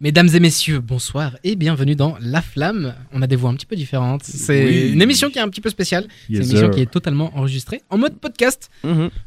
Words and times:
Mesdames 0.00 0.28
et 0.32 0.38
messieurs, 0.38 0.78
bonsoir 0.78 1.36
et 1.42 1.56
bienvenue 1.56 1.96
dans 1.96 2.16
La 2.20 2.40
Flamme. 2.40 2.94
On 3.12 3.20
a 3.20 3.26
des 3.26 3.34
voix 3.34 3.50
un 3.50 3.54
petit 3.54 3.66
peu 3.66 3.74
différentes. 3.74 4.22
C'est 4.22 4.64
Oui. 4.64 4.92
une 4.92 5.02
émission 5.02 5.28
qui 5.28 5.38
est 5.38 5.42
un 5.42 5.48
petit 5.48 5.60
peu 5.60 5.70
spéciale. 5.70 6.06
C'est 6.28 6.34
une 6.34 6.36
émission 6.42 6.56
sir. 6.58 6.70
qui 6.70 6.80
est 6.82 6.86
totalement 6.90 7.36
enregistrée 7.36 7.82
en 7.90 7.98
mode 7.98 8.16
podcast 8.20 8.70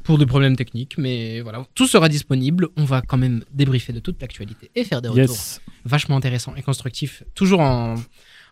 pour 0.05 0.17
des 0.17 0.25
problèmes 0.25 0.55
techniques. 0.55 0.95
Mais 0.97 1.41
voilà, 1.41 1.65
tout 1.75 1.87
sera 1.87 2.07
disponible. 2.07 2.69
On 2.77 2.85
va 2.85 3.01
quand 3.01 3.17
même 3.17 3.43
débriefer 3.53 3.91
de 3.91 3.99
toute 3.99 4.21
l'actualité 4.21 4.71
et 4.73 4.85
faire 4.85 5.01
des 5.01 5.09
retours 5.09 5.21
Yes. 5.35 5.59
vachement 5.83 6.15
intéressants 6.15 6.55
et 6.55 6.61
constructifs. 6.61 7.23
Toujours 7.35 7.59
en, 7.59 7.95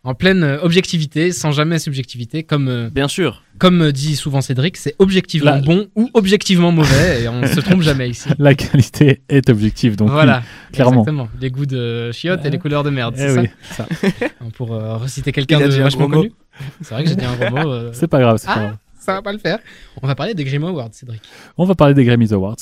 en 0.02 0.14
pleine 0.14 0.42
euh, 0.42 0.58
objectivité, 0.62 1.30
sans 1.32 1.52
jamais 1.52 1.78
subjectivité. 1.78 2.42
Comme, 2.42 2.68
euh, 2.68 2.88
Bien 2.90 3.06
sûr. 3.08 3.42
comme 3.58 3.92
dit 3.92 4.16
souvent 4.16 4.40
Cédric, 4.40 4.76
c'est 4.78 4.94
objectivement 4.98 5.50
La- 5.52 5.60
bon 5.60 5.88
ou 5.94 6.08
objectivement 6.14 6.72
mauvais. 6.72 7.22
Et 7.22 7.28
on 7.28 7.40
ne 7.40 7.46
se 7.46 7.60
trompe 7.60 7.82
jamais 7.82 8.08
ici. 8.08 8.28
La 8.38 8.54
qualité 8.54 9.20
est 9.28 9.50
objective, 9.50 9.96
donc 9.96 10.10
voilà, 10.10 10.38
oui, 10.38 10.72
clairement. 10.74 11.00
Exactement. 11.02 11.28
Les 11.40 11.50
goûts 11.50 11.66
de 11.66 12.12
chiottes 12.12 12.44
et 12.46 12.50
les 12.50 12.58
couleurs 12.58 12.82
de 12.84 12.90
merde, 12.90 13.14
Eh 13.18 13.20
c'est 13.20 13.34
ça 13.34 13.40
oui, 13.42 13.48
ça. 14.18 14.28
Pour 14.54 14.72
euh, 14.74 14.96
reciter 14.96 15.32
quelqu'un 15.32 15.60
de 15.60 15.66
vachement 15.66 16.08
connu. 16.08 16.32
C'est 16.82 16.94
vrai 16.94 17.04
que 17.04 17.10
j'ai 17.10 17.16
dit 17.16 17.24
un 17.24 17.36
gros 17.36 17.50
mot. 17.64 17.70
euh, 17.72 17.90
C'est 17.94 18.08
pas 18.08 18.20
grave, 18.20 18.38
c'est 18.38 18.48
Ah. 18.48 18.54
pas 18.54 18.60
grave. 18.60 18.76
ça 18.98 19.12
va 19.14 19.22
pas 19.22 19.32
le 19.32 19.38
faire. 19.38 19.58
On 20.02 20.06
va 20.06 20.14
parler 20.14 20.34
des 20.34 20.44
Grimm 20.44 20.64
Awards, 20.64 20.90
Cédric. 20.92 21.22
On 21.58 21.64
va 21.64 21.74
parler 21.74 21.94
des 21.94 22.04
Grammy 22.04 22.32
Awards. 22.32 22.56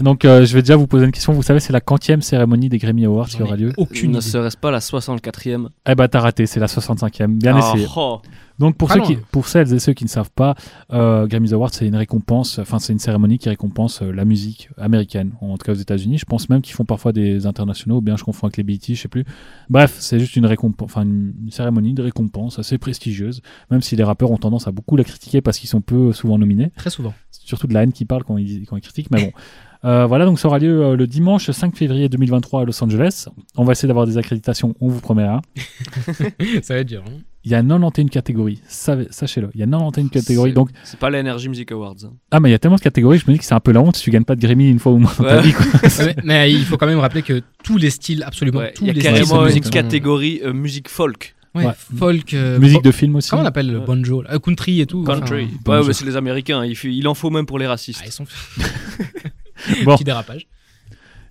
Donc, 0.00 0.24
euh, 0.24 0.44
je 0.44 0.54
vais 0.54 0.62
déjà 0.62 0.76
vous 0.76 0.86
poser 0.86 1.04
une 1.06 1.12
question. 1.12 1.32
Vous 1.32 1.42
savez, 1.42 1.60
c'est 1.60 1.72
la 1.72 1.80
quantième 1.80 2.20
cérémonie 2.20 2.68
des 2.68 2.78
Grammy 2.78 3.04
Awards 3.06 3.28
qui 3.28 3.42
aura 3.42 3.56
lieu 3.56 3.72
Aucune 3.76 4.12
ne 4.12 4.20
serait-ce 4.20 4.56
pas 4.56 4.70
la 4.70 4.80
64e 4.80 5.68
Eh 5.88 5.94
bah, 5.94 6.08
t'as 6.08 6.20
raté, 6.20 6.46
c'est 6.46 6.60
la 6.60 6.66
65e. 6.66 7.28
Bien 7.38 7.56
Ah, 7.56 7.72
essayé. 7.74 7.86
oh. 7.96 8.20
Donc, 8.58 8.76
pour, 8.78 8.90
ceux 8.90 9.00
qui, 9.00 9.16
pour 9.32 9.48
celles 9.48 9.72
et 9.74 9.78
ceux 9.78 9.92
qui 9.92 10.04
ne 10.04 10.08
savent 10.08 10.30
pas, 10.34 10.54
euh, 10.90 11.26
Grammy 11.26 11.52
Awards, 11.52 11.74
c'est 11.74 11.86
une 11.86 11.96
récompense, 11.96 12.58
enfin, 12.58 12.78
c'est 12.78 12.94
une 12.94 12.98
cérémonie 12.98 13.36
qui 13.36 13.50
récompense 13.50 14.00
euh, 14.00 14.10
la 14.12 14.24
musique 14.24 14.70
américaine, 14.78 15.32
en 15.42 15.58
tout 15.58 15.66
cas 15.66 15.72
aux 15.72 15.76
États-Unis. 15.76 16.16
Je 16.16 16.24
pense 16.24 16.48
même 16.48 16.62
qu'ils 16.62 16.74
font 16.74 16.86
parfois 16.86 17.12
des 17.12 17.44
internationaux, 17.46 17.96
ou 17.96 18.00
bien 18.00 18.16
je 18.16 18.24
confonds 18.24 18.46
avec 18.46 18.56
les 18.56 18.62
BET, 18.62 18.78
je 18.88 18.94
sais 18.94 19.08
plus. 19.08 19.24
Bref, 19.68 19.96
c'est 19.98 20.18
juste 20.18 20.36
une 20.36 20.46
récompense, 20.46 20.86
enfin, 20.90 21.02
une, 21.02 21.34
une 21.44 21.50
cérémonie 21.50 21.92
de 21.92 22.02
récompense 22.02 22.58
assez 22.58 22.78
prestigieuse, 22.78 23.42
même 23.70 23.82
si 23.82 23.94
les 23.94 24.04
rappeurs 24.04 24.30
ont 24.30 24.38
tendance 24.38 24.66
à 24.66 24.72
beaucoup 24.72 24.96
la 24.96 25.04
critiquer 25.04 25.42
parce 25.42 25.58
qu'ils 25.58 25.68
sont 25.68 25.82
peu 25.82 26.12
souvent 26.12 26.38
nominés. 26.38 26.72
Très 26.76 26.88
souvent. 26.90 27.12
C'est 27.30 27.46
surtout 27.46 27.66
de 27.66 27.74
la 27.74 27.82
haine 27.82 27.92
qui 27.92 28.06
parle 28.06 28.24
quand 28.24 28.38
ils, 28.38 28.64
quand 28.66 28.76
ils 28.76 28.82
critiquent, 28.82 29.10
mais 29.10 29.22
bon. 29.26 29.32
Euh, 29.86 30.04
voilà, 30.06 30.24
donc 30.24 30.38
ça 30.40 30.48
aura 30.48 30.58
lieu 30.58 30.82
euh, 30.84 30.96
le 30.96 31.06
dimanche 31.06 31.48
5 31.50 31.76
février 31.76 32.08
2023 32.08 32.62
à 32.62 32.64
Los 32.64 32.82
Angeles. 32.82 33.26
On 33.56 33.64
va 33.64 33.72
essayer 33.72 33.86
d'avoir 33.86 34.06
des 34.06 34.18
accréditations, 34.18 34.74
on 34.80 34.88
vous 34.88 35.00
promet 35.00 35.22
rien. 35.22 35.40
ça 36.62 36.74
va 36.74 36.80
être 36.80 36.88
dur. 36.88 37.04
hein. 37.06 37.12
Il 37.44 37.52
y 37.52 37.54
a 37.54 37.62
91 37.62 38.10
catégories, 38.10 38.60
savez- 38.66 39.06
sachez-le. 39.10 39.50
Il 39.54 39.60
y 39.60 39.62
a 39.62 39.66
91 39.66 40.10
catégories, 40.10 40.50
C'est- 40.50 40.54
donc 40.54 40.70
C'est 40.82 40.98
pas 40.98 41.10
l'Energy 41.10 41.48
Music 41.48 41.70
Awards. 41.70 41.94
hein. 42.04 42.10
Ah, 42.32 42.40
mais 42.40 42.48
il 42.48 42.52
y 42.52 42.54
a 42.56 42.58
tellement 42.58 42.76
de 42.76 42.80
catégories, 42.80 43.18
je 43.18 43.24
me 43.28 43.32
dis 43.34 43.38
que 43.38 43.44
c'est 43.44 43.54
un 43.54 43.60
peu 43.60 43.70
la 43.70 43.80
honte 43.80 43.94
si 43.94 44.02
tu 44.02 44.10
gagnes 44.10 44.24
pas 44.24 44.34
de 44.34 44.40
Grammy 44.44 44.68
une 44.68 44.80
fois 44.80 44.90
ou 44.90 44.98
moins 44.98 45.12
dans 45.16 45.22
ta 45.24 45.36
Ouais. 45.36 45.42
vie. 45.42 45.52
quoi. 45.52 45.64
mais, 46.04 46.16
mais 46.24 46.52
il 46.52 46.64
faut 46.64 46.76
quand 46.76 46.88
même 46.88 46.98
rappeler 46.98 47.22
que 47.22 47.42
tous 47.62 47.76
les 47.78 47.90
styles, 47.90 48.24
absolument 48.24 48.58
Ouais, 48.58 48.72
tous 48.72 48.82
Il 48.82 48.88
y 48.88 48.90
a 48.90 48.92
les 48.94 49.00
styles 49.00 49.12
de 49.12 49.18
carrément 49.20 49.44
musique 49.44 49.58
une 49.58 49.64
sont- 49.64 49.70
catégorie 49.70 50.40
euh, 50.44 50.52
musique 50.52 50.88
folk. 50.88 51.36
Ouais, 51.54 51.66
Ouais. 51.66 51.72
folk. 51.96 52.34
euh, 52.34 52.58
Musique 52.58 52.82
de 52.82 52.90
film 52.90 53.14
aussi. 53.14 53.30
Comment 53.30 53.42
on 53.42 53.46
appelle 53.46 53.70
le 53.70 53.78
Ouais. 53.78 53.84
banjo 53.86 54.22
là 54.22 54.30
Euh, 54.34 54.38
Country 54.40 54.80
et 54.80 54.86
tout. 54.86 55.04
Country. 55.04 55.44
enfin, 55.44 55.56
bon, 55.64 55.72
ouais, 55.74 55.82
je- 55.82 55.86
ouais, 55.86 55.92
c'est 55.94 56.04
les 56.04 56.16
Américains. 56.16 56.64
Il, 56.64 56.74
fait- 56.76 56.92
il 56.92 57.06
en 57.06 57.14
faut 57.14 57.30
même 57.30 57.46
pour 57.46 57.60
les 57.60 57.66
racistes. 57.68 58.00
ah, 58.02 58.06
ils 58.06 58.12
sont. 58.12 58.24
Bon. 59.84 59.94
Petit 59.96 60.04
dérapage. 60.04 60.46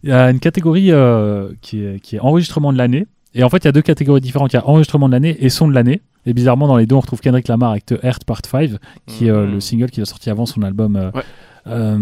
Il 0.03 0.09
y 0.09 0.13
a 0.13 0.29
une 0.29 0.39
catégorie 0.39 0.91
euh, 0.91 1.51
qui, 1.61 1.83
est, 1.83 1.99
qui 1.99 2.15
est 2.15 2.19
enregistrement 2.19 2.71
de 2.71 2.77
l'année. 2.77 3.07
Et 3.33 3.43
en 3.43 3.49
fait, 3.49 3.57
il 3.57 3.65
y 3.65 3.67
a 3.67 3.71
deux 3.71 3.81
catégories 3.81 4.21
différentes. 4.21 4.53
Il 4.53 4.55
y 4.55 4.59
a 4.59 4.67
enregistrement 4.67 5.07
de 5.07 5.13
l'année 5.13 5.35
et 5.43 5.49
son 5.49 5.67
de 5.67 5.73
l'année. 5.73 6.01
Et 6.25 6.33
bizarrement, 6.33 6.67
dans 6.67 6.77
les 6.77 6.85
deux, 6.85 6.95
on 6.95 6.99
retrouve 7.01 7.21
Kendrick 7.21 7.47
Lamar 7.47 7.71
avec 7.71 7.85
The 7.85 7.95
Earth 8.03 8.23
Part 8.23 8.41
5, 8.49 8.71
qui 9.07 9.27
est 9.27 9.29
euh, 9.29 9.45
Mhm. 9.45 9.53
le 9.53 9.59
single 9.59 9.89
qu'il 9.91 10.01
a 10.01 10.05
sorti 10.05 10.29
avant 10.29 10.45
son 10.45 10.61
album 10.63 10.95
euh, 10.95 11.11
Ouais. 11.11 11.23
euh, 11.67 11.97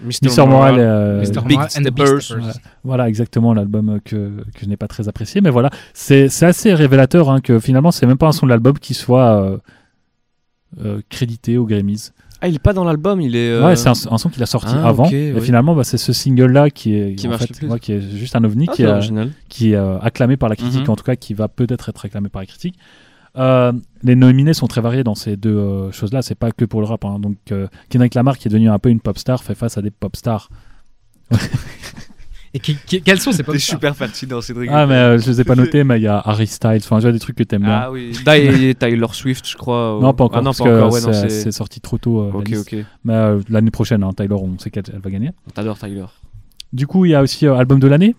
Mr. 0.00 0.28
Mr. 0.28 0.46
Moral. 0.46 0.76
euh, 0.78 1.20
Mr. 1.20 1.42
Big 1.44 1.56
Moral 1.58 1.66
and. 1.66 1.68
Steppers. 1.70 2.30
Ouais. 2.36 2.52
Voilà, 2.84 3.08
exactement 3.08 3.52
l'album 3.52 4.00
que, 4.04 4.14
que 4.54 4.60
je 4.62 4.66
n'ai 4.66 4.76
pas 4.76 4.86
très 4.88 5.08
apprécié. 5.08 5.40
Mais 5.40 5.50
voilà, 5.50 5.70
c'est 5.92 6.28
c'est 6.28 6.46
assez 6.46 6.72
révélateur 6.72 7.30
hein, 7.30 7.40
que 7.40 7.58
finalement, 7.58 7.90
c'est 7.90 8.06
même 8.06 8.16
pas 8.18 8.28
un 8.28 8.32
son 8.32 8.46
de 8.46 8.50
l'album 8.50 8.78
qui 8.78 8.94
soit 8.94 9.42
euh, 9.42 9.58
euh, 10.84 11.00
crédité 11.08 11.56
aux 11.58 11.66
Grammys. 11.66 12.12
Ah, 12.40 12.46
il 12.48 12.54
est 12.54 12.58
pas 12.60 12.72
dans 12.72 12.84
l'album, 12.84 13.20
il 13.20 13.34
est. 13.34 13.50
euh, 13.50 13.66
Ouais, 13.66 13.74
c'est 13.74 13.88
un, 13.88 13.92
un 14.12 14.18
son 14.18 14.28
qu'il 14.28 14.42
a 14.42 14.46
sorti 14.46 14.72
Ah, 14.76 14.88
avant. 14.88 15.10
et 15.10 15.32
oui. 15.34 15.40
finalement, 15.40 15.74
bah, 15.74 15.82
c'est 15.82 15.98
ce 15.98 16.12
single-là 16.12 16.70
qui 16.70 16.94
est, 16.94 17.14
Qui 17.16 17.26
en 17.26 17.32
fait, 17.36 17.62
ouais, 17.66 17.80
qui 17.80 17.92
est 17.92 18.00
juste 18.00 18.36
un 18.36 18.44
ovni, 18.44 18.66
ah, 18.68 18.72
qui, 18.72 18.82
est, 18.84 19.28
qui 19.48 19.72
est 19.72 19.76
euh, 19.76 19.98
acclamé 19.98 20.36
par 20.36 20.48
la 20.48 20.54
critique, 20.56 20.82
Mhm. 20.84 20.90
en 20.90 20.96
tout 20.96 21.02
cas 21.04 21.16
qui 21.16 21.34
va 21.34 21.48
peut-être 21.48 21.88
être 21.88 22.04
acclamé 22.04 22.28
par 22.28 22.40
la 22.42 22.46
critique. 22.46 22.78
Euh, 23.36 23.72
les 24.02 24.14
nominés 24.16 24.54
sont 24.54 24.66
très 24.68 24.80
variés 24.80 25.04
dans 25.04 25.14
ces 25.14 25.36
deux 25.36 25.56
euh, 25.56 25.90
choses-là. 25.92 26.22
C'est 26.22 26.34
pas 26.36 26.50
que 26.52 26.64
pour 26.64 26.80
le 26.80 26.86
rap. 26.86 27.04
hein. 27.04 27.18
Donc, 27.18 27.36
euh, 27.52 27.66
Kendrick 27.88 28.14
Lamar, 28.14 28.38
qui 28.38 28.48
est 28.48 28.50
devenu 28.50 28.68
un 28.70 28.78
peu 28.78 28.88
une 28.88 29.00
pop 29.00 29.18
star, 29.18 29.42
fait 29.42 29.54
face 29.54 29.76
à 29.78 29.82
des 29.82 29.90
pop 29.90 30.14
stars. 30.16 30.48
Et 32.58 32.60
qui- 32.60 32.76
qui- 32.86 33.00
quels 33.02 33.20
sont 33.20 33.30
ces 33.32 33.42
pop 33.44 33.54
T'es 33.54 33.60
super 33.60 33.94
pertinent, 33.94 34.40
Cédric. 34.40 34.68
Ah, 34.72 34.86
mais 34.86 34.94
euh, 34.94 35.18
je 35.18 35.30
les 35.30 35.40
ai 35.40 35.44
pas 35.44 35.54
notés, 35.54 35.84
mais 35.84 35.98
il 35.98 36.02
y 36.02 36.06
a 36.08 36.18
Harry 36.24 36.46
Styles. 36.46 36.80
Enfin, 36.82 36.98
vois 36.98 37.12
des 37.12 37.18
trucs 37.18 37.36
que 37.36 37.44
t'aimes 37.44 37.62
bien. 37.62 37.82
Ah 37.84 37.90
oui. 37.92 38.12
Ty- 38.12 38.74
Taylor 38.76 39.14
Swift, 39.14 39.48
je 39.48 39.56
crois. 39.56 39.98
Non, 40.02 40.12
pas 40.14 40.24
encore. 40.24 40.38
Ah, 40.38 40.40
non, 40.40 40.44
parce 40.50 40.58
pas 40.58 40.64
que 40.64 40.76
encore. 40.76 40.92
Ouais, 40.92 41.00
non, 41.00 41.12
c'est- 41.12 41.52
sorti 41.52 41.80
trop 41.80 41.98
tôt. 41.98 42.20
euh, 42.20 42.30
Ok, 42.34 42.52
ok. 42.58 42.76
Mais 43.04 43.12
euh, 43.14 43.40
l'année 43.48 43.70
prochaine, 43.70 44.02
hein, 44.02 44.10
Tyler, 44.16 44.34
on 44.34 44.58
sait 44.58 44.70
qu'elle 44.70 44.84
elle 44.92 45.00
va 45.00 45.10
gagner. 45.10 45.30
T'adores 45.54 45.78
Tyler. 45.78 46.04
Du 46.72 46.86
coup, 46.86 47.04
il 47.04 47.12
y 47.12 47.14
a 47.14 47.22
aussi 47.22 47.46
euh, 47.46 47.54
album 47.54 47.78
de 47.80 47.86
l'année. 47.86 48.14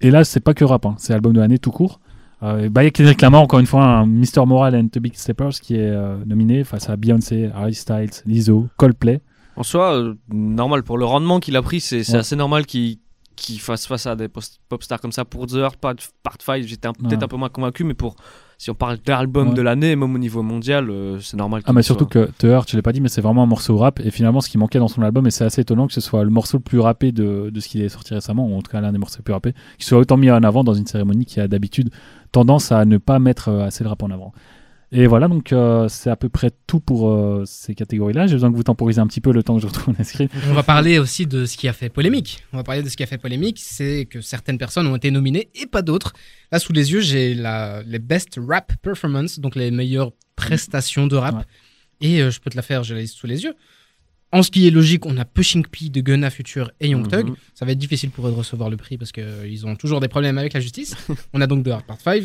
Et 0.00 0.10
là, 0.10 0.24
c'est 0.24 0.40
pas 0.40 0.52
que 0.54 0.64
rap, 0.64 0.84
hein, 0.84 0.94
c'est 0.98 1.14
album 1.14 1.32
de 1.32 1.40
l'année 1.40 1.58
tout 1.58 1.70
court. 1.70 2.00
Euh, 2.42 2.64
et 2.64 2.68
bah, 2.68 2.82
il 2.82 2.86
y 2.86 2.88
a 2.88 2.90
Kendrick 2.90 3.22
Lamar, 3.22 3.40
encore 3.40 3.60
une 3.60 3.66
fois, 3.66 3.82
un 3.84 4.04
Mr. 4.06 4.44
Moral 4.46 4.74
and 4.76 4.88
The 4.88 4.98
Big 4.98 5.14
Steppers 5.14 5.52
qui 5.62 5.76
est 5.76 5.78
euh, 5.90 6.16
nominé 6.26 6.64
face 6.64 6.90
à 6.90 6.96
Beyoncé, 6.96 7.48
Harry 7.54 7.74
Styles, 7.74 8.10
Lizzo, 8.26 8.68
Coldplay. 8.76 9.20
En 9.56 9.62
soi, 9.62 9.94
euh, 9.96 10.14
normal. 10.30 10.82
Pour 10.82 10.98
le 10.98 11.06
rendement 11.06 11.40
qu'il 11.40 11.56
a 11.56 11.62
pris, 11.62 11.80
c'est 11.80 12.04
c'est 12.04 12.12
Ouais. 12.12 12.18
assez 12.18 12.36
normal 12.36 12.66
qu'il 12.66 12.98
qu'il 13.36 13.60
fasse 13.60 13.86
face 13.86 14.06
à 14.06 14.16
des 14.16 14.28
pop 14.28 14.82
stars 14.82 15.00
comme 15.00 15.12
ça. 15.12 15.24
Pour 15.24 15.46
The 15.46 15.54
Earth 15.56 15.76
Part 15.76 15.94
Part 16.22 16.36
5, 16.40 16.62
j'étais 16.64 16.88
peut-être 16.88 17.18
Ouais. 17.18 17.24
un 17.24 17.28
peu 17.28 17.36
moins 17.36 17.48
convaincu, 17.50 17.84
mais 17.84 17.94
pour. 17.94 18.16
Si 18.58 18.70
on 18.70 18.74
parle 18.74 18.96
d'album 19.04 19.48
Ouais. 19.50 19.54
de 19.54 19.60
l'année, 19.60 19.94
même 19.96 20.14
au 20.14 20.18
niveau 20.18 20.42
mondial, 20.42 20.88
euh, 20.88 21.20
c'est 21.20 21.36
normal. 21.36 21.60
Ah, 21.62 21.66
qu'il 21.68 21.74
mais 21.74 21.82
soit- 21.82 21.94
surtout 21.94 22.06
que 22.06 22.30
The 22.38 22.44
Hurt, 22.44 22.70
je 22.70 22.76
l'ai 22.76 22.80
pas 22.80 22.92
dit, 22.92 23.02
mais 23.02 23.10
c'est 23.10 23.20
vraiment 23.20 23.42
un 23.42 23.46
morceau 23.46 23.76
rap. 23.76 24.00
Et 24.00 24.10
finalement, 24.10 24.40
ce 24.40 24.48
qui 24.48 24.56
manquait 24.56 24.78
dans 24.78 24.88
son 24.88 25.02
album, 25.02 25.26
et 25.26 25.30
c'est 25.30 25.44
assez 25.44 25.60
étonnant 25.60 25.86
que 25.86 25.92
ce 25.92 26.00
soit 26.00 26.24
le 26.24 26.30
morceau 26.30 26.56
le 26.56 26.62
plus 26.62 26.80
rappé 26.80 27.12
de, 27.12 27.50
de 27.52 27.60
ce 27.60 27.68
qui 27.68 27.82
est 27.82 27.90
sorti 27.90 28.14
récemment, 28.14 28.46
ou 28.48 28.56
en 28.56 28.62
tout 28.62 28.70
cas 28.70 28.80
l'un 28.80 28.92
des 28.92 28.98
morceaux 28.98 29.18
les 29.18 29.24
plus 29.24 29.34
rappés, 29.34 29.52
qui 29.78 29.84
soit 29.84 29.98
autant 29.98 30.16
mis 30.16 30.30
en 30.30 30.42
avant 30.42 30.64
dans 30.64 30.72
une 30.72 30.86
cérémonie 30.86 31.26
qui 31.26 31.38
a 31.38 31.48
d'habitude 31.48 31.90
tendance 32.32 32.72
à 32.72 32.86
ne 32.86 32.96
pas 32.96 33.18
mettre 33.18 33.48
euh, 33.50 33.66
assez 33.66 33.84
le 33.84 33.90
rap 33.90 34.02
en 34.02 34.10
avant. 34.10 34.32
Et 34.92 35.08
voilà, 35.08 35.26
donc 35.26 35.52
euh, 35.52 35.88
c'est 35.88 36.10
à 36.10 36.16
peu 36.16 36.28
près 36.28 36.50
tout 36.66 36.78
pour 36.78 37.10
euh, 37.10 37.42
ces 37.44 37.74
catégories-là. 37.74 38.28
J'ai 38.28 38.34
besoin 38.34 38.52
que 38.52 38.56
vous 38.56 38.62
temporisez 38.62 39.00
un 39.00 39.06
petit 39.08 39.20
peu 39.20 39.32
le 39.32 39.42
temps 39.42 39.56
que 39.56 39.62
je 39.62 39.66
retrouve 39.66 39.94
l'inscrit. 39.98 40.28
On 40.48 40.54
va 40.54 40.62
parler 40.62 40.98
aussi 40.98 41.26
de 41.26 41.44
ce 41.44 41.56
qui 41.56 41.66
a 41.66 41.72
fait 41.72 41.88
polémique. 41.88 42.44
On 42.52 42.56
va 42.56 42.62
parler 42.62 42.82
de 42.82 42.88
ce 42.88 42.96
qui 42.96 43.02
a 43.02 43.06
fait 43.06 43.18
polémique, 43.18 43.58
c'est 43.60 44.06
que 44.06 44.20
certaines 44.20 44.58
personnes 44.58 44.86
ont 44.86 44.94
été 44.94 45.10
nominées 45.10 45.48
et 45.56 45.66
pas 45.66 45.82
d'autres. 45.82 46.12
Là, 46.52 46.60
sous 46.60 46.72
les 46.72 46.92
yeux, 46.92 47.00
j'ai 47.00 47.34
les 47.34 47.98
best 47.98 48.38
rap 48.46 48.72
performance, 48.80 49.40
donc 49.40 49.56
les 49.56 49.72
meilleures 49.72 50.12
prestations 50.36 51.08
de 51.08 51.16
rap. 51.16 51.34
Ouais. 51.34 51.42
Et 52.00 52.22
euh, 52.22 52.30
je 52.30 52.40
peux 52.40 52.50
te 52.50 52.56
la 52.56 52.62
faire, 52.62 52.84
j'ai 52.84 52.94
la 52.94 53.00
liste 53.00 53.16
sous 53.16 53.26
les 53.26 53.42
yeux. 53.42 53.54
En 54.32 54.42
ce 54.42 54.50
qui 54.50 54.66
est 54.66 54.70
logique, 54.70 55.06
on 55.06 55.16
a 55.16 55.24
Pushing 55.24 55.66
P 55.66 55.88
de 55.88 56.00
Gunna 56.00 56.30
Future 56.30 56.70
et 56.80 56.88
Young 56.88 57.08
Thug. 57.08 57.28
Mhm. 57.28 57.36
Ça 57.54 57.64
va 57.64 57.72
être 57.72 57.78
difficile 57.78 58.10
pour 58.10 58.28
eux 58.28 58.30
de 58.30 58.36
recevoir 58.36 58.70
le 58.70 58.76
prix 58.76 58.98
parce 58.98 59.12
qu'ils 59.12 59.66
ont 59.66 59.76
toujours 59.76 60.00
des 60.00 60.08
problèmes 60.08 60.38
avec 60.38 60.52
la 60.52 60.60
justice. 60.60 60.94
on 61.32 61.40
a 61.40 61.46
donc 61.46 61.64
The 61.64 61.68
Hard 61.68 61.84
Part 61.86 62.00
5. 62.00 62.24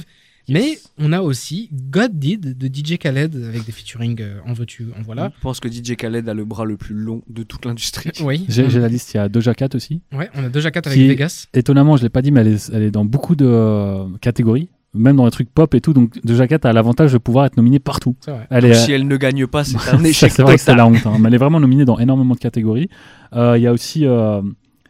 Mais 0.50 0.78
on 0.98 1.14
a 1.14 1.22
aussi 1.22 1.70
God 1.72 2.18
Did 2.20 2.58
de 2.58 2.68
DJ 2.68 2.98
Khaled 2.98 3.36
avec 3.48 3.66
des 3.66 3.72
featuring 3.72 4.20
euh, 4.22 4.40
en 4.46 4.54
veux-tu, 4.54 4.88
en 5.00 5.02
voilà. 5.04 5.32
Je 5.36 5.42
pense 5.42 5.60
que 5.60 5.70
DJ 5.72 5.96
Khaled 5.96 6.28
a 6.28 6.34
le 6.34 6.46
bras 6.46 6.66
le 6.66 6.78
plus 6.78 6.96
long 6.96 7.22
de 7.30 7.44
toute 7.44 7.66
l'industrie. 7.66 8.12
Oui. 8.24 8.46
J'ai 8.50 8.70
j'ai 8.70 8.80
la 8.80 8.88
liste, 8.88 9.14
il 9.14 9.18
y 9.18 9.20
a 9.20 9.30
Doja 9.30 9.54
Cat 9.54 9.70
aussi. 9.76 10.02
Ouais, 10.14 10.30
on 10.36 10.44
a 10.44 10.50
Doja 10.50 10.72
Cat 10.72 10.82
avec 10.86 10.98
Qui- 10.98 11.08
Vegas. 11.08 11.46
Étonnamment, 11.54 11.96
je 11.98 12.04
l'ai 12.04 12.10
pas 12.10 12.22
dit, 12.22 12.32
mais 12.32 12.42
elle 12.42 12.48
est, 12.50 12.70
elle 12.74 12.84
est 12.84 12.92
dans 12.92 13.06
beaucoup 13.06 13.36
de 13.36 13.46
euh, 13.46 14.06
catégories, 14.20 14.70
même 14.94 15.16
dans 15.16 15.26
les 15.26 15.32
trucs 15.32 15.50
pop 15.50 15.74
et 15.74 15.82
tout. 15.82 15.94
Donc 15.94 16.20
Doja 16.26 16.48
Cat 16.48 16.60
a 16.64 16.74
l'avantage 16.74 17.14
de 17.14 17.18
pouvoir 17.18 17.46
être 17.46 17.56
nominée 17.58 17.80
partout. 17.80 18.16
C'est 18.20 18.32
vrai. 18.32 18.48
Elle 18.50 18.64
Donc, 18.64 18.72
est, 18.72 18.76
si 18.76 18.92
elle 18.92 19.08
ne 19.08 19.18
gagne 19.18 19.48
pas, 19.48 19.64
c'est 19.64 19.78
un 19.78 19.80
Ça, 20.00 20.08
échec 20.08 20.32
c'est 20.32 20.42
vrai 20.44 20.56
que 20.56 20.62
c'est 20.62 20.76
la 20.76 20.86
honte, 20.88 21.06
hein. 21.06 21.18
mais 21.20 21.28
elle 21.30 21.36
est 21.36 21.38
vraiment 21.40 21.60
nominée 21.60 21.86
dans 21.86 21.98
énormément 22.00 22.34
de 22.36 22.40
catégories. 22.40 22.90
Euh, 23.34 23.58
Il 23.58 23.62
y 23.64 23.68
a 23.68 23.72
aussi 23.74 24.06
euh, 24.06 24.42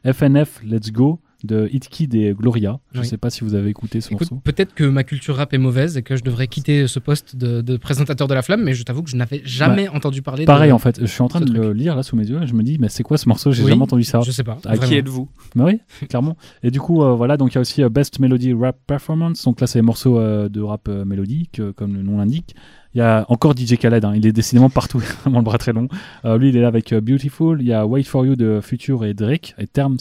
FNF 0.05 0.61
Let's 0.65 0.91
Go 0.91 1.19
de 1.45 1.69
Hit 1.71 1.87
Kid 1.89 2.13
et 2.15 2.33
Gloria. 2.33 2.79
Je 2.91 2.97
ne 2.99 3.03
Oui. 3.03 3.07
sais 3.09 3.17
pas 3.17 3.29
si 3.29 3.43
vous 3.43 3.55
avez 3.55 3.69
écouté 3.69 4.01
ce 4.01 4.13
Écoute, 4.13 4.31
morceau. 4.31 4.41
peut-être 4.43 4.73
que 4.73 4.83
ma 4.83 5.03
culture 5.03 5.35
rap 5.35 5.53
est 5.53 5.57
mauvaise 5.57 5.97
et 5.97 6.03
que 6.03 6.15
je 6.15 6.23
devrais 6.23 6.47
quitter 6.47 6.87
ce 6.87 6.99
poste 6.99 7.35
de, 7.35 7.61
de 7.61 7.77
présentateur 7.77 8.27
de 8.27 8.33
la 8.33 8.41
flamme, 8.41 8.63
mais 8.63 8.73
je 8.73 8.83
t'avoue 8.83 9.03
que 9.03 9.09
je 9.09 9.15
n'avais 9.15 9.41
jamais 9.43 9.87
entendu 9.87 10.21
parler 10.21 10.45
Pareil 10.45 10.69
de. 10.69 10.73
en 10.75 10.79
fait, 10.79 10.99
je 11.01 11.05
suis 11.05 11.21
en 11.21 11.27
train 11.27 11.39
de 11.41 11.45
truc. 11.45 11.57
le 11.57 11.73
lire 11.73 11.95
là 11.95 12.03
sous 12.03 12.15
mes 12.15 12.27
yeux 12.27 12.41
et 12.41 12.47
je 12.47 12.53
me 12.53 12.63
dis 12.63 12.77
mais 12.79 12.89
c'est 12.89 13.03
quoi 13.03 13.17
ce 13.17 13.27
morceau? 13.29 13.51
J'ai 13.51 13.63
Oui, 13.63 13.69
jamais 13.71 13.83
entendu 13.83 14.03
ça. 14.03 14.21
Je 14.21 14.31
sais 14.31 14.43
pas. 14.43 14.57
À 14.65 14.73
Qui 14.73 14.77
vraiment. 14.77 14.93
êtes-vous? 14.97 15.29
Mais 15.55 15.63
oui, 15.63 15.79
clairement. 16.07 16.37
Et 16.63 16.71
du 16.71 16.79
coup 16.79 17.01
euh, 17.03 17.13
voilà, 17.15 17.37
donc 17.37 17.51
il 17.51 17.55
y 17.55 17.57
a 17.57 17.61
aussi 17.61 17.83
euh, 17.83 17.89
Best 17.89 18.19
Melody 18.19 18.53
Rap 18.53 18.77
Performance. 18.87 19.43
Donc 19.43 19.61
là 19.61 19.67
c'est 19.67 19.79
les 19.79 19.83
morceaux 19.83 20.19
euh, 20.19 20.49
de 20.49 20.61
rap 20.61 20.87
mélodique 20.87 21.61
comme 21.75 21.93
le 21.95 22.03
nom 22.03 22.17
l'indique. 22.17 22.55
Il 22.93 22.97
y 22.97 23.01
a 23.01 23.25
encore 23.29 23.55
DJ 23.57 23.77
Khaled, 23.77 24.03
hein. 24.03 24.13
il 24.15 24.25
est 24.27 24.33
décidément 24.33 24.69
partout, 24.69 24.99
vraiment 25.23 25.39
le 25.39 25.45
bras 25.45 25.57
très 25.57 25.71
long. 25.73 25.87
Lui 26.25 26.49
il 26.49 26.57
est 26.57 26.61
là 26.61 26.67
avec 26.67 26.93
Beautiful. 26.93 27.61
Il 27.61 27.67
y 27.67 27.73
a 27.73 27.85
Wait 27.87 28.03
for 28.03 28.25
You 28.25 28.35
de 28.35 28.59
Future 28.61 29.05
et 29.05 29.13
Drake 29.13 29.55
et 29.57 29.65
Terms, 29.67 29.97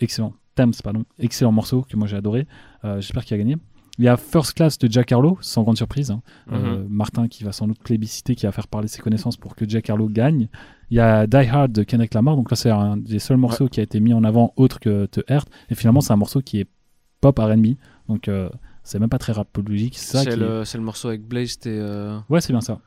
excellent. 0.00 0.34
Thames, 0.54 0.72
pardon, 0.82 1.04
excellent 1.18 1.52
morceau 1.52 1.82
que 1.82 1.96
moi 1.96 2.06
j'ai 2.06 2.16
adoré. 2.16 2.46
Euh, 2.84 3.00
J'espère 3.00 3.24
qu'il 3.24 3.34
a 3.34 3.38
gagné. 3.38 3.56
Il 3.98 4.04
y 4.04 4.08
a 4.08 4.16
First 4.16 4.54
Class 4.54 4.76
de 4.78 4.90
Jack 4.90 5.12
Harlow, 5.12 5.38
sans 5.40 5.62
grande 5.62 5.76
surprise. 5.76 6.10
hein. 6.10 6.20
Euh, 6.52 6.84
Martin 6.88 7.28
qui 7.28 7.44
va 7.44 7.52
sans 7.52 7.68
doute 7.68 7.78
plébisciter, 7.78 8.34
qui 8.34 8.44
va 8.44 8.50
faire 8.50 8.66
parler 8.66 8.88
ses 8.88 9.00
connaissances 9.00 9.36
pour 9.36 9.54
que 9.54 9.68
Jack 9.68 9.88
Harlow 9.88 10.08
gagne. 10.08 10.48
Il 10.90 10.96
y 10.96 11.00
a 11.00 11.26
Die 11.28 11.36
Hard 11.36 11.70
de 11.72 11.82
Kendrick 11.84 12.12
Lamar, 12.12 12.34
donc 12.36 12.50
là 12.50 12.56
c'est 12.56 12.70
un 12.70 12.96
des 12.96 13.20
seuls 13.20 13.36
morceaux 13.36 13.68
qui 13.68 13.78
a 13.80 13.84
été 13.84 14.00
mis 14.00 14.12
en 14.12 14.24
avant 14.24 14.52
autre 14.56 14.80
que 14.80 15.06
The 15.06 15.22
Earth. 15.28 15.48
Et 15.70 15.74
finalement 15.76 16.00
c'est 16.00 16.12
un 16.12 16.16
morceau 16.16 16.40
qui 16.42 16.58
est 16.60 16.68
pop 17.20 17.38
R&B. 17.38 17.74
Donc 18.08 18.26
euh, 18.28 18.48
c'est 18.82 18.98
même 18.98 19.08
pas 19.08 19.18
très 19.18 19.32
rapologique. 19.32 19.96
C'est 19.96 20.16
ça 20.18 20.24
C'est 20.24 20.30
qui- 20.30 20.36
le, 20.40 20.62
le 20.74 20.80
morceau 20.80 21.08
avec 21.08 21.22
Blaze, 21.22 21.56
euh, 21.66 22.18
Ouais, 22.28 22.40
c'est 22.40 22.52
bien 22.52 22.60
ça. 22.60 22.80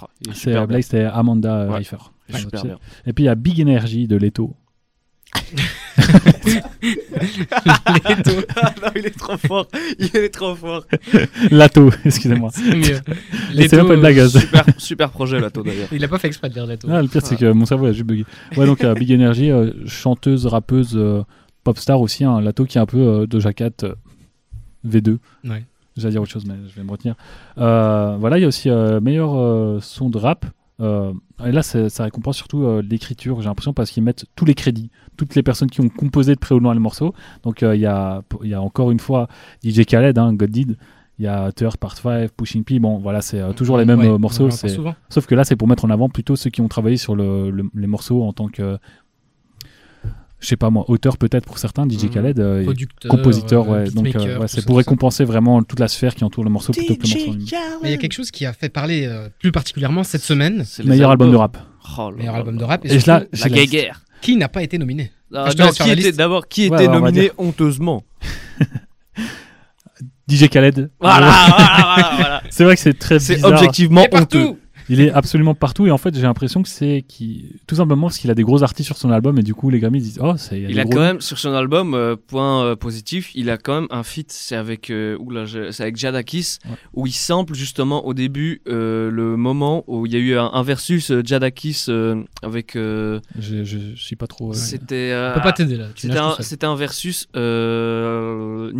ah, 0.00 0.06
C'est. 0.32 0.66
Blaze, 0.66 0.84
c'était 0.84 1.04
Amanda 1.04 1.66
Ouais. 1.66 1.74
Reifer. 1.74 1.96
Ouais. 2.32 2.40
Et 3.06 3.12
puis 3.12 3.24
il 3.24 3.26
y 3.26 3.28
a 3.30 3.34
Big 3.34 3.60
Energy 3.60 4.06
de 4.06 4.16
Leto. 4.16 4.54
Ah 8.56 8.74
non, 8.82 8.88
il 8.96 9.06
est 9.06 9.18
trop 9.18 9.36
fort. 9.36 9.66
Il 9.98 10.16
est 10.16 10.28
trop 10.30 10.54
fort. 10.54 10.84
Lato, 11.50 11.90
excusez-moi. 12.04 12.50
c'est 12.52 13.72
même 13.72 13.86
pas 13.88 13.94
une 13.94 14.00
blague. 14.00 14.18
hein. 14.18 14.28
Super, 14.28 14.64
super 14.76 15.10
projet, 15.10 15.40
Lato 15.40 15.62
d'ailleurs. 15.62 15.88
Il 15.92 16.04
a 16.04 16.08
pas 16.08 16.18
fait 16.18 16.28
exprès 16.28 16.48
de 16.48 16.54
dire 16.54 16.66
Leto. 16.66 16.88
Ah, 16.90 17.02
le 17.02 17.08
pire, 17.08 17.22
c'est 17.24 17.36
que 17.36 17.50
mon 17.52 17.66
cerveau 17.66 17.86
a 17.86 17.92
juste 17.92 18.06
bugué. 18.06 18.24
Ouais, 18.56 18.66
donc 18.66 18.84
euh, 18.84 18.94
Big 18.94 19.12
Energy, 19.12 19.50
euh, 19.50 19.72
chanteuse, 19.86 20.46
rappeuse, 20.46 20.92
euh, 20.94 21.22
pop 21.64 21.78
star 21.78 22.00
aussi, 22.00 22.24
un 22.24 22.40
Lato 22.40 22.64
qui 22.64 22.78
est 22.78 22.80
un 22.80 22.86
peu 22.86 22.98
euh, 22.98 23.26
Doja 23.26 23.52
Cat 23.52 23.70
euh, 23.84 23.94
V2. 24.86 25.18
Ouais. 25.44 25.64
J'allais 25.96 26.12
dire 26.12 26.22
autre 26.22 26.30
chose, 26.32 26.44
mais 26.46 26.54
je 26.68 26.74
vais 26.76 26.84
me 26.84 26.90
retenir. 26.90 27.14
Euh, 27.58 28.16
voilà, 28.20 28.38
il 28.38 28.42
y 28.42 28.44
a 28.44 28.48
aussi 28.48 28.68
euh, 28.68 29.00
meilleur 29.00 29.34
euh, 29.34 29.78
son 29.80 30.10
de 30.10 30.18
rap. 30.18 30.44
Euh, 30.80 31.12
et 31.44 31.52
là, 31.52 31.62
ça 31.62 32.04
récompense 32.04 32.36
surtout 32.36 32.64
euh, 32.64 32.82
l'écriture, 32.82 33.40
j'ai 33.40 33.48
l'impression, 33.48 33.72
parce 33.72 33.90
qu'ils 33.90 34.02
mettent 34.02 34.26
tous 34.36 34.44
les 34.44 34.54
crédits, 34.54 34.90
toutes 35.16 35.34
les 35.34 35.42
personnes 35.42 35.70
qui 35.70 35.80
ont 35.80 35.88
composé 35.88 36.34
de 36.34 36.38
près 36.40 36.54
ou 36.54 36.58
de 36.58 36.64
loin 36.64 36.74
le 36.74 36.80
morceau. 36.80 37.14
Donc, 37.44 37.62
euh, 37.62 37.74
il 37.74 37.80
y, 37.80 37.86
a, 37.86 38.22
y 38.42 38.54
a 38.54 38.60
encore 38.60 38.90
une 38.90 39.00
fois 39.00 39.28
DJ 39.64 39.84
Khaled, 39.86 40.18
hein, 40.18 40.34
God 40.34 40.50
Did. 40.50 40.76
Il 41.18 41.24
y 41.24 41.28
a 41.28 41.50
Third 41.50 41.78
Part 41.78 41.96
5, 41.96 42.30
Pushing 42.32 42.62
P. 42.62 42.78
Bon, 42.78 42.98
voilà, 42.98 43.22
c'est 43.22 43.40
toujours 43.54 43.78
les 43.78 43.86
mêmes 43.86 44.00
Ouais, 44.00 44.18
morceaux. 44.18 44.50
Sauf 45.08 45.26
que 45.26 45.34
là, 45.34 45.44
c'est 45.44 45.56
pour 45.56 45.66
mettre 45.66 45.86
en 45.86 45.90
avant 45.90 46.10
plutôt 46.10 46.36
ceux 46.36 46.50
qui 46.50 46.60
ont 46.60 46.68
travaillé 46.68 46.98
sur 46.98 47.16
le- 47.16 47.48
le- 47.50 47.64
les 47.74 47.86
morceaux 47.86 48.22
en 48.22 48.34
tant 48.34 48.48
que, 48.48 48.76
je 50.40 50.46
sais 50.48 50.56
pas 50.56 50.70
moi, 50.70 50.84
auteur 50.88 51.16
peut-être 51.16 51.44
pour 51.46 51.58
certains, 51.58 51.86
DJ 51.88 52.04
Mhm. 52.04 52.10
Khaled, 52.10 52.40
euh, 52.40 52.72
et 52.72 53.08
compositeur, 53.08 53.70
euh, 53.72 53.84
ouais. 53.84 53.90
Donc, 53.90 54.14
euh, 54.14 54.38
ouais, 54.38 54.48
c'est 54.48 54.60
ça, 54.60 54.66
pour 54.66 54.74
ça. 54.76 54.78
récompenser 54.78 55.24
vraiment 55.24 55.62
toute 55.62 55.80
la 55.80 55.88
sphère 55.88 56.14
qui 56.14 56.24
entoure 56.24 56.44
le 56.44 56.50
morceau 56.50 56.72
plutôt 56.72 56.94
que 56.94 57.02
le 57.02 57.08
morceau. 57.08 57.32
lui-même. 57.32 57.46
Mais 57.82 57.88
il 57.88 57.90
y 57.92 57.94
a 57.94 57.98
quelque 57.98 58.12
chose 58.12 58.30
qui 58.30 58.44
a 58.46 58.52
fait 58.52 58.68
parler 58.68 59.06
euh, 59.06 59.28
plus 59.40 59.50
particulièrement 59.52 60.04
cette 60.04 60.22
semaine. 60.22 60.62
C'est 60.66 60.82
les 60.82 60.90
Meilleur 60.90 61.10
album 61.10 61.30
de 61.30 61.36
rap. 61.36 61.56
Oh 61.98 62.10
là 62.10 62.16
Meilleur 62.16 62.32
là 62.34 62.38
album 62.40 62.54
là 62.56 62.60
de 62.60 62.64
rap. 62.64 62.84
Et, 62.84 62.98
surtout, 63.00 63.26
la- 63.32 63.48
guéguerre. 63.48 64.02
qui 64.20 64.36
n'a 64.36 64.48
pas 64.48 64.62
été 64.62 64.76
nominé 64.78 65.10
Ah, 65.34 65.48
qui 65.50 65.90
était 65.90 66.12
d'abord 66.12 66.48
qui 66.48 66.68
Ouais, 66.68 66.76
était 66.84 66.86
va 66.92 67.00
nominé 67.00 67.30
honteusement 67.38 68.04
DJ 70.28 70.48
Khaled. 70.48 70.90
Voilà, 71.00 71.30
voilà, 71.30 71.76
voilà, 71.94 72.10
voilà. 72.16 72.42
C'est 72.50 72.64
vrai 72.64 72.74
que 72.74 72.80
c'est 72.82 72.98
très 72.98 73.18
C'est 73.20 73.36
bizarre. 73.36 73.52
objectivement 73.52 74.02
Et 74.02 74.08
honteux. 74.16 74.54
Il 74.88 75.00
est 75.00 75.10
absolument 75.10 75.54
partout 75.54 75.86
et 75.86 75.90
en 75.90 75.98
fait 75.98 76.14
j'ai 76.14 76.22
l'impression 76.22 76.62
que 76.62 76.68
c'est 76.68 77.04
qui 77.08 77.56
tout 77.66 77.74
simplement 77.74 78.06
parce 78.06 78.18
qu'il 78.18 78.30
a 78.30 78.34
des 78.34 78.44
gros 78.44 78.62
artistes 78.62 78.86
sur 78.86 78.96
son 78.96 79.10
album 79.10 79.38
et 79.38 79.42
du 79.42 79.52
coup 79.54 79.68
les 79.70 79.80
Grammys 79.80 80.00
disent 80.00 80.20
oh 80.22 80.34
c'est 80.36 80.60
Il 80.60 80.78
a 80.78 80.84
gros 80.84 80.92
quand 80.94 81.00
même 81.00 81.20
sur 81.20 81.38
son 81.38 81.52
album 81.54 81.94
euh, 81.94 82.14
point 82.14 82.62
euh, 82.64 82.76
positif, 82.76 83.32
il 83.34 83.50
a 83.50 83.56
quand 83.58 83.74
même 83.80 83.88
un 83.90 84.02
feat, 84.04 84.30
c'est 84.30 84.54
avec 84.54 84.90
euh, 84.90 85.16
c'est 85.72 85.82
avec 85.82 85.96
Jadakis 85.96 86.58
Ouais. 86.68 86.76
où 86.94 87.06
il 87.06 87.12
sample 87.12 87.54
justement 87.54 88.06
au 88.06 88.14
début 88.14 88.62
euh, 88.68 89.10
le 89.10 89.36
moment 89.36 89.82
où 89.88 90.06
il 90.06 90.12
y 90.12 90.16
a 90.16 90.20
eu 90.20 90.36
un, 90.36 90.50
un 90.52 90.62
versus 90.62 91.12
Jadakis 91.24 91.86
avec 92.42 92.72
je, 92.74 93.18
je, 93.40 93.64
je 93.64 93.94
suis 94.02 94.16
pas 94.16 94.26
trop 94.28 94.52
c'était 94.52 95.12
On 95.32 95.34
peut 95.34 95.40
pas 95.42 95.52
t'aider 95.52 95.76
là. 95.76 95.86
C'était 96.40 96.66
un, 96.66 96.76
versus 96.76 97.26
euh, 97.36 98.70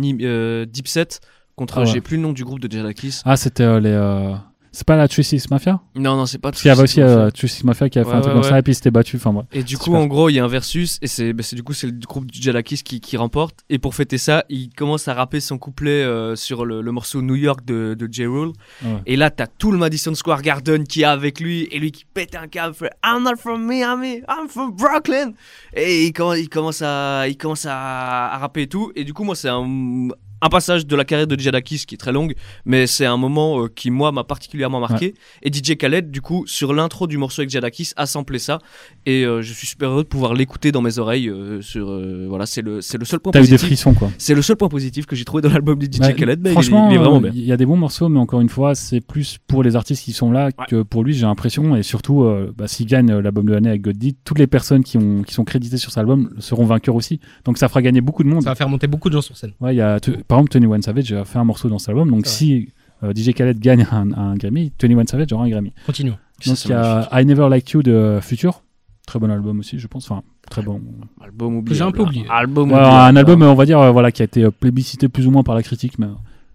Dipset 0.65 1.07
contre 1.55 1.77
Ah 1.77 1.81
ouais. 1.81 1.85
j'ai 1.87 2.01
plus 2.01 2.17
le 2.17 2.23
nom 2.23 2.33
du 2.33 2.43
groupe 2.45 2.59
de 2.59 2.71
Jadakis. 2.71 3.21
ah 3.25 3.35
c'était 3.37 3.79
les 3.79 4.35
c'est 4.77 4.85
pas 4.85 4.95
la 4.95 5.07
Six 5.07 5.49
Mafia 5.49 5.79
Non 5.95 6.15
non, 6.15 6.25
c'est 6.27 6.37
pas 6.37 6.51
parce 6.51 6.61
qu'il 6.61 6.69
y 6.69 6.71
avait 6.71 6.83
aussi 6.83 7.01
Twisted 7.33 7.63
euh, 7.63 7.65
Mafia. 7.65 7.85
Mafia 7.85 7.89
qui 7.89 7.99
fait 7.99 8.05
Ouais, 8.05 8.13
un 8.13 8.21
truc 8.21 8.33
ouais, 8.35 8.41
comme 8.41 8.49
ça 8.49 8.59
et 8.59 8.61
puis 8.61 8.75
c'était 8.75 8.91
battu 8.91 9.15
enfin. 9.15 9.45
Et 9.51 9.63
du 9.63 9.75
coup, 9.77 9.85
Super. 9.85 9.99
en 9.99 10.05
gros, 10.05 10.29
il 10.29 10.33
y 10.33 10.39
a 10.39 10.43
un 10.43 10.47
versus, 10.47 10.99
et 11.01 11.07
c'est 11.07 11.33
bah, 11.33 11.43
du 11.51 11.63
coup 11.63 11.73
c'est 11.73 11.87
le 11.87 11.93
groupe 11.93 12.29
du 12.29 12.39
Jalakis 12.39 12.83
qui, 12.83 12.99
qui 13.01 13.17
remporte. 13.17 13.61
Et 13.71 13.79
pour 13.79 13.95
fêter 13.95 14.19
ça, 14.19 14.45
il 14.49 14.69
commence 14.69 15.07
à 15.07 15.15
rapper 15.15 15.39
son 15.39 15.57
couplet 15.57 16.03
euh, 16.03 16.35
sur 16.35 16.63
le, 16.63 16.81
le 16.81 16.91
morceau 16.91 17.23
New 17.23 17.33
York 17.35 17.65
de, 17.65 17.95
de 17.97 18.07
J. 18.11 18.27
Rule. 18.27 18.51
Ouais. 18.85 18.91
Et 19.07 19.15
là, 19.15 19.31
t'as 19.31 19.47
tout 19.47 19.71
le 19.71 19.79
Madison 19.79 20.13
Square 20.13 20.43
Garden 20.43 20.83
qui 20.83 21.01
est 21.01 21.05
avec 21.05 21.39
lui, 21.39 21.67
et 21.71 21.79
lui 21.79 21.91
qui 21.91 22.05
pète 22.05 22.35
un 22.35 22.47
câble, 22.47 22.75
fait 22.75 22.91
I'm 23.03 23.23
not 23.23 23.37
from 23.37 23.65
Miami, 23.65 24.21
I'm 24.29 24.47
from 24.47 24.75
Brooklyn. 24.75 25.31
Et 25.73 26.05
il, 26.05 26.13
commence- 26.13 26.37
il 26.37 26.49
commence 26.49 26.81
à, 26.83 27.27
il 27.27 27.35
commence 27.37 27.65
à, 27.65 28.27
à 28.27 28.37
rapper 28.37 28.61
et 28.61 28.67
tout. 28.67 28.91
Et 28.95 29.03
du 29.03 29.13
coup, 29.13 29.23
moi, 29.23 29.35
c'est 29.35 29.49
un, 29.49 30.07
un 30.41 30.49
passage 30.49 30.85
de 30.85 30.95
la 30.95 31.03
carrière 31.05 31.27
de 31.27 31.39
Jadakis 31.39 31.85
qui 31.87 31.95
est 31.95 31.97
très 31.97 32.11
longue, 32.11 32.35
mais 32.65 32.85
c'est 32.87 33.05
un 33.05 33.17
moment 33.17 33.63
euh, 33.63 33.67
qui, 33.73 33.89
moi, 33.91 34.11
m'a 34.11 34.23
particulièrement 34.23 34.79
marqué. 34.79 35.13
Et 35.41 35.51
DJ 35.51 35.75
Khaled, 35.77 36.11
du 36.11 36.21
coup, 36.21 36.45
sur 36.45 36.73
l'intro 36.73 37.07
du 37.07 37.17
morceau 37.17 37.41
avec 37.41 37.49
Jadakis, 37.49 37.91
a 37.95 38.05
samplé 38.05 38.37
ça. 38.39 38.59
Et 39.05 39.23
euh, 39.25 39.41
je 39.41 39.51
suis 39.53 39.65
super 39.67 39.89
heureux 39.89 40.03
de 40.03 40.07
pouvoir 40.07 40.33
l'écouter 40.33 40.71
dans 40.71 40.81
mes 40.81 40.99
oreilles. 40.99 41.29
euh, 41.29 41.61
sur, 41.61 41.89
euh, 41.89 42.25
voilà, 42.29 42.45
c'est 42.45 42.61
le, 42.61 42.81
c'est 42.81 42.97
le 42.97 43.05
seul 43.05 43.19
point 43.19 43.31
T'as 43.31 43.39
eu 43.39 43.43
des 43.43 43.49
positif. 43.49 43.67
frissons 43.67 43.93
quoi. 43.93 44.11
C'est 44.17 44.35
le 44.35 44.41
seul 44.41 44.55
point 44.57 44.69
positif 44.69 45.05
que 45.05 45.15
j'ai 45.15 45.25
trouvé 45.25 45.41
dans 45.41 45.49
l'album 45.49 45.79
de 45.79 45.85
DJ 45.85 45.99
Bah, 45.99 46.13
Khaled. 46.13 46.39
mais 46.41 46.49
il 46.49 46.51
est- 46.51 46.53
franchement, 46.53 46.89
il 46.91 46.95
est 46.95 46.99
vraiment 46.99 47.21
bien. 47.21 47.31
il 47.33 47.43
y 47.43 47.51
a 47.51 47.57
des 47.57 47.65
bons 47.65 47.77
morceaux, 47.77 48.07
mais 48.09 48.19
encore 48.19 48.41
une 48.41 48.49
fois, 48.49 48.75
c'est 48.75 49.01
plus 49.01 49.37
pour 49.47 49.63
les 49.63 49.75
artistes 49.75 50.03
qui 50.03 50.13
sont 50.13 50.31
là 50.31 50.45
Ouais. 50.57 50.65
que 50.69 50.81
pour 50.83 51.03
lui, 51.03 51.13
j'ai 51.13 51.25
l'impression. 51.25 51.75
Et 51.75 51.83
surtout, 51.83 52.23
euh, 52.23 52.53
bah, 52.55 52.67
s'il 52.67 52.85
gagne 52.85 53.11
l'album 53.17 53.45
de 53.47 53.53
l'année 53.53 53.69
avec 53.69 53.81
God 53.81 53.97
Did, 53.97 54.15
toutes 54.23 54.39
les 54.39 54.47
personnes 54.47 54.83
qui, 54.83 54.97
ont, 54.97 55.23
qui 55.23 55.33
sont 55.33 55.43
créditées 55.45 55.77
sur 55.77 55.89
cet 55.91 55.97
album 55.99 56.29
seront 56.39 56.65
vainqueurs 56.65 56.95
aussi. 56.95 57.19
Donc 57.45 57.57
ça 57.57 57.67
fera 57.69 57.81
gagner 57.81 58.01
beaucoup 58.01 58.23
de 58.23 58.29
monde. 58.29 58.43
Ça 58.43 58.49
va 58.49 58.55
faire 58.55 58.69
monter 58.69 58.87
beaucoup 58.87 59.09
de 59.09 59.13
gens 59.15 59.21
sur 59.21 59.35
scène. 59.35 59.53
Ouais, 59.59 59.73
il 59.73 59.77
y 59.77 59.81
a, 59.81 59.99
par 60.27 60.39
exemple, 60.39 60.51
Tony 60.51 60.65
One 60.65 60.81
Savage 60.81 61.11
a 61.13 61.25
fait 61.25 61.39
un 61.39 61.43
morceau 61.43 61.69
dans 61.69 61.79
cet 61.79 61.89
album. 61.89 62.09
Donc 62.09 62.27
si 62.27 62.69
euh, 63.03 63.13
DJ 63.13 63.33
Khaled 63.33 63.59
gagne 63.59 63.87
un, 63.91 64.11
un 64.11 64.35
Grammy, 64.35 64.71
Tony 64.71 64.95
One 64.95 65.07
Savage 65.07 65.31
aura 65.33 65.45
un 65.45 65.49
Grammy. 65.49 65.73
Continuons. 65.85 66.17
Ça, 66.39 66.51
Donc 66.51 66.65
il 66.65 66.71
y 66.71 66.73
a 66.73 67.21
I 67.21 67.25
Never 67.25 67.47
Liked 67.49 67.71
You 67.71 67.83
de 67.83 68.19
Future. 68.21 68.63
Très 69.05 69.19
bon 69.19 69.31
album 69.31 69.59
aussi, 69.59 69.79
je 69.79 69.87
pense. 69.87 70.09
Enfin, 70.11 70.21
très 70.49 70.61
bon. 70.61 70.81
Album 71.21 71.57
oublié. 71.57 71.77
j'ai 71.77 71.83
un 71.83 71.91
peu 71.91 72.01
oublié. 72.01 72.25
Album 72.29 72.71
Ouais, 72.71 72.79
un 72.79 73.15
album, 73.15 73.41
euh, 73.41 73.49
on 73.51 73.55
va 73.55 73.65
dire, 73.65 73.79
euh, 73.79 73.91
voilà, 73.91 74.11
qui 74.11 74.21
a 74.21 74.25
été 74.25 74.51
plébiscité 74.51 75.07
plus 75.07 75.27
ou 75.27 75.31
moins 75.31 75.43
par 75.43 75.55
la 75.55 75.63
critique, 75.63 75.97
mais 75.97 76.07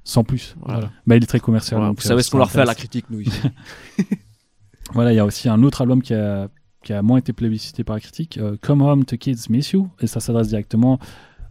sans 0.05 0.23
plus. 0.23 0.55
Voilà. 0.61 0.91
Mais 1.07 1.17
il 1.17 1.23
est 1.23 1.27
très 1.27 1.41
commercial. 1.41 1.79
Voilà, 1.79 1.91
donc, 1.91 2.01
vous 2.03 2.07
savez 2.07 2.23
ce 2.23 2.31
qu'on 2.31 2.39
leur 2.39 2.51
fait 2.51 2.61
à 2.61 2.67
la 2.67 2.75
critique, 2.75 3.07
nous. 3.11 3.21
ici. 3.21 3.41
Voilà, 4.95 5.13
il 5.13 5.17
y 5.17 5.21
a 5.21 5.25
aussi 5.25 5.49
un 5.49 5.63
autre 5.63 5.81
album 5.81 6.03
qui 6.03 6.13
a, 6.13 6.49
qui 6.83 6.93
a 6.93 7.01
moins 7.03 7.19
été 7.19 7.33
plébiscité 7.33 7.85
par 7.85 7.97
la 7.97 8.01
critique, 8.01 8.39
euh, 8.39 8.57
Come 8.61 8.83
Home 8.83 9.05
to 9.05 9.17
Kids 9.17 9.47
Miss 9.49 9.71
You, 9.73 9.89
et 10.01 10.07
ça 10.07 10.21
s'adresse 10.21 10.49
directement 10.49 10.99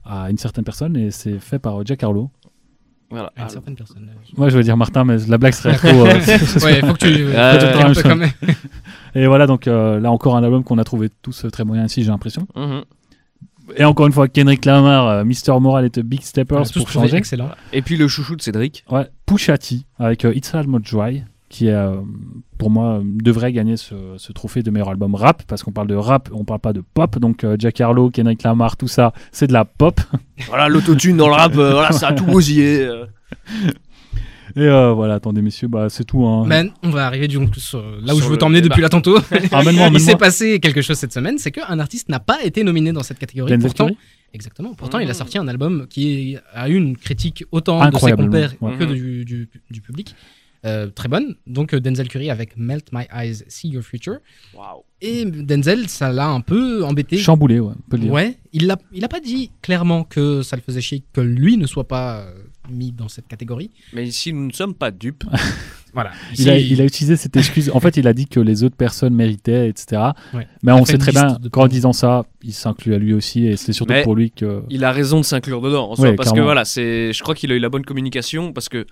à 0.05 0.29
une 0.29 0.37
certaine 0.37 0.63
personne, 0.63 0.95
et 0.97 1.11
c'est 1.11 1.39
fait 1.39 1.59
par 1.59 1.79
euh, 1.79 1.83
Jack 1.85 2.03
Harlow. 2.03 2.29
voilà. 3.09 3.31
À 3.35 3.43
une 3.43 3.49
certaine 3.49 3.75
personne. 3.75 4.09
Moi, 4.37 4.49
je 4.49 4.57
veux 4.57 4.63
dire 4.63 4.77
Martin, 4.77 5.03
mais 5.03 5.17
la 5.27 5.37
blague 5.37 5.53
serait 5.53 5.75
trop. 5.75 5.87
euh, 6.05 6.13
Ouais, 6.63 6.79
faut 6.81 6.93
que 6.93 7.05
tu. 7.05 7.25
faut 7.25 7.31
que 7.31 7.59
tu 7.59 7.83
un 7.85 7.93
peu 7.93 8.01
quand 8.01 8.15
même. 8.15 8.31
et 9.15 9.27
voilà, 9.27 9.47
donc 9.47 9.67
euh, 9.67 9.99
là 9.99 10.11
encore 10.11 10.35
un 10.37 10.43
album 10.43 10.63
qu'on 10.63 10.77
a 10.77 10.83
trouvé 10.83 11.09
tous 11.21 11.45
euh, 11.45 11.49
très 11.49 11.63
moyen 11.63 11.85
ici, 11.85 12.03
j'ai 12.03 12.09
l'impression. 12.11 12.47
Mhm. 12.55 12.83
Et 13.77 13.85
encore 13.85 14.05
une 14.07 14.11
fois, 14.11 14.27
Kendrick 14.27 14.65
Lamar, 14.65 15.07
euh, 15.07 15.23
Mr. 15.23 15.57
Moral 15.61 15.85
et 15.85 15.89
The 15.89 16.01
Big 16.01 16.23
Steppers 16.23 16.63
pour 16.73 16.89
changer. 16.89 17.15
excellent. 17.15 17.49
Et 17.71 17.81
puis 17.81 17.95
le 17.95 18.07
chouchou 18.09 18.35
de 18.35 18.41
Cédric. 18.41 18.83
Ouais, 18.89 19.07
Pusha 19.25 19.57
T 19.57 19.81
avec 19.97 20.25
euh, 20.25 20.33
It's 20.35 20.53
Almost 20.53 20.91
Dry, 20.93 21.23
qui 21.51 21.67
euh, 21.67 21.97
pour 22.57 22.69
moi 22.69 23.01
devrait 23.03 23.51
gagner 23.51 23.75
ce, 23.75 23.93
ce 24.17 24.31
trophée 24.31 24.63
de 24.63 24.71
meilleur 24.71 24.87
album 24.89 25.15
rap, 25.15 25.43
parce 25.47 25.63
qu'on 25.63 25.73
parle 25.73 25.87
de 25.87 25.95
rap, 25.95 26.29
on 26.31 26.45
parle 26.45 26.61
pas 26.61 26.71
de 26.71 26.81
pop. 26.93 27.19
Donc 27.19 27.43
euh, 27.43 27.57
Jack 27.59 27.81
Harlow, 27.81 28.09
Kendrick 28.09 28.41
Lamar, 28.43 28.77
tout 28.77 28.87
ça, 28.87 29.11
c'est 29.33 29.47
de 29.47 29.53
la 29.53 29.65
pop. 29.65 29.99
Voilà, 30.47 30.69
l'autotune 30.69 31.17
dans 31.17 31.27
le 31.27 31.33
rap, 31.33 31.55
euh, 31.57 31.73
voilà, 31.73 31.91
ça 31.91 32.07
a 32.07 32.13
tout 32.13 32.25
bousillé. 32.25 32.79
euh. 32.81 33.05
Et 34.55 34.61
euh, 34.67 34.91
voilà, 34.91 35.13
attendez 35.15 35.41
messieurs, 35.41 35.67
bah 35.69 35.87
c'est 35.89 36.03
tout. 36.03 36.25
Hein. 36.25 36.45
Man, 36.45 36.71
on 36.83 36.89
va 36.89 37.05
arriver 37.05 37.27
du 37.29 37.39
coup 37.39 37.47
sur 37.59 37.81
là 38.01 38.13
où 38.13 38.17
Sur 38.17 38.25
je 38.25 38.31
veux 38.31 38.37
t'emmener 38.37 38.59
depuis 38.61 38.81
là 38.81 38.89
tantôt. 38.89 39.17
Il 39.93 39.99
s'est 39.99 40.15
passé 40.17 40.59
quelque 40.59 40.81
chose 40.81 40.97
cette 40.97 41.13
semaine, 41.13 41.37
c'est 41.37 41.51
qu'un 41.51 41.79
artiste 41.79 42.09
n'a 42.09 42.19
pas 42.19 42.43
été 42.43 42.63
nominé 42.63 42.91
dans 42.91 43.03
cette 43.03 43.19
catégorie. 43.19 43.57
Pourtant, 43.59 43.89
exactement. 44.33 44.73
Pourtant, 44.73 44.99
il 44.99 45.09
a 45.09 45.13
sorti 45.13 45.37
un 45.37 45.47
album 45.47 45.85
qui 45.89 46.37
a 46.53 46.67
eu 46.69 46.75
une 46.75 46.97
critique 46.97 47.45
autant 47.51 47.89
de 47.89 47.97
ses 47.97 48.11
compères 48.11 48.53
ouais. 48.61 48.75
que 48.77 48.83
Mhm. 48.83 48.93
du, 48.93 49.25
du- 49.25 49.49
du 49.69 49.81
public. 49.81 50.15
Euh, 50.63 50.87
très 50.87 51.07
bonne. 51.07 51.35
Donc 51.47 51.73
euh, 51.73 51.79
Denzel 51.79 52.07
Curry 52.07 52.29
avec 52.29 52.55
Melt 52.55 52.87
My 52.91 53.05
Eyes, 53.13 53.43
See 53.47 53.69
Your 53.69 53.83
Future. 53.83 54.17
Et 55.01 55.25
Denzel, 55.25 55.87
ça 55.89 56.11
l'a 56.11 56.27
un 56.29 56.41
peu 56.41 56.83
embêté. 56.85 57.17
Chamboulé, 57.17 57.59
ouais, 57.59 57.73
on 57.75 57.89
peut 57.89 57.97
le 57.97 58.03
dire. 58.03 58.11
Ouais, 58.11 58.37
il 58.53 58.69
a, 58.69 58.77
il 58.93 59.03
a 59.03 59.07
pas 59.07 59.19
dit 59.19 59.49
clairement 59.63 60.03
que 60.03 60.43
ça 60.43 60.55
le 60.55 60.61
faisait 60.61 60.81
chier 60.81 61.03
que 61.13 61.21
lui 61.21 61.57
ne 61.57 61.65
soit 61.65 61.87
pas 61.87 62.19
euh, 62.19 62.33
mis 62.69 62.91
dans 62.91 63.07
cette 63.07 63.27
catégorie. 63.27 63.71
Mais 63.93 64.05
ici, 64.07 64.31
nous 64.33 64.45
ne 64.47 64.53
sommes 64.53 64.75
pas 64.75 64.91
dupes. 64.91 65.23
Voilà. 65.93 66.11
Il 66.37 66.49
a, 66.49 66.57
Ici, 66.57 66.69
il 66.71 66.79
a 66.79 66.85
utilisé 66.85 67.17
cette 67.17 67.35
excuse. 67.35 67.69
En 67.73 67.81
fait, 67.81 67.97
il 67.97 68.07
a 68.07 68.13
dit 68.13 68.25
que 68.25 68.39
les 68.39 68.63
autres 68.63 68.77
personnes 68.77 69.13
méritaient, 69.13 69.67
etc. 69.67 70.01
Ouais. 70.33 70.47
Mais 70.63 70.71
on 70.71 70.85
sait 70.85 70.97
très 70.97 71.11
bien 71.11 71.37
qu'en 71.51 71.67
disant 71.67 71.91
ça, 71.91 72.23
il 72.41 72.53
s'inclut 72.53 72.93
à 72.93 72.97
lui 72.97 73.13
aussi, 73.13 73.45
et 73.45 73.57
c'est 73.57 73.73
surtout 73.73 73.91
Mais- 73.91 74.03
pour 74.03 74.15
lui 74.15 74.31
que. 74.31 74.63
Il 74.69 74.85
a 74.85 74.93
raison 74.93 75.19
de 75.19 75.25
s'inclure 75.25 75.59
dedans, 75.59 75.91
en 75.91 75.95
soi, 75.97 76.11
Ouais, 76.11 76.15
parce 76.15 76.31
que 76.31 76.39
voilà, 76.39 76.63
c'est, 76.63 77.11
je 77.11 77.21
crois 77.21 77.35
qu'il 77.35 77.51
a 77.51 77.55
eu 77.55 77.59
la 77.59 77.67
bonne 77.67 77.83
communication, 77.83 78.53
parce 78.53 78.69
que 78.69 78.85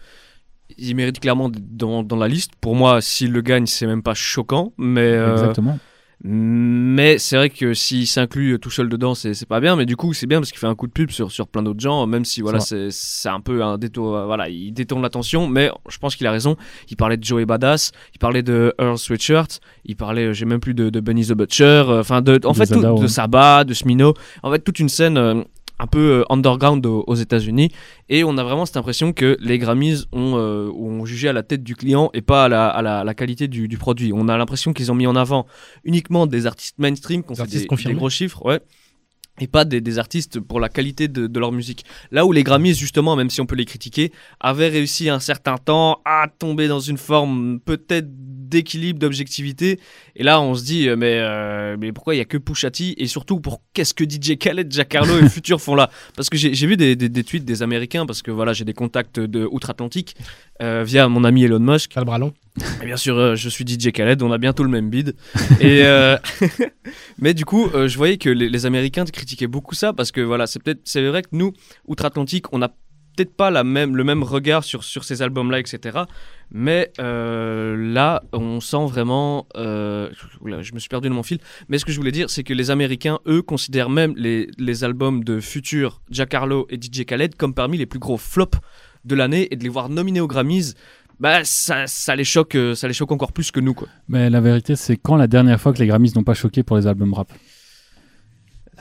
il 0.81 0.95
mérite 0.95 1.19
clairement 1.19 1.49
dans, 1.53 2.03
dans 2.03 2.15
la 2.17 2.27
liste. 2.27 2.51
Pour 2.61 2.75
moi, 2.75 3.01
s'il 3.01 3.31
le 3.31 3.41
gagne, 3.41 3.65
c'est 3.65 3.87
même 3.87 4.03
pas 4.03 4.13
choquant, 4.13 4.73
mais 4.77 5.01
euh, 5.01 5.33
Exactement. 5.33 5.77
mais 6.23 7.17
c'est 7.17 7.37
vrai 7.37 7.49
que 7.49 7.73
s'il 7.73 8.05
s'inclut 8.05 8.59
tout 8.59 8.69
seul 8.69 8.89
dedans, 8.89 9.15
c'est, 9.15 9.45
pas 9.47 9.59
bien. 9.61 9.75
Mais 9.75 9.85
du 9.85 9.95
coup, 9.95 10.13
c'est 10.13 10.27
bien 10.27 10.39
parce 10.39 10.51
qu'il 10.51 10.59
fait 10.59 10.67
un 10.67 10.75
coup 10.75 10.87
de 10.87 10.91
pub 10.91 11.11
sur, 11.11 11.31
sur 11.31 11.47
plein 11.47 11.63
d'autres 11.63 11.79
gens, 11.79 12.05
même 12.07 12.25
si 12.25 12.41
voilà, 12.41 12.59
c'est, 12.59 12.89
un 13.29 13.39
peu 13.39 13.63
un 13.63 13.77
détour, 13.77 14.25
voilà, 14.25 14.49
il 14.49 14.73
détourne 14.73 15.01
l'attention. 15.01 15.47
Mais 15.47 15.71
je 15.89 15.97
pense 15.97 16.15
qu'il 16.15 16.27
a 16.27 16.31
raison. 16.31 16.57
Il 16.89 16.97
parlait 16.97 17.17
de 17.17 17.23
Joey 17.23 17.45
Badass, 17.45 17.91
il 18.13 18.19
parlait 18.19 18.43
de 18.43 18.73
Earl 18.79 18.97
Sweatshirt, 18.97 19.59
il 19.85 19.95
parlait, 19.95 20.25
euh, 20.25 20.33
j'ai 20.33 20.45
même 20.45 20.59
plus 20.59 20.73
de, 20.73 20.89
de 20.89 20.99
Benny 20.99 21.25
the 21.25 21.33
Butcher, 21.33 21.63
euh, 21.87 22.01
enfin 22.01 22.21
de, 22.21 22.39
en 22.45 22.51
De 22.51 22.57
fait, 22.57 22.67
tout- 22.67 22.81
de. 23.01 23.07
Saba, 23.07 23.63
de 23.63 23.73
Smino, 23.73 24.13
en 24.43 24.51
fait 24.51 24.59
toute 24.59 24.79
une 24.79 24.89
scène. 24.89 25.17
euh, 25.17 25.43
un 25.79 25.87
peu 25.87 26.19
euh, 26.19 26.23
underground 26.29 26.85
aux, 26.85 27.15
États-Unis. 27.15 27.71
Et 28.09 28.23
on 28.23 28.37
a 28.37 28.43
vraiment 28.43 28.65
cette 28.65 28.77
impression 28.77 29.13
que 29.13 29.37
les 29.39 29.57
Grammys 29.57 30.05
ont, 30.11 30.35
euh, 30.37 30.69
ont 30.71 31.05
jugé 31.05 31.29
à 31.29 31.33
la 31.33 31.43
tête 31.43 31.63
du 31.63 31.75
client 31.75 32.09
et 32.13 32.21
pas 32.21 32.45
à 32.45 32.49
la, 32.49 32.67
à 32.67 32.81
la, 32.81 33.03
la 33.03 33.13
qualité 33.13 33.47
du, 33.47 33.67
du 33.67 33.77
produit. 33.77 34.11
On 34.13 34.27
a 34.27 34.37
l'impression 34.37 34.73
qu'ils 34.73 34.91
ont 34.91 34.95
mis 34.95 35.07
en 35.07 35.15
avant 35.15 35.45
uniquement 35.83 36.27
des 36.27 36.45
artistes 36.45 36.77
mainstream 36.77 37.23
qui 37.23 37.31
ont 37.31 37.45
Des 37.45 37.65
des, 37.65 37.93
gros 37.93 38.09
chiffres, 38.09 38.45
ouais. 38.45 38.59
Et 39.41 39.47
pas 39.47 39.63
des, 39.63 39.79
des 39.79 39.99
artistes 39.99 40.41
pour 40.41 40.59
la 40.59 40.67
qualité 40.67 41.07
de, 41.07 41.25
de 41.25 41.39
leur 41.39 41.53
musique. 41.53 41.85
Là 42.11 42.25
où 42.25 42.33
les 42.33 42.43
Grammys, 42.43 42.73
justement, 42.73 43.15
même 43.15 43.29
si 43.29 43.39
on 43.39 43.45
peut 43.45 43.55
les 43.55 43.65
critiquer, 43.65 44.11
avaient 44.41 44.67
réussi 44.67 45.09
un 45.09 45.19
certain 45.19 45.57
temps 45.57 46.01
à 46.03 46.27
tomber 46.27 46.67
dans 46.67 46.81
une 46.81 46.97
forme 46.97 47.61
peut-être 47.61 48.09
d'équilibre, 48.49 48.99
d'objectivité. 48.99 49.79
Et 50.15 50.23
là, 50.23 50.41
on 50.41 50.55
se 50.55 50.63
dit, 50.63 50.89
euh, 50.89 50.95
mais, 50.95 51.19
euh, 51.19 51.77
mais 51.79 51.91
pourquoi 51.91 52.15
il 52.15 52.17
y 52.17 52.21
a 52.21 52.25
que 52.25 52.37
Pusha 52.37 52.71
T 52.71 53.01
Et 53.01 53.07
surtout, 53.07 53.39
pour 53.39 53.61
qu'est-ce 53.73 53.93
que 53.93 54.03
DJ 54.03 54.37
Khaled, 54.37 54.71
Jack 54.71 54.95
Harlow 54.95 55.19
et 55.19 55.29
Future 55.29 55.61
font 55.61 55.75
là? 55.75 55.89
Parce 56.15 56.29
que 56.29 56.37
j'ai 56.37 56.67
vu 56.67 56.75
des, 56.77 56.95
des, 56.95 57.09
des 57.09 57.23
tweets 57.23 57.45
des 57.45 57.63
Américains, 57.63 58.05
parce 58.05 58.21
que 58.21 58.31
voilà, 58.31 58.53
j'ai 58.53 58.65
des 58.65 58.73
contacts 58.73 59.19
de 59.19 59.47
outre-Atlantique 59.49 60.15
euh, 60.61 60.83
via 60.85 61.07
mon 61.07 61.23
ami 61.23 61.43
Elon 61.43 61.59
Musk. 61.59 61.95
Bras 61.95 62.17
long. 62.17 62.33
Et 62.81 62.85
bien 62.85 62.97
sûr, 62.97 63.17
euh, 63.17 63.35
je 63.35 63.49
suis 63.49 63.65
DJ 63.65 63.91
Khaled, 63.91 64.21
on 64.21 64.31
a 64.31 64.37
bientôt 64.37 64.63
le 64.63 64.69
même 64.69 64.89
bid. 64.89 65.15
Et 65.59 65.83
euh, 65.83 66.17
mais 67.17 67.33
du 67.33 67.45
coup, 67.45 67.69
euh, 67.73 67.87
je 67.87 67.97
voyais 67.97 68.17
que 68.17 68.29
les, 68.29 68.49
les 68.49 68.65
Américains 68.65 69.05
critiquaient 69.05 69.47
beaucoup 69.47 69.75
ça 69.75 69.93
parce 69.93 70.11
que 70.11 70.21
voilà, 70.21 70.47
c'est 70.47 70.61
peut-être, 70.61 70.81
c'est 70.83 71.07
vrai 71.07 71.21
que 71.21 71.29
nous, 71.31 71.53
outre-Atlantique, 71.87 72.51
on 72.53 72.59
n'a 72.59 72.73
peut-être 73.19 73.35
pas 73.35 73.51
la 73.51 73.65
même, 73.65 73.97
le 73.97 74.03
même 74.05 74.23
regard 74.23 74.63
sur, 74.63 74.83
sur 74.85 75.03
ces 75.03 75.21
albums-là, 75.21 75.59
etc. 75.59 75.99
Mais 76.51 76.91
euh, 76.99 77.75
là, 77.75 78.23
on 78.31 78.61
sent 78.61 78.85
vraiment. 78.87 79.45
Euh, 79.57 80.09
je 80.45 80.73
me 80.73 80.79
suis 80.79 80.87
perdu 80.87 81.09
dans 81.09 81.15
mon 81.15 81.23
fil. 81.23 81.39
Mais 81.67 81.77
ce 81.77 81.85
que 81.85 81.91
je 81.91 81.97
voulais 81.97 82.13
dire, 82.13 82.29
c'est 82.29 82.43
que 82.43 82.53
les 82.53 82.71
Américains, 82.71 83.19
eux, 83.27 83.41
considèrent 83.41 83.89
même 83.89 84.13
les, 84.15 84.49
les 84.57 84.83
albums 84.85 85.23
de 85.23 85.41
Future, 85.41 86.01
Jack 86.09 86.33
Harlow 86.33 86.65
et 86.69 86.77
DJ 86.77 87.05
Khaled 87.05 87.35
comme 87.35 87.53
parmi 87.53 87.77
les 87.77 87.85
plus 87.85 87.99
gros 87.99 88.17
flops 88.17 88.57
de 89.03 89.15
l'année 89.15 89.49
et 89.51 89.57
de 89.57 89.63
les 89.63 89.69
voir 89.69 89.89
nominés 89.89 90.21
aux 90.21 90.27
Grammys. 90.27 90.75
Bah, 91.19 91.43
ça, 91.43 91.85
ça 91.87 92.15
les 92.15 92.23
choque, 92.23 92.55
euh, 92.55 92.75
ça 92.75 92.87
les 92.87 92.93
choque 92.93 93.11
encore 93.11 93.33
plus 93.33 93.51
que 93.51 93.59
nous. 93.59 93.75
Mais 94.07 94.29
la 94.29 94.39
vérité, 94.39 94.77
c'est 94.77 94.95
quand 94.95 95.17
la 95.17 95.27
dernière 95.27 95.59
fois 95.59 95.73
que 95.73 95.79
les 95.79 95.87
Grammys 95.87 96.13
n'ont 96.15 96.23
pas 96.23 96.33
choqué 96.33 96.63
pour 96.63 96.77
les 96.77 96.87
albums 96.87 97.13
rap? 97.13 97.29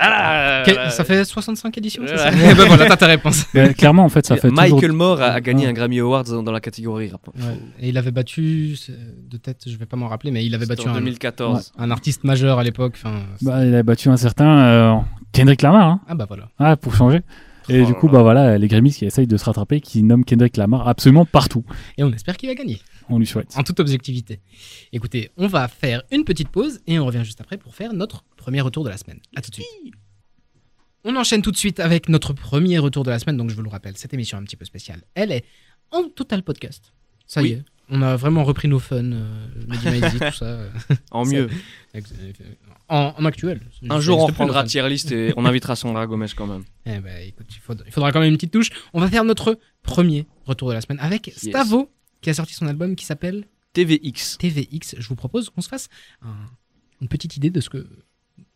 Ah 0.01 0.63
là, 0.67 0.91
ça 0.91 1.05
fait 1.05 1.25
65 1.25 1.77
éditions, 1.79 2.03
c'est 2.07 2.15
Voilà. 2.15 2.31
ça 2.33 2.55
ben 2.55 2.67
voilà, 2.67 2.87
t'as 2.87 2.97
ta 2.97 3.07
réponse. 3.07 3.47
Mais 3.55 3.75
Clairement, 3.75 4.05
en 4.05 4.09
fait, 4.09 4.25
ça 4.27 4.37
fait 4.37 4.51
Michael 4.51 4.81
toujours... 4.81 4.97
Moore 4.97 5.21
a, 5.23 5.27
a 5.33 5.41
gagné 5.41 5.67
Ah. 5.67 5.71
un 5.71 5.73
Grammy 5.73 5.99
Awards 5.99 6.25
dans, 6.25 6.43
dans 6.43 6.53
la 6.53 6.61
catégorie 6.61 7.11
rap. 7.11 7.27
Ouais. 7.37 7.43
Et 7.81 7.89
il 7.89 7.99
avait 7.99 8.11
battu, 8.13 8.77
de 9.29 9.37
tête, 9.39 9.63
je 9.67 9.77
vais 9.77 9.87
pas 9.87 9.97
m'en 9.97 10.09
rappeler, 10.09 10.31
mais 10.31 10.45
il 10.45 10.55
avait 10.55 10.67
battu 10.67 10.89
en 10.89 10.93
un, 10.93 10.99
2014. 11.01 11.73
un 11.79 11.91
artiste 11.91 12.23
majeur 12.25 12.59
à 12.59 12.63
l'époque. 12.63 13.03
Bah, 13.43 13.65
il 13.65 13.75
a 13.75 13.83
battu 13.83 14.09
un 14.09 14.17
certain 14.17 14.59
euh, 14.59 14.95
Kendrick 15.33 15.63
Lamar, 15.63 15.87
hein, 15.89 16.01
ah 16.09 16.15
bah 16.15 16.27
voilà. 16.29 16.49
ah, 16.59 16.77
pour 16.77 16.95
changer. 16.95 17.21
Et 17.69 17.83
Oh 17.83 17.87
du 17.87 17.95
coup, 17.95 18.07
là. 18.07 18.13
bah 18.15 18.23
voilà, 18.23 18.59
les 18.59 18.69
Grammys 18.69 18.93
qui 18.95 19.05
essayent 19.05 19.27
de 19.27 19.37
se 19.37 19.45
rattraper, 19.45 19.81
qui 19.81 20.03
nomment 20.03 20.25
Kendrick 20.25 20.57
Lamar 20.57 20.87
absolument 20.89 21.25
partout. 21.25 21.65
Et 21.97 22.03
on 22.05 22.13
espère 22.13 22.37
qu'il 22.37 22.49
va 22.49 22.55
gagner, 22.55 22.81
On 23.09 23.19
lui 23.19 23.27
souhaite. 23.27 23.57
en 23.57 23.63
toute 23.63 23.81
objectivité. 23.81 24.41
Écoutez, 24.93 25.31
on 25.37 25.47
va 25.47 25.69
faire 25.69 26.03
une 26.11 26.25
petite 26.25 26.49
pause 26.49 26.81
et 26.87 26.99
on 26.99 27.07
revient 27.07 27.25
juste 27.25 27.41
après 27.41 27.59
pour 27.59 27.75
faire 27.75 27.93
notre 27.93 28.25
premier 28.37 28.61
retour 28.61 28.85
de 28.85 28.89
la 28.91 28.97
semaine. 28.97 29.21
À 29.37 29.43
tout 29.43 29.51
de 29.51 29.55
suite. 29.57 29.67
On 31.05 31.15
enchaîne 31.17 31.43
tout 31.43 31.53
de 31.53 31.57
suite 31.57 31.81
avec 31.81 32.09
notre 32.09 32.33
premier 32.33 32.79
retour 32.79 33.05
de 33.05 33.11
la 33.11 33.19
semaine. 33.19 33.37
Donc 33.37 33.51
je 33.51 33.55
vous 33.55 33.63
le 33.63 33.69
rappelle, 33.71 33.97
cette 33.97 34.13
émission 34.15 34.37
un 34.39 34.43
petit 34.43 34.57
peu 34.57 34.65
spéciale, 34.65 35.03
elle 35.15 35.33
est 35.33 35.45
en 35.91 36.05
total 36.09 36.43
podcast. 36.43 36.93
Ça 37.27 37.41
Oui. 37.43 37.51
y 37.51 37.53
est, 37.53 37.63
on 37.91 38.03
a 38.03 38.17
vraiment 38.17 38.45
repris 38.45 38.69
nos 38.69 38.79
fun, 38.79 39.05
euh, 39.13 39.47
Mehdi 39.69 39.85
Maizy, 40.01 40.19
tout 40.19 40.33
ça. 40.35 40.59
En 41.11 41.25
Ça- 41.25 41.31
mieux. 41.33 41.49
En, 42.89 43.15
en 43.19 43.25
actuel. 43.27 43.61
Un 43.91 44.01
jour, 44.01 44.19
on 44.19 44.27
reprendra 44.27 44.63
fun. 44.63 44.67
tier 44.67 44.89
list 44.89 45.13
et 45.13 45.35
on 45.37 45.45
invitera 45.51 45.77
Sandra 45.77 46.07
Gomez 46.07 46.27
quand 46.37 46.47
même. 46.47 46.65
Eh 46.87 46.99
ben, 47.01 47.27
écoute, 47.29 47.47
il 47.51 47.59
faudra, 47.61 47.85
il 47.87 47.93
faudra 47.93 48.13
quand 48.13 48.21
même 48.21 48.31
une 48.31 48.37
petite 48.37 48.53
touche. 48.53 48.71
On 48.95 49.01
va 49.01 49.09
faire 49.09 49.25
notre 49.25 49.59
premier 49.83 50.27
retour 50.47 50.69
de 50.71 50.75
la 50.75 50.81
semaine 50.81 50.99
avec 51.01 51.33
Stavo, 51.37 51.91
qui 52.23 52.31
a 52.31 52.35
sorti 52.35 52.55
son 52.55 52.67
album 52.67 52.97
qui 52.97 53.05
s'appelle 53.05 53.45
TVX. 53.75 54.39
TVX. 54.39 54.95
Je 54.99 55.09
vous 55.09 55.17
propose 55.17 55.51
qu'on 55.51 55.61
se 55.61 55.69
fasse 55.69 55.89
un- 56.23 56.49
une 57.03 57.09
petite 57.09 57.37
idée 57.37 57.51
de 57.51 57.61
ce 57.61 57.69
que 57.69 57.87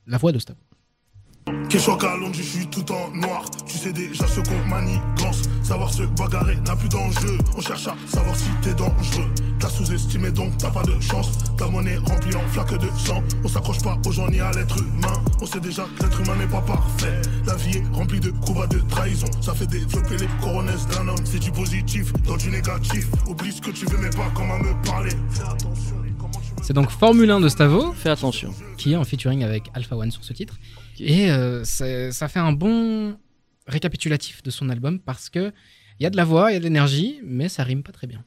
la 0.07 0.17
voix 0.19 0.33
de 0.33 0.39
Stavo. 0.39 0.59
Londres, 1.47 2.35
je 2.35 2.43
suis 2.43 2.67
tout 2.69 2.91
en 2.93 3.11
noir. 3.11 3.45
Tu 3.67 3.77
sais 3.77 3.93
déjà 3.93 4.27
ce 4.27 4.41
qu'on 4.41 4.65
manigance. 4.67 5.43
Savoir 5.63 5.93
se 5.93 6.03
bagarrer 6.03 6.57
n'a 6.67 6.75
plus 6.77 6.89
d'enjeu. 6.89 7.39
On 7.57 7.61
cherche 7.61 7.87
à 7.87 7.95
savoir 8.07 8.37
si 8.37 8.49
t'es 8.63 8.75
dangereux. 8.75 9.29
T'as 9.59 9.69
sous-estimé 9.69 10.31
donc 10.33 10.57
t'as 10.59 10.71
pas 10.71 10.83
de 10.83 10.99
chance. 11.01 11.31
Ta 11.57 11.69
monnaie 11.69 11.97
remplie 11.99 12.35
en 12.35 12.47
flaque 12.49 12.79
de 12.79 12.89
sang. 12.99 13.23
On 13.45 13.49
s'accroche 13.49 13.81
pas 13.83 13.97
aux 14.07 14.13
gens 14.13 14.29
ni 14.29 14.41
à 14.41 14.51
l'être 14.53 14.77
humain. 14.79 15.23
On 15.41 15.47
sait 15.47 15.61
déjà 15.61 15.85
que 15.97 16.03
l'être 16.03 16.21
humain 16.21 16.37
n'est 16.37 16.49
pas 16.51 16.61
parfait. 16.63 17.23
La 17.47 17.55
vie 17.55 17.79
est 17.79 17.95
remplie 17.97 18.19
de 18.21 18.31
coups 18.31 18.59
bas 18.59 18.67
de 18.67 18.79
trahison. 18.81 19.27
Ça 19.41 19.55
fait 19.55 19.67
développer 19.69 20.17
les 20.19 20.27
coronesses 20.41 20.87
d'un 20.89 21.07
homme. 21.09 21.25
C'est 21.25 21.39
du 21.39 21.53
positif 21.53 22.13
dans 22.25 22.37
du 22.37 22.51
négatif. 22.51 23.07
Oublie 23.29 23.53
ce 23.53 23.61
que 23.61 23.71
tu 23.71 23.87
veux, 23.87 23.99
mais 23.99 24.11
pas 24.11 24.31
comment 24.35 24.59
me 24.59 24.73
parler. 24.85 25.13
Fais 25.31 25.43
attention. 25.45 25.97
comment 26.19 26.33
tu 26.33 26.61
me 26.61 26.65
C'est 26.67 26.73
donc 26.75 26.91
Formule 26.91 27.31
1 27.31 27.41
de 27.41 27.49
Stavo, 27.49 27.93
Fais 27.93 28.11
attention. 28.11 28.53
qui 28.77 28.93
est 28.93 28.97
en 28.97 29.05
featuring 29.05 29.45
avec 29.45 29.71
Alpha 29.75 29.97
One 29.97 30.11
sur 30.11 30.25
ce 30.25 30.33
titre. 30.33 30.59
Et 30.99 31.31
euh, 31.31 31.63
ça 31.65 32.29
fait 32.29 32.41
un 32.41 32.53
bon 32.53 33.17
récapitulatif 33.67 34.43
de 34.43 34.51
son 34.51 34.69
album 34.69 34.99
parce 35.01 35.29
que 35.31 35.53
il 36.01 36.05
y 36.05 36.07
a 36.07 36.11
de 36.11 36.17
la 36.17 36.25
voix, 36.25 36.51
il 36.51 36.55
y 36.55 36.57
a 36.57 36.59
de 36.59 36.65
l'énergie, 36.65 37.21
mais 37.23 37.49
ça 37.49 37.63
rime 37.63 37.83
pas 37.83 37.93
très 37.93 38.09
bien. 38.09 38.25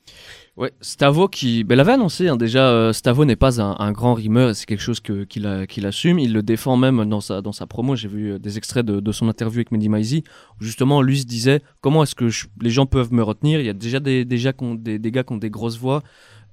Ouais, 0.55 0.71
Stavo 0.79 1.27
qui 1.27 1.63
ben, 1.65 1.75
l'avait 1.75 1.93
annoncé 1.93 2.29
hein, 2.29 2.37
déjà. 2.37 2.69
euh, 2.69 2.93
Stavo 2.93 3.25
n'est 3.25 3.35
pas 3.35 3.59
un, 3.59 3.91
grand 3.91 4.13
rimeur, 4.13 4.55
c'est 4.55 4.65
quelque 4.65 4.81
chose 4.81 5.01
qu'il 5.01 5.85
assume. 5.85 6.19
Il 6.19 6.31
le 6.31 6.41
défend 6.41 6.77
même 6.77 7.03
dans 7.09 7.19
sa, 7.19 7.41
dans 7.41 7.51
sa 7.51 7.67
promo. 7.67 7.95
J'ai 7.95 8.07
vu 8.07 8.33
euh, 8.33 8.39
des 8.39 8.57
extraits 8.57 8.85
de, 8.85 9.11
son 9.11 9.27
interview 9.27 9.57
avec 9.57 9.71
Mehdi 9.71 9.89
Maizi 9.89 10.23
où 10.59 10.63
justement 10.63 11.01
lui 11.01 11.19
se 11.19 11.25
disait 11.25 11.61
comment 11.81 12.03
est-ce 12.03 12.15
que 12.15 12.29
les 12.61 12.69
gens 12.69 12.85
peuvent 12.85 13.11
me 13.11 13.23
retenir? 13.23 13.59
Il 13.59 13.65
y 13.65 13.69
a 13.69 13.73
déjà 13.73 13.99
des, 13.99 14.23
déjà 14.23 14.53
des 14.53 15.11
gars 15.11 15.23
qui 15.23 15.33
ont 15.33 15.37
des 15.37 15.49
grosses 15.49 15.77
voix. 15.77 16.01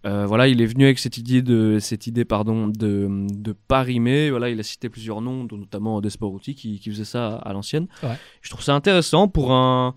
Euh, 0.04 0.26
voilà, 0.26 0.49
il 0.49 0.61
est 0.61 0.66
venu 0.66 0.85
avec 0.85 0.99
cette 0.99 1.16
idée 1.16 1.42
de 1.42 1.78
cette 1.80 2.06
idée 2.09 2.25
pardon 2.25 2.66
de 2.68 3.09
de 3.32 3.52
pas 3.52 3.82
rimer. 3.82 4.30
Voilà, 4.30 4.50
il 4.50 4.59
a 4.59 4.62
cité 4.64 4.88
plusieurs 4.88 5.21
noms, 5.21 5.44
dont 5.44 5.56
notamment 5.56 6.00
Desporuti 6.00 6.54
qui, 6.54 6.80
qui 6.80 6.90
faisait 6.90 7.04
ça 7.04 7.37
à, 7.37 7.50
à 7.50 7.52
l'ancienne. 7.52 7.87
Ouais. 8.02 8.18
Je 8.40 8.50
trouve 8.50 8.62
ça 8.64 8.75
intéressant 8.75 9.28
pour 9.28 9.52
un 9.52 9.94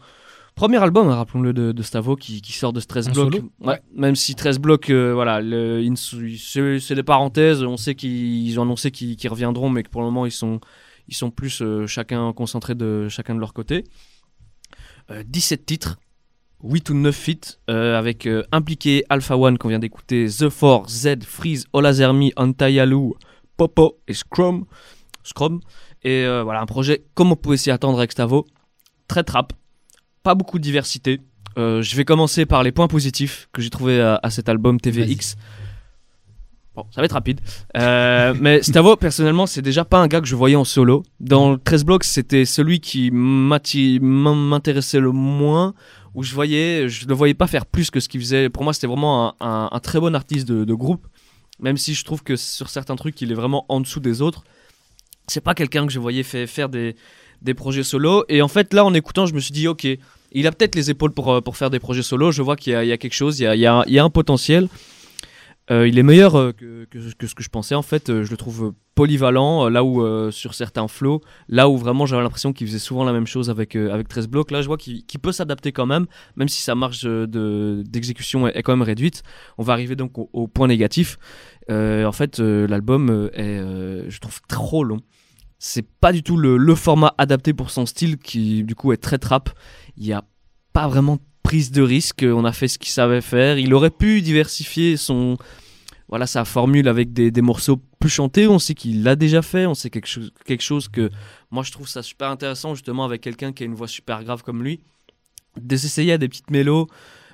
premier 0.54 0.78
album, 0.78 1.10
hein, 1.10 1.16
rappelons-le 1.16 1.54
de, 1.54 1.72
de 1.72 1.84
Stavo 1.84 2.16
qui, 2.16 2.42
qui 2.42 2.54
sort 2.54 2.72
de 2.72 2.80
13 2.80 3.10
En 3.10 3.12
blocs. 3.12 3.34
solo. 3.34 3.50
Ouais, 3.62 3.68
Ouais. 3.68 3.82
Même 3.96 4.16
si 4.16 4.36
13 4.36 4.60
blocs, 4.60 4.90
euh, 4.90 5.12
voilà, 5.14 5.42
c'est 5.98 6.96
des 6.96 7.04
parenthèses. 7.04 7.64
On 7.64 7.76
sait 7.78 7.96
qu'ils 7.96 8.60
ont 8.60 8.64
annoncé 8.64 8.92
qu'ils 8.92 9.28
reviendront, 9.30 9.70
mais 9.70 9.84
que 9.84 9.90
pour 9.90 10.02
le 10.02 10.08
moment 10.08 10.26
ils 10.26 10.32
sont 10.32 10.60
ils 11.08 11.16
sont 11.16 11.30
plus 11.32 11.62
euh, 11.62 11.86
chacun 11.88 12.32
concentrés 12.34 12.74
de 12.76 13.08
chacun 13.10 13.36
de 13.36 13.40
leur 13.40 13.54
côté. 13.54 13.84
Euh, 15.12 15.24
17 15.26 15.66
titres. 15.66 15.98
8 16.64 16.90
ou 16.90 16.94
9 16.96 17.16
feats 17.16 17.60
euh, 17.70 17.98
avec 17.98 18.26
euh, 18.26 18.44
impliqué 18.52 19.04
Alpha 19.10 19.38
One 19.38 19.58
qu'on 19.58 19.70
vient 19.70 19.80
d'écouter, 19.80 20.28
The 20.28 20.50
Four, 20.50 20.90
Z, 20.90 21.24
Freeze, 21.24 21.66
Olazermi, 21.74 22.34
Antayalu, 22.36 23.14
Popo 23.58 24.00
et 24.08 24.14
Scrum. 24.14 24.66
Scrum. 25.24 25.60
Et 26.04 26.26
euh, 26.26 26.44
voilà, 26.44 26.62
un 26.62 26.66
projet 26.66 27.04
comme 27.14 27.32
on 27.32 27.36
pouvait 27.36 27.58
s'y 27.58 27.72
attendre 27.72 27.98
avec 27.98 28.12
Stavo. 28.12 28.46
Très 29.08 29.24
trap, 29.24 29.54
pas 30.24 30.36
beaucoup 30.36 30.58
de 30.58 30.64
diversité. 30.64 31.22
Je 31.58 31.96
vais 31.96 32.04
commencer 32.04 32.46
par 32.46 32.64
les 32.64 32.74
points 32.74 32.90
positifs 32.90 33.48
que 33.54 33.62
j'ai 33.62 33.70
trouvé 33.70 34.02
à, 34.02 34.20
à 34.22 34.30
cet 34.30 34.50
album 34.50 34.78
TVX. 34.78 35.38
Bon, 36.76 36.86
ça 36.92 37.00
va 37.00 37.06
être 37.06 37.14
rapide. 37.14 37.40
Euh, 37.78 38.34
mais 38.40 38.62
Stavo, 38.62 38.96
personnellement, 38.98 39.46
c'est 39.46 39.62
déjà 39.62 39.86
pas 39.86 40.00
un 40.00 40.08
gars 40.08 40.20
que 40.20 40.28
je 40.28 40.36
voyais 40.36 40.58
en 40.58 40.66
solo. 40.66 41.04
Dans 41.20 41.54
le 41.54 41.58
13 41.58 41.86
blocs, 41.86 42.04
c'était 42.04 42.46
celui 42.46 42.82
qui 42.82 43.12
m'intéressait 43.12 45.00
le 45.00 45.12
moins, 45.12 45.74
où 46.16 46.24
je 46.24 46.34
voyais, 46.34 46.88
je 46.90 47.08
le 47.08 47.14
voyais 47.14 47.34
pas 47.34 47.46
faire 47.46 47.66
plus 47.66 47.92
que 47.92 48.00
ce 48.00 48.10
qu'il 48.10 48.22
faisait. 48.22 48.50
Pour 48.50 48.64
moi, 48.64 48.74
c'était 48.74 48.88
vraiment 48.88 49.36
un, 49.42 49.80
très 49.80 50.00
bon 50.00 50.16
artiste 50.16 50.48
de, 50.48 50.74
groupe, 50.74 51.06
même 51.60 51.78
si 51.78 51.94
je 51.94 52.04
trouve 52.04 52.24
que 52.24 52.38
sur 52.38 52.70
certains 52.70 52.96
trucs, 52.96 53.22
il 53.22 53.32
est 53.32 53.36
vraiment 53.36 53.66
en 53.70 53.82
dessous 53.82 54.00
des 54.00 54.22
autres. 54.22 54.44
C'est 55.28 55.42
pas 55.42 55.54
quelqu'un 55.54 55.86
que 55.86 55.92
je 55.92 56.00
voyais 56.00 56.24
faire 56.24 56.70
des, 56.70 56.96
projets 57.56 57.84
solo. 57.84 58.24
Et 58.30 58.42
en 58.42 58.48
fait, 58.48 58.74
là, 58.74 58.86
en 58.86 58.94
écoutant, 58.94 59.26
je 59.26 59.34
me 59.34 59.40
suis 59.40 59.52
dit, 59.52 59.68
ok, 59.68 59.86
il 60.32 60.48
a 60.48 60.52
peut-être 60.52 60.76
les 60.76 60.90
épaules 60.90 61.12
pour, 61.12 61.34
euh, 61.34 61.42
faire 61.54 61.70
des 61.70 61.80
projets 61.80 62.02
solo. 62.02 62.32
Je 62.32 62.42
vois 62.42 62.56
qu'il 62.56 62.74
y, 62.74 62.92
a- 62.92 62.98
quelque 62.98 63.14
chose, 63.14 63.40
il 63.40 63.60
y 63.60 63.68
a 63.68 64.04
un 64.04 64.10
potentiel. 64.10 64.70
Euh, 65.72 65.88
il 65.88 65.98
est 65.98 66.04
meilleur 66.04 66.38
euh, 66.38 66.52
que, 66.52 66.88
ce 67.00 67.36
que 67.36 67.44
je 67.44 67.50
pensais. 67.50 67.76
En 67.76 67.82
fait, 67.82 68.10
Euh, 68.10 68.24
je 68.24 68.32
le 68.32 68.38
trouve 68.38 68.74
polyvalent. 68.94 69.68
Là 69.68 69.84
où 69.84 70.32
sur 70.32 70.54
certains 70.54 70.88
flows, 70.88 71.22
là 71.50 71.68
où 71.68 71.78
vraiment 71.78 72.06
j'avais 72.06 72.22
l'impression 72.24 72.54
qu'il 72.54 72.66
faisait 72.68 72.80
souvent 72.80 73.04
la 73.04 73.12
même 73.12 73.28
chose 73.28 73.50
avec, 73.50 73.76
avec 73.76 74.08
13 74.08 74.28
blocs, 74.28 74.52
là 74.52 74.62
je 74.62 74.68
vois 74.68 74.78
qu'il 74.78 75.04
peut 75.22 75.34
s'adapter 75.34 75.74
quand 75.74 75.86
même, 75.86 76.06
même 76.38 76.48
si 76.48 76.62
sa 76.62 76.76
marge 76.76 77.02
euh, 77.06 77.28
de- 77.28 77.84
d'exécution 77.86 78.48
est, 78.48 78.64
quand 78.64 78.72
même 78.72 78.82
réduite. 78.82 79.22
On 79.58 79.64
va 79.64 79.74
arriver 79.74 79.98
donc 79.98 80.14
au, 80.16 80.48
point 80.48 80.68
négatif. 80.68 81.18
En 81.70 82.12
fait, 82.14 82.40
l'album 82.40 83.30
est, 83.34 83.60
je 84.10 84.20
trouve, 84.20 84.40
trop 84.48 84.84
long. 84.84 85.02
C'est 85.58 85.86
pas 86.00 86.14
du 86.14 86.22
tout 86.24 86.38
le, 86.38 86.58
le 86.58 86.76
format 86.76 87.16
adapté 87.18 87.54
pour 87.54 87.72
son 87.72 87.86
style 87.86 88.18
qui, 88.18 88.64
du 88.64 88.76
coup, 88.76 88.94
est 88.94 88.98
très 88.98 89.18
trap. 89.18 89.50
Il 89.98 90.06
n'y 90.06 90.14
a 90.14 90.24
pas 90.74 90.88
vraiment 90.88 91.18
prise 91.46 91.72
de 91.72 91.84
risque. 91.84 92.26
On 92.28 92.44
a 92.44 92.52
fait 92.52 92.68
ce 92.68 92.80
qu'il 92.80 92.92
savait 92.92 93.22
faire. 93.22 93.60
Il 93.60 93.74
aurait 93.76 93.92
pu 93.92 94.22
diversifier 94.22 94.98
son, 94.98 95.38
voilà, 96.10 96.26
sa 96.26 96.44
formule 96.44 96.88
avec 96.88 97.14
des, 97.14 97.30
des 97.30 97.42
morceaux 97.42 97.80
plus 98.00 98.10
chanter, 98.10 98.48
on 98.48 98.60
sait 98.60 98.74
qu'il 98.74 99.04
l'a 99.04 99.16
déjà 99.16 99.42
fait, 99.42 99.68
on 99.68 99.76
sait 99.76 99.92
quelque 99.92 100.08
chose, 100.08 100.32
quelque 100.46 100.64
chose 100.64 100.88
que 100.88 101.10
moi 101.52 101.64
je 101.64 101.72
trouve 101.72 101.88
ça 101.88 102.04
super 102.04 102.30
intéressant 102.30 102.74
justement 102.76 103.06
avec 103.06 103.22
quelqu'un 103.22 103.54
qui 103.54 103.64
a 103.64 103.66
une 103.66 103.76
voix 103.76 103.88
super 103.88 104.24
grave 104.24 104.44
comme 104.44 104.64
lui, 104.64 104.80
de 105.60 105.76
s'essayer 105.76 106.14
à 106.14 106.18
des 106.18 106.28
petites 106.28 106.52
mélos. 106.52 106.88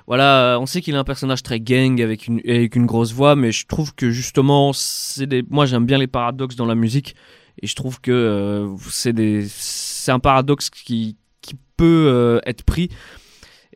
Voilà, 0.06 0.58
on 0.60 0.66
sait 0.66 0.80
qu'il 0.80 0.96
a 0.96 0.98
un 0.98 1.04
personnage 1.04 1.42
très 1.42 1.60
gang 1.60 2.00
avec 2.02 2.26
une, 2.26 2.40
avec 2.46 2.74
une 2.74 2.86
grosse 2.86 3.12
voix, 3.12 3.36
mais 3.36 3.52
je 3.52 3.66
trouve 3.66 3.94
que 3.94 4.10
justement, 4.10 4.72
c'est 4.74 5.26
des, 5.26 5.42
moi 5.48 5.64
j'aime 5.64 5.86
bien 5.86 5.98
les 5.98 6.06
paradoxes 6.06 6.56
dans 6.56 6.66
la 6.66 6.74
musique 6.74 7.14
et 7.62 7.66
je 7.66 7.74
trouve 7.74 8.00
que 8.00 8.10
euh, 8.10 8.76
c'est 8.90 9.12
des, 9.12 9.46
c'est 9.48 10.12
un 10.12 10.18
paradoxe 10.18 10.70
qui, 10.70 11.16
qui 11.40 11.54
peut 11.76 12.06
euh, 12.08 12.40
être 12.46 12.64
pris. 12.64 12.88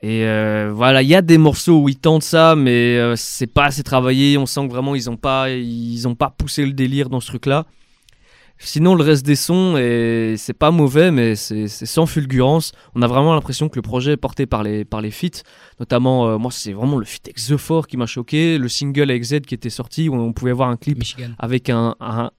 Et 0.02 0.24
euh, 0.24 0.70
voilà, 0.74 1.02
il 1.02 1.08
y 1.08 1.14
a 1.14 1.22
des 1.22 1.38
morceaux 1.38 1.80
où 1.80 1.88
ils 1.88 1.98
tentent 1.98 2.22
ça, 2.22 2.54
mais 2.54 2.98
euh, 2.98 3.14
c'est 3.16 3.46
pas 3.46 3.64
assez 3.66 3.82
travaillé. 3.82 4.36
On 4.36 4.46
sent 4.46 4.66
que 4.66 4.72
vraiment 4.72 4.94
ils 4.94 5.08
ont 5.08 5.16
pas, 5.16 5.50
ils 5.50 6.06
ont 6.06 6.14
pas 6.14 6.30
poussé 6.30 6.66
le 6.66 6.72
délire 6.72 7.08
dans 7.08 7.20
ce 7.20 7.28
truc-là. 7.28 7.66
Sinon, 8.58 8.94
le 8.94 9.04
reste 9.04 9.24
des 9.26 9.36
sons, 9.36 9.76
et 9.76 10.34
c'est 10.38 10.54
pas 10.54 10.70
mauvais, 10.70 11.10
mais 11.10 11.36
c'est 11.36 11.68
sans 11.68 12.06
fulgurance. 12.06 12.72
On 12.94 13.02
a 13.02 13.06
vraiment 13.06 13.34
l'impression 13.34 13.68
que 13.68 13.76
le 13.76 13.82
projet 13.82 14.12
est 14.12 14.16
porté 14.16 14.46
par 14.46 14.62
les, 14.62 14.86
par 14.86 15.02
les 15.02 15.10
feats. 15.10 15.42
Notamment, 15.78 16.26
euh, 16.26 16.38
moi, 16.38 16.50
c'est 16.50 16.72
vraiment 16.72 16.96
le 16.96 17.04
feat 17.04 17.26
avec 17.26 17.36
The 17.36 17.58
Four 17.58 17.86
qui 17.86 17.98
m'a 17.98 18.06
choqué. 18.06 18.56
Le 18.56 18.68
single 18.68 19.10
avec 19.10 19.22
Z 19.24 19.40
qui 19.40 19.54
était 19.54 19.70
sorti, 19.70 20.08
où 20.08 20.14
on 20.14 20.32
pouvait 20.32 20.52
voir 20.52 20.70
un 20.70 20.78
clip 20.78 20.98
Michigan. 20.98 21.32
avec 21.38 21.68
un, 21.68 21.96
un, 22.00 22.30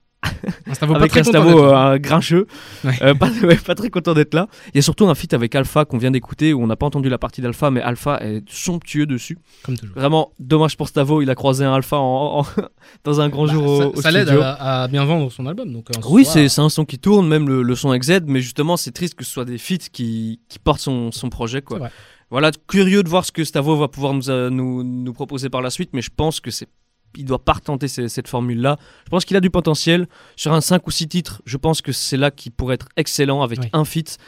Un 0.66 0.74
Stavo 0.74 0.92
pas 0.94 0.98
avec 1.00 1.12
très 1.12 1.20
un 1.20 1.24
Stavo 1.24 1.48
d'être 1.48 1.58
euh, 1.62 1.74
un 1.76 1.98
grincheux. 1.98 2.46
Ouais. 2.84 2.92
Euh, 3.02 3.14
pas, 3.14 3.30
ouais, 3.42 3.56
pas 3.56 3.74
très 3.74 3.88
content 3.88 4.14
d'être 4.14 4.34
là. 4.34 4.48
Il 4.68 4.76
y 4.76 4.78
a 4.78 4.82
surtout 4.82 5.06
un 5.08 5.14
feat 5.14 5.32
avec 5.32 5.54
Alpha 5.54 5.84
qu'on 5.84 5.96
vient 5.98 6.10
d'écouter 6.10 6.52
où 6.52 6.62
on 6.62 6.66
n'a 6.66 6.76
pas 6.76 6.86
entendu 6.86 7.08
la 7.08 7.18
partie 7.18 7.40
d'Alpha, 7.40 7.70
mais 7.70 7.80
Alpha 7.80 8.18
est 8.22 8.42
somptueux 8.48 9.06
dessus. 9.06 9.38
Comme 9.62 9.76
toujours. 9.76 9.96
Vraiment 9.96 10.32
dommage 10.38 10.76
pour 10.76 10.88
Stavo, 10.88 11.22
il 11.22 11.30
a 11.30 11.34
croisé 11.34 11.64
un 11.64 11.72
Alpha 11.72 11.96
en, 11.98 12.40
en- 12.40 12.46
dans 13.04 13.20
un 13.20 13.28
grand 13.28 13.46
Bah, 13.46 13.52
jour 13.52 13.66
au, 13.66 13.80
ça 13.80 13.88
au 13.88 14.00
ça 14.02 14.10
l'aide 14.10 14.28
à, 14.28 14.82
à 14.82 14.88
bien 14.88 15.04
vendre 15.04 15.30
son 15.30 15.46
album. 15.46 15.72
Donc, 15.72 15.86
Oui, 16.08 16.24
c'est 16.24 16.58
un 16.58 16.68
son 16.68 16.84
qui 16.84 16.98
tourne, 16.98 17.28
même 17.28 17.48
le, 17.48 17.62
le 17.62 17.74
son 17.76 17.90
avec 17.90 18.02
Z, 18.02 18.22
mais 18.26 18.40
justement, 18.40 18.76
c'est 18.76 18.92
triste 18.92 19.14
que 19.14 19.24
ce 19.24 19.30
soit 19.30 19.44
des 19.44 19.58
feats 19.58 19.88
qui, 19.92 20.40
qui 20.48 20.58
portent 20.58 20.80
son, 20.80 21.12
son 21.12 21.30
projet. 21.30 21.62
Quoi. 21.62 21.88
Voilà, 22.30 22.50
curieux 22.66 23.02
de 23.02 23.08
voir 23.08 23.24
ce 23.24 23.32
que 23.32 23.44
Stavo 23.44 23.76
va 23.76 23.88
pouvoir 23.88 24.12
nous, 24.14 24.28
euh, 24.28 24.50
nous, 24.50 24.82
nous 24.84 25.12
proposer 25.14 25.48
par 25.48 25.62
la 25.62 25.70
suite, 25.70 25.90
mais 25.94 26.02
je 26.02 26.10
pense 26.14 26.40
que 26.40 26.50
c'est 26.50 26.68
il 27.16 27.24
doit 27.24 27.44
pas 27.44 27.54
retenter 27.54 27.88
ces- 27.88 28.08
cette 28.08 28.28
formule-là. 28.28 28.76
Je 29.04 29.10
pense 29.10 29.24
qu'il 29.24 29.36
a 29.36 29.40
du 29.40 29.50
potentiel. 29.50 30.06
Sur 30.36 30.52
un 30.52 30.60
5 30.60 30.86
ou 30.86 30.90
6 30.90 31.08
titres, 31.08 31.42
je 31.46 31.56
pense 31.56 31.80
que 31.82 31.92
c'est 31.92 32.16
là 32.16 32.30
qu'il 32.30 32.52
pourrait 32.52 32.74
être 32.74 32.88
excellent 32.96 33.42
avec 33.42 33.60
Oui. 33.60 33.68
un 33.72 33.84
feat. 33.84 34.18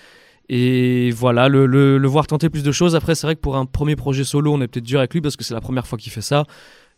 Et 0.49 1.11
voilà, 1.13 1.49
le, 1.49 1.67
le- 1.67 1.99
le 1.99 2.09
voir 2.09 2.27
tenter 2.27 2.51
plus 2.51 2.63
de 2.65 2.73
choses. 2.73 2.97
Après, 2.97 3.15
c'est 3.15 3.27
vrai 3.27 3.37
que 3.37 3.41
pour 3.41 3.57
un 3.57 3.67
premier 3.67 3.95
projet 3.97 4.25
solo, 4.25 4.53
on 4.53 4.61
est 4.61 4.67
peut-être 4.69 4.85
dur 4.87 4.99
avec 4.99 5.15
lui 5.15 5.21
parce 5.21 5.37
que 5.37 5.45
c'est 5.45 5.55
la 5.55 5.61
première 5.61 5.87
fois 5.87 5.97
qu'il 5.99 6.11
fait 6.11 6.23
ça. 6.23 6.45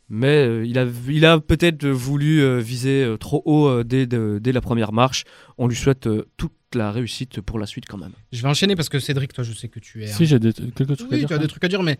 Mais 0.08 0.46
euh, 0.46 0.66
il 0.66 0.78
a, 0.78 0.86
il 1.08 1.24
a 1.24 1.38
peut-être 1.40 1.86
voulu 1.86 2.40
euh, 2.42 2.58
viser 2.58 3.04
euh, 3.04 3.16
trop 3.16 3.42
haut 3.46 3.68
euh, 3.68 3.84
dès, 3.84 4.06
de- 4.06 4.38
dès 4.42 4.52
la 4.52 4.60
première 4.60 4.92
marche. 4.92 5.24
On 5.58 5.68
lui 5.68 5.76
souhaite 5.76 6.06
euh, 6.06 6.26
toute 6.36 6.52
la 6.74 6.90
réussite 6.90 7.40
pour 7.40 7.58
la 7.58 7.66
suite 7.66 7.84
quand 7.88 7.98
même. 7.98 8.12
Je 8.32 8.42
vais 8.42 8.48
enchaîner 8.48 8.74
parce 8.74 8.88
que 8.88 8.98
Cédric, 8.98 9.32
toi, 9.32 9.44
je 9.44 9.52
sais 9.52 9.68
que 9.68 9.78
tu 9.80 10.02
es. 10.02 10.06
Si, 10.06 10.26
j'ai 10.26 10.38
des- 10.38 10.52
quelques 10.52 10.96
trucs 10.96 11.12
à 11.12 11.14
Oui, 11.14 11.18
dire. 11.20 11.28
tu 11.28 11.34
as 11.34 11.36
quand 11.36 11.42
des 11.42 11.48
trucs 11.48 11.64
à 11.64 11.68
dire, 11.68 11.82
mais 11.82 11.98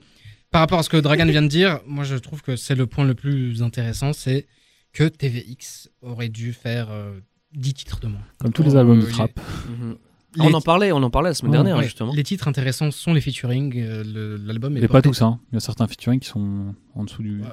par 0.52 0.60
rapport 0.60 0.78
à 0.78 0.82
ce 0.84 0.88
que 0.88 0.96
Dragan 0.96 1.26
vient 1.26 1.42
de 1.42 1.48
dire, 1.48 1.80
moi 1.86 2.04
je 2.04 2.14
trouve 2.16 2.42
que 2.42 2.54
c'est 2.56 2.74
le 2.76 2.86
point 2.86 3.04
le 3.04 3.14
plus 3.14 3.62
intéressant, 3.62 4.12
c'est 4.12 4.46
que 4.92 5.04
TVX 5.08 5.88
aurait 6.02 6.28
dû 6.28 6.52
faire 6.52 6.90
euh, 6.90 7.18
10 7.54 7.74
titres 7.74 7.98
de 8.00 8.06
moins. 8.08 8.22
Comme 8.38 8.52
tous 8.52 8.62
les 8.62 8.76
albums 8.76 9.00
de 9.00 9.06
trap. 9.06 9.30
les- 10.36 10.42
On 10.42 10.52
en 10.54 10.60
parlait, 10.60 10.92
on 10.92 11.02
en 11.02 11.10
parlait 11.10 11.30
la 11.30 11.34
semaine 11.34 11.52
Ouais, 11.52 11.58
dernière 11.58 11.76
Ouais, 11.78 11.84
justement. 11.84 12.12
Les 12.14 12.22
titres 12.22 12.46
intéressants 12.48 12.90
sont 12.90 13.12
les 13.14 13.20
featuring, 13.20 13.74
euh, 13.76 14.38
l'album 14.44 14.76
est 14.76 14.80
Mais 14.82 14.88
pas 14.88 15.02
tous, 15.02 15.20
hein. 15.22 15.40
Il 15.50 15.54
y 15.54 15.58
a 15.58 15.60
certains 15.60 15.86
featuring 15.88 16.20
qui 16.20 16.28
sont 16.28 16.74
en 16.94 17.04
dessous 17.04 17.22
du. 17.22 17.40
Euh, 17.42 17.46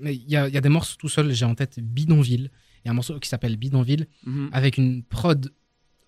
mais 0.00 0.14
il 0.14 0.28
y, 0.30 0.36
a 0.36 0.46
il 0.48 0.54
y 0.54 0.58
a 0.58 0.60
des 0.60 0.68
morceaux 0.68 0.96
tout 0.98 1.08
seuls, 1.08 1.32
j'ai 1.32 1.44
en 1.44 1.54
tête 1.54 1.78
Bidonville. 1.80 2.50
Il 2.84 2.86
y 2.86 2.88
a 2.88 2.92
un 2.92 2.94
morceau 2.94 3.18
qui 3.20 3.28
s'appelle 3.28 3.56
Bidonville 3.56 4.06
Mhm. 4.24 4.48
avec 4.52 4.76
une 4.78 5.02
prod 5.02 5.52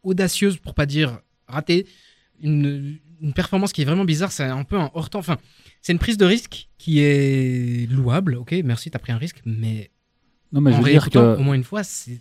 audacieuse 0.02 0.56
pour 0.58 0.74
pas 0.74 0.86
dire 0.86 1.20
ratée, 1.46 1.86
une, 2.40 2.98
une 3.22 3.32
performance 3.32 3.72
qui 3.72 3.82
est 3.82 3.84
vraiment 3.84 4.04
bizarre, 4.04 4.32
c'est 4.32 4.44
un 4.44 4.64
peu 4.64 4.76
un 4.78 4.90
hors 4.94 5.08
temps. 5.10 5.20
Enfin, 5.20 5.36
c'est 5.80 5.92
une 5.92 5.98
prise 5.98 6.16
de 6.18 6.24
risque 6.24 6.68
qui 6.78 7.00
est 7.00 7.88
louable, 7.90 8.34
ok, 8.36 8.54
merci, 8.64 8.90
t'as 8.90 8.98
pris 8.98 9.12
un 9.12 9.18
risque, 9.18 9.40
mais, 9.44 9.90
Non, 10.52 10.60
mais 10.60 10.72
je 10.72 10.78
veux 10.78 10.90
dire 10.90 11.08
que, 11.08 11.36
au 11.36 11.42
moins 11.42 11.54
une 11.54 11.64
fois, 11.64 11.82
c'est 11.84 12.18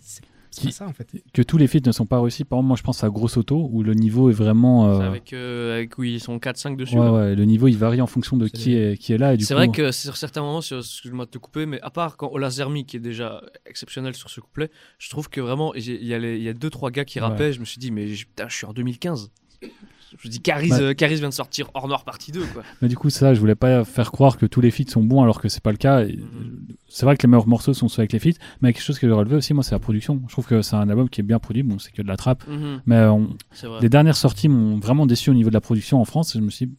Qui- 0.52 0.70
ça 0.70 0.86
en 0.86 0.92
fait. 0.92 1.08
que 1.32 1.40
tous 1.42 1.56
les 1.56 1.66
feats 1.66 1.80
ne 1.86 1.92
sont 1.92 2.04
pas 2.04 2.20
réussis. 2.20 2.44
Par 2.44 2.58
exemple, 2.58 2.68
moi, 2.68 2.76
je 2.76 2.82
pense 2.82 3.02
à 3.02 3.08
Grosso 3.08 3.38
Auto, 3.40 3.68
où 3.72 3.82
le 3.82 3.94
niveau 3.94 4.28
est 4.28 4.34
vraiment. 4.34 4.90
Euh, 4.90 5.00
Avec, 5.00 5.32
euh, 5.32 5.74
avec 5.76 5.96
oui, 5.98 6.12
ils 6.14 6.20
sont 6.20 6.38
4-5 6.38 6.76
dessus. 6.76 6.98
Ouais, 6.98 7.08
ouais, 7.08 7.34
le 7.34 7.44
niveau 7.46 7.68
il 7.68 7.76
varie 7.78 8.02
en 8.02 8.06
fonction 8.06 8.36
de 8.36 8.48
qui 8.48 8.74
est, 8.76 8.98
qui 8.98 9.14
est 9.14 9.18
là. 9.18 9.34
C'est 9.38 9.46
coup, 9.46 9.54
vrai 9.54 9.68
que 9.70 9.90
sur 9.92 10.16
certains 10.18 10.42
moments, 10.42 10.60
excuse-moi 10.60 11.24
de 11.24 11.30
te 11.30 11.38
couper, 11.38 11.64
mais 11.64 11.80
à 11.80 11.88
part 11.90 12.16
quand 12.18 12.28
Ola 12.30 12.50
Zermi, 12.50 12.84
qui 12.84 12.98
est 12.98 13.00
déjà 13.00 13.42
exceptionnel 13.64 14.14
sur 14.14 14.28
ce 14.28 14.40
couplet, 14.40 14.70
je 14.98 15.08
trouve 15.08 15.30
que 15.30 15.40
vraiment, 15.40 15.74
il 15.74 16.04
y 16.04 16.12
a, 16.12 16.18
les- 16.18 16.36
il 16.36 16.42
y 16.42 16.48
a 16.50 16.52
deux, 16.54 16.68
trois 16.70 16.90
gars 16.90 17.06
qui 17.06 17.18
Ouais. 17.18 17.24
rappaient, 17.26 17.52
je 17.54 17.60
me 17.60 17.64
suis 17.64 17.78
dit, 17.78 17.90
mais 17.90 18.08
je- 18.08 18.26
putain, 18.26 18.46
je 18.48 18.54
suis 18.54 18.66
en 18.66 18.74
2015. 18.74 19.30
Je 20.18 20.28
dis, 20.28 20.40
Caris, 20.40 20.70
Ouais. 20.72 20.80
euh, 20.80 20.94
Caris 20.94 21.16
vient 21.16 21.28
de 21.28 21.34
sortir 21.34 21.68
Hors 21.74 21.88
Noir 21.88 22.04
partie 22.04 22.32
2, 22.32 22.44
quoi. 22.52 22.62
Mais 22.80 22.88
du 22.88 22.96
coup, 22.96 23.10
ça, 23.10 23.34
je 23.34 23.40
voulais 23.40 23.54
pas 23.54 23.84
faire 23.84 24.12
croire 24.12 24.36
que 24.36 24.46
tous 24.46 24.60
les 24.60 24.70
feats 24.70 24.88
sont 24.90 25.02
bons 25.02 25.22
alors 25.22 25.40
que 25.40 25.48
c'est 25.48 25.62
pas 25.62 25.70
le 25.72 25.76
cas. 25.78 26.04
Mhm. 26.04 26.66
C'est 26.88 27.06
vrai 27.06 27.16
que 27.16 27.22
les 27.26 27.30
meilleurs 27.30 27.48
morceaux 27.48 27.72
sont 27.74 27.88
ceux 27.88 28.00
avec 28.00 28.12
les 28.12 28.18
feats, 28.18 28.38
mais 28.60 28.72
quelque 28.72 28.82
chose 28.82 28.98
que 28.98 29.06
j'ai 29.08 29.12
relevé 29.14 29.36
aussi, 29.36 29.54
moi, 29.54 29.62
c'est 29.64 29.74
la 29.74 29.78
production. 29.78 30.20
Je 30.28 30.32
trouve 30.32 30.46
que 30.46 30.60
c'est 30.62 30.76
un 30.76 30.88
album 30.88 31.08
qui 31.08 31.20
est 31.20 31.24
bien 31.24 31.38
produit. 31.38 31.62
Bon, 31.62 31.78
c'est 31.78 31.90
que 31.92 32.02
de 32.02 32.08
la 32.08 32.16
trappe, 32.16 32.44
mais 32.86 33.00
on- 33.06 33.36
C'est 33.52 33.66
vrai. 33.66 33.80
les 33.80 33.88
dernières 33.88 34.16
sorties 34.16 34.48
m'ont 34.48 34.78
vraiment 34.78 35.06
déçu 35.06 35.30
au 35.30 35.34
niveau 35.34 35.48
de 35.48 35.54
la 35.54 35.60
production 35.62 36.00
en 36.00 36.04
France. 36.04 36.34
Et 36.36 36.38
je 36.38 36.44
me 36.44 36.50
suis 36.50 36.66
dit, 36.66 36.74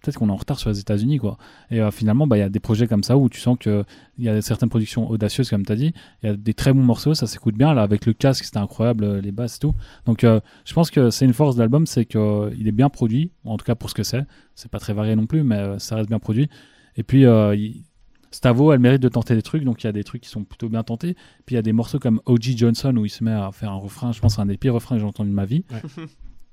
peut-être 0.00 0.18
qu'on 0.18 0.28
est 0.28 0.32
en 0.32 0.36
retard 0.36 0.58
sur 0.58 0.70
les 0.70 0.78
États-Unis, 0.80 1.18
quoi. 1.18 1.38
Et 1.70 1.80
euh, 1.80 1.90
finalement, 1.90 2.26
bah, 2.26 2.36
il 2.36 2.40
y 2.40 2.42
a 2.42 2.48
des 2.48 2.60
projets 2.60 2.86
comme 2.86 3.02
ça 3.02 3.16
où 3.16 3.28
tu 3.28 3.40
sens 3.40 3.56
qu'il 3.58 3.84
y 4.18 4.28
a 4.28 4.40
certaines 4.42 4.68
productions 4.68 5.08
audacieuses, 5.10 5.50
comme 5.50 5.64
tu 5.64 5.72
as 5.72 5.76
dit. 5.76 5.92
Il 6.22 6.26
y 6.28 6.32
a 6.32 6.36
des 6.36 6.54
très 6.54 6.72
bons 6.72 6.82
morceaux, 6.82 7.14
ça 7.14 7.26
s'écoute 7.26 7.54
bien. 7.56 7.74
Là, 7.74 7.82
avec 7.82 8.06
le 8.06 8.12
casque, 8.12 8.44
c'était 8.44 8.58
incroyable, 8.58 9.04
euh, 9.04 9.20
les 9.20 9.32
basses 9.32 9.56
et 9.56 9.60
tout. 9.60 9.74
Donc, 10.06 10.24
euh, 10.24 10.40
je 10.64 10.72
pense 10.74 10.90
que 10.90 11.10
c'est 11.10 11.24
une 11.24 11.32
force 11.34 11.54
de 11.56 11.60
l'album, 11.60 11.86
c'est 11.86 12.04
qu'il 12.04 12.66
est 12.66 12.72
bien 12.72 12.88
produit, 12.88 13.30
en 13.44 13.56
tout 13.56 13.64
cas 13.64 13.74
pour 13.74 13.90
ce 13.90 13.94
que 13.94 14.02
c'est. 14.02 14.24
C'est 14.54 14.70
pas 14.70 14.78
très 14.78 14.92
varié 14.92 15.14
non 15.16 15.26
plus, 15.26 15.42
mais 15.42 15.56
euh, 15.56 15.78
ça 15.78 15.96
reste 15.96 16.08
bien 16.08 16.18
produit. 16.18 16.48
Et 16.96 17.02
puis, 17.02 17.24
euh, 17.26 17.54
il- 17.54 17.84
Stavo 18.32 18.70
a 18.70 18.76
le 18.76 18.80
mérite 18.80 19.02
de 19.02 19.08
tenter 19.08 19.34
des 19.34 19.42
trucs, 19.42 19.64
donc 19.64 19.82
il 19.82 19.86
y 19.86 19.90
a 19.90 19.92
des 19.92 20.04
trucs 20.04 20.22
qui 20.22 20.28
sont 20.28 20.44
plutôt 20.44 20.68
bien 20.68 20.84
tentés. 20.84 21.14
Puis 21.46 21.54
il 21.54 21.56
y 21.56 21.58
a 21.58 21.62
des 21.62 21.72
morceaux 21.72 21.98
comme 21.98 22.20
O.G. 22.26 22.56
Johnson 22.56 22.96
où 22.96 23.04
il 23.04 23.08
se 23.10 23.24
met 23.24 23.32
à 23.32 23.50
faire 23.50 23.72
un 23.72 23.76
refrain, 23.76 24.12
je 24.12 24.20
pense, 24.20 24.38
un 24.38 24.46
des 24.46 24.56
pires 24.56 24.72
refrains 24.74 24.94
que 24.94 25.00
j'ai 25.00 25.06
entendu 25.06 25.30
de 25.30 25.34
ma 25.34 25.46
vie. 25.46 25.64
Ouais. 25.72 25.82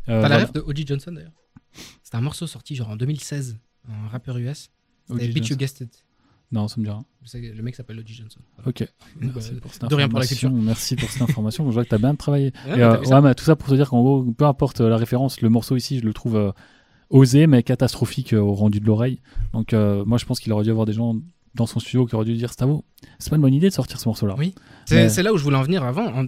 Euh, 0.09 0.21
T'as 0.21 0.29
la 0.29 0.37
voilà. 0.37 0.37
ref 0.45 0.53
de 0.53 0.59
O.G. 0.61 0.85
Johnson 0.87 1.11
d'ailleurs? 1.11 1.33
C'était 2.03 2.17
un 2.17 2.21
morceau 2.21 2.47
sorti 2.47 2.75
genre 2.75 2.89
en 2.89 2.95
2016, 2.95 3.57
un 3.89 4.07
rappeur 4.09 4.37
US. 4.37 4.69
C'était. 5.09 5.27
Bitch 5.29 5.49
You. 5.49 5.57
Guessed 5.57 5.81
It. 5.81 6.03
Non, 6.51 6.67
ça 6.69 6.75
me 6.79 6.85
dit 6.85 6.91
rien. 6.91 7.03
Que 7.29 7.37
Le 7.57 7.61
mec 7.61 7.75
s'appelle 7.75 7.99
O.G. 7.99 8.13
Johnson. 8.13 8.39
Voilà. 8.55 8.69
Ok. 8.69 8.81
Bah, 9.21 9.27
Merci 9.35 9.53
pour 9.55 9.73
cette 9.73 9.89
de 9.89 9.95
rien 9.95 10.07
pour 10.07 10.19
la 10.19 10.25
culture. 10.27 10.49
Merci 10.51 10.95
pour 10.95 11.09
cette 11.09 11.21
information. 11.21 11.65
Je 11.69 11.73
vois 11.73 11.83
que 11.83 11.89
tu 11.89 11.95
as 11.95 11.97
bien 11.97 12.15
travaillé. 12.15 12.53
Ouais, 12.67 12.77
Et, 12.77 12.81
euh, 12.81 13.01
ouais, 13.01 13.21
mais 13.21 13.35
tout 13.35 13.43
ça 13.43 13.57
pour 13.57 13.67
te 13.67 13.73
dire 13.75 13.89
qu'en 13.89 14.01
gros, 14.01 14.23
peu 14.23 14.45
importe 14.45 14.79
euh, 14.79 14.87
la 14.89 14.95
référence, 14.95 15.41
le 15.41 15.49
morceau 15.49 15.75
ici, 15.75 15.99
je 15.99 16.05
le 16.05 16.13
trouve 16.13 16.37
euh, 16.37 16.51
osé, 17.09 17.47
mais 17.47 17.63
catastrophique 17.63 18.31
euh, 18.33 18.39
au 18.39 18.53
rendu 18.53 18.79
de 18.79 18.85
l'oreille. 18.85 19.19
Donc, 19.51 19.73
moi, 19.73 20.17
je 20.17 20.23
pense 20.25 20.39
qu'il 20.39 20.53
aurait 20.53 20.63
dû 20.63 20.69
avoir 20.71 20.85
des 20.85 20.93
gens 20.93 21.15
dans 21.55 21.65
son 21.65 21.79
studio 21.81 22.05
qui 22.05 22.15
auraient 22.15 22.23
dû 22.25 22.35
dire 22.37 22.53
Stavo, 22.53 22.85
c'est 23.19 23.29
pas 23.29 23.35
une 23.35 23.41
bonne 23.41 23.53
idée 23.53 23.67
de 23.69 23.73
sortir 23.73 23.99
ce 23.99 24.07
morceau-là. 24.07 24.35
Oui. 24.37 24.53
C'est 24.85 24.95
Mais- 24.95 25.09
c'est 25.09 25.23
là 25.23 25.33
où 25.33 25.37
je 25.37 25.43
voulais 25.43 25.57
en 25.57 25.63
venir 25.63 25.83
avant, 25.83 26.05
en, 26.15 26.27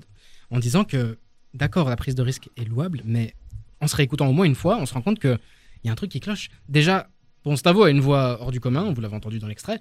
en 0.51 0.59
disant 0.59 0.83
que, 0.83 1.17
d'accord, 1.53 1.87
la 1.87 1.95
prise 1.95 2.15
de 2.15 2.23
risque 2.23 2.49
est 2.57 2.65
louable, 2.65 3.01
mais 3.05 3.35
en 3.81 3.87
se 3.87 3.95
réécoutant 3.95 4.27
au 4.27 4.33
moins 4.33 4.45
une 4.45 4.55
fois, 4.55 4.77
on 4.77 4.85
se 4.85 4.93
rend 4.93 5.01
compte 5.01 5.19
qu'il 5.19 5.37
y 5.83 5.89
a 5.89 5.91
un 5.91 5.95
truc 5.95 6.11
qui 6.11 6.19
cloche. 6.19 6.49
Déjà, 6.67 7.09
bon, 7.43 7.55
Stavo 7.55 7.83
a 7.83 7.89
une 7.89 7.99
voix 8.01 8.37
hors 8.41 8.51
du 8.51 8.59
commun, 8.59 8.91
vous 8.93 9.01
l'avez 9.01 9.15
entendu 9.15 9.39
dans 9.39 9.47
l'extrait, 9.47 9.79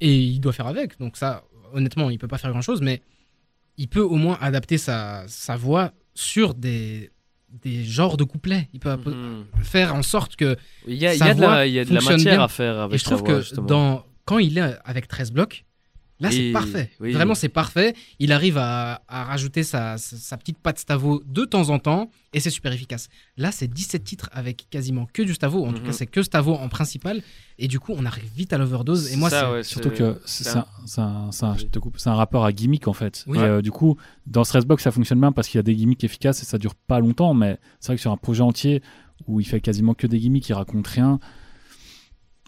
et 0.00 0.16
il 0.16 0.40
doit 0.40 0.52
faire 0.52 0.66
avec. 0.66 0.98
Donc 0.98 1.16
ça, 1.16 1.44
honnêtement, 1.72 2.10
il 2.10 2.18
peut 2.18 2.28
pas 2.28 2.38
faire 2.38 2.50
grand-chose, 2.50 2.80
mais 2.80 3.02
il 3.78 3.88
peut 3.88 4.00
au 4.02 4.16
moins 4.16 4.38
adapter 4.40 4.78
sa, 4.78 5.24
sa 5.26 5.56
voix 5.56 5.92
sur 6.14 6.54
des, 6.54 7.10
des 7.62 7.84
genres 7.84 8.16
de 8.16 8.24
couplets. 8.24 8.68
Il 8.72 8.80
peut 8.80 8.94
Mhm. 8.96 9.44
faire 9.62 9.94
en 9.94 10.02
sorte 10.02 10.36
que 10.36 10.56
Il 10.86 10.94
y 10.96 11.06
a, 11.06 11.12
il 11.14 11.16
y 11.16 11.18
Sa 11.18 11.24
a 11.26 11.34
de 11.34 11.40
la, 11.40 11.46
voix 11.46 11.66
il 11.66 11.72
y 11.74 11.78
a 11.78 11.84
de 11.84 11.90
la 11.94 12.00
fonctionne 12.00 12.16
matière 12.18 12.34
bien. 12.36 12.44
à 12.44 12.48
faire 12.48 12.78
avec 12.80 12.94
Et 12.94 12.98
je 12.98 13.04
sa 13.04 13.10
trouve 13.16 13.26
voix, 13.28 13.40
que 13.42 13.60
dans, 13.60 14.04
quand 14.24 14.38
il 14.38 14.58
est 14.58 14.76
avec 14.84 15.08
13 15.08 15.32
blocs, 15.32 15.64
là 16.22 16.30
c'est 16.30 16.46
Et- 16.46 16.52
parfait. 16.52 16.90
oui. 17.00 17.12
Vraiment 17.12 17.34
c'est 17.34 17.50
parfait. 17.50 17.94
Il 18.18 18.32
arrive 18.32 18.56
à, 18.56 19.02
à 19.08 19.24
rajouter 19.24 19.62
sa, 19.62 19.98
sa, 19.98 20.16
sa 20.16 20.36
petite 20.38 20.56
patte 20.58 20.78
Stavo 20.78 21.22
de 21.26 21.44
temps 21.44 21.68
en 21.68 21.78
temps 21.78 22.10
et 22.32 22.40
c'est 22.40 22.48
super 22.50 22.72
efficace. 22.72 23.08
Là 23.36 23.52
c'est 23.52 23.68
17 23.68 24.02
titres 24.02 24.30
avec 24.32 24.66
quasiment 24.70 25.06
que 25.12 25.22
du 25.22 25.34
Stavo. 25.34 25.64
En 25.66 25.72
tout 25.72 25.80
Mhm. 25.80 25.86
cas 25.88 25.92
c'est 25.92 26.06
que 26.06 26.22
Stavo 26.22 26.54
en 26.54 26.68
principal. 26.70 27.20
Et 27.58 27.68
du 27.68 27.78
coup 27.78 27.92
on 27.94 28.06
arrive 28.06 28.24
vite 28.34 28.52
à 28.54 28.58
l'overdose. 28.58 29.12
Et 29.12 29.16
moi 29.16 29.28
Ça, 29.28 29.40
c'est... 29.46 29.52
ouais, 29.52 29.62
Surtout 29.62 29.90
que 29.90 30.18
c'est 30.24 30.48
un, 32.08 32.14
rappeur 32.14 32.44
à 32.44 32.52
gimmick 32.52 32.88
en 32.88 32.92
fait. 32.92 33.24
Oui. 33.26 33.38
Et 33.38 33.42
euh, 33.42 33.62
du 33.62 33.70
coup, 33.70 33.96
dans 34.26 34.44
Stressbox, 34.44 34.82
ça 34.82 34.90
fonctionne 34.90 35.20
bien 35.20 35.32
parce 35.32 35.48
qu'il 35.48 35.58
y 35.58 35.60
a 35.60 35.62
des 35.62 35.74
gimmicks 35.74 36.04
efficaces 36.04 36.42
et 36.42 36.46
ça 36.46 36.58
dure 36.58 36.74
pas 36.74 37.00
longtemps. 37.00 37.34
Mais 37.34 37.58
c'est 37.80 37.88
vrai 37.88 37.96
que 37.96 38.00
sur 38.02 38.12
un 38.12 38.16
projet 38.16 38.42
entier 38.42 38.82
où 39.26 39.40
il 39.40 39.44
fait 39.46 39.60
quasiment 39.60 39.94
que 39.94 40.06
des 40.06 40.18
gimmicks, 40.18 40.48
il 40.48 40.54
raconte 40.54 40.86
rien, 40.86 41.20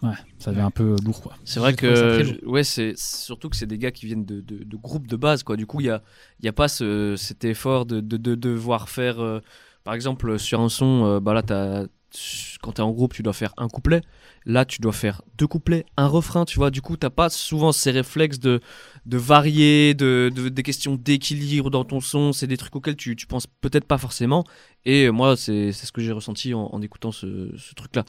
ouais, 0.03 0.09
ça 0.39 0.51
devient 0.51 0.61
Ouais. 0.61 0.67
un 0.67 0.71
peu 0.71 0.95
lourd 1.03 1.21
quoi. 1.21 1.35
C'est 1.45 1.59
vrai 1.59 1.73
que 1.73 2.23
je- 2.23 2.45
ouais, 2.45 2.63
c'est 2.63 2.97
surtout 2.97 3.49
que 3.49 3.55
c'est 3.55 3.65
des 3.67 3.77
gars 3.77 3.91
qui 3.91 4.05
viennent 4.05 4.25
de, 4.25 4.41
de, 4.41 4.63
de 4.63 4.77
groupes 4.77 5.07
de 5.07 5.15
base 5.15 5.43
quoi. 5.43 5.55
Du 5.57 5.65
coup, 5.65 5.79
il 5.81 5.87
y 5.87 5.89
a 5.89 6.01
y 6.41 6.47
a 6.47 6.53
pas 6.53 6.67
ce, 6.67 7.15
cet 7.17 7.45
effort 7.45 7.85
de, 7.85 7.99
de, 8.01 8.17
de 8.17 8.35
devoir 8.35 8.89
faire 8.89 9.19
euh, 9.19 9.39
par 9.83 9.93
exemple 9.93 10.37
sur 10.39 10.59
un 10.61 10.69
son 10.69 11.05
euh, 11.05 11.19
bah 11.19 11.33
là 11.33 11.41
t'as 11.43 11.85
quand 12.61 12.71
t'es 12.73 12.81
en 12.81 12.91
groupe, 12.91 13.13
tu 13.13 13.23
dois 13.23 13.33
faire 13.33 13.53
un 13.57 13.67
couplet. 13.67 13.99
Là, 14.45 14.63
tu 14.63 14.79
dois 14.79 14.93
faire 14.93 15.21
deux 15.37 15.47
couplets, 15.47 15.85
un 15.97 16.07
refrain, 16.07 16.45
tu 16.45 16.55
vois. 16.57 16.71
Du 16.71 16.81
coup, 16.81 16.95
t'as 16.95 17.09
pas 17.09 17.29
souvent 17.29 17.73
ces 17.73 17.91
réflexes 17.91 18.39
de, 18.39 18.61
de 19.05 19.17
varier, 19.17 19.93
de, 19.95 20.31
de- 20.33 20.47
des 20.47 20.63
questions 20.63 20.95
d'équilibre 20.95 21.69
dans 21.69 21.83
ton 21.83 21.99
son. 21.99 22.31
C'est 22.31 22.47
des 22.47 22.55
trucs 22.55 22.73
auxquels 22.73 22.95
tu, 22.95 23.17
tu 23.17 23.27
penses 23.27 23.47
peut-être 23.59 23.83
pas 23.85 23.97
forcément. 23.97 24.45
Et 24.85 25.09
moi, 25.11 25.35
c'est 25.35 25.73
c'est 25.73 25.85
ce 25.85 25.91
que 25.91 25.99
j'ai 26.01 26.13
ressenti 26.13 26.53
en, 26.53 26.69
en 26.71 26.81
écoutant 26.81 27.11
ce, 27.11 27.51
ce 27.57 27.73
truc-là. 27.75 28.05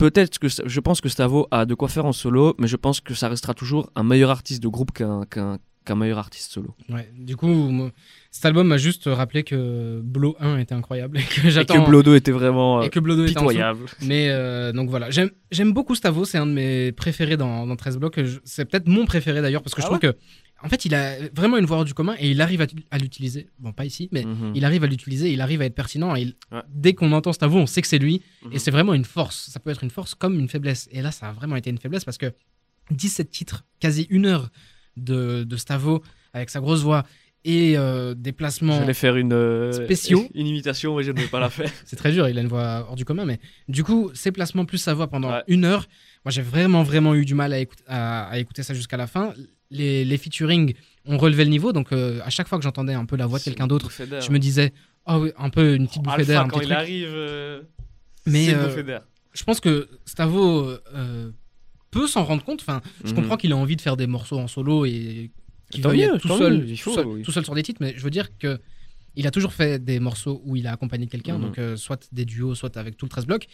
Peut-être 0.00 0.38
que 0.38 0.48
je 0.48 0.80
pense 0.80 1.00
que 1.00 1.08
Stavo 1.08 1.46
a 1.50 1.64
de 1.66 1.74
quoi 1.74 1.88
faire 1.88 2.06
en 2.06 2.12
solo, 2.12 2.54
mais 2.58 2.66
je 2.66 2.76
pense 2.76 3.00
que 3.00 3.14
ça 3.14 3.28
restera 3.28 3.54
toujours 3.54 3.90
un 3.94 4.02
meilleur 4.02 4.30
artiste 4.30 4.62
de 4.62 4.68
groupe 4.68 4.90
qu'un 4.92 5.96
meilleur 5.96 6.18
artiste 6.18 6.52
solo. 6.52 6.74
Ouais, 6.88 7.10
du 7.18 7.36
coup, 7.36 7.46
moi, 7.48 7.90
cet 8.30 8.44
album 8.46 8.66
m'a 8.68 8.76
juste 8.78 9.04
rappelé 9.06 9.42
que 9.42 10.00
Blow 10.02 10.36
1 10.40 10.58
était 10.58 10.74
incroyable 10.74 11.18
et 11.18 11.22
que 11.22 11.46
Et 11.46 11.50
j'attends. 11.50 11.82
que 11.84 11.88
Blodo 11.90 12.14
était 12.14 12.30
vraiment 12.30 12.78
euh, 12.80 12.82
et 12.82 12.88
que 12.90 13.00
Blow 13.00 13.16
2 13.16 13.24
était 13.28 13.38
en 13.38 13.42
dessous. 13.42 13.48
pitoyable. 13.50 13.80
Mais 14.02 14.28
euh, 14.30 14.72
donc 14.72 14.88
voilà, 14.88 15.08
j'aime 15.10 15.72
beaucoup 15.72 15.94
Stavo, 15.94 16.24
c'est 16.24 16.38
un 16.38 16.46
de 16.46 16.52
mes 16.52 16.92
préférés 16.92 17.36
dans, 17.36 17.66
dans 17.66 17.76
13 17.76 17.98
blocs. 17.98 18.22
Je- 18.22 18.38
C'est 18.44 18.64
peut-être 18.66 18.86
mon 18.88 19.04
préféré 19.04 19.42
d'ailleurs 19.42 19.62
parce 19.62 19.74
que 19.74 19.80
je 19.82 19.86
Ah 19.86 19.90
trouve 19.90 20.00
que, 20.00 20.14
en 20.62 20.68
fait, 20.68 20.84
il 20.84 20.94
a 20.94 21.16
vraiment 21.34 21.56
une 21.56 21.64
voix 21.66 21.78
hors 21.78 21.84
du 21.84 21.94
commun 21.94 22.14
et 22.18 22.30
il 22.30 22.40
arrive 22.40 22.60
à, 22.60 22.66
à 22.90 22.98
l'utiliser. 22.98 23.48
Bon, 23.58 23.72
pas 23.72 23.84
ici, 23.84 24.08
mais 24.12 24.24
Mhm. 24.24 24.52
il 24.54 24.64
arrive 24.64 24.84
à 24.84 24.86
l'utiliser, 24.86 25.32
il 25.32 25.40
arrive 25.40 25.60
à 25.62 25.64
être 25.64 25.74
pertinent. 25.74 26.14
Et 26.16 26.22
il- 26.22 26.34
Ouais. 26.52 26.62
Dès 26.68 26.92
qu'on 26.94 27.12
entend 27.12 27.32
Stavo, 27.32 27.58
on 27.58 27.66
sait 27.66 27.80
que 27.82 27.88
c'est 27.88 27.98
lui 27.98 28.22
Mhm. 28.44 28.52
et 28.52 28.58
c'est 28.58 28.70
vraiment 28.70 28.94
une 28.94 29.04
force. 29.04 29.48
Ça 29.50 29.60
peut 29.60 29.70
être 29.70 29.82
une 29.84 29.90
force 29.90 30.14
comme 30.14 30.38
une 30.38 30.48
faiblesse. 30.48 30.88
Et 30.92 31.02
là, 31.02 31.10
ça 31.12 31.28
a 31.28 31.32
vraiment 31.32 31.56
été 31.56 31.70
une 31.70 31.78
faiblesse 31.78 32.04
parce 32.04 32.18
que 32.18 32.32
17 32.90 33.30
titres, 33.30 33.64
quasi 33.78 34.06
une 34.10 34.26
heure 34.26 34.50
de, 34.96 35.44
de 35.44 35.56
Stavo 35.56 36.02
avec 36.32 36.50
sa 36.50 36.60
grosse 36.60 36.82
voix 36.82 37.04
et 37.44 37.78
euh, 37.78 38.14
des 38.14 38.32
placements. 38.32 38.78
J'allais 38.78 38.92
faire 38.92 39.16
une, 39.16 39.32
euh, 39.32 39.72
Spéciaux. 39.72 40.28
une 40.34 40.46
imitation, 40.46 40.96
mais 40.96 41.04
je 41.04 41.12
ne 41.12 41.18
vais 41.20 41.26
pas 41.28 41.40
la 41.40 41.48
faire. 41.48 41.70
C'est 41.86 41.96
très 41.96 42.12
dur, 42.12 42.28
il 42.28 42.36
a 42.36 42.40
une 42.42 42.48
voix 42.48 42.86
hors 42.88 42.96
du 42.96 43.04
commun, 43.06 43.24
mais 43.24 43.40
du 43.68 43.82
coup, 43.82 44.10
ses 44.12 44.30
placements 44.30 44.66
plus 44.66 44.76
sa 44.78 44.92
voix 44.92 45.06
pendant 45.08 45.30
Ouais. 45.30 45.42
une 45.48 45.64
heure, 45.64 45.86
moi 46.24 46.32
j'ai 46.32 46.42
vraiment, 46.42 46.82
vraiment 46.82 47.14
eu 47.14 47.24
du 47.24 47.34
mal 47.34 47.52
à, 47.54 47.58
écoute- 47.60 47.82
à- 47.86 48.28
à 48.28 48.38
écouter 48.38 48.62
ça 48.62 48.74
jusqu'à 48.74 48.98
la 48.98 49.06
fin. 49.06 49.32
Les, 49.70 50.04
les 50.04 50.18
featuring 50.18 50.74
ont 51.06 51.16
relevé 51.18 51.44
le 51.44 51.50
niveau, 51.50 51.72
donc 51.72 51.92
euh, 51.92 52.20
à 52.24 52.30
chaque 52.30 52.48
fois 52.48 52.58
que 52.58 52.64
j'entendais 52.64 52.94
un 52.94 53.04
peu 53.06 53.16
la 53.16 53.26
voix 53.26 53.38
de 53.38 53.44
quelqu'un 53.44 53.66
d'autre, 53.66 53.90
je 53.90 54.30
me 54.30 54.38
disais, 54.38 54.72
oh 55.06 55.18
oui, 55.22 55.30
un 55.38 55.48
peu 55.50 55.74
une 55.76 55.86
petite 55.86 56.02
bouffée 56.02 56.24
d'air, 56.24 56.42
quand 56.48 56.58
petit 56.58 56.66
il 56.66 56.68
truc. 56.68 56.72
arrive, 56.78 57.08
euh, 57.12 57.62
Mais, 58.26 58.46
c'est 58.46 58.52
une 58.52 58.58
euh, 58.58 58.66
bouffée 58.68 58.82
d'air. 58.82 59.02
Je 59.32 59.44
pense 59.44 59.60
que 59.60 59.88
Stavo 60.06 60.68
euh, 60.94 61.30
peut 61.92 62.08
s'en 62.08 62.24
rendre 62.24 62.42
compte. 62.44 62.60
Enfin, 62.62 62.80
je 63.04 63.10
Mhm. 63.10 63.14
comprends 63.16 63.36
qu'il 63.36 63.52
a 63.52 63.56
envie 63.56 63.76
de 63.76 63.80
faire 63.80 63.96
des 63.96 64.08
morceaux 64.08 64.38
en 64.40 64.48
solo 64.48 64.84
et 64.86 65.30
qu'il 65.70 65.82
veuille 65.84 66.02
être 66.02 66.18
tout 66.18 66.28
seul, 66.36 66.58
mieux, 66.58 66.68
il 66.68 66.76
faut, 66.76 66.90
tout, 66.90 66.96
seul, 66.96 67.06
oui. 67.06 67.22
tout 67.22 67.30
seul 67.32 67.44
sur 67.44 67.54
des 67.54 67.62
titres, 67.62 67.78
mais 67.80 67.94
je 67.96 68.02
veux 68.02 68.10
dire 68.10 68.36
que 68.38 68.58
il 69.16 69.26
a 69.26 69.30
toujours 69.30 69.52
fait 69.52 69.82
des 69.82 70.00
morceaux 70.00 70.40
où 70.44 70.56
il 70.56 70.66
a 70.66 70.72
accompagné 70.72 71.06
quelqu'un, 71.06 71.36
Mhm. 71.38 71.42
donc 71.42 71.58
euh, 71.58 71.76
soit 71.76 72.08
des 72.12 72.24
duos, 72.24 72.54
soit 72.56 72.76
avec 72.76 72.96
tout 72.96 73.06
le 73.06 73.10
13 73.10 73.26
blocs. 73.26 73.46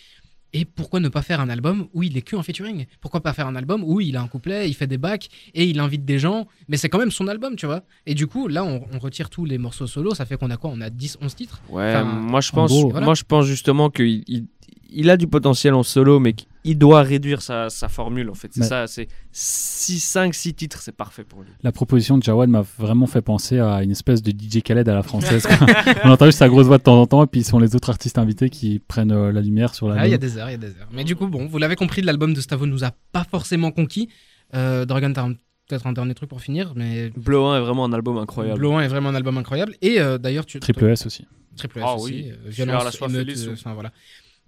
Et 0.58 0.64
pourquoi 0.64 1.00
ne 1.00 1.10
pas 1.10 1.20
faire 1.20 1.40
un 1.42 1.50
album 1.50 1.86
où 1.92 2.02
il 2.02 2.16
est 2.16 2.22
que 2.22 2.34
en 2.34 2.42
featuring? 2.42 2.86
Pourquoi 3.02 3.20
pas 3.20 3.34
faire 3.34 3.46
un 3.46 3.56
album 3.56 3.84
où 3.84 4.00
il 4.00 4.16
a 4.16 4.22
un 4.22 4.26
couplet, 4.26 4.70
il 4.70 4.72
fait 4.72 4.86
des 4.86 4.96
bacs 4.96 5.28
et 5.52 5.66
il 5.66 5.78
invite 5.80 6.06
des 6.06 6.18
gens, 6.18 6.46
mais 6.68 6.78
c'est 6.78 6.88
quand 6.88 6.98
même 6.98 7.10
son 7.10 7.28
album, 7.28 7.56
tu 7.56 7.66
vois. 7.66 7.82
Et 8.06 8.14
du 8.14 8.26
coup, 8.26 8.48
là, 8.48 8.64
on, 8.64 8.86
on 8.90 8.98
retire 8.98 9.28
tous 9.28 9.44
les 9.44 9.58
morceaux 9.58 9.86
solo, 9.86 10.14
ça 10.14 10.24
fait 10.24 10.38
qu'on 10.38 10.48
a 10.48 10.56
quoi? 10.56 10.70
On 10.72 10.80
a 10.80 10.88
10, 10.88 11.18
11 11.20 11.34
titres? 11.34 11.60
Ouais, 11.68 11.94
enfin, 11.94 12.04
moi 12.04 12.40
je 12.40 12.52
en 12.52 12.54
pense, 12.54 12.70
gros, 12.70 12.88
voilà. 12.88 13.04
moi 13.04 13.14
je 13.14 13.24
pense 13.24 13.44
justement 13.44 13.90
qu'il 13.90 14.24
il, 14.26 14.46
il 14.88 15.10
a 15.10 15.16
du 15.16 15.26
potentiel 15.26 15.74
en 15.74 15.82
solo, 15.82 16.20
mais 16.20 16.32
qu'il 16.32 16.78
doit 16.78 17.02
réduire 17.02 17.42
sa, 17.42 17.68
sa 17.70 17.88
formule 17.88 18.30
en 18.30 18.34
fait. 18.34 18.48
C'est 18.52 18.60
Mais- 18.60 18.66
ça, 18.66 18.86
c'est 18.86 19.08
6, 19.32 20.00
5, 20.00 20.34
6 20.34 20.54
titres, 20.54 20.80
c'est 20.80 20.96
parfait 20.96 21.24
pour 21.24 21.42
lui. 21.42 21.48
La 21.62 21.72
proposition 21.72 22.16
de 22.18 22.22
Jawad 22.22 22.48
m'a 22.48 22.62
vraiment 22.78 23.06
fait 23.06 23.20
penser 23.22 23.58
à 23.58 23.82
une 23.82 23.90
espèce 23.90 24.22
de 24.22 24.30
DJ 24.30 24.62
Khaled 24.62 24.88
à 24.88 24.94
la 24.94 25.02
française. 25.02 25.46
On 26.04 26.10
entend 26.10 26.26
juste 26.26 26.38
sa 26.38 26.48
grosse 26.48 26.66
voix 26.66 26.78
de 26.78 26.82
temps 26.84 27.00
en 27.00 27.06
temps, 27.06 27.24
et 27.24 27.26
puis 27.26 27.42
ce 27.44 27.50
sont 27.50 27.58
les 27.58 27.74
autres 27.76 27.90
artistes 27.90 28.18
invités 28.18 28.48
qui 28.50 28.78
prennent 28.78 29.12
euh, 29.12 29.32
la 29.32 29.40
lumière 29.40 29.74
sur 29.74 29.88
la 29.88 30.00
Ah, 30.00 30.06
il 30.06 30.10
y 30.10 30.14
a 30.14 30.18
des 30.18 30.38
heures, 30.38 30.48
il 30.48 30.52
y 30.52 30.54
a 30.54 30.58
des 30.58 30.68
heures. 30.78 30.88
Mais 30.92 31.04
du 31.04 31.14
coup, 31.16 31.26
bon, 31.26 31.46
vous 31.46 31.58
l'avez 31.58 31.76
compris, 31.76 32.00
l'album 32.02 32.32
de 32.34 32.40
Stavo 32.40 32.66
nous 32.66 32.84
a 32.84 32.92
pas 33.12 33.24
forcément 33.30 33.70
conquis. 33.72 34.08
Euh, 34.54 34.84
Dragon, 34.84 35.12
t'as 35.12 35.24
un- 35.24 35.34
peut-être 35.68 35.86
un 35.88 35.92
dernier 35.92 36.14
truc 36.14 36.28
pour 36.28 36.40
finir, 36.40 36.72
mais 36.76 37.10
Blow 37.16 37.44
1 37.46 37.58
est 37.58 37.60
vraiment 37.60 37.84
un 37.84 37.92
album 37.92 38.18
incroyable. 38.18 38.58
Blow 38.60 38.74
1 38.74 38.82
est 38.82 38.88
vraiment 38.88 39.08
un 39.08 39.14
album 39.16 39.36
incroyable. 39.36 39.74
Et 39.82 40.00
euh, 40.00 40.16
d'ailleurs, 40.16 40.46
tu. 40.46 40.60
Triple 40.60 40.84
S 40.86 41.06
aussi. 41.06 41.26
Triple 41.56 41.78
S 41.78 41.84
Ah 41.86 41.94
aussi. 41.96 42.12
oui. 42.12 42.30
euh, 42.30 42.34
à 42.34 42.44
la 42.46 42.50
violence, 42.50 42.92
soif 42.96 43.10
émeute, 43.12 43.28
euh, 43.36 43.52
enfin 43.54 43.74
voilà. 43.74 43.90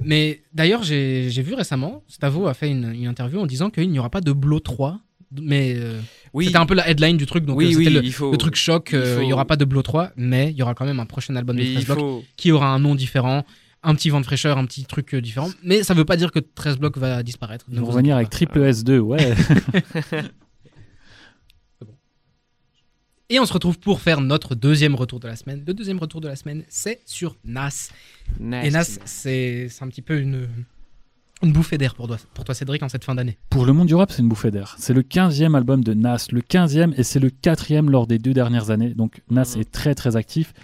Mais 0.01 0.43
d'ailleurs, 0.53 0.83
j'ai 0.83 1.43
vu 1.43 1.55
récemment, 1.55 2.03
Stavo 2.09 2.47
a 2.47 2.55
fait 2.55 2.71
une, 2.71 2.93
une 2.95 3.07
interview 3.07 3.41
en 3.41 3.47
disant 3.47 3.71
qu'il 3.71 3.91
n'y 3.91 3.99
aura 3.99 4.11
pas 4.11 4.21
de 4.21 4.33
Blow 4.33 4.61
3. 4.61 5.01
Mais 5.41 5.75
euh, 5.77 6.01
Oui, 6.33 6.47
c'était 6.47 6.59
un 6.59 6.65
peu 6.65 6.75
la 6.75 6.89
headline 6.89 7.17
du 7.19 7.27
truc, 7.27 7.45
donc 7.45 7.59
oui, 7.59 7.67
euh, 7.67 7.77
oui, 7.77 7.85
c'était 7.85 7.91
le, 7.91 8.05
il 8.05 8.13
faut. 8.13 8.31
le 8.31 8.39
truc 8.39 8.55
choc. 8.55 8.91
il 8.93 8.99
euh, 8.99 9.25
n'y 9.25 9.33
aura 9.33 9.45
pas 9.45 9.57
de 9.57 9.65
Blow 9.67 9.83
3, 9.83 10.13
mais 10.17 10.51
il 10.51 10.57
y 10.57 10.63
aura 10.63 10.75
quand 10.75 10.87
même 10.87 11.01
un 11.01 11.07
prochain 11.07 11.37
album 11.37 11.57
mais 11.57 11.65
de 11.65 11.73
13 11.73 11.83
il 11.83 11.87
blocs 11.87 11.99
faut. 11.99 12.25
qui 12.37 12.51
aura 12.51 12.69
un 12.69 12.79
nom 12.79 12.95
différent, 12.95 13.45
un 13.83 13.95
petit 13.95 14.09
vent 14.09 14.21
de 14.21 14.25
fraîcheur, 14.25 14.57
un 14.57 14.65
petit 14.65 14.85
truc 14.87 15.15
euh, 15.15 15.21
différent. 15.21 15.51
Mais 15.63 15.83
ça 15.83 15.93
veut 15.93 16.07
pas 16.07 16.17
dire 16.17 16.33
que 16.33 16.39
13 16.39 16.79
blocs 16.79 16.97
va 16.97 17.23
disparaître. 17.23 17.67
Ils 17.69 17.75
Ne 17.75 17.81
vont 17.81 17.89
revenir 17.89 18.17
avec. 18.17 18.31
Triple 18.31 18.61
S2, 18.61 18.99
ouais. 19.01 19.19
Et 23.31 23.39
on 23.39 23.45
se 23.45 23.53
retrouve 23.53 23.79
pour 23.79 24.01
faire 24.01 24.23
notre 24.23 24.55
deuxième 24.55 24.95
retour 24.95 25.21
de 25.21 25.29
la 25.29 25.37
semaine. 25.37 25.63
Le 25.67 25.75
deuxième 25.75 25.99
retour 25.99 26.23
de 26.23 26.29
la 26.29 26.37
semaine, 26.37 26.65
c'est 26.69 27.01
sur 27.05 27.37
Nas. 27.45 27.91
Et 28.41 28.71
Nas, 28.71 28.99
c'est 29.05 29.69
un 29.83 29.89
petit 29.89 30.01
peu 30.01 30.19
une, 30.19 30.49
une 31.43 31.53
bouffée 31.53 31.77
d'air 31.77 31.95
pour 31.95 32.07
toi, 32.07 32.17
pour 32.33 32.45
toi, 32.45 32.55
Cédric, 32.55 32.83
en 32.83 32.89
cette 32.89 33.05
fin 33.05 33.15
d'année. 33.15 33.37
Pour 33.51 33.67
le 33.67 33.75
monde 33.75 33.87
du 33.87 33.95
rap, 33.95 34.11
c'est 34.11 34.23
une 34.23 34.31
bouffée 34.31 34.51
d'air. 34.51 34.77
C'est 34.79 34.95
le 34.95 35.03
15e 35.03 35.55
album 35.55 35.85
de 35.85 35.93
Nas, 35.93 36.29
le 36.33 36.41
15e 36.41 36.95
et 36.97 37.03
c'est 37.03 37.21
le 37.21 37.29
4e 37.29 37.91
lors 37.91 38.07
des 38.07 38.19
deux 38.19 38.33
dernières 38.33 38.71
années. 38.71 38.95
Donc 38.95 39.21
Nas 39.31 39.53
Mhm. 39.57 39.61
est 39.61 39.71
très 39.71 39.95
très 39.95 40.17
actif. 40.17 40.55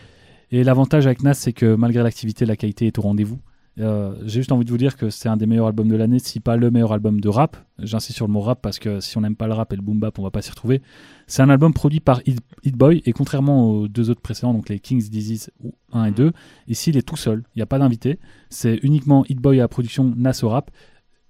Et 0.51 0.65
l'avantage 0.65 1.05
avec 1.07 1.23
Nas, 1.23 1.35
c'est 1.35 1.53
que 1.53 1.75
malgré 1.75 2.03
l'activité, 2.03 2.47
la 2.47 2.57
qualité 2.57 2.87
est 2.87 2.99
au 2.99 3.03
rendez-vous. 3.03 3.41
Euh, 3.81 4.15
J'ai 4.23 4.41
juste 4.41 4.53
envie 4.53 4.65
de 4.65 4.71
vous 4.71 4.79
dire 4.79 4.97
que 4.97 5.11
c'est 5.11 5.29
un 5.29 5.37
des 5.37 5.47
meilleurs 5.47 5.67
albums 5.67 5.89
de 5.89 5.97
l'année, 5.97 6.19
si 6.21 6.39
pas 6.39 6.57
le 6.57 6.71
meilleur 6.71 6.93
album 6.93 7.21
de 7.21 7.29
rap. 7.29 7.57
J'insiste 7.79 8.17
sur 8.17 8.27
le 8.27 8.33
mot 8.33 8.41
rap 8.41 8.61
parce 8.63 8.79
que 8.79 9.01
si 9.01 9.19
on 9.19 9.23
n'aime 9.23 9.35
pas 9.35 9.47
le 9.49 9.53
rap 9.55 9.73
et 9.73 9.77
le 9.77 9.83
boom 9.83 9.99
bap, 9.99 10.19
on 10.19 10.23
va 10.23 10.31
pas 10.31 10.43
s'y 10.43 10.51
retrouver. 10.51 10.81
C'est 11.27 11.43
un 11.43 11.51
album 11.51 11.75
produit 11.75 12.01
par 12.01 12.21
Hit, 12.27 12.39
Hit 12.63 12.77
Boy 12.77 13.03
et 13.05 13.13
contrairement 13.13 13.69
aux 13.71 13.89
deux 13.89 14.11
autres 14.11 14.21
précédents, 14.21 14.55
donc 14.55 14.69
les 14.69 14.79
King's 14.79 15.11
Disease 15.11 15.51
1 15.93 16.05
et 16.05 16.11
2, 16.13 16.33
ici 16.69 16.91
il 16.91 16.97
est 16.97 17.03
tout 17.03 17.17
seul. 17.17 17.43
Il 17.55 17.59
n'y 17.59 17.63
a 17.63 17.67
pas 17.67 17.79
d'invité. 17.79 18.21
C'est 18.49 18.79
uniquement 18.83 19.25
Hit 19.29 19.39
Boy 19.39 19.59
à 19.59 19.63
la 19.63 19.69
production, 19.69 20.13
Nas 20.17 20.39
au 20.43 20.49
rap. 20.51 20.71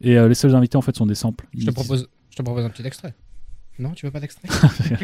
Et 0.01 0.19
euh, 0.19 0.29
les 0.29 0.35
seuls 0.35 0.55
invités 0.55 0.77
en 0.77 0.83
fait 0.83 0.95
sont 0.95 1.07
des 1.07 1.15
samples. 1.15 1.47
Je 1.57 1.65
te 1.65 1.71
propose, 1.71 2.09
je 2.31 2.37
te 2.37 2.43
propose 2.43 2.65
un 2.65 2.71
petit 2.71 2.87
extrait. 2.87 3.15
Non, 3.79 3.93
tu 3.93 4.05
veux 4.07 4.13
pas 4.13 4.21
d'extrait? 4.21 4.49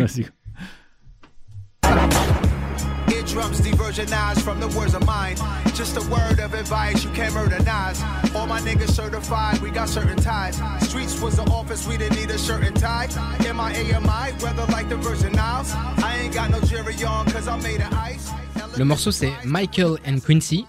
Eardrums 3.30 3.60
diversionized 3.60 4.40
from 4.42 4.58
the 4.58 4.66
words 4.76 4.92
of 4.94 5.06
mine. 5.06 5.36
Just 5.74 5.96
a 5.96 6.00
word 6.10 6.40
of 6.40 6.52
advice, 6.52 7.04
you 7.04 7.10
can't 7.10 7.32
murder 7.32 7.58
Nas. 7.62 8.02
All 8.34 8.46
my 8.48 8.60
niggas 8.60 8.90
certified, 8.90 9.60
we 9.62 9.70
got 9.70 9.88
certain 9.88 10.16
ties. 10.16 10.56
Streets 10.80 11.20
was 11.22 11.36
the 11.36 11.42
office, 11.52 11.86
we 11.86 11.96
didn't 11.96 12.16
need 12.18 12.28
a 12.30 12.38
shirt 12.38 12.64
and 12.64 12.74
tie. 12.74 13.06
MIA, 13.38 14.00
MI, 14.00 14.32
weather 14.42 14.66
like 14.72 14.88
the 14.88 14.96
Virgin 14.96 15.38
Isles? 15.38 15.72
I 16.02 16.18
ain't 16.24 16.34
got 16.34 16.50
no 16.50 16.60
jury 16.62 16.94
on, 17.04 17.24
cause 17.26 17.46
I 17.46 17.56
made 17.62 17.80
of 17.80 17.92
ice. 17.92 18.30
Le 18.76 18.84
morceau, 18.84 19.12
c'est 19.12 19.32
Michael 19.44 19.98
and 20.04 20.18
Quincy. 20.24 20.64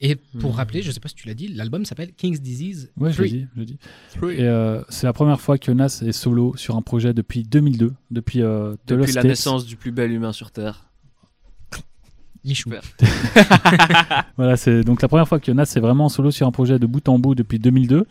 Et 0.00 0.16
pour 0.16 0.56
rappeler, 0.56 0.82
je 0.82 0.90
sais 0.90 1.00
pas 1.00 1.08
si 1.08 1.14
tu 1.14 1.28
l'as 1.28 1.34
dit, 1.34 1.46
l'album 1.48 1.84
s'appelle 1.84 2.12
King's 2.16 2.40
Disease 2.40 2.90
Ouais, 2.98 3.10
je 3.10 3.22
3. 3.22 3.24
l'ai 3.26 3.30
dit. 3.30 3.46
je 3.56 3.62
dit. 3.62 3.78
Et 4.36 4.42
euh, 4.42 4.82
c'est 4.88 5.06
la 5.06 5.12
première 5.12 5.40
fois 5.40 5.58
que 5.58 5.70
Nas 5.70 6.00
est 6.04 6.12
solo 6.12 6.54
sur 6.56 6.76
un 6.76 6.82
projet 6.82 7.12
depuis 7.14 7.44
2002, 7.44 7.92
depuis, 8.10 8.42
euh, 8.42 8.74
The 8.86 8.90
Depuis 8.90 9.02
Lost 9.06 9.14
la 9.14 9.22
naissance 9.22 9.64
du 9.64 9.76
plus 9.76 9.92
bel 9.92 10.10
humain 10.10 10.32
sur 10.32 10.50
Terre. 10.50 10.89
Michou. 12.44 12.70
Voilà, 14.36 14.56
c'est 14.56 14.82
donc 14.84 15.02
la 15.02 15.08
première 15.08 15.28
fois 15.28 15.40
que 15.40 15.52
Nas 15.52 15.64
est 15.76 15.80
vraiment 15.80 16.08
solo 16.08 16.30
sur 16.30 16.46
un 16.46 16.50
projet 16.52 16.78
de 16.78 16.86
bout 16.86 17.06
en 17.08 17.18
bout 17.18 17.34
depuis 17.34 17.58
2002. 17.58 18.06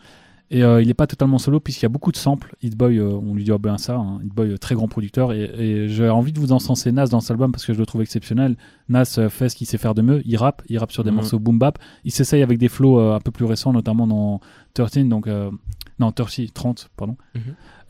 Et 0.52 0.64
euh, 0.64 0.82
il 0.82 0.88
n'est 0.88 0.94
pas 0.94 1.06
totalement 1.06 1.38
solo 1.38 1.60
puisqu'il 1.60 1.84
y 1.84 1.86
a 1.86 1.90
beaucoup 1.90 2.10
de 2.10 2.16
samples. 2.16 2.56
Hit 2.60 2.76
Boy, 2.76 2.98
euh, 2.98 3.04
on 3.12 3.34
lui 3.34 3.44
dit 3.44 3.52
bien 3.62 3.78
ça. 3.78 3.94
hein. 3.96 4.18
Hit 4.24 4.34
Boy, 4.34 4.50
euh, 4.50 4.58
très 4.58 4.74
grand 4.74 4.88
producteur. 4.88 5.32
Et, 5.32 5.42
et 5.44 5.88
j'ai 5.88 6.08
envie 6.08 6.32
de 6.32 6.40
vous 6.40 6.50
encenser 6.50 6.90
Nas 6.90 7.06
dans 7.06 7.20
cet 7.20 7.30
album 7.30 7.52
parce 7.52 7.64
que 7.64 7.72
je 7.72 7.78
le 7.78 7.86
trouve 7.86 8.02
exceptionnel. 8.02 8.56
Nas 8.88 9.14
euh, 9.18 9.28
fait 9.28 9.48
ce 9.48 9.54
qu'il 9.54 9.68
sait 9.68 9.78
faire 9.78 9.94
de 9.94 10.02
mieux. 10.02 10.22
Il 10.24 10.36
rappe, 10.36 10.62
il 10.68 10.76
rappe 10.78 10.90
sur 10.90 11.04
des 11.04 11.10
Mhm. 11.10 11.16
morceaux 11.16 11.38
boom 11.38 11.58
bap. 11.60 11.78
Il 12.04 12.10
s'essaye 12.10 12.42
avec 12.42 12.58
des 12.58 12.68
flows 12.68 12.98
euh, 12.98 13.14
un 13.14 13.20
peu 13.20 13.30
plus 13.30 13.44
récents, 13.44 13.72
notamment 13.72 14.08
dans 14.08 14.40
13, 14.74 15.06
donc 15.08 15.28
euh, 15.28 15.52
non 16.00 16.10
30, 16.10 16.52
30, 16.52 16.90
pardon. 16.96 17.16
Mhm. 17.36 17.40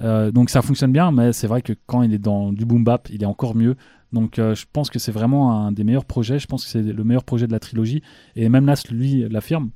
Euh, 0.02 0.30
donc 0.30 0.50
ça 0.50 0.60
fonctionne 0.60 0.92
bien, 0.92 1.12
mais 1.12 1.32
c'est 1.32 1.46
vrai 1.46 1.62
que 1.62 1.72
quand 1.86 2.02
il 2.02 2.12
est 2.12 2.18
dans 2.18 2.52
du 2.52 2.66
boom 2.66 2.84
bap, 2.84 3.08
il 3.10 3.22
est 3.22 3.26
encore 3.26 3.54
mieux. 3.54 3.74
Donc 4.12 4.38
euh, 4.38 4.54
je 4.54 4.66
pense 4.72 4.90
que 4.90 4.98
c'est 4.98 5.12
vraiment 5.12 5.66
un 5.66 5.72
des 5.72 5.84
meilleurs 5.84 6.04
projets. 6.04 6.38
Je 6.38 6.46
pense 6.46 6.64
que 6.64 6.70
c'est 6.70 6.82
le 6.82 7.04
meilleur 7.04 7.24
projet 7.24 7.46
de 7.46 7.52
la 7.52 7.60
trilogie. 7.60 8.02
Et 8.36 8.48
même 8.48 8.64
Nas, 8.64 8.82
lui, 8.90 9.28
l'affirme. 9.28 9.70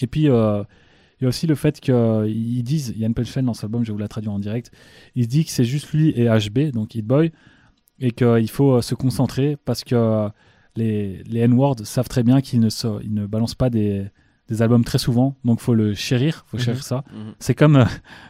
Et 0.00 0.06
puis, 0.06 0.28
euh, 0.28 0.62
il 1.20 1.24
y 1.24 1.26
a 1.26 1.28
aussi 1.28 1.46
le 1.46 1.54
fait 1.54 1.80
qu'ils 1.80 2.62
disent, 2.62 2.92
Yann 2.96 3.14
Pelchen 3.14 3.46
dans 3.46 3.54
cet 3.54 3.64
album, 3.64 3.82
je 3.82 3.88
vais 3.88 3.92
vous 3.94 3.98
la 3.98 4.08
traduire 4.08 4.32
en 4.32 4.38
direct, 4.38 4.70
il 5.14 5.26
dit 5.26 5.44
que 5.46 5.50
c'est 5.50 5.64
juste 5.64 5.90
lui 5.92 6.10
et 6.10 6.26
HB, 6.28 6.72
donc 6.72 6.94
Hit 6.94 7.06
Boy, 7.06 7.32
et 7.98 8.10
qu'il 8.10 8.50
faut 8.50 8.74
euh, 8.76 8.82
se 8.82 8.94
concentrer 8.94 9.56
parce 9.64 9.82
que 9.82 10.28
les, 10.76 11.22
les 11.24 11.40
N-words 11.40 11.86
savent 11.86 12.08
très 12.08 12.22
bien 12.22 12.42
qu'ils 12.42 12.60
ne, 12.60 12.68
se- 12.68 13.02
ils 13.02 13.14
ne 13.14 13.24
balancent 13.26 13.54
pas 13.54 13.70
des, 13.70 14.04
des 14.48 14.60
albums 14.60 14.84
très 14.84 14.98
souvent, 14.98 15.34
donc 15.46 15.60
faut 15.60 15.72
le 15.74 15.94
chérir, 15.94 16.44
faut 16.48 16.58
Mhm. 16.58 16.62
chérir 16.62 16.82
ça. 16.84 17.04
Mhm. 17.14 17.32
C'est 17.38 17.54
comme 17.54 17.76
euh, 17.76 17.84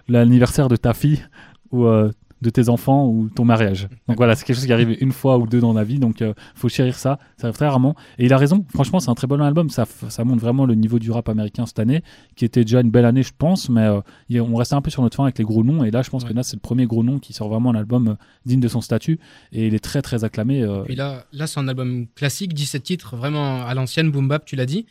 l'anniversaire 0.07 0.69
de 0.69 0.77
ta 0.77 0.95
fille 0.95 1.25
où 1.73 1.87
euh, 1.87 2.13
de 2.43 2.51
tes 2.51 2.69
enfants 2.69 3.07
ou 3.07 3.29
ton 3.29 3.45
mariage. 3.47 3.89
Donc 4.09 4.19
voilà, 4.19 4.35
c'est 4.35 4.45
quelque 4.45 4.57
chose 4.57 4.67
qui 4.67 4.73
arrive 4.73 4.95
une 5.01 5.13
fois 5.13 5.39
ou 5.39 5.47
deux 5.47 5.61
dans 5.61 5.73
la 5.73 5.85
vie, 5.85 5.99
donc 5.99 6.21
euh, 6.21 6.35
faut 6.55 6.69
chérir 6.69 6.95
ça. 6.97 7.19
Ça 7.39 7.47
arrive 7.47 7.57
très 7.57 7.67
rarement. 7.67 7.95
Et 8.19 8.27
il 8.27 8.33
a 8.33 8.37
raison. 8.39 8.65
Franchement, 8.75 9.01
c'est 9.01 9.09
un 9.11 9.15
très 9.15 9.27
bon 9.27 9.41
album. 9.41 9.71
Ça, 9.71 9.87
ça 10.09 10.23
montre 10.25 10.43
vraiment 10.43 10.67
le 10.67 10.75
niveau 10.75 10.99
du 10.99 11.11
rap 11.11 11.29
américain 11.31 11.65
cette 11.65 11.79
année, 11.79 12.03
qui 12.37 12.45
était 12.45 12.63
déjà 12.63 12.81
une 12.83 12.91
belle 12.91 13.07
année, 13.07 13.23
je 13.23 13.33
pense. 13.37 13.71
Mais 13.71 13.81
euh, 13.87 14.01
on 14.43 14.55
restait 14.57 14.75
un 14.75 14.83
peu 14.83 14.91
sur 14.91 15.03
notre 15.03 15.17
fin 15.17 15.23
avec 15.25 15.39
les 15.39 15.45
gros 15.45 15.65
noms. 15.65 15.83
Et 15.83 15.91
là, 15.91 16.03
je 16.03 16.11
pense 16.11 16.25
Ouais. 16.25 16.29
que 16.29 16.35
Nas 16.35 16.43
c'est 16.43 16.57
le 16.57 16.61
premier 16.61 16.87
gros 16.87 17.03
nom 17.03 17.19
qui 17.19 17.33
sort 17.33 17.49
vraiment 17.49 17.71
un 17.71 17.75
album 17.75 18.09
euh, 18.09 18.15
digne 18.45 18.61
de 18.61 18.69
son 18.69 18.81
statut. 18.83 19.19
Et 19.53 19.67
il 19.69 19.75
est 19.75 19.79
très 19.83 20.03
très 20.03 20.23
acclamé. 20.25 20.63
euh, 20.63 20.83
Puis 20.83 20.95
là, 20.95 21.25
là 21.33 21.47
c'est 21.47 21.59
un 21.61 21.69
album 21.69 22.07
classique, 22.15 22.53
17 22.53 22.83
titres, 22.83 23.17
vraiment 23.17 23.65
à 23.65 23.73
l'ancienne, 23.75 24.11
boom 24.11 24.29
bap, 24.29 24.45
tu 24.45 24.57
l'as 24.57 24.67
dit. 24.67 24.85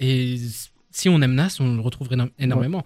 Et 0.00 0.36
si 0.90 1.08
on 1.08 1.20
aime 1.22 1.34
Nas, 1.34 1.58
on 1.60 1.74
le 1.76 1.80
retrouve 1.80 2.08
éno- 2.08 2.30
énormément. 2.40 2.82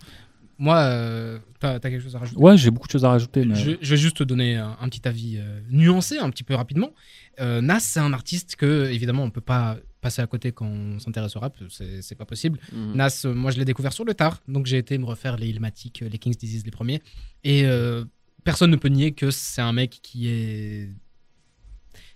Moi, 0.62 0.76
euh, 0.76 1.40
t'as 1.58 1.80
t'as 1.80 1.90
quelque 1.90 2.02
chose 2.04 2.14
à 2.14 2.20
rajouter? 2.20 2.40
Ouais, 2.40 2.56
j'ai 2.56 2.70
beaucoup 2.70 2.86
de 2.86 2.92
choses 2.92 3.04
à 3.04 3.08
rajouter. 3.08 3.44
Mais... 3.44 3.56
je, 3.56 3.72
je 3.80 3.90
vais 3.90 3.96
juste 3.96 4.18
te 4.18 4.22
donner 4.22 4.54
un, 4.58 4.76
un 4.80 4.88
petit 4.88 5.08
avis 5.08 5.36
euh, 5.38 5.60
nuancé, 5.70 6.18
un 6.18 6.30
petit 6.30 6.44
peu 6.44 6.54
rapidement. 6.54 6.90
Euh, 7.40 7.60
Nas, 7.60 7.80
c'est 7.80 7.98
un 7.98 8.12
artiste 8.12 8.54
que, 8.54 8.88
évidemment, 8.88 9.24
on 9.24 9.30
peut 9.30 9.40
pas 9.40 9.76
passer 10.00 10.22
à 10.22 10.26
côté 10.28 10.52
quand 10.52 10.66
on 10.66 11.00
s'intéresse 11.00 11.34
au 11.34 11.40
rap, 11.40 11.56
c'est 11.68 12.14
pas 12.14 12.26
possible. 12.26 12.60
Mhm. 12.72 12.94
Nas, 12.94 13.22
euh, 13.24 13.34
moi 13.34 13.50
je 13.50 13.58
l'ai 13.58 13.64
découvert 13.64 13.92
sur 13.92 14.04
le 14.04 14.14
tard, 14.14 14.40
donc 14.46 14.66
j'ai 14.66 14.78
été 14.78 14.98
me 14.98 15.04
refaire 15.04 15.36
les 15.36 15.48
Illmatic, 15.48 16.04
les 16.08 16.18
King's 16.18 16.36
Disease, 16.38 16.64
les 16.64 16.70
premiers. 16.70 17.02
Et 17.42 17.64
euh, 17.64 18.04
personne 18.44 18.70
ne 18.70 18.76
peut 18.76 18.88
nier 18.88 19.10
que 19.12 19.32
c'est 19.32 19.62
un 19.62 19.72
mec 19.72 19.98
qui 20.00 20.28
est. 20.28 20.90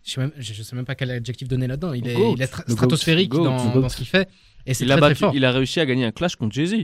Je 0.05 0.13
sais, 0.13 0.21
même, 0.21 0.33
je 0.39 0.53
je 0.55 0.63
sais 0.63 0.77
même 0.77 0.85
pas 0.85 0.95
quel 0.95 1.11
adjectif 1.11 1.49
donner 1.49 1.67
là-dedans. 1.67 1.93
Il 1.95 2.07
est, 2.07 2.15
il 2.39 2.47
stratosphérique 2.47 3.31
Goat. 3.31 3.43
dans, 3.45 3.65
Le 3.67 3.73
goat. 3.73 3.81
dans 3.81 3.89
ce 3.89 3.97
qu'il 3.97 4.07
fait. 4.07 4.29
Et 4.67 4.75
c'est 4.75 4.85
Il 4.85 4.93
a, 4.93 4.97
très, 4.97 5.07
très 5.07 5.15
fort. 5.15 5.33
il 5.35 5.45
a 5.45 5.53
réussi 5.53 5.79
à 5.81 5.87
gagner 5.87 6.05
un 6.05 6.11
clash 6.13 6.37
contre 6.37 6.55
Jay-Z. 6.55 6.75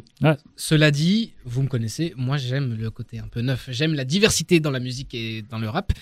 Cela 0.56 0.90
dit, 0.90 1.34
vous 1.44 1.62
me 1.62 1.68
connaissez, 1.68 2.12
moi 2.16 2.36
j'aime 2.36 2.74
le 2.78 2.90
côté 2.90 3.18
un 3.18 3.26
peu 3.28 3.40
neuf. 3.40 3.68
J'aime 3.70 3.94
la 3.94 4.04
diversité 4.04 4.60
dans 4.60 4.70
la 4.70 4.80
musique 4.80 5.14
et 5.14 5.42
dans 5.42 5.58
le 5.58 5.68
rap. 5.68 5.92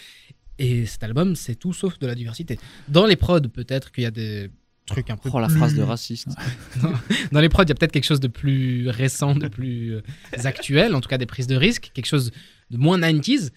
Et 0.58 0.84
cet 0.84 1.02
album, 1.04 1.36
c'est 1.36 1.54
tout 1.54 1.72
sauf 1.72 1.98
de 1.98 2.06
la 2.06 2.14
diversité. 2.14 2.58
Dans 2.88 3.06
les 3.06 3.16
prods, 3.16 3.40
peut-être 3.40 3.92
qu'il 3.92 4.02
y 4.04 4.06
a 4.06 4.10
des 4.10 4.50
trucs 4.84 5.08
un 5.08 5.16
peu 5.16 5.30
Oh, 5.32 5.38
la 5.40 5.46
plus- 5.46 5.56
phrase 5.56 5.74
de 5.74 5.82
raciste. 5.82 6.28
Dans 7.32 7.40
les 7.40 7.48
prods, 7.48 7.62
il 7.62 7.68
y 7.68 7.72
a 7.72 7.74
peut-être 7.76 7.92
quelque 7.92 8.04
chose 8.04 8.20
de 8.20 8.28
plus 8.28 8.88
récent, 8.90 9.34
de 9.34 9.46
plus 9.48 9.94
euh, 9.94 10.02
actuel, 10.44 10.94
en 10.94 11.00
tout 11.00 11.08
cas 11.08 11.16
des 11.16 11.26
prises 11.26 11.46
de 11.46 11.54
risque, 11.56 11.90
quelque 11.94 12.06
chose 12.06 12.30
de 12.70 12.76
moins 12.76 12.98
90s. 12.98 13.50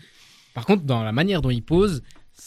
Par 0.54 0.66
contre, 0.66 0.84
dans 0.84 1.04
la 1.04 1.12
manière 1.12 1.42
dont 1.42 1.50
il 1.50 1.64
pose, 1.64 2.04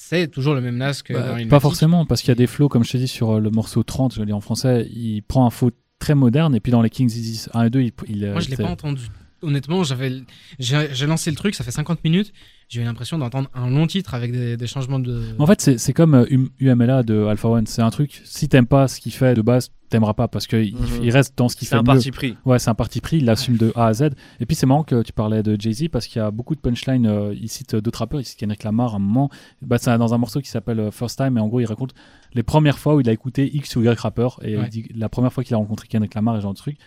c'est 0.08 0.28
toujours 0.28 0.54
le 0.54 0.60
même 0.60 0.76
Nas 0.76 1.02
que 1.04 1.12
Bah, 1.12 1.36
dans 1.36 1.48
pas 1.48 1.58
forcément, 1.58 2.06
parce 2.06 2.20
qu'il 2.20 2.28
y 2.28 2.32
a 2.32 2.36
des 2.36 2.46
flows, 2.46 2.68
comme 2.68 2.84
je 2.84 2.92
te 2.92 2.96
dis, 2.96 3.08
sur 3.08 3.32
euh, 3.32 3.40
le 3.40 3.50
morceau 3.50 3.82
30, 3.82 4.14
je 4.14 4.20
le 4.20 4.26
dis 4.26 4.32
en 4.32 4.40
français, 4.40 4.88
il 4.92 5.22
prend 5.22 5.46
un 5.46 5.50
flow 5.50 5.72
très 5.98 6.14
moderne, 6.14 6.54
et 6.54 6.60
puis 6.60 6.70
dans 6.70 6.80
les 6.80 6.90
Kings 6.90 7.08
Disease 7.08 7.48
1 7.54 7.64
et 7.64 7.70
2, 7.70 7.80
il. 7.80 7.92
il 8.06 8.24
euh, 8.24 8.32
Moi, 8.32 8.40
je 8.40 8.50
l'ai 8.50 8.56
pas 8.56 8.68
entendu. 8.68 9.02
Honnêtement, 9.42 9.84
j'avais, 9.84 10.22
j'ai 10.58 10.88
j'ai 10.92 11.06
lancé 11.06 11.30
le 11.30 11.36
truc, 11.36 11.54
ça 11.54 11.62
fait 11.62 11.70
50 11.70 12.02
minutes. 12.04 12.32
J'ai 12.68 12.80
eu 12.80 12.84
l'impression 12.84 13.16
d'entendre 13.18 13.48
un 13.54 13.70
long 13.70 13.86
titre 13.86 14.14
avec 14.14 14.32
des, 14.32 14.56
des 14.56 14.66
changements 14.66 14.98
de. 14.98 15.22
En 15.38 15.46
fait, 15.46 15.60
c'est 15.60 15.78
c'est 15.78 15.92
comme 15.92 16.14
euh, 16.14 16.24
Um- 16.30 16.48
UMLA 16.58 17.02
de 17.04 17.24
Alpha 17.26 17.48
One. 17.48 17.66
C'est 17.66 17.82
un 17.82 17.90
truc, 17.90 18.20
si 18.24 18.48
t'aimes 18.48 18.66
pas 18.66 18.88
ce 18.88 18.98
qu'il 18.98 19.12
fait 19.12 19.34
de 19.34 19.42
base, 19.42 19.70
t'aimeras 19.88 20.14
pas, 20.14 20.26
parce 20.26 20.48
qu'il 20.48 20.74
Mhm. 20.74 21.04
il 21.04 21.10
reste 21.10 21.38
dans 21.38 21.48
ce 21.48 21.54
qu'il 21.54 21.68
C'est 21.68 21.74
fait 21.76 21.78
un 21.78 21.82
mieux. 21.82 21.84
parti 21.98 22.10
pris. 22.10 22.36
Ouais, 22.44 22.58
c'est 22.58 22.70
un 22.70 22.74
parti 22.74 23.00
pris, 23.00 23.18
il 23.18 23.24
l'assume 23.24 23.56
de 23.56 23.72
A 23.76 23.86
à 23.86 23.92
Z. 23.92 24.08
Et 24.40 24.46
puis 24.46 24.56
c'est 24.56 24.66
marrant 24.66 24.82
que 24.82 25.02
tu 25.02 25.12
parlais 25.12 25.44
de 25.44 25.54
Jay-Z 25.60 25.88
parce 25.92 26.08
qu'il 26.08 26.20
y 26.20 26.24
a 26.24 26.30
beaucoup 26.32 26.56
de 26.56 26.60
punchlines. 26.60 27.06
euh, 27.06 27.32
il 27.40 27.48
cite 27.48 27.76
d'autres 27.76 28.00
rappeurs, 28.00 28.20
il 28.20 28.24
cite 28.24 28.38
Kendrick 28.40 28.64
Lamar 28.64 28.94
à 28.94 28.96
un 28.96 29.00
moment. 29.00 29.30
Bah, 29.62 29.78
c'est 29.78 29.96
dans 29.96 30.12
un 30.12 30.18
morceau 30.18 30.40
qui 30.40 30.48
s'appelle 30.48 30.80
euh, 30.80 30.90
First 30.90 31.18
Time, 31.18 31.36
et 31.36 31.40
en 31.40 31.46
gros, 31.46 31.60
il 31.60 31.66
raconte 31.66 31.94
les 32.34 32.42
premières 32.42 32.78
fois 32.80 32.96
où 32.96 33.00
il 33.00 33.08
a 33.08 33.12
écouté 33.12 33.48
X 33.54 33.76
ou 33.76 33.82
Y 33.84 33.96
rappeur. 34.00 34.40
Et 34.42 34.56
Ouais. 34.56 34.64
il 34.64 34.70
dit 34.70 34.86
la 34.96 35.08
première 35.08 35.32
fois 35.32 35.44
qu'il 35.44 35.54
a 35.54 35.58
rencontré 35.58 35.86
Kendrick 35.86 36.14
Lamar 36.14 36.34
et 36.34 36.38
ce 36.38 36.42
genre 36.42 36.52
de 36.54 36.58
truc. 36.58 36.78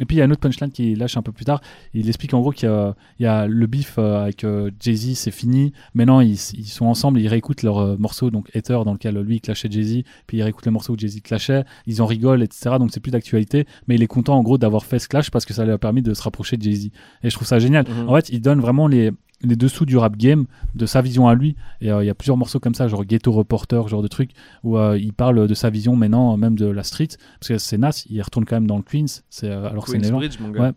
Et 0.00 0.06
puis 0.06 0.16
il 0.16 0.18
y 0.18 0.22
a 0.22 0.24
une 0.24 0.32
autre 0.32 0.40
punchline 0.40 0.70
qui 0.70 0.94
lâche 0.94 1.16
un 1.16 1.22
peu 1.22 1.32
plus 1.32 1.44
tard. 1.44 1.60
Il 1.92 2.08
explique 2.08 2.34
en 2.34 2.40
gros 2.40 2.50
qu'il 2.50 2.68
y 2.68 2.72
a, 2.72 2.96
il 3.20 3.22
y 3.22 3.26
a 3.26 3.46
le 3.46 3.66
beef 3.66 3.94
euh, 3.98 4.24
avec 4.24 4.42
euh, 4.42 4.70
Jay-Z, 4.80 5.14
c'est 5.14 5.30
fini. 5.30 5.72
Maintenant 5.94 6.20
ils, 6.20 6.32
ils 6.32 6.66
sont 6.66 6.86
ensemble, 6.86 7.20
ils 7.20 7.28
réécoutent 7.28 7.62
leur 7.62 7.78
euh, 7.78 7.96
morceau, 7.96 8.30
donc 8.30 8.50
Ether, 8.54 8.80
dans 8.84 8.92
lequel 8.92 9.18
lui 9.20 9.36
il 9.36 9.40
clashait 9.40 9.70
Jay-Z, 9.70 10.02
puis 10.26 10.38
ils 10.38 10.42
réécoutent 10.42 10.66
le 10.66 10.72
morceau 10.72 10.94
où 10.94 10.98
Jay-Z 10.98 11.20
clashait. 11.22 11.64
Ils 11.86 12.02
en 12.02 12.06
rigolent, 12.06 12.42
etc. 12.42 12.76
Donc 12.78 12.90
c'est 12.92 13.00
plus 13.00 13.12
d'actualité. 13.12 13.66
Mais 13.86 13.94
il 13.94 14.02
est 14.02 14.08
content 14.08 14.36
en 14.36 14.42
gros 14.42 14.58
d'avoir 14.58 14.84
fait 14.84 14.98
ce 14.98 15.08
clash 15.08 15.30
parce 15.30 15.44
que 15.44 15.54
ça 15.54 15.64
lui 15.64 15.72
a 15.72 15.78
permis 15.78 16.02
de 16.02 16.12
se 16.12 16.22
rapprocher 16.22 16.56
de 16.56 16.62
Jay-Z. 16.62 16.86
Et 17.22 17.30
je 17.30 17.34
trouve 17.34 17.46
ça 17.46 17.58
génial. 17.58 17.86
Mhm. 17.88 18.08
En 18.08 18.14
fait, 18.16 18.30
il 18.30 18.40
donne 18.40 18.60
vraiment 18.60 18.88
les, 18.88 19.12
les 19.44 19.56
dessous 19.56 19.86
du 19.86 19.96
rap 19.96 20.16
game, 20.16 20.46
de 20.74 20.86
sa 20.86 21.00
vision 21.02 21.28
à 21.28 21.34
lui. 21.34 21.56
Et 21.80 21.90
euh, 21.90 22.02
il 22.02 22.06
y 22.06 22.10
a 22.10 22.14
plusieurs 22.14 22.36
morceaux 22.36 22.60
comme 22.60 22.74
ça, 22.74 22.88
genre 22.88 23.04
Ghetto 23.04 23.32
Reporter, 23.32 23.86
genre 23.88 24.02
de 24.02 24.08
truc, 24.08 24.30
où 24.62 24.78
euh, 24.78 24.98
il 24.98 25.12
parle 25.12 25.46
de 25.46 25.54
sa 25.54 25.70
vision 25.70 25.96
maintenant, 25.96 26.36
même 26.36 26.56
de 26.56 26.66
la 26.66 26.82
street. 26.82 27.08
Parce 27.40 27.48
que 27.48 27.58
c'est 27.58 27.78
Nas, 27.78 28.04
il 28.08 28.20
retourne 28.22 28.44
quand 28.44 28.56
même 28.56 28.66
dans 28.66 28.76
le 28.76 28.82
Queens, 28.82 29.22
c'est, 29.30 29.50
euh, 29.50 29.68
alors 29.68 29.84
que 29.84 29.90
c'est 29.92 30.10
mon 30.10 30.50
gars. 30.50 30.60
Ouais. 30.60 30.72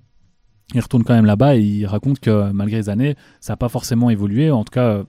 Il 0.74 0.82
retourne 0.82 1.04
quand 1.04 1.14
même 1.14 1.26
là-bas 1.26 1.56
et 1.56 1.62
il 1.62 1.86
raconte 1.86 2.20
que 2.20 2.30
euh, 2.30 2.54
malgré 2.54 2.78
les 2.78 2.90
années, 2.90 3.16
ça 3.40 3.54
n'a 3.54 3.58
pas 3.58 3.70
forcément 3.70 4.10
évolué. 4.10 4.52
En 4.52 4.66
tout 4.66 4.72
cas, 4.72 4.90
euh, 4.90 5.04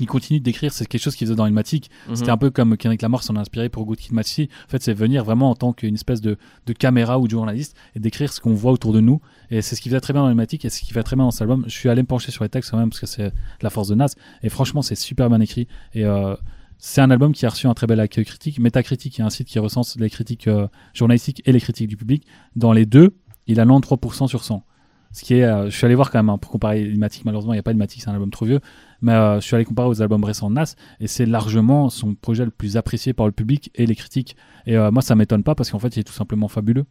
il 0.00 0.06
continue 0.06 0.40
d'écrire, 0.40 0.72
c'est 0.72 0.86
quelque 0.86 1.00
chose 1.00 1.16
qu'il 1.16 1.26
faisait 1.26 1.36
dans 1.36 1.46
Ilmatic. 1.46 1.90
Mhm. 2.08 2.16
C'était 2.16 2.30
un 2.30 2.36
peu 2.36 2.50
comme 2.50 2.76
Kendrick 2.76 3.02
Lamar 3.02 3.22
s'en 3.22 3.36
a 3.36 3.40
inspiré 3.40 3.68
pour 3.68 3.84
Good 3.84 3.98
Kid. 3.98 4.16
En 4.18 4.22
fait, 4.68 4.82
c'est 4.82 4.94
venir 4.94 5.24
vraiment 5.24 5.50
en 5.50 5.54
tant 5.54 5.72
qu'une 5.72 5.94
espèce 5.94 6.20
de, 6.20 6.36
de 6.66 6.72
caméra 6.72 7.18
ou 7.18 7.26
de 7.26 7.30
journaliste 7.30 7.76
et 7.94 8.00
d'écrire 8.00 8.32
ce 8.32 8.40
qu'on 8.40 8.54
voit 8.54 8.72
autour 8.72 8.92
de 8.92 9.00
nous. 9.00 9.20
Et 9.50 9.62
c'est 9.62 9.76
ce 9.76 9.80
qu'il 9.80 9.90
faisait 9.90 10.00
très 10.00 10.12
bien 10.12 10.22
dans 10.22 10.30
Ilmatic 10.30 10.64
et 10.64 10.70
ce 10.70 10.80
qu'il 10.80 10.92
fait 10.92 11.02
très 11.02 11.16
bien 11.16 11.24
dans 11.24 11.30
cet 11.30 11.42
album. 11.42 11.64
Je 11.66 11.72
suis 11.72 11.88
allé 11.88 12.02
me 12.02 12.06
pencher 12.06 12.30
sur 12.30 12.44
les 12.44 12.50
textes 12.50 12.70
quand 12.70 12.78
même 12.78 12.90
parce 12.90 13.00
que 13.00 13.06
c'est 13.06 13.32
la 13.62 13.70
force 13.70 13.88
de 13.88 13.94
Nas. 13.94 14.14
Et 14.42 14.48
franchement, 14.48 14.82
c'est 14.82 14.94
super 14.94 15.28
bien 15.28 15.40
écrit. 15.40 15.68
Et 15.94 16.04
euh, 16.04 16.34
c'est 16.78 17.00
un 17.00 17.10
album 17.10 17.32
qui 17.32 17.44
a 17.44 17.48
reçu 17.48 17.66
un 17.66 17.74
très 17.74 17.86
bel 17.86 18.00
accueil 18.00 18.24
critique. 18.24 18.58
Metacritic 18.58 19.18
est 19.18 19.22
un 19.22 19.30
site 19.30 19.48
qui 19.48 19.58
recense 19.58 19.96
les 19.98 20.10
critiques 20.10 20.48
euh, 20.48 20.68
journalistiques 20.94 21.42
et 21.44 21.52
les 21.52 21.60
critiques 21.60 21.88
du 21.88 21.96
public. 21.96 22.24
Dans 22.56 22.72
les 22.72 22.86
deux, 22.86 23.16
il 23.46 23.60
a 23.60 23.66
93% 23.66 24.28
sur 24.28 24.44
100. 24.44 24.64
Ce 25.10 25.24
qui 25.24 25.34
est, 25.34 25.44
euh, 25.44 25.70
je 25.70 25.76
suis 25.76 25.86
allé 25.86 25.94
voir 25.94 26.10
quand 26.10 26.18
même 26.18 26.28
hein, 26.28 26.38
pour 26.38 26.50
comparer 26.50 26.82
Ilmatic. 26.82 27.24
Malheureusement, 27.24 27.52
il 27.52 27.56
n'y 27.56 27.60
a 27.60 27.62
pas 27.62 27.72
Ilmatic, 27.72 28.02
c'est 28.02 28.10
un 28.10 28.12
album 28.12 28.30
trop 28.30 28.44
vieux. 28.44 28.60
Mais 29.00 29.12
euh, 29.12 29.36
je 29.40 29.46
suis 29.46 29.54
allé 29.54 29.64
comparer 29.64 29.88
aux 29.88 30.02
albums 30.02 30.24
récents 30.24 30.50
de 30.50 30.54
Nas 30.56 30.74
et 31.00 31.06
c'est 31.06 31.26
largement 31.26 31.88
son 31.90 32.14
projet 32.14 32.44
le 32.44 32.50
plus 32.50 32.76
apprécié 32.76 33.12
par 33.12 33.26
le 33.26 33.32
public 33.32 33.70
et 33.74 33.86
les 33.86 33.94
critiques. 33.94 34.36
Et 34.66 34.76
euh, 34.76 34.90
moi, 34.90 35.02
ça 35.02 35.14
m'étonne 35.14 35.42
pas 35.44 35.54
parce 35.54 35.70
qu'en 35.70 35.78
fait, 35.78 35.96
il 35.96 36.00
est 36.00 36.04
tout 36.04 36.12
simplement 36.12 36.48
fabuleux. 36.48 36.84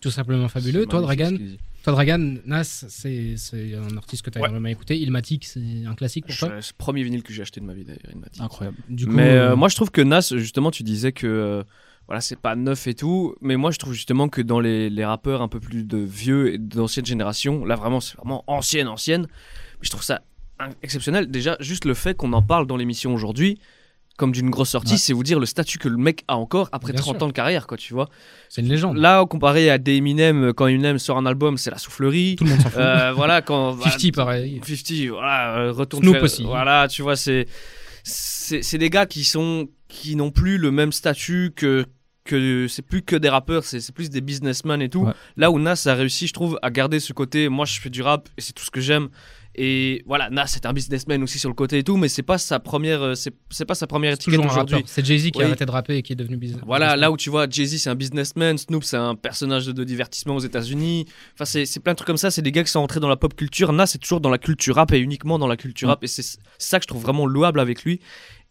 Tout 0.00 0.10
simplement 0.10 0.48
fabuleux. 0.48 0.86
Toi, 0.86 1.02
Dragan, 1.02 1.36
toi, 1.82 1.92
Dragan, 1.92 2.36
Nas, 2.46 2.64
c'est 2.88 3.36
c'est 3.36 3.74
un 3.74 3.96
artiste 3.98 4.22
que 4.22 4.30
tu 4.30 4.38
as 4.38 4.40
Ouais. 4.40 4.48
énormément 4.48 4.70
écouté. 4.70 4.98
Ilmatic, 4.98 5.44
c'est 5.44 5.84
un 5.86 5.94
classique 5.94 6.24
pour 6.24 6.34
Je- 6.34 6.40
toi. 6.40 6.48
C'est 6.60 6.72
le 6.72 6.78
premier 6.78 7.02
vinyle 7.02 7.22
que 7.22 7.32
j'ai 7.34 7.42
acheté 7.42 7.60
de 7.60 7.66
ma 7.66 7.74
vie 7.74 7.84
d'ailleurs, 7.84 8.00
il 8.10 8.18
m'a 8.18 8.26
dit. 8.32 8.40
Incroyable. 8.40 8.78
Du 8.88 9.06
coup, 9.06 9.12
mais 9.12 9.28
euh, 9.30 9.56
moi 9.56 9.68
je 9.68 9.76
trouve 9.76 9.90
que 9.90 10.00
Nas, 10.00 10.32
justement, 10.36 10.70
tu 10.70 10.84
disais 10.84 11.12
que 11.12 11.26
euh, 11.26 11.62
voilà, 12.06 12.22
c'est 12.22 12.38
pas 12.38 12.56
neuf 12.56 12.86
et 12.86 12.94
tout, 12.94 13.34
mais 13.42 13.56
moi 13.56 13.70
je 13.72 13.78
trouve 13.78 13.92
justement 13.92 14.30
que 14.30 14.40
dans 14.40 14.58
les, 14.58 14.88
les 14.88 15.04
rappeurs 15.04 15.42
un 15.42 15.48
peu 15.48 15.60
plus 15.60 15.84
de 15.84 15.98
vieux 15.98 16.54
et 16.54 16.58
d'ancienne 16.58 17.04
génération, 17.04 17.66
là 17.66 17.76
vraiment 17.76 18.00
c'est 18.00 18.16
vraiment 18.16 18.42
ancienne, 18.46 18.88
ancienne, 18.88 19.22
mais 19.30 19.78
je 19.82 19.90
trouve 19.90 20.02
ça 20.02 20.22
exceptionnel. 20.82 21.30
Déjà, 21.30 21.56
juste 21.60 21.84
le 21.84 21.94
fait 21.94 22.16
qu'on 22.16 22.32
en 22.32 22.42
parle 22.42 22.66
dans 22.66 22.76
l'émission 22.76 23.14
aujourd'hui, 23.14 23.58
comme 24.18 24.32
d'une 24.32 24.50
grosse 24.50 24.68
sortie, 24.70 24.92
Ouais. 24.92 24.98
c'est 24.98 25.12
vous 25.14 25.22
dire 25.22 25.40
le 25.40 25.46
statut 25.46 25.78
que 25.78 25.88
le 25.88 25.96
mec 25.96 26.24
a 26.28 26.36
encore 26.36 26.68
après 26.72 26.92
Bien 26.92 27.00
30 27.00 27.16
sûr. 27.16 27.24
ans 27.24 27.28
de 27.28 27.32
carrière, 27.32 27.66
quoi, 27.66 27.78
tu 27.78 27.94
vois. 27.94 28.08
c'est 28.50 28.60
une 28.60 28.68
légende. 28.68 28.98
Là, 28.98 29.24
comparé 29.24 29.70
à 29.70 29.78
des 29.78 29.94
Eminem, 29.96 30.52
quand 30.52 30.66
Eminem 30.66 30.98
sort 30.98 31.16
un 31.16 31.24
album, 31.24 31.56
c'est 31.56 31.70
la 31.70 31.78
soufflerie. 31.78 32.36
Tout 32.36 32.44
le 32.44 32.50
monde 32.50 32.60
s'en 32.60 32.68
fout. 32.70 32.78
Euh, 32.80 33.12
voilà, 33.14 33.40
quand. 33.40 33.80
50, 33.82 34.12
pareil. 34.14 34.60
50, 34.62 35.08
voilà, 35.08 35.56
euh, 35.58 35.72
retourne 35.72 36.02
Snoop 36.02 36.14
faire- 36.16 36.22
aussi. 36.24 36.44
Voilà, 36.44 36.86
tu 36.88 37.00
vois, 37.02 37.16
c'est 37.16 37.46
c'est 38.02 38.78
des 38.78 38.90
gars 38.90 39.06
qui 39.06 39.24
sont 39.24 39.68
qui 39.88 40.16
n'ont 40.16 40.30
plus 40.30 40.58
le 40.58 40.70
même 40.70 40.92
statut 40.92 41.52
que 41.54 41.84
que 42.24 42.66
c'est 42.68 42.82
plus 42.82 43.02
que 43.02 43.16
des 43.16 43.28
rappeurs, 43.28 43.64
c'est 43.64 43.80
c'est 43.80 43.94
plus 43.94 44.10
des 44.10 44.20
businessmen 44.20 44.80
et 44.82 44.88
tout. 44.88 45.04
Ouais. 45.04 45.12
Là 45.36 45.50
où 45.50 45.58
Nas 45.58 45.82
a 45.86 45.94
réussi, 45.94 46.26
je 46.26 46.32
trouve, 46.32 46.58
à 46.62 46.70
garder 46.70 47.00
ce 47.00 47.12
côté. 47.12 47.48
Moi, 47.48 47.64
je 47.64 47.80
fais 47.80 47.90
du 47.90 48.02
rap 48.02 48.28
et 48.36 48.40
c'est 48.40 48.52
tout 48.52 48.64
ce 48.64 48.70
que 48.70 48.80
j'aime. 48.80 49.08
Et 49.62 50.02
voilà, 50.06 50.30
Nas 50.30 50.46
c'est 50.46 50.64
un 50.64 50.72
businessman 50.72 51.22
aussi 51.22 51.38
sur 51.38 51.50
le 51.50 51.54
côté 51.54 51.76
et 51.76 51.84
tout, 51.84 51.98
mais 51.98 52.08
c'est 52.08 52.22
pas 52.22 52.38
sa 52.38 52.58
première, 52.60 53.02
euh, 53.02 53.14
c'est 53.14 53.34
c'est 53.50 53.66
pas 53.66 53.74
sa 53.74 53.86
première 53.86 54.14
étiquette 54.14 54.40
aujourd'hui. 54.40 54.82
C'est 54.86 55.04
Jay-Z 55.04 55.24
qui 55.32 55.38
Oui. 55.38 55.44
a 55.44 55.46
arrêté 55.48 55.66
de 55.66 55.70
rapper 55.70 55.98
et 55.98 56.02
qui 56.02 56.14
est 56.14 56.16
devenu 56.16 56.38
business. 56.38 56.62
Voilà, 56.64 56.96
là 56.96 57.10
où 57.10 57.18
tu 57.18 57.28
vois, 57.28 57.46
Jay-Z 57.46 57.76
c'est 57.76 57.90
un 57.90 57.94
businessman, 57.94 58.56
Snoop 58.56 58.84
c'est 58.84 58.96
un 58.96 59.14
personnage 59.14 59.66
de, 59.66 59.72
de 59.72 59.84
divertissement 59.84 60.34
aux 60.36 60.40
États-Unis. 60.40 61.04
Enfin, 61.34 61.44
c'est 61.44 61.66
c'est 61.66 61.80
plein 61.80 61.92
de 61.92 61.96
trucs 61.96 62.06
comme 62.06 62.16
ça. 62.16 62.30
C'est 62.30 62.40
des 62.40 62.52
gars 62.52 62.64
qui 62.64 62.70
sont 62.70 62.80
entrés 62.80 63.00
dans 63.00 63.08
la 63.10 63.16
pop 63.16 63.34
culture. 63.36 63.74
Nas 63.74 63.84
c'est 63.86 63.98
toujours 63.98 64.22
dans 64.22 64.30
la 64.30 64.38
culture 64.38 64.76
rap 64.76 64.92
et 64.92 64.98
uniquement 64.98 65.38
dans 65.38 65.46
la 65.46 65.58
culture 65.58 65.88
Mm. 65.88 65.90
rap. 65.90 66.04
Et 66.04 66.06
c'est 66.06 66.22
c'est 66.22 66.38
ça 66.56 66.78
que 66.78 66.84
je 66.84 66.88
trouve 66.88 67.02
vraiment 67.02 67.26
louable 67.26 67.60
avec 67.60 67.84
lui. 67.84 68.00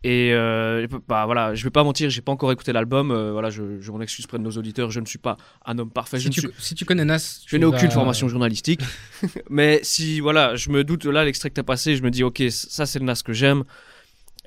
Et 0.06 0.32
euh, 0.34 0.88
bah 1.10 1.26
voilà, 1.26 1.54
je 1.56 1.64
vais 1.66 1.70
pas 1.72 1.84
mentir, 1.84 2.10
j'ai 2.10 2.22
pas 2.22 2.32
encore 2.32 2.52
écouté 2.54 2.72
l'album. 2.72 3.12
Euh, 3.12 3.34
voilà, 3.34 3.50
je, 3.50 3.82
je 3.82 3.92
m'en 3.92 4.00
excuse 4.00 4.28
près 4.28 4.38
de 4.38 4.44
nos 4.44 4.52
auditeurs. 4.52 4.92
Je 4.92 5.02
ne 5.02 5.06
suis 5.06 5.18
pas 5.20 5.36
un 5.66 5.78
homme 5.78 5.92
parfait. 5.92 6.20
Si 6.20 6.30
tu, 6.30 6.40
suis- 6.40 6.50
si 6.58 6.74
tu 6.76 6.86
connais 6.86 7.04
Nas, 7.04 7.42
je 7.46 7.58
n'ai 7.58 7.66
aucune 7.66 7.92
formation 7.92 8.30
journalistique. 8.30 8.80
mais 9.50 9.82
si 9.84 10.22
voilà, 10.22 10.56
je 10.56 10.70
me 10.70 10.86
doute 10.86 11.04
là 11.06 11.26
l'extrait 11.26 11.50
que 11.50 11.56
t'as 11.56 11.64
passé, 11.64 11.98
je 11.98 12.04
me 12.04 12.12
dis 12.12 12.24
ok, 12.24 12.42
ça 12.50 12.86
c'est 12.86 13.00
le 13.00 13.06
Nas 13.06 13.22
que 13.26 13.34
j'aime. 13.34 13.64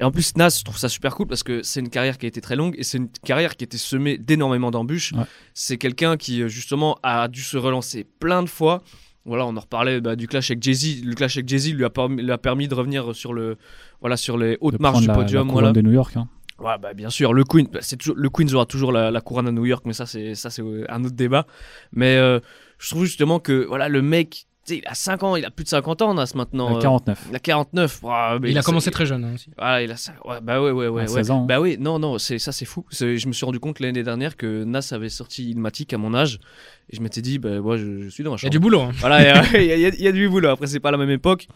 Et 0.01 0.05
en 0.05 0.11
plus, 0.11 0.35
Nas, 0.37 0.57
je 0.59 0.65
trouve 0.65 0.79
ça 0.79 0.89
super 0.89 1.15
cool 1.15 1.27
parce 1.27 1.43
que 1.43 1.63
c'est 1.63 1.81
une 1.81 1.91
carrière 1.91 2.17
qui 2.17 2.25
a 2.25 2.29
été 2.29 2.41
très 2.41 2.57
longue 2.57 2.75
et 2.79 2.83
c'est 2.83 2.97
une 2.97 3.11
carrière 3.11 3.55
qui 3.57 3.65
a 3.65 3.67
été 3.67 3.77
semée 3.77 4.17
d'énormément 4.17 4.71
d'embûches. 4.71 5.13
Ouais. 5.13 5.25
C'est 5.53 5.77
quelqu'un 5.77 6.17
qui, 6.17 6.43
euh, 6.43 6.49
justement, 6.49 6.99
a 7.03 7.29
dû 7.29 7.43
se 7.43 7.59
relancer 7.59 8.05
plein 8.19 8.43
de 8.43 8.49
fois. 8.49 8.83
Voilà, 9.25 9.47
on 9.47 9.57
en 9.57 9.61
reparlait 9.61 10.01
bah, 10.01 10.17
du 10.17 10.27
clash 10.27 10.51
avec 10.51 10.63
Jay-Z. 10.63 11.05
Le 11.05 11.15
clash 11.15 11.37
avec 11.37 11.49
Jay-Z 11.49 11.75
lui 11.75 11.85
a, 11.85 11.91
permis, 11.91 12.23
lui 12.23 12.33
a 12.33 12.39
permis 12.39 12.69
de 12.69 12.75
revenir 12.75 13.15
sur 13.15 13.33
le, 13.33 13.57
voilà, 14.01 14.17
sur 14.17 14.37
les 14.37 14.59
hautes 14.61 14.81
marches 14.81 15.01
du 15.01 15.07
la, 15.07 15.15
podium. 15.15 15.47
la 15.47 15.53
voilà. 15.53 15.73
de 15.73 15.81
New 15.81 15.93
York. 15.93 16.17
hein. 16.17 16.29
Ouais, 16.59 16.79
bah, 16.81 16.95
bien 16.95 17.11
sûr, 17.11 17.33
le 17.33 17.45
Queen, 17.45 17.67
bah, 17.73 17.81
toujours, 17.99 18.17
le 18.17 18.29
Queens 18.31 18.53
aura 18.55 18.67
toujours 18.67 18.93
la, 18.93 19.11
la 19.11 19.21
couronne 19.21 19.49
à 19.49 19.53
New 19.53 19.67
York, 19.67 19.83
mais 19.85 19.93
ça 19.93 20.07
c'est 20.07 20.35
ça 20.35 20.49
c'est 20.49 20.63
euh, 20.63 20.85
un 20.89 21.05
autre 21.05 21.17
débat. 21.17 21.47
Mais 21.93 22.17
euh, 22.17 22.39
je 22.79 22.91
trouve 22.91 23.05
justement 23.05 23.41
que 23.41 23.65
voilà 23.67 23.89
le 23.89 24.01
mec 24.01 24.47
Tu 24.65 24.75
sais, 24.75 24.81
il 24.85 24.87
a 24.89 24.95
5 24.95 25.23
ans, 25.25 25.35
il 25.35 25.45
a 25.45 25.51
plus 25.51 25.65
de 25.65 25.69
50 25.71 26.03
ans, 26.03 26.15
Nas, 26.15 26.31
maintenant. 26.37 26.75
Euh, 26.75 26.79
euh, 26.79 26.81
49. 26.83 27.27
Il 27.31 27.35
a 27.35 27.39
49. 27.41 28.01
Ah, 28.07 28.39
mais 28.41 28.51
Il 28.53 28.59
a 28.59 28.63
commencé 28.63 28.93
très 28.93 29.07
jeune 29.07 29.25
hein, 29.25 29.33
aussi. 29.35 29.51
Voilà, 29.59 29.83
il 29.83 29.91
a 29.91 29.97
ça. 29.97 30.13
Ouais, 30.25 30.37
bah 30.41 30.63
ouais, 30.63 30.71
ouais, 30.71 30.87
ouais. 30.87 31.03
À 31.03 31.05
ouais. 31.07 31.09
16 31.09 31.31
ans. 31.33 31.41
Bah 31.47 31.61
oui, 31.61 31.77
non, 31.81 31.99
non, 31.99 32.19
c'est 32.19 32.39
ça, 32.39 32.53
c'est 32.53 32.65
fou. 32.65 32.85
C'est- 32.91 33.17
Je 33.19 33.27
me 33.27 33.33
suis 33.33 33.45
rendu 33.45 33.59
compte 33.59 33.81
l'année 33.81 34.05
dernière 34.05 34.37
que 34.37 34.63
Nas 34.63 34.87
avait 34.93 35.09
sorti 35.09 35.51
Ilmatic 35.51 35.93
à 35.93 35.99
mon 35.99 36.15
âge. 36.15 36.39
Et 36.91 36.97
je 36.97 37.01
m'étais 37.01 37.23
dit, 37.23 37.39
bah, 37.41 37.61
moi, 37.61 37.77
je, 37.77 38.03
je 38.03 38.09
suis 38.09 38.23
dans 38.23 38.31
ma 38.31 38.37
Il 38.37 38.39
y 38.39 38.41
a 38.41 38.43
chambre. 38.43 38.51
du 38.53 38.59
boulot. 38.61 38.81
hein. 38.83 38.91
Voilà, 39.01 39.21
il 39.21 39.27
y 39.27 39.31
a- 39.31 39.61
il 39.77 39.81
y, 39.81 39.85
a- 39.87 39.89
il 39.89 40.03
y 40.03 40.07
a 40.09 40.13
du 40.13 40.29
boulot. 40.29 40.51
Après, 40.51 40.69
c'est 40.69 40.79
pas 40.81 40.93
la 40.93 40.97
même 40.99 41.11
époque. 41.11 41.49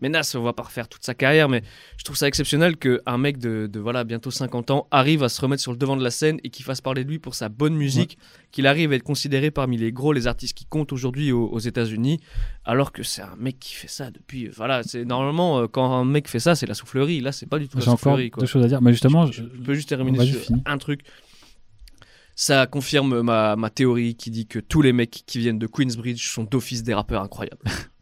Nas, 0.00 0.32
on 0.36 0.42
va 0.42 0.52
pas 0.52 0.62
refaire 0.62 0.88
toute 0.88 1.04
sa 1.04 1.14
carrière, 1.14 1.48
mais 1.48 1.62
je 1.96 2.04
trouve 2.04 2.16
ça 2.16 2.28
exceptionnel 2.28 2.76
qu'un 2.76 3.18
mec 3.18 3.38
de, 3.38 3.66
de, 3.66 3.80
voilà, 3.80 4.04
bientôt 4.04 4.30
50 4.30 4.70
ans 4.70 4.86
arrive 4.92 5.24
à 5.24 5.28
se 5.28 5.40
remettre 5.40 5.60
sur 5.60 5.72
le 5.72 5.78
devant 5.78 5.96
de 5.96 6.04
la 6.04 6.12
scène 6.12 6.38
et 6.44 6.50
qu'il 6.50 6.64
fasse 6.64 6.80
parler 6.80 7.02
de 7.04 7.08
lui 7.10 7.18
pour 7.18 7.34
sa 7.34 7.48
bonne 7.48 7.74
musique, 7.74 8.16
qu'il 8.52 8.68
arrive 8.68 8.92
à 8.92 8.94
être 8.94 9.02
considéré 9.02 9.50
parmi 9.50 9.76
les 9.76 9.90
gros, 9.90 10.12
les 10.12 10.28
artistes 10.28 10.56
qui 10.56 10.66
comptent 10.66 10.92
aujourd'hui 10.92 11.32
aux, 11.32 11.46
aux 11.48 11.58
États-Unis, 11.58 12.20
alors 12.64 12.92
que 12.92 13.02
c'est 13.02 13.22
un 13.22 13.34
mec 13.36 13.58
qui 13.58 13.74
fait 13.74 13.88
ça 13.88 14.12
depuis. 14.12 14.46
euh, 14.46 14.52
Voilà, 14.56 14.82
c'est 14.84 15.04
normalement, 15.04 15.58
euh, 15.60 15.66
quand 15.66 15.92
un 15.92 16.04
mec 16.04 16.28
fait 16.28 16.38
ça, 16.38 16.54
c'est 16.54 16.66
la 16.66 16.74
soufflerie. 16.74 17.20
Là, 17.20 17.32
c'est 17.32 17.46
pas 17.46 17.58
du 17.58 17.66
tout 17.68 17.78
la 17.78 17.84
J'ai 17.84 17.90
encore 17.90 17.98
soufflerie. 18.12 18.30
deux 18.38 18.46
choses 18.46 18.64
à 18.64 18.68
dire. 18.68 18.80
Mais 18.80 18.92
justement, 18.92 19.26
je, 19.26 19.42
je 19.42 19.62
peux 19.62 19.74
juste 19.74 19.88
terminer 19.88 20.18
sur 20.26 20.40
un 20.64 20.78
truc. 20.78 21.00
Ça 22.36 22.66
confirme 22.68 23.22
ma, 23.22 23.56
ma 23.56 23.68
théorie 23.68 24.14
qui 24.14 24.30
dit 24.30 24.46
que 24.46 24.60
tous 24.60 24.80
les 24.80 24.92
mecs 24.92 25.24
qui 25.26 25.40
viennent 25.40 25.58
de 25.58 25.66
Queensbridge 25.66 26.24
sont 26.28 26.44
d'office 26.44 26.84
des 26.84 26.94
rappeurs 26.94 27.22
incroyables. 27.22 27.62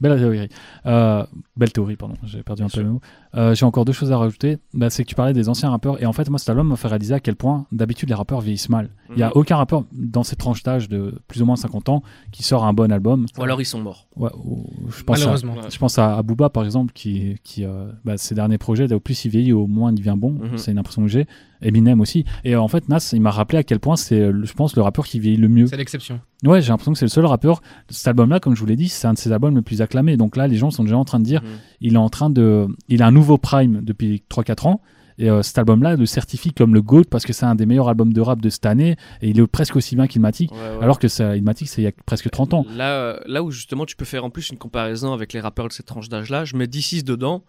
Belle 0.00 0.18
théorie. 0.18 0.48
Euh, 0.86 1.24
belle 1.56 1.72
théorie, 1.72 1.96
pardon. 1.96 2.14
J'ai 2.24 2.42
perdu 2.42 2.62
un 2.62 2.66
peu 2.66 2.70
sûr. 2.72 2.82
le 2.82 2.90
mot. 2.90 3.00
Euh, 3.34 3.54
J'ai 3.54 3.66
encore 3.66 3.84
deux 3.84 3.92
choses 3.92 4.10
à 4.12 4.16
rajouter. 4.18 4.58
Bah, 4.74 4.90
c'est 4.90 5.04
que 5.04 5.08
tu 5.08 5.14
parlais 5.14 5.32
des 5.32 5.48
anciens 5.48 5.70
rappeurs. 5.70 6.02
Et 6.02 6.06
en 6.06 6.12
fait, 6.12 6.28
moi, 6.30 6.38
cet 6.38 6.48
album 6.48 6.68
m'a 6.68 6.76
fait 6.76 6.88
réaliser 6.88 7.14
à 7.14 7.20
quel 7.20 7.36
point, 7.36 7.66
d'habitude, 7.72 8.08
les 8.08 8.14
rappeurs 8.14 8.40
vieillissent 8.40 8.68
mal. 8.70 8.90
Il 9.10 9.16
n'y 9.16 9.22
a 9.22 9.26
Mhm. 9.26 9.32
aucun 9.36 9.56
rappeur 9.56 9.84
dans 9.92 10.22
cette 10.22 10.38
tranche 10.38 10.62
d'âge 10.62 10.88
de 10.88 11.14
plus 11.28 11.42
ou 11.42 11.46
moins 11.46 11.56
50 11.56 11.88
ans 11.88 12.02
qui 12.32 12.42
sort 12.42 12.64
un 12.64 12.72
bon 12.72 12.90
album. 12.92 13.26
Ou 13.38 13.42
alors 13.42 13.60
ils 13.60 13.64
sont 13.66 13.80
morts. 13.80 14.06
Ouais, 14.16 14.30
ou- 14.44 14.66
je 14.88 15.02
pense 15.02 15.16
à, 15.18 15.20
Malheureusement. 15.20 15.54
Ouais. 15.54 15.70
je 15.70 15.78
pense 15.78 15.98
à, 15.98 16.16
à 16.16 16.22
Booba, 16.22 16.48
par 16.50 16.64
exemple, 16.64 16.92
qui, 16.92 17.36
qui 17.44 17.64
euh, 17.64 17.90
bah, 18.04 18.16
ses 18.16 18.34
derniers 18.34 18.58
projets, 18.58 18.92
au 18.92 19.00
plus 19.00 19.24
il 19.24 19.30
vieillit, 19.30 19.52
au 19.52 19.66
moins 19.66 19.90
il 19.92 19.96
devient 19.96 20.14
bon. 20.16 20.32
Mhm. 20.32 20.56
C'est 20.58 20.72
une 20.72 20.78
impression 20.78 21.02
que 21.02 21.08
j'ai. 21.08 21.26
Eminem 21.60 22.00
aussi. 22.00 22.24
Et 22.44 22.54
euh, 22.54 22.60
en 22.62 22.68
fait, 22.68 22.88
Nas, 22.88 23.10
il 23.12 23.20
m'a 23.20 23.32
rappelé 23.32 23.58
à 23.58 23.64
quel 23.64 23.80
point 23.80 23.96
c'est, 23.96 24.30
je 24.44 24.52
pense, 24.52 24.76
le 24.76 24.82
rappeur 24.82 25.04
qui 25.06 25.18
vieillit 25.18 25.36
le 25.38 25.48
mieux. 25.48 25.66
C'est 25.66 25.76
l'exception. 25.76 26.20
Ouais, 26.44 26.62
j'ai 26.62 26.68
l'impression 26.68 26.92
que 26.92 26.98
c'est 26.98 27.04
le 27.04 27.10
seul 27.10 27.26
rappeur. 27.26 27.62
Cet 27.88 28.06
album-là, 28.06 28.38
comme 28.38 28.54
je 28.54 28.60
vous 28.60 28.66
l'ai 28.66 28.76
dit, 28.76 28.88
c'est 28.88 29.08
un 29.08 29.12
de 29.14 29.18
ses 29.18 29.32
albums 29.32 29.56
les 29.56 29.62
plus 29.62 29.82
acclamés. 29.82 30.16
Donc 30.16 30.36
là, 30.36 30.46
les 30.46 30.54
gens 30.56 30.70
sont 30.70 30.84
déjà 30.84 30.96
en 30.96 31.04
train 31.04 31.18
de 31.18 31.24
dire, 31.24 31.42
Mhm. 31.42 31.48
il 31.80 31.94
est 31.94 31.98
en 31.98 32.08
train 32.10 32.30
de, 32.30 32.68
il 32.88 33.02
a 33.02 33.08
un 33.08 33.16
nouveau 33.18 33.36
prime 33.38 33.80
depuis 33.82 34.22
3-4 34.30 34.68
ans. 34.68 34.80
Et 35.20 35.28
euh, 35.28 35.42
cet 35.42 35.58
album-là 35.58 35.96
le 35.96 36.06
certifie 36.06 36.52
comme 36.52 36.72
le 36.74 36.80
GOAT 36.80 37.06
parce 37.10 37.24
que 37.26 37.32
c'est 37.32 37.44
un 37.44 37.56
des 37.56 37.66
meilleurs 37.66 37.88
albums 37.88 38.12
de 38.12 38.20
rap 38.20 38.40
de 38.40 38.48
cette 38.50 38.66
année 38.66 38.94
et 39.20 39.30
il 39.30 39.40
est 39.40 39.46
presque 39.48 39.74
aussi 39.74 39.96
bien 39.96 40.06
qu'Ilmatic. 40.06 40.52
Ouais, 40.52 40.58
ouais. 40.58 40.82
Alors 40.84 41.00
que 41.00 41.08
ça, 41.08 41.36
Illmatic, 41.36 41.68
c'est 41.68 41.82
il 41.82 41.84
y 41.86 41.88
a 41.88 41.92
presque 42.06 42.30
30 42.30 42.54
ans. 42.54 42.64
Là, 42.76 42.92
euh, 42.92 43.18
là 43.26 43.42
où 43.42 43.50
justement 43.50 43.84
tu 43.84 43.96
peux 43.96 44.04
faire 44.04 44.24
en 44.24 44.30
plus 44.30 44.50
une 44.50 44.58
comparaison 44.58 45.12
avec 45.12 45.32
les 45.32 45.40
rappeurs 45.40 45.66
de 45.66 45.72
cette 45.72 45.86
tranche 45.86 46.08
d'âge-là, 46.08 46.44
je 46.44 46.54
mets 46.54 46.66
D6 46.66 47.02
dedans, 47.02 47.42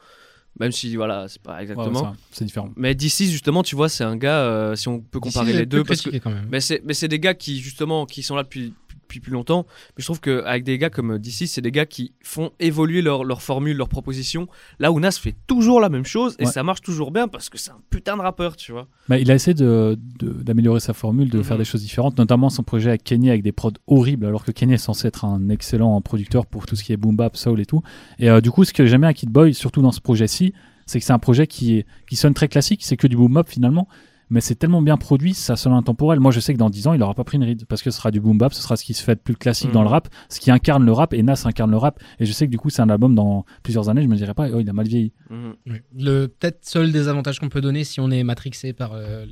même 0.59 0.71
si 0.71 0.95
voilà, 0.95 1.27
c'est 1.27 1.43
pas 1.43 1.57
Ouais, 1.57 1.61
exactement. 1.61 2.15
c'est 2.31 2.43
différent. 2.45 2.71
mais 2.75 2.93
D6 2.95 3.29
justement, 3.29 3.61
tu 3.61 3.75
vois, 3.75 3.87
c'est 3.87 4.03
un 4.03 4.17
gars, 4.17 4.39
euh, 4.39 4.75
si 4.75 4.87
on 4.87 4.99
peut 4.99 5.19
comparer 5.19 5.53
les 5.53 5.67
deux, 5.67 5.83
parce 5.83 6.01
que 6.01 6.09
quand 6.17 6.31
même. 6.31 6.47
Mais 6.51 6.61
c'est, 6.61 6.81
mais 6.85 6.95
c'est 6.95 7.07
des 7.07 7.19
gars 7.19 7.35
qui, 7.35 7.59
justement, 7.59 8.07
qui 8.07 8.23
sont 8.23 8.35
là 8.35 8.41
depuis, 8.41 8.73
depuis 9.09 9.19
plus 9.19 9.31
longtemps. 9.31 9.65
Mais 9.97 10.01
je 10.01 10.05
trouve 10.05 10.21
qu'avec 10.21 10.63
des 10.63 10.77
gars 10.77 10.91
comme 10.91 11.17
DC, 11.17 11.47
c'est 11.47 11.61
des 11.61 11.71
gars 11.71 11.87
qui 11.87 12.13
font 12.23 12.51
évoluer 12.59 13.01
leur, 13.01 13.23
leur 13.23 13.41
formule, 13.41 13.75
leur 13.75 13.89
proposition. 13.89 14.47
Là 14.77 14.91
où 14.91 14.99
Nas 14.99 15.11
fait 15.11 15.35
toujours 15.47 15.81
la 15.81 15.89
même 15.89 16.05
chose 16.05 16.35
et 16.37 16.45
Ouais. 16.45 16.51
ça 16.51 16.61
marche 16.63 16.81
toujours 16.81 17.11
bien 17.11 17.27
parce 17.27 17.49
que 17.49 17.57
c'est 17.57 17.71
un 17.71 17.81
putain 17.89 18.15
de 18.17 18.21
rappeur, 18.21 18.55
tu 18.55 18.71
vois. 18.71 18.87
Bah, 19.07 19.17
il 19.17 19.29
a 19.31 19.35
essayé 19.35 19.55
de- 19.55 19.97
de- 20.19 20.31
d'améliorer 20.43 20.79
sa 20.79 20.93
formule, 20.93 21.29
de 21.29 21.39
Mhm. 21.39 21.43
faire 21.43 21.57
des 21.57 21.65
choses 21.65 21.81
différentes, 21.81 22.17
notamment 22.19 22.49
son 22.51 22.61
projet 22.63 22.89
avec 22.89 23.03
Kenny 23.03 23.29
avec 23.31 23.41
des 23.41 23.51
prods 23.51 23.73
horribles, 23.87 24.25
alors 24.27 24.45
que 24.45 24.51
Kenny 24.51 24.73
est 24.75 24.77
censé 24.77 25.07
être 25.07 25.25
un 25.25 25.49
excellent 25.49 25.99
producteur 26.01 26.45
pour 26.45 26.67
tout 26.67 26.75
ce 26.75 26.83
qui 26.83 26.93
est 26.93 26.97
boom 26.97 27.15
bap, 27.15 27.35
soul 27.35 27.59
et 27.59 27.65
tout. 27.65 27.81
Et 28.19 28.29
euh, 28.29 28.41
du 28.41 28.51
coup, 28.51 28.63
ce 28.63 28.73
que 28.73 28.85
j'aime 28.85 29.01
bien 29.01 29.09
à 29.09 29.13
Kid 29.15 29.29
Boy, 29.29 29.53
surtout 29.55 29.81
dans 29.81 29.91
ce 29.91 30.01
projet-ci, 30.01 30.53
c'est 30.85 30.99
que 30.99 31.05
c'est 31.05 31.13
un 31.13 31.19
projet 31.19 31.47
qui, 31.47 31.77
est, 31.77 31.85
qui 32.07 32.15
sonne 32.15 32.33
très 32.33 32.47
classique, 32.47 32.81
c'est 32.83 32.97
que 32.97 33.07
du 33.07 33.15
boom 33.15 33.33
bap 33.33 33.49
finalement. 33.49 33.87
Mais 34.29 34.41
c'est 34.41 34.55
tellement 34.55 34.81
bien 34.81 34.95
produit, 34.97 35.33
ça 35.33 35.55
sonne 35.55 35.73
intemporel. 35.73 36.19
Moi, 36.19 36.31
je 36.31 36.39
sais 36.39 36.53
que 36.53 36.59
dans 36.59 36.69
10 36.69 36.87
ans, 36.87 36.93
il 36.93 37.01
aura 37.01 37.13
pas 37.15 37.23
pris 37.23 37.37
une 37.37 37.43
ride 37.43 37.65
parce 37.65 37.81
que 37.81 37.89
ce 37.91 37.97
sera 37.97 38.11
du 38.11 38.19
boom 38.19 38.37
bap, 38.37 38.53
ce 38.53 38.61
sera 38.61 38.75
ce 38.77 38.83
qui 38.83 38.93
se 38.93 39.03
fait 39.03 39.15
de 39.15 39.19
plus 39.21 39.35
classique 39.35 39.69
Mhm. 39.69 39.73
dans 39.73 39.81
le 39.81 39.87
rap, 39.89 40.07
ce 40.29 40.39
qui 40.39 40.51
incarne 40.51 40.85
le 40.85 40.91
rap. 40.91 41.13
Et 41.13 41.23
Nas 41.23 41.41
incarne 41.45 41.71
le 41.71 41.77
rap. 41.77 41.99
Et 42.19 42.25
je 42.25 42.31
sais 42.31 42.45
que 42.45 42.51
du 42.51 42.57
coup, 42.57 42.69
c'est 42.69 42.81
un 42.81 42.89
album 42.89 43.15
dans 43.15 43.45
plusieurs 43.63 43.89
années, 43.89 44.03
je 44.03 44.07
me 44.07 44.15
dirais 44.15 44.33
pas, 44.33 44.47
oh, 44.53 44.59
il 44.59 44.69
a 44.69 44.73
mal 44.73 44.87
vieilli. 44.87 45.13
Mhm. 45.29 45.53
Oui. 45.67 45.77
Le 45.97 46.27
peut-être 46.27 46.59
seul 46.65 46.91
désavantage 46.91 47.39
qu'on 47.39 47.49
peut 47.49 47.61
donner 47.61 47.83
si 47.83 47.99
on 47.99 48.11
est 48.11 48.23
matrixé 48.23 48.73
par 48.73 48.91
euh, 48.93 49.25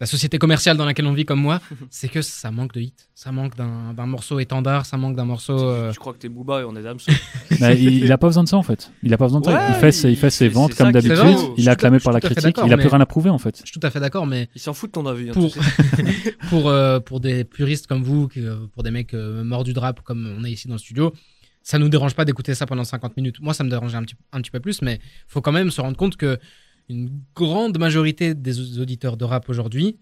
la 0.00 0.06
société 0.06 0.38
commerciale 0.38 0.76
dans 0.76 0.84
laquelle 0.84 1.06
on 1.06 1.12
vit 1.12 1.24
comme 1.24 1.40
moi, 1.40 1.60
c'est 1.90 2.08
que 2.08 2.22
ça 2.22 2.50
manque 2.50 2.74
de 2.74 2.80
hit. 2.80 3.08
Ça 3.14 3.32
manque 3.32 3.54
d'un 3.56 4.06
morceau 4.06 4.40
étendard, 4.40 4.86
ça 4.86 4.96
manque 4.96 5.14
d'un 5.14 5.26
morceau. 5.26 5.58
euh, 5.58 5.92
Je 5.92 5.98
crois 5.98 6.12
que 6.14 6.18
t'es 6.18 6.28
Booba 6.28 6.62
et 6.62 6.64
on 6.64 6.74
est 6.74 6.82
Damso. 6.82 7.12
Mais 7.60 7.78
il, 7.80 8.04
il 8.04 8.10
a 8.12 8.18
pas 8.18 8.26
besoin 8.28 8.42
de 8.44 8.48
ça 8.48 8.56
en 8.56 8.62
fait. 8.62 8.90
Il 9.02 9.12
a 9.14 9.18
pas 9.18 9.26
besoin 9.26 9.40
de 9.40 9.44
ça. 9.46 9.68
Il 9.68 9.74
fait 9.74 9.92
ses, 9.92 10.10
il 10.10 10.16
fait 10.16 10.30
ses 10.30 10.48
ventes 10.48 10.74
comme 10.74 10.90
d'habitude. 10.90 11.18
Il 11.56 11.68
est 11.68 11.70
acclamé 11.70 11.98
par 12.00 12.12
la 12.12 12.20
critique. 12.20 12.56
Il 12.66 12.72
a 12.72 12.76
plus 12.76 12.88
rien 12.88 13.00
à 13.00 13.06
prouver 13.06 13.30
en 13.30 13.38
fait. 13.38 13.60
Je 13.64 13.70
suis 13.70 13.78
tout 13.78 13.86
à 13.86 13.90
fait 13.90 14.00
d'accord, 14.00 14.26
mais 14.26 14.39
Il 14.54 14.60
s'en 14.60 14.72
fout 14.74 14.90
de 14.90 14.92
ton 14.92 15.06
avis. 15.06 15.30
hein, 15.30 15.32
pour, 15.32 15.52
tu 15.52 15.60
sais. 15.60 16.32
pour, 16.48 16.68
euh, 16.68 17.00
pour 17.00 17.20
des 17.20 17.44
puristes 17.44 17.86
comme 17.86 18.02
vous, 18.02 18.28
pour 18.72 18.82
des 18.82 18.90
mecs 18.90 19.14
euh, 19.14 19.44
morts 19.44 19.64
du 19.64 19.72
drap 19.72 19.94
comme 20.04 20.34
on 20.38 20.44
est 20.44 20.52
ici 20.52 20.68
dans 20.68 20.74
le 20.74 20.78
studio, 20.78 21.12
ça 21.62 21.78
nous 21.78 21.88
dérange 21.88 22.14
pas 22.14 22.24
d'écouter 22.24 22.54
ça 22.54 22.66
pendant 22.66 22.84
50 22.84 23.16
minutes. 23.16 23.40
Moi, 23.40 23.54
ça 23.54 23.64
me 23.64 23.70
dérangeait 23.70 23.96
un 23.96 24.02
petit, 24.04 24.14
un 24.32 24.40
petit 24.40 24.50
peu 24.50 24.60
plus, 24.60 24.82
mais 24.82 24.98
faut 25.28 25.40
quand 25.40 25.52
même 25.52 25.70
se 25.70 25.80
rendre 25.80 25.96
compte 25.96 26.16
que 26.16 26.38
une 26.88 27.10
grande 27.36 27.78
majorité 27.78 28.34
des 28.34 28.78
auditeurs 28.80 29.16
de 29.16 29.24
rap 29.24 29.48
aujourd'hui 29.48 29.98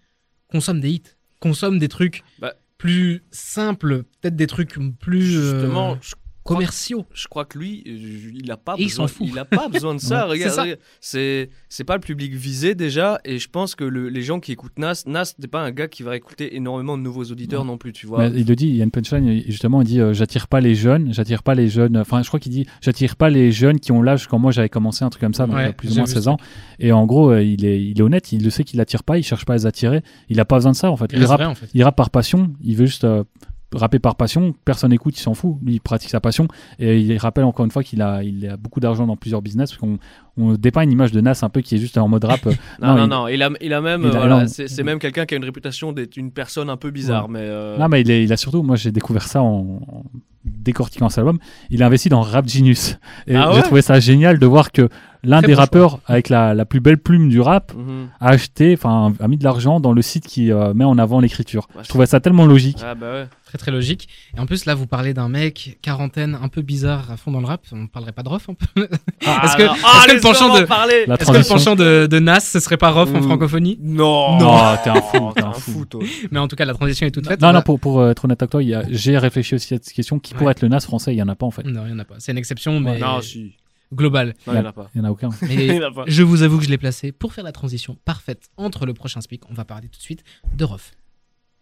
consomment 0.50 0.80
des 0.80 0.90
hits, 0.90 1.02
consomment 1.40 1.78
des 1.78 1.88
trucs 1.88 2.22
Bah. 2.38 2.54
plus 2.78 3.22
simples, 3.30 4.04
peut-être 4.20 4.36
des 4.36 4.46
trucs 4.46 4.76
plus 4.98 5.36
euh, 5.36 5.52
Justement, 5.60 5.98
je 6.00 6.14
commerciaux. 6.54 7.06
je 7.14 7.28
crois 7.28 7.44
que 7.44 7.58
lui, 7.58 7.82
euh, 7.86 8.30
il 8.34 8.50
a 8.50 8.56
pas 8.56 8.76
besoin. 8.76 9.06
s'en 9.06 9.12
fout. 9.12 9.26
Il 9.30 9.38
a 9.38 9.44
pas 9.44 9.68
besoin 9.68 9.94
de 9.94 10.00
ça. 10.00 10.24
Regarde, 10.28 10.50
c'est 10.50 10.56
ça. 10.56 10.62
regarde. 10.62 10.80
c'est 11.00 11.50
c'est 11.68 11.84
pas 11.84 11.94
le 11.94 12.00
public 12.00 12.32
visé 12.34 12.74
déjà, 12.74 13.20
et 13.24 13.38
je 13.38 13.48
pense 13.48 13.74
que 13.74 13.84
le- 13.84 14.08
les 14.08 14.22
gens 14.22 14.40
qui 14.40 14.52
écoutent 14.52 14.78
Nas, 14.78 15.02
Nas 15.06 15.34
n'est 15.38 15.46
pas 15.48 15.60
un 15.60 15.70
gars 15.70 15.88
qui 15.88 16.02
va 16.02 16.16
écouter 16.16 16.56
énormément 16.56 16.96
de 16.98 17.02
nouveaux 17.02 17.24
auditeurs 17.24 17.64
non 17.64 17.76
plus, 17.78 17.92
tu 17.92 18.06
vois. 18.06 18.28
Mais 18.30 18.40
il 18.40 18.46
le 18.46 18.56
dit, 18.56 18.68
il 18.68 18.76
y 18.76 18.80
a 18.80 18.84
une 18.84 18.90
punchline, 18.90 19.42
justement, 19.46 19.82
il 19.82 19.86
dit 19.86 20.00
euh, 20.00 20.12
J'attire 20.12 20.48
pas 20.48 20.60
les 20.60 20.74
jeunes, 20.74 21.12
j'attire 21.12 21.42
pas 21.42 21.54
les 21.54 21.68
jeunes. 21.68 21.96
Enfin, 21.96 22.22
je 22.22 22.28
crois 22.28 22.40
qu'il 22.40 22.52
dit 22.52 22.66
J'attire 22.80 23.16
pas 23.16 23.30
les 23.30 23.52
jeunes 23.52 23.78
qui 23.80 23.92
ont 23.92 24.02
l'âge 24.02 24.26
quand 24.26 24.38
moi 24.38 24.50
j'avais 24.52 24.68
commencé, 24.68 25.04
un 25.04 25.10
truc 25.10 25.20
comme 25.20 25.34
ça, 25.34 25.46
donc 25.46 25.56
Ouais, 25.56 25.62
il 25.62 25.66
y 25.66 25.70
a 25.70 25.72
plus 25.72 25.92
ou 25.92 25.94
moins 25.96 26.04
vu 26.04 26.12
16 26.12 26.24
ça. 26.24 26.30
ans. 26.30 26.36
Et 26.78 26.92
en 26.92 27.06
gros, 27.06 27.30
euh, 27.32 27.42
il, 27.42 27.64
est, 27.64 27.82
il 27.82 27.98
est 27.98 28.02
honnête, 28.02 28.32
il 28.32 28.42
le 28.42 28.50
sait 28.50 28.64
qu'il 28.64 28.80
attire 28.80 29.02
pas, 29.04 29.18
il 29.18 29.22
cherche 29.22 29.44
pas 29.44 29.54
à 29.54 29.56
les 29.56 29.66
attirer. 29.66 30.02
Il 30.28 30.40
a 30.40 30.44
pas 30.44 30.56
besoin 30.56 30.72
de 30.72 30.76
ça 30.76 30.90
en 30.90 30.96
fait. 30.96 31.10
Il 31.12 31.18
Il 31.18 31.24
rappe, 31.24 31.38
vrai, 31.40 31.46
en 31.46 31.54
fait. 31.54 31.68
il 31.74 31.82
rappe 31.84 31.96
par 31.96 32.10
passion, 32.10 32.52
il 32.62 32.76
veut 32.76 32.86
juste. 32.86 33.04
euh, 33.04 33.24
rapper 33.74 33.98
par 33.98 34.14
passion, 34.16 34.54
personne 34.64 34.92
écoute, 34.92 35.18
il 35.18 35.22
s'en 35.22 35.34
fout, 35.34 35.56
lui 35.62 35.74
il 35.74 35.80
pratique 35.80 36.08
sa 36.10 36.20
passion 36.20 36.48
et 36.78 36.98
il 36.98 37.16
rappelle 37.18 37.44
encore 37.44 37.64
une 37.66 37.70
fois 37.70 37.82
qu'il 37.82 38.00
a, 38.00 38.22
il 38.22 38.48
a 38.48 38.56
beaucoup 38.56 38.80
d'argent 38.80 39.06
dans 39.06 39.16
plusieurs 39.16 39.42
business 39.42 39.70
parce 39.72 39.80
qu'on 39.80 39.98
on 40.38 40.54
dépeint 40.54 40.82
une 40.82 40.92
image 40.92 41.12
de 41.12 41.20
Nas 41.20 41.40
un 41.42 41.48
peu 41.48 41.60
qui 41.60 41.74
est 41.74 41.78
juste 41.78 41.98
en 41.98 42.08
mode 42.08 42.24
rap. 42.24 42.40
Non, 42.80 42.94
non, 42.94 43.04
il- 43.04 43.08
non, 43.08 43.28
il 43.28 43.42
a, 43.42 43.50
il 43.60 43.74
a 43.74 43.80
même, 43.80 44.06
voilà, 44.06 44.46
c'est 44.46 44.82
même 44.82 44.98
quelqu'un 44.98 45.26
qui 45.26 45.34
a 45.34 45.36
une 45.36 45.44
réputation 45.44 45.92
d'être 45.92 46.16
une 46.16 46.30
personne 46.30 46.70
un 46.70 46.76
peu 46.76 46.90
bizarre, 46.90 47.28
mais. 47.28 47.40
euh, 47.42 47.76
Non, 47.78 47.88
mais 47.88 48.00
il, 48.00 48.10
est- 48.10 48.24
il 48.24 48.32
a 48.32 48.36
surtout, 48.36 48.62
moi 48.62 48.76
j'ai 48.76 48.92
découvert 48.92 49.24
ça 49.24 49.42
en, 49.42 49.80
en 49.86 50.02
décortiquant 50.44 51.08
cet 51.08 51.18
album, 51.18 51.38
il 51.70 51.82
a 51.82 51.86
investi 51.86 52.08
dans 52.08 52.22
Rap 52.22 52.48
Genius. 52.48 52.98
Et 53.26 53.36
Ah 53.36 53.48
j'ai 53.50 53.58
ouais 53.58 53.62
trouvé 53.62 53.82
ça 53.82 54.00
génial 54.00 54.38
de 54.38 54.46
voir 54.46 54.72
que 54.72 54.88
l'un 55.24 55.40
des 55.42 55.52
bon 55.52 55.58
rappeurs 55.58 56.00
avec 56.06 56.28
la, 56.28 56.54
la 56.54 56.64
plus 56.64 56.80
belle 56.80 56.98
plume 56.98 57.28
du 57.28 57.40
rap 57.40 57.74
mhm. 57.74 58.08
a 58.20 58.28
acheté, 58.30 58.72
enfin 58.74 59.12
a 59.20 59.28
mis 59.28 59.36
de 59.36 59.44
l'argent 59.44 59.80
dans 59.80 59.92
le 59.92 60.00
site 60.00 60.26
qui 60.26 60.52
euh, 60.52 60.72
met 60.74 60.84
en 60.84 60.96
avant 60.96 61.20
l'écriture. 61.20 61.68
Je 61.82 61.88
trouvais 61.88 62.06
ça 62.06 62.20
tellement 62.20 62.46
logique. 62.46 62.78
Ah 62.84 62.94
bah 62.94 63.12
ouais. 63.12 63.26
Très 63.48 63.56
très 63.58 63.70
logique. 63.70 64.08
Et 64.36 64.40
en 64.40 64.44
plus, 64.44 64.66
là, 64.66 64.74
vous 64.74 64.86
parlez 64.86 65.14
d'un 65.14 65.30
mec 65.30 65.78
quarantaine 65.80 66.38
un 66.40 66.48
peu 66.48 66.60
bizarre 66.60 67.10
à 67.10 67.16
fond 67.16 67.30
dans 67.32 67.40
le 67.40 67.46
rap. 67.46 67.62
On 67.72 67.86
parlerait 67.86 68.12
pas 68.12 68.22
de 68.22 68.28
Rof 68.28 68.48
un 68.50 68.54
peu 68.54 68.82
Est-ce 69.22 69.56
que- 69.56 69.62
Ah, 69.84 70.04
que 70.06 70.12
le 70.14 70.20
penchant 70.20 70.50
en 70.50 70.54
de- 70.58 70.64
Est-ce 70.64 71.06
que 71.06 71.10
le 71.10 71.16
transition. 71.16 71.54
penchant 71.54 71.74
de, 71.74 72.06
de 72.10 72.18
Nas, 72.18 72.40
ce 72.40 72.60
serait 72.60 72.76
pas 72.76 72.90
Rof 72.90 73.08
en 73.14 73.20
Mm. 73.20 73.22
francophonie 73.22 73.78
Non 73.82 74.38
Non, 74.38 74.76
t'es 74.84 74.90
un 74.90 74.96
fou, 75.00 75.16
Oh, 75.20 75.32
t'es 75.34 75.42
un 75.42 75.52
fou. 75.52 75.84
toi. 75.86 76.02
Mais 76.30 76.38
en 76.38 76.46
tout 76.46 76.56
cas, 76.56 76.66
la 76.66 76.74
transition 76.74 77.06
est 77.06 77.10
toute 77.10 77.26
faite. 77.26 77.40
Non, 77.40 77.48
On 77.48 77.52
non, 77.52 77.58
va- 77.60 77.62
pour, 77.62 77.80
pour 77.80 78.00
euh, 78.00 78.10
être 78.10 78.24
honnête 78.26 78.42
avec 78.42 78.50
toi, 78.50 78.60
j'ai 78.90 79.16
réfléchi 79.16 79.54
aussi 79.54 79.72
à 79.74 79.78
cette 79.82 79.92
question. 79.94 80.18
Qui 80.18 80.34
pourrait 80.34 80.52
être 80.52 80.60
le 80.62 80.68
Nas 80.68 80.80
français 80.80 81.14
Il 81.14 81.16
y 81.18 81.22
en 81.22 81.28
a 81.28 81.34
pas 81.34 81.46
en 81.46 81.50
fait. 81.50 81.64
Non, 81.64 81.84
il 81.86 81.90
y 81.90 81.94
en 81.94 81.98
a 81.98 82.04
pas. 82.04 82.16
C'est 82.18 82.32
une 82.32 82.38
exception, 82.38 82.78
mais 82.80 82.98
Non, 82.98 83.20
si. 83.22 83.54
globale. 83.94 84.34
Non, 84.46 84.52
il 84.52 84.56
y 84.56 84.58
en 84.60 84.64
a 84.66 84.72
pas. 84.72 84.90
Il 84.94 84.98
y 84.98 85.00
en 85.00 85.04
a 85.04 85.10
aucun. 85.10 85.30
Il 85.42 85.52
y 85.62 85.68
Mais 85.68 85.82
en 85.84 85.88
a 85.88 85.90
pas. 85.92 86.04
je 86.06 86.22
vous 86.22 86.42
avoue 86.42 86.58
que 86.58 86.64
je 86.64 86.68
l'ai 86.70 86.76
placé 86.76 87.12
pour 87.12 87.32
faire 87.32 87.44
la 87.44 87.52
transition 87.52 87.96
parfaite 88.04 88.50
entre 88.58 88.84
le 88.84 88.92
prochain 88.92 89.22
speak. 89.22 89.42
On 89.50 89.54
va 89.54 89.64
parler 89.64 89.88
tout 89.88 89.96
de 89.98 90.02
suite 90.02 90.22
de 90.54 90.64
Rof. 90.64 90.92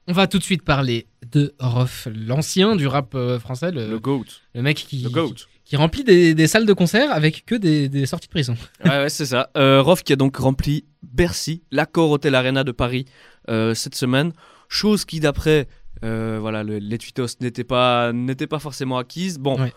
On 0.09 0.13
va 0.13 0.27
tout 0.27 0.39
de 0.39 0.43
suite 0.45 0.63
parler 0.63 1.07
de 1.33 1.55
Rof, 1.59 2.07
l'ancien 2.15 2.77
du 2.77 2.87
rap 2.87 3.15
euh, 3.15 3.39
français, 3.41 3.73
le, 3.73 3.89
Le 3.89 3.99
GOAT. 3.99 4.25
le 4.55 4.63
mec 4.63 4.77
qui, 4.77 4.99
Le 4.99 5.11
GOAT. 5.11 5.35
qui 5.65 5.75
remplit 5.77 6.05
des, 6.05 6.33
des 6.35 6.47
salles 6.47 6.67
de 6.67 6.73
concert 6.73 7.11
avec 7.11 7.45
que 7.45 7.57
des, 7.57 7.89
des 7.89 8.07
sorties 8.07 8.29
de 8.29 8.31
prison. 8.33 8.57
Ouais, 8.85 8.91
ouais, 8.91 9.09
c'est 9.09 9.27
ça. 9.27 9.51
Euh, 9.57 9.83
Rof 9.83 10.05
qui 10.05 10.13
a 10.13 10.17
donc 10.17 10.37
rempli 10.37 10.85
Bercy, 11.03 11.63
l'accord 11.73 12.11
Hôtel 12.11 12.35
Arena 12.37 12.63
de 12.63 12.71
Paris 12.73 13.05
euh, 13.49 13.75
cette 13.75 13.97
semaine. 13.97 14.33
Chose 14.69 15.05
qui, 15.05 15.19
d'après 15.19 15.67
euh, 16.05 16.39
voilà, 16.41 16.63
le- 16.63 16.79
les 16.79 16.99
tweetos, 16.99 17.27
n'était 17.41 17.65
pas, 17.65 18.13
n'était 18.13 18.47
pas 18.47 18.59
forcément 18.61 18.99
acquise. 18.99 19.39
Bon, 19.39 19.59
Ouais. 19.61 19.73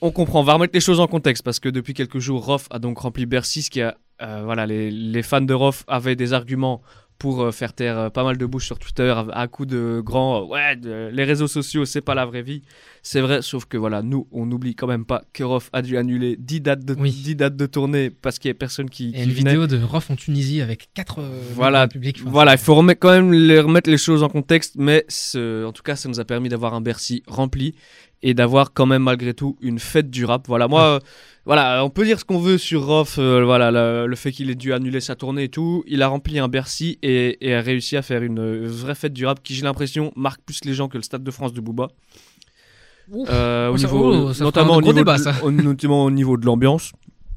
on 0.00 0.10
comprend. 0.12 0.40
On 0.40 0.44
va 0.44 0.54
remettre 0.54 0.72
les 0.74 0.80
choses 0.80 1.00
en 1.00 1.06
contexte 1.08 1.42
parce 1.44 1.60
que 1.60 1.68
depuis 1.68 1.92
quelques 1.92 2.20
jours, 2.20 2.42
Rof 2.46 2.68
a 2.70 2.78
donc 2.78 2.98
rempli 3.00 3.26
Bercy, 3.26 3.60
ce 3.62 3.70
qui 3.70 3.82
a. 3.82 3.96
voilà, 4.18 4.64
les, 4.64 4.90
les 4.90 5.22
fans 5.22 5.40
de 5.42 5.52
Rof 5.52 5.84
avaient 5.88 6.16
des 6.16 6.32
arguments 6.32 6.80
pour 7.18 7.42
euh, 7.42 7.50
faire 7.52 7.72
taire 7.72 7.98
euh, 7.98 8.10
pas 8.10 8.24
mal 8.24 8.36
de 8.36 8.44
bouches 8.46 8.66
sur 8.66 8.78
Twitter 8.78 9.14
à, 9.32 9.46
coup 9.48 9.66
de 9.66 10.02
grands 10.04 10.42
euh, 10.42 10.46
ouais 10.46 10.76
de- 10.76 11.10
les 11.12 11.24
réseaux 11.24 11.46
sociaux 11.46 11.84
c'est 11.84 12.00
pas 12.00 12.14
la 12.14 12.26
vraie 12.26 12.42
vie 12.42 12.62
c'est 13.02 13.20
vrai 13.20 13.40
sauf 13.40 13.64
que 13.66 13.76
voilà 13.76 14.02
nous 14.02 14.26
on 14.32 14.46
n'oublie 14.46 14.74
quand 14.74 14.86
même 14.86 15.04
pas 15.04 15.22
que 15.32 15.44
Rof 15.44 15.70
a 15.72 15.80
dû 15.82 15.96
annuler 15.96 16.36
10 16.38 16.60
dates 16.60 16.84
de 16.84 16.94
Oui. 16.98 17.10
10 17.12 17.36
dates 17.36 17.56
de 17.56 17.66
tournée 17.66 18.10
parce 18.10 18.38
qu'il 18.38 18.48
y 18.48 18.52
a 18.52 18.54
personne 18.54 18.90
qui, 18.90 19.10
Et 19.10 19.12
qui 19.12 19.24
une 19.24 19.30
venait. 19.30 19.50
vidéo 19.50 19.66
de 19.66 19.82
Rof 19.82 20.10
en 20.10 20.16
Tunisie 20.16 20.60
avec 20.60 20.88
4 20.94 21.20
Voilà. 21.54 21.86
Enfin, 21.86 22.10
Voilà, 22.26 22.52
il 22.52 22.58
faut 22.58 22.74
remettre, 22.74 23.00
quand 23.00 23.10
même 23.12 23.32
les- 23.32 23.60
remettre 23.60 23.88
les 23.90 23.98
choses 23.98 24.22
en 24.22 24.28
contexte, 24.28 24.74
mais 24.76 25.04
ce- 25.08 25.64
en 25.64 25.72
tout 25.72 25.82
cas, 25.82 25.96
ça 25.96 26.08
nous 26.08 26.20
a 26.20 26.24
permis 26.24 26.48
d'avoir 26.48 26.74
un 26.74 26.80
Bercy 26.80 27.22
rempli 27.26 27.74
et 28.26 28.32
d'avoir 28.34 28.72
quand 28.72 28.86
même 28.86 29.02
malgré 29.02 29.34
tout 29.34 29.56
une 29.60 29.78
fête 29.78 30.10
du 30.10 30.24
rap. 30.24 30.48
Voilà, 30.48 30.66
moi, 30.66 30.82
euh, 30.84 30.98
voilà, 31.44 31.84
on 31.84 31.90
peut 31.90 32.04
dire 32.06 32.18
ce 32.18 32.24
qu'on 32.24 32.38
veut 32.38 32.56
sur 32.58 32.86
Rof, 32.86 33.18
euh, 33.18 33.44
voilà, 33.44 33.70
le, 33.70 34.06
le 34.06 34.16
fait 34.16 34.32
qu'il 34.32 34.48
ait 34.50 34.54
dû 34.54 34.72
annuler 34.72 35.00
sa 35.00 35.14
tournée 35.14 35.44
et 35.44 35.48
tout. 35.50 35.84
Il 35.86 36.00
a 36.02 36.08
rempli 36.08 36.38
un 36.38 36.48
Bercy 36.48 36.98
et, 37.02 37.36
et 37.46 37.54
a 37.54 37.60
réussi 37.60 37.96
à 37.98 38.02
faire 38.02 38.22
une 38.22 38.64
vraie 38.66 38.94
fête 38.94 39.12
du 39.12 39.26
rap 39.26 39.42
qui, 39.42 39.54
j'ai 39.54 39.62
l'impression, 39.62 40.10
marque 40.16 40.40
plus 40.40 40.64
les 40.64 40.72
gens 40.72 40.88
que 40.88 40.96
le 40.96 41.02
Stade 41.02 41.22
de 41.22 41.30
France 41.30 41.52
de 41.52 41.60
Booba. 41.60 41.88
Euh, 43.28 43.68
au 43.70 43.76
Ça- 43.76 43.86
niveau, 43.86 44.30
oh, 44.30 44.32
notamment, 44.42 44.76
au 44.76 44.80
niveau 44.80 44.94
débat, 44.94 45.18
de, 45.18 45.22
ça. 45.22 45.34
au- 45.42 45.50
notamment 45.50 46.04
au 46.04 46.10
niveau 46.10 46.38
de 46.38 46.46
l'ambiance. 46.46 46.92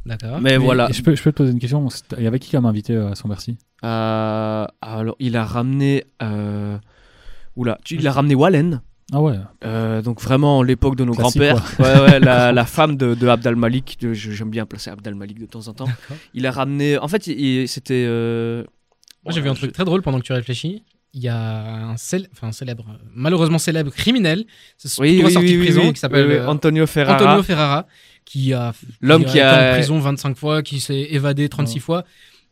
D'accord. 0.05 0.39
Mais 0.39 0.51
Mais 0.51 0.57
voilà. 0.57 0.88
Je 0.89 1.01
peux, 1.01 1.13
je 1.15 1.21
peux 1.21 1.33
te 1.33 1.38
poser 1.38 1.51
une 1.51 1.59
question. 1.59 1.85
Il 2.17 2.23
y 2.23 2.27
avait 2.27 2.39
qui 2.39 2.51
comme 2.51 2.65
invité 2.65 2.93
euh, 2.95 3.11
à 3.11 3.15
son 3.15 3.27
Bercy? 3.27 3.57
Euh, 3.83 4.65
alors, 4.81 5.15
il 5.19 5.35
a 5.35 5.43
ramené. 5.43 6.05
Euh... 6.23 6.77
Oula, 7.57 7.77
tu- 7.83 7.95
il 7.95 8.07
a 8.07 8.13
ramené 8.13 8.35
Wallen. 8.35 8.81
Ah 9.13 9.21
ouais. 9.21 9.35
Euh, 9.63 10.01
donc 10.01 10.21
vraiment 10.21 10.61
l'époque 10.63 10.95
de 10.97 11.05
nos 11.05 11.13
grands-pères. 11.13 11.63
Ouais, 11.79 11.99
ouais, 12.01 12.19
la, 12.19 12.51
la 12.51 12.65
femme 12.65 12.97
de, 12.97 13.13
de 13.15 13.27
Abd 13.27 13.47
al-Malik. 13.47 13.97
J'aime 14.11 14.49
bien 14.49 14.65
placer 14.65 14.89
Abd 14.89 15.07
al-Malik 15.07 15.39
de 15.39 15.45
temps 15.45 15.67
en 15.67 15.73
temps. 15.73 15.87
Il 16.33 16.45
a 16.45 16.51
ramené. 16.51 16.97
En 16.97 17.07
fait, 17.07 17.23
c'était. 17.23 18.05
euh, 18.07 18.63
Moi, 19.23 19.33
j'ai 19.33 19.41
vu 19.41 19.49
un 19.49 19.53
je- 19.53 19.59
truc 19.59 19.71
très 19.71 19.85
drôle 19.85 20.01
pendant 20.01 20.19
que 20.19 20.25
tu 20.25 20.33
réfléchis. 20.33 20.83
Il 21.13 21.21
y 21.23 21.29
a 21.29 21.87
un, 21.87 21.95
cél- 21.95 22.27
enfin, 22.33 22.47
un 22.49 22.51
célèbre, 22.51 22.85
malheureusement 23.15 23.57
célèbre 23.57 23.91
criminel, 23.91 24.45
c'est 24.77 24.99
Oui, 24.99 25.21
oui, 25.23 25.31
sorti 25.31 25.47
oui, 25.47 25.57
de 25.57 25.63
prison, 25.63 25.81
oui. 25.85 25.93
qui 25.93 25.99
s'appelle 25.99 26.27
Oui, 26.27 26.33
oui, 26.33 26.39
euh, 26.39 26.47
Antonio 26.47 26.85
Ferrara. 26.85 27.15
Antonio 27.23 27.43
Ferrara, 27.43 27.87
qui 28.25 28.53
a, 28.53 28.73
L'homme 29.01 29.23
qui 29.23 29.37
été 29.37 29.41
a- 29.41 29.71
en 29.71 29.73
prison 29.77 29.99
25 29.99 30.37
fois, 30.37 30.61
qui 30.61 30.79
s'est 30.81 31.07
évadé 31.09 31.47
36 31.49 31.79
fois. 31.79 32.03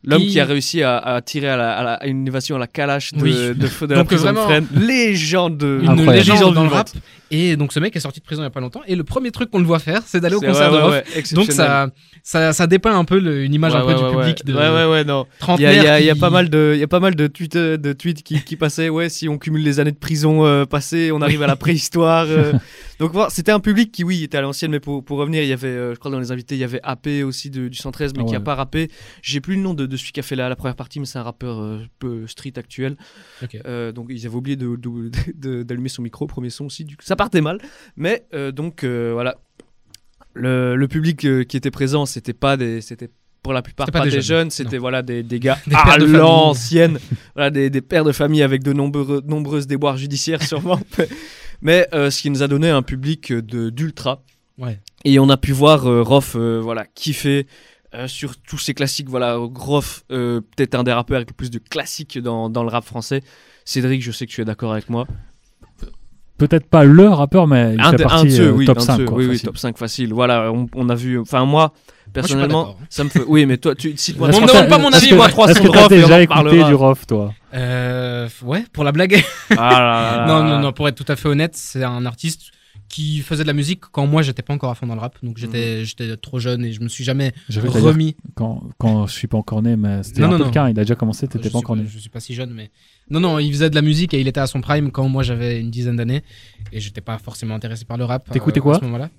L'homme 0.07 0.21
qui- 0.21 0.29
qui 0.29 0.39
a 0.39 0.45
réussi 0.45 0.83
à, 0.83 0.97
à 0.97 1.21
tirer 1.21 1.49
à, 1.49 1.57
la- 1.57 1.77
à 1.77 1.83
la- 1.83 1.93
à 1.93 2.05
une 2.07 2.27
évasion 2.27 2.55
à 2.55 2.59
la 2.59 2.67
calache 2.67 3.13
de, 3.13 3.21
Oui. 3.21 3.33
de, 3.33 3.53
de 3.53 3.93
la 3.93 3.99
Donc, 4.01 4.09
de 4.11 4.15
vraiment, 4.15 4.43
Fresnes. 4.43 4.67
Légende 4.75 5.57
de. 5.57 5.79
Une 5.83 5.89
Incroyable. 5.89 6.29
légende 6.29 6.53
dans 6.55 6.63
le 6.63 6.69
rap. 6.69 6.89
Et 7.31 7.55
donc 7.57 7.73
ce 7.73 7.79
mec 7.79 7.95
est 7.95 7.99
sorti 7.99 8.19
de 8.19 8.25
prison 8.25 8.43
il 8.43 8.45
y 8.45 8.47
a 8.47 8.51
pas 8.51 8.59
longtemps. 8.59 8.81
Et 8.87 8.95
le 8.95 9.03
premier 9.03 9.31
truc 9.31 9.49
qu'on 9.49 9.59
le 9.59 9.65
voit 9.65 9.79
faire, 9.79 10.01
c'est 10.05 10.19
d'aller 10.19 10.35
au 10.35 10.41
concert 10.41 10.71
ouais, 10.71 10.81
de 10.81 10.91
ouais, 11.17 11.23
Donc 11.33 11.51
ça, 11.51 11.89
ça, 12.23 12.53
ça 12.53 12.67
dépeint 12.67 12.97
un 12.97 13.03
peu 13.03 13.19
le- 13.19 13.43
une 13.43 13.53
image 13.53 13.73
un 13.75 13.81
peu 13.85 13.95
du 13.95 14.03
public 14.15 14.45
de 14.45 14.53
Ouais, 14.53 14.69
ouais, 14.69 14.85
ouais, 14.91 15.03
non. 15.03 15.25
Il 15.57 15.61
y 15.61 15.65
a, 15.65 15.99
y 15.99 16.05
y 16.07 16.13
pas 16.19 16.29
mal 16.29 16.49
de, 16.49 16.75
y 16.77 16.83
a 16.83 16.87
pas 16.87 16.99
mal 16.99 17.15
de 17.15 17.25
tweets, 17.27 17.55
euh, 17.55 17.77
de 17.77 17.93
tweets 17.93 18.21
qui, 18.23 18.41
qui 18.43 18.55
passaient. 18.55 18.89
Ouais, 18.89 19.09
si 19.09 19.27
on 19.27 19.37
cumule 19.39 19.63
les 19.63 19.79
années 19.79 19.91
de 19.91 19.97
prison 19.97 20.45
euh, 20.45 20.65
passées, 20.65 21.11
on 21.11 21.21
arrive 21.21 21.41
à 21.41 21.47
la 21.47 21.55
préhistoire. 21.65 22.27
euh. 22.29 22.53
Donc 22.99 23.11
voilà, 23.11 23.29
c'était 23.31 23.51
un 23.51 23.59
public 23.59 23.91
qui, 23.91 24.03
oui, 24.03 24.23
était 24.23 24.37
à 24.37 24.41
l'ancienne, 24.41 24.71
mais 24.71 24.79
pour, 24.79 25.03
pour 25.03 25.17
revenir, 25.17 25.41
il 25.41 25.49
y 25.49 25.53
avait, 25.53 25.67
euh, 25.67 25.93
je 25.93 25.99
crois 25.99 26.11
dans 26.11 26.19
les 26.19 26.31
invités, 26.31 26.55
il 26.55 26.59
y 26.61 26.63
avait 26.63 26.79
AP 26.83 27.23
aussi 27.25 27.49
de- 27.49 27.67
du 27.67 27.77
113, 27.77 28.13
mais 28.15 28.23
Ah 28.23 28.29
qui 28.29 28.35
a 28.35 28.37
ouais. 28.37 28.43
pas 28.43 28.55
rappé. 28.55 28.89
J'ai 29.23 29.41
plus 29.41 29.55
le 29.55 29.61
nom 29.61 29.73
de, 29.73 29.85
de 29.95 29.99
celui 29.99 30.11
qui 30.11 30.19
a 30.19 30.23
fait 30.23 30.35
la, 30.35 30.49
la 30.49 30.55
première 30.55 30.75
partie, 30.75 30.99
mais 30.99 31.05
c'est 31.05 31.17
un 31.19 31.23
rappeur 31.23 31.59
euh, 31.59 31.79
un 31.83 31.87
peu 31.99 32.27
street 32.27 32.53
actuel. 32.57 32.95
Euh, 33.65 33.91
donc 33.91 34.07
ils 34.09 34.25
avaient 34.25 34.35
oublié 34.35 34.55
de- 34.55 34.75
de- 34.75 35.09
de- 35.35 35.63
d'allumer 35.63 35.89
son 35.89 36.01
micro, 36.01 36.27
premier 36.27 36.49
son 36.49 36.65
aussi. 36.65 36.85
Du 36.85 36.95
ça 37.01 37.15
partait 37.15 37.41
mal, 37.41 37.59
mais 37.95 38.25
euh, 38.33 38.51
donc 38.51 38.83
euh, 38.83 39.11
voilà. 39.13 39.35
Le, 40.33 40.75
le 40.75 40.87
public 40.89 41.19
qui 41.47 41.55
était 41.57 41.71
présent, 41.71 42.05
c'était 42.05 42.33
pas 42.33 42.57
des, 42.57 42.81
c'était 42.81 43.09
pour 43.41 43.53
la 43.53 43.61
plupart 43.61 43.85
pas, 43.89 43.99
pas 43.99 44.05
des 44.05 44.11
des 44.11 44.21
jeunes, 44.21 44.37
jeunes, 44.45 44.49
c'était 44.51 44.77
voilà 44.77 45.01
des, 45.01 45.23
des 45.23 45.39
gars 45.39 45.57
Des 45.67 45.75
à 45.75 45.97
de 45.97 46.05
l'ancienne, 46.05 46.97
voilà 47.35 47.49
des, 47.51 47.69
des 47.69 47.81
pères 47.81 48.03
de 48.03 48.11
famille 48.11 48.41
avec 48.43 48.61
de 48.63 48.73
nombreux, 48.73 49.21
nombreuses 49.25 49.65
déboires 49.67 49.95
judiciaires 49.97 50.43
sûrement. 50.51 50.79
mais 51.61 51.87
euh, 51.93 52.09
ce 52.09 52.21
qui 52.21 52.29
nous 52.29 52.43
a 52.43 52.47
donné 52.47 52.69
un 52.69 52.81
public 52.81 53.31
de 53.31 53.69
d'ultra. 53.69 54.23
Ouais. 54.57 54.79
Et 55.05 55.19
on 55.19 55.29
a 55.29 55.37
pu 55.37 55.51
voir 55.53 55.85
euh, 55.85 56.01
Rof 56.01 56.35
euh, 56.35 56.59
voilà 56.61 56.85
kiffer 56.95 57.45
euh, 57.95 58.07
sur 58.07 58.37
tous 58.37 58.57
ces 58.57 58.73
classiques. 58.73 59.09
Voilà, 59.09 59.35
Rof 59.37 60.03
euh, 60.11 60.41
peut-être 60.55 60.75
un 60.75 60.83
des 60.83 60.93
rappeurs 60.93 61.17
avec 61.17 61.29
le 61.29 61.35
plus 61.35 61.49
de 61.51 61.59
classiques 61.59 62.17
dans, 62.19 62.49
dans 62.49 62.63
le 62.63 62.69
rap 62.69 62.83
français. 62.85 63.21
Cédric, 63.63 64.01
je 64.01 64.11
sais 64.11 64.25
que 64.25 64.31
tu 64.31 64.41
es 64.41 64.45
d'accord 64.45 64.73
avec 64.73 64.89
moi. 64.89 65.07
Peut-être 66.37 66.67
pas 66.67 66.83
le 66.83 67.07
rappeur, 67.07 67.47
mais 67.47 67.75
il 67.75 67.79
un, 67.79 67.91
fait 67.91 67.97
de, 67.97 68.03
un 68.03 68.07
partie 68.07 68.31
ceux, 68.31 68.47
euh, 68.47 68.51
oui, 68.51 68.65
top 68.65 68.77
un 68.77 68.81
de 68.81 68.85
5. 68.85 68.97
ceux, 68.97 69.05
quoi, 69.05 69.17
oui, 69.17 69.23
oui, 69.25 69.31
facile. 69.31 69.45
top 69.45 69.57
5 69.57 69.77
facile. 69.77 70.13
Voilà, 70.13 70.51
on, 70.51 70.67
on 70.75 70.89
a 70.89 70.95
vu. 70.95 71.17
Enfin, 71.17 71.45
moi, 71.45 71.71
personnellement, 72.11 72.63
d'accord. 72.63 72.79
ça 72.89 73.05
me 73.05 73.09
fait. 73.09 73.23
Oui, 73.25 73.45
mais 73.45 73.57
toi, 73.57 73.73
tu 73.73 73.95
cites-moi. 73.95 74.29
On 74.33 74.45
demande 74.45 74.67
pas 74.67 74.77
mon 74.77 74.91
avis, 74.91 75.09
que- 75.11 75.15
moi, 75.15 75.29
trois 75.29 75.49
Est-ce 75.49 75.59
sons 75.59 75.71
que 75.71 75.71
t'as 75.71 75.87
déjà 75.87 76.21
écouté 76.21 76.61
du 76.65 76.73
Rof, 76.73 77.07
toi 77.07 77.33
Euh, 77.53 78.27
ouais, 78.43 78.65
pour 78.73 78.83
la 78.83 78.91
blague. 78.91 79.23
Ah 79.51 79.55
là 79.55 79.79
là 79.79 80.17
là 80.17 80.25
non, 80.27 80.43
non, 80.43 80.59
non, 80.59 80.73
pour 80.73 80.89
être 80.89 80.95
tout 81.01 81.09
à 81.09 81.15
fait 81.15 81.29
honnête, 81.29 81.55
c'est 81.55 81.85
un 81.85 82.05
artiste 82.05 82.51
qui 82.89 83.19
faisait 83.21 83.43
de 83.43 83.47
la 83.47 83.53
musique 83.53 83.81
quand 83.91 84.05
moi 84.07 84.21
j'étais 84.21 84.41
pas 84.41 84.53
encore 84.53 84.69
à 84.71 84.75
fond 84.75 84.85
dans 84.87 84.95
le 84.95 85.01
rap. 85.01 85.17
Donc 85.23 85.37
j'étais 85.37 85.79
Mhm. 85.79 85.83
j'étais 85.85 86.17
trop 86.17 86.39
jeune 86.39 86.63
et 86.65 86.71
je 86.71 86.81
me 86.81 86.87
suis 86.87 87.03
jamais 87.03 87.33
remis. 87.49 88.15
quand, 88.35 88.63
quand 88.77 89.07
je 89.07 89.13
suis 89.13 89.27
pas 89.27 89.37
encore 89.37 89.61
né, 89.61 89.75
mais 89.75 90.03
c'était 90.03 90.21
Non, 90.21 90.27
un 90.27 90.31
non, 90.31 90.37
peu 90.37 90.43
non. 90.43 90.49
le 90.49 90.53
cas. 90.53 90.69
Il 90.69 90.79
a 90.79 90.83
déjà 90.83 90.95
commencé, 90.95 91.27
t'étais 91.27 91.49
pas 91.49 91.57
encore 91.57 91.75
né. 91.75 91.83
je 91.87 91.97
suis 91.97 92.09
pas 92.09 92.19
si 92.19 92.33
jeune, 92.33 92.51
mais. 92.53 92.69
Non, 93.09 93.19
non, 93.19 93.37
il 93.39 93.51
faisait 93.51 93.69
de 93.69 93.75
la 93.75 93.81
musique 93.81 94.13
et 94.13 94.21
il 94.21 94.27
était 94.27 94.39
à 94.39 94.47
son 94.47 94.61
prime 94.61 94.91
quand 94.91 95.07
moi 95.09 95.23
j'avais 95.23 95.59
une 95.59 95.69
dizaine 95.71 95.95
d'années. 95.95 96.23
Et 96.71 96.79
j'étais 96.79 97.01
pas 97.01 97.17
forcément 97.17 97.55
intéressé 97.55 97.85
par 97.85 97.97
le 97.97 98.05
rap. 98.05 98.29
T'écoutais 98.31 98.59
euh, 98.59 98.63
quoi 98.63 98.75
à 98.75 98.79
ce 98.79 98.85
moment-là. 98.85 99.09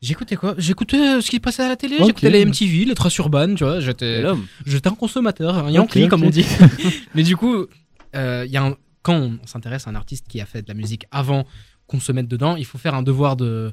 J'écoutais 0.00 0.36
quoi? 0.36 0.54
J'écoutais 0.58 0.96
euh, 1.16 1.20
ce 1.20 1.28
qui 1.30 1.40
passait 1.40 1.62
à 1.64 1.68
la 1.68 1.76
télé, 1.76 1.96
j'écoutais 1.98 2.30
les 2.30 2.44
MTV, 2.44 2.84
les 2.84 2.94
traces 2.94 3.16
urbaines, 3.18 3.56
tu 3.56 3.64
vois. 3.64 3.80
J'étais 3.80 4.22
l'homme. 4.22 4.46
j'étais 4.64 4.88
un 4.88 4.94
consommateur, 4.94 5.56
un 5.58 5.70
Yankee 5.70 6.06
comme 6.08 6.22
on 6.22 6.30
dit. 6.30 6.46
mais 7.16 7.24
du 7.24 7.36
coup, 7.36 7.66
euh, 8.14 8.44
il 8.46 8.52
y 8.52 8.56
a 8.56 8.64
un- 8.64 8.76
quand 9.02 9.16
on 9.16 9.38
s'intéresse 9.44 9.86
à 9.88 9.90
un 9.90 9.94
artiste 9.96 10.26
qui 10.28 10.40
a 10.40 10.46
fait 10.46 10.62
de 10.62 10.68
la 10.68 10.74
musique 10.74 11.06
avant 11.10 11.46
qu'on 11.88 11.98
se 12.00 12.12
mette 12.12 12.28
dedans, 12.28 12.54
il 12.54 12.64
faut 12.64 12.78
faire 12.78 12.94
un 12.94 13.02
devoir 13.02 13.34
de 13.36 13.72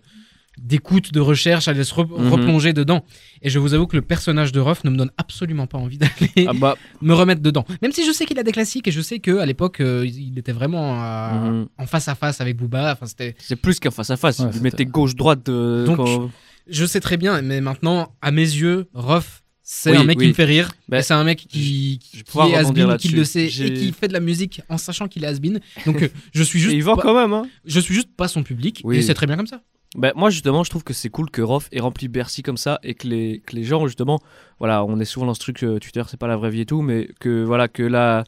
d'écoute, 0.57 1.11
de 1.11 1.19
recherche, 1.19 1.67
aller 1.67 1.83
se 1.83 1.93
re- 1.93 2.07
Mhm. 2.07 2.29
replonger 2.31 2.71
dedans. 2.71 3.03
Et 3.41 3.49
je 3.49 3.59
vous 3.59 3.73
avoue 3.73 3.87
que 3.87 3.97
le 3.97 4.01
personnage 4.01 4.53
de 4.53 4.61
Ruff 4.61 4.85
ne 4.85 4.89
me 4.89 4.95
donne 4.95 5.11
absolument 5.17 5.67
pas 5.67 5.77
envie 5.77 5.97
d'aller 5.97 6.47
Ah 6.47 6.53
bah, 6.53 6.77
me 7.01 7.13
remettre 7.13 7.41
dedans. 7.41 7.65
Même 7.81 7.91
si 7.91 8.05
je 8.07 8.13
sais 8.13 8.25
qu'il 8.25 8.39
a 8.39 8.43
des 8.43 8.53
classiques 8.53 8.87
et 8.87 8.91
je 8.91 9.01
sais 9.01 9.19
qu'à 9.19 9.45
l'époque, 9.45 9.81
euh, 9.81 10.05
il 10.07 10.39
était 10.39 10.53
vraiment 10.53 10.93
à- 10.97 11.33
Mhm. 11.43 11.67
en 11.77 11.85
face 11.87 12.07
à 12.07 12.15
face 12.15 12.39
avec 12.39 12.55
Booba. 12.55 12.93
Enfin, 12.93 13.05
c'était... 13.05 13.35
c'est 13.37 13.57
plus 13.57 13.81
qu'un 13.81 13.91
face 13.91 14.09
à 14.11 14.15
face. 14.15 14.39
Ouais, 14.39 14.47
c'était- 14.49 14.63
mettez 14.63 14.85
gauche-droite. 14.85 15.45
de- 15.45 15.83
Donc, 15.85 15.97
quand- 15.97 16.31
Je 16.69 16.85
sais 16.85 17.01
très 17.01 17.17
bien, 17.17 17.41
mais 17.41 17.59
maintenant, 17.59 18.15
à 18.23 18.31
mes 18.31 18.41
yeux, 18.41 18.87
Ruff, 18.93 19.43
c'est 19.67 19.89
Oui, 19.89 19.97
un 19.97 20.03
mec 20.03 20.19
oui. 20.19 20.25
qui 20.25 20.29
me 20.29 20.33
fait 20.35 20.45
rire. 20.45 20.71
Et 20.93 21.01
c'est 21.01 21.15
un 21.15 21.23
mec 21.23 21.39
qui, 21.39 21.99
qui 21.99 22.19
est 22.19 22.31
rebondir 22.59 22.89
has 22.91 22.97
qui 22.97 23.07
le 23.09 23.23
sait 23.23 23.45
et 23.47 23.73
qui 23.73 23.91
fait 23.91 24.07
de 24.07 24.13
la 24.13 24.19
musique 24.19 24.61
en 24.69 24.77
sachant 24.77 25.07
qu'il 25.07 25.23
est 25.23 25.27
has 25.27 25.39
Donc 25.39 26.03
euh, 26.03 26.07
je 26.33 26.43
suis 26.43 26.59
Et 26.59 26.61
juste 26.61 26.75
il 26.75 26.83
vend 26.83 26.95
pas, 26.95 27.01
quand 27.01 27.15
même, 27.19 27.33
hein. 27.33 27.47
je 27.65 27.79
suis 27.79 27.95
juste 27.95 28.09
pas 28.15 28.27
son 28.27 28.43
public 28.43 28.81
Oui. 28.83 28.97
et 28.97 29.01
c'est 29.01 29.15
très 29.15 29.25
bien 29.25 29.35
comme 29.37 29.47
ça. 29.47 29.61
Ben, 29.97 30.11
moi 30.15 30.29
justement 30.29 30.63
je 30.63 30.69
trouve 30.69 30.83
que 30.83 30.93
c'est 30.93 31.09
cool 31.09 31.31
que 31.31 31.41
Rof 31.41 31.67
ait 31.71 31.79
rempli 31.79 32.07
Bercy 32.09 32.43
comme 32.43 32.57
ça 32.57 32.79
et 32.83 32.93
que 32.93 33.07
les, 33.07 33.41
que 33.45 33.55
les 33.55 33.63
gens 33.63 33.87
justement 33.87 34.19
voilà 34.59 34.83
on 34.85 34.99
est 34.99 35.05
souvent 35.05 35.25
dans 35.25 35.33
ce 35.33 35.39
truc 35.39 35.63
euh, 35.63 35.79
Twitter 35.79 36.03
c'est 36.09 36.19
pas 36.19 36.27
la 36.27 36.35
vraie 36.37 36.49
vie 36.51 36.61
et 36.61 36.65
tout 36.65 36.81
mais 36.81 37.09
que 37.19 37.43
voilà 37.43 37.67
que 37.69 37.81
là 37.81 38.23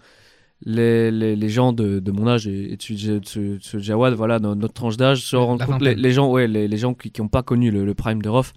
les, 0.66 1.12
les, 1.12 1.36
les 1.36 1.50
gens 1.50 1.72
de, 1.74 2.00
de 2.00 2.12
mon 2.12 2.28
âge 2.28 2.48
et, 2.48 2.72
et 2.74 2.78
de 2.78 2.82
ce, 2.82 3.40
de 3.58 3.60
ce- 3.62 3.80
Jawad 3.80 4.14
voilà 4.16 4.40
notre 4.40 4.74
tranche 4.74 4.98
d'âge 4.98 5.22
se 5.22 5.36
La 5.36 5.42
rendent 5.44 5.64
compte 5.66 5.82
les, 5.82 5.94
les 5.96 6.12
gens 6.14 6.32
ouais 6.32 6.48
les, 6.48 6.68
les 6.68 6.78
gens 6.78 6.94
qui 6.94 7.12
n'ont 7.22 7.28
pas 7.28 7.44
connu 7.44 7.70
le, 7.70 7.86
le 7.86 7.94
prime 7.94 8.22
de 8.22 8.30
Rof 8.30 8.54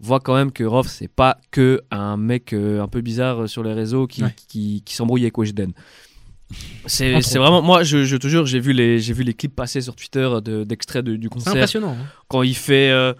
voient 0.00 0.20
quand 0.20 0.34
même 0.34 0.52
que 0.52 0.64
Rof 0.64 0.86
c'est 0.88 1.08
pas 1.08 1.38
que 1.50 1.80
un 1.90 2.16
mec 2.16 2.52
euh, 2.52 2.80
un 2.82 2.88
peu 2.88 3.00
bizarre 3.00 3.42
euh, 3.42 3.46
sur 3.46 3.62
les 3.62 3.72
réseaux 3.72 4.06
qui, 4.06 4.22
Ouais. 4.22 4.34
qui, 4.48 4.82
qui 4.84 4.94
s'embrouille 4.94 5.22
avec 5.22 5.36
Weshden 5.38 5.72
c'est 6.86 7.12
vraiment 7.38 7.60
moi 7.62 7.82
je, 7.82 8.04
je 8.04 8.16
te 8.16 8.26
jure 8.26 8.46
j'ai 8.46 8.60
vu 8.60 8.72
les 8.72 8.98
j'ai 9.00 9.12
vu 9.12 9.22
les 9.22 9.34
clips 9.34 9.54
passer 9.54 9.80
sur 9.80 9.94
Twitter 9.94 10.28
de- 10.42 10.64
d'extraits 10.64 11.04
de- 11.04 11.16
du 11.16 11.24
C'est 11.24 11.28
concert 11.34 11.52
impressionnant. 11.52 11.96
hein. 12.00 12.06
quand 12.28 12.42
il 12.42 12.56
fait 12.56 12.90
euh, 12.90 13.12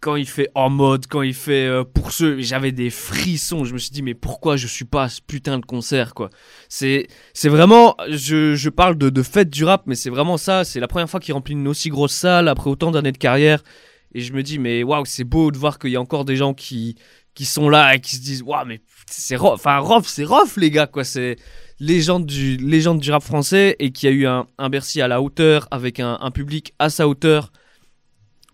quand 0.00 0.16
il 0.16 0.26
fait 0.26 0.48
en 0.56 0.68
mode 0.68 1.06
quand 1.06 1.22
il 1.22 1.34
fait 1.34 1.66
euh, 1.66 1.84
pour 1.84 2.10
ceux 2.10 2.40
j'avais 2.40 2.72
des 2.72 2.90
frissons 2.90 3.64
je 3.64 3.72
me 3.72 3.78
suis 3.78 3.92
dit 3.92 4.02
mais 4.02 4.14
pourquoi 4.14 4.56
je 4.56 4.66
suis 4.66 4.84
pas 4.84 5.04
à 5.04 5.08
ce 5.08 5.20
putain 5.24 5.58
de 5.60 5.64
concert 5.64 6.12
quoi? 6.12 6.30
C'est 6.68 7.06
c'est 7.34 7.48
vraiment 7.48 7.94
je, 8.08 8.56
je 8.56 8.68
parle 8.68 8.98
de, 8.98 9.10
de 9.10 9.22
fête 9.22 9.48
du 9.50 9.62
rap 9.64 9.82
mais 9.86 9.94
c'est 9.94 10.10
vraiment 10.10 10.36
ça 10.36 10.64
c'est 10.64 10.80
la 10.80 10.88
première 10.88 11.08
fois 11.08 11.20
qu'il 11.20 11.34
remplit 11.34 11.52
une 11.54 11.68
aussi 11.68 11.88
grosse 11.88 12.14
salle 12.14 12.48
après 12.48 12.68
autant 12.68 12.90
d'années 12.90 13.12
de 13.12 13.18
carrière 13.18 13.62
et 14.14 14.20
je 14.20 14.32
me 14.32 14.42
dis 14.42 14.58
mais 14.58 14.82
waouh 14.82 15.04
c'est 15.04 15.24
beau 15.24 15.50
de 15.50 15.58
voir 15.58 15.78
qu'il 15.78 15.90
y 15.90 15.96
a 15.96 16.00
encore 16.00 16.24
des 16.24 16.36
gens 16.36 16.54
qui 16.54 16.96
qui 17.34 17.44
sont 17.44 17.68
là 17.68 17.94
et 17.94 18.00
qui 18.00 18.16
se 18.16 18.20
disent 18.20 18.42
waouh 18.42 18.66
mais 18.66 18.80
c'est 19.06 19.36
Rof 19.36 19.54
enfin 19.54 19.78
Rof 19.78 20.06
c'est 20.06 20.24
Rof 20.24 20.56
les 20.56 20.70
gars 20.70 20.86
quoi. 20.86 21.04
C'est 21.04 21.36
légende 21.80 22.26
du 22.26 22.56
légende 22.58 23.00
du 23.00 23.10
rap 23.10 23.22
français 23.22 23.74
et 23.80 23.90
qui 23.90 24.06
a 24.06 24.10
eu 24.10 24.26
un, 24.26 24.46
un 24.58 24.70
Bercy 24.70 25.00
à 25.00 25.08
la 25.08 25.20
hauteur 25.20 25.66
avec 25.70 25.98
un 25.98 26.30
public 26.30 26.74
à 26.78 26.90
sa 26.90 27.08
hauteur 27.08 27.50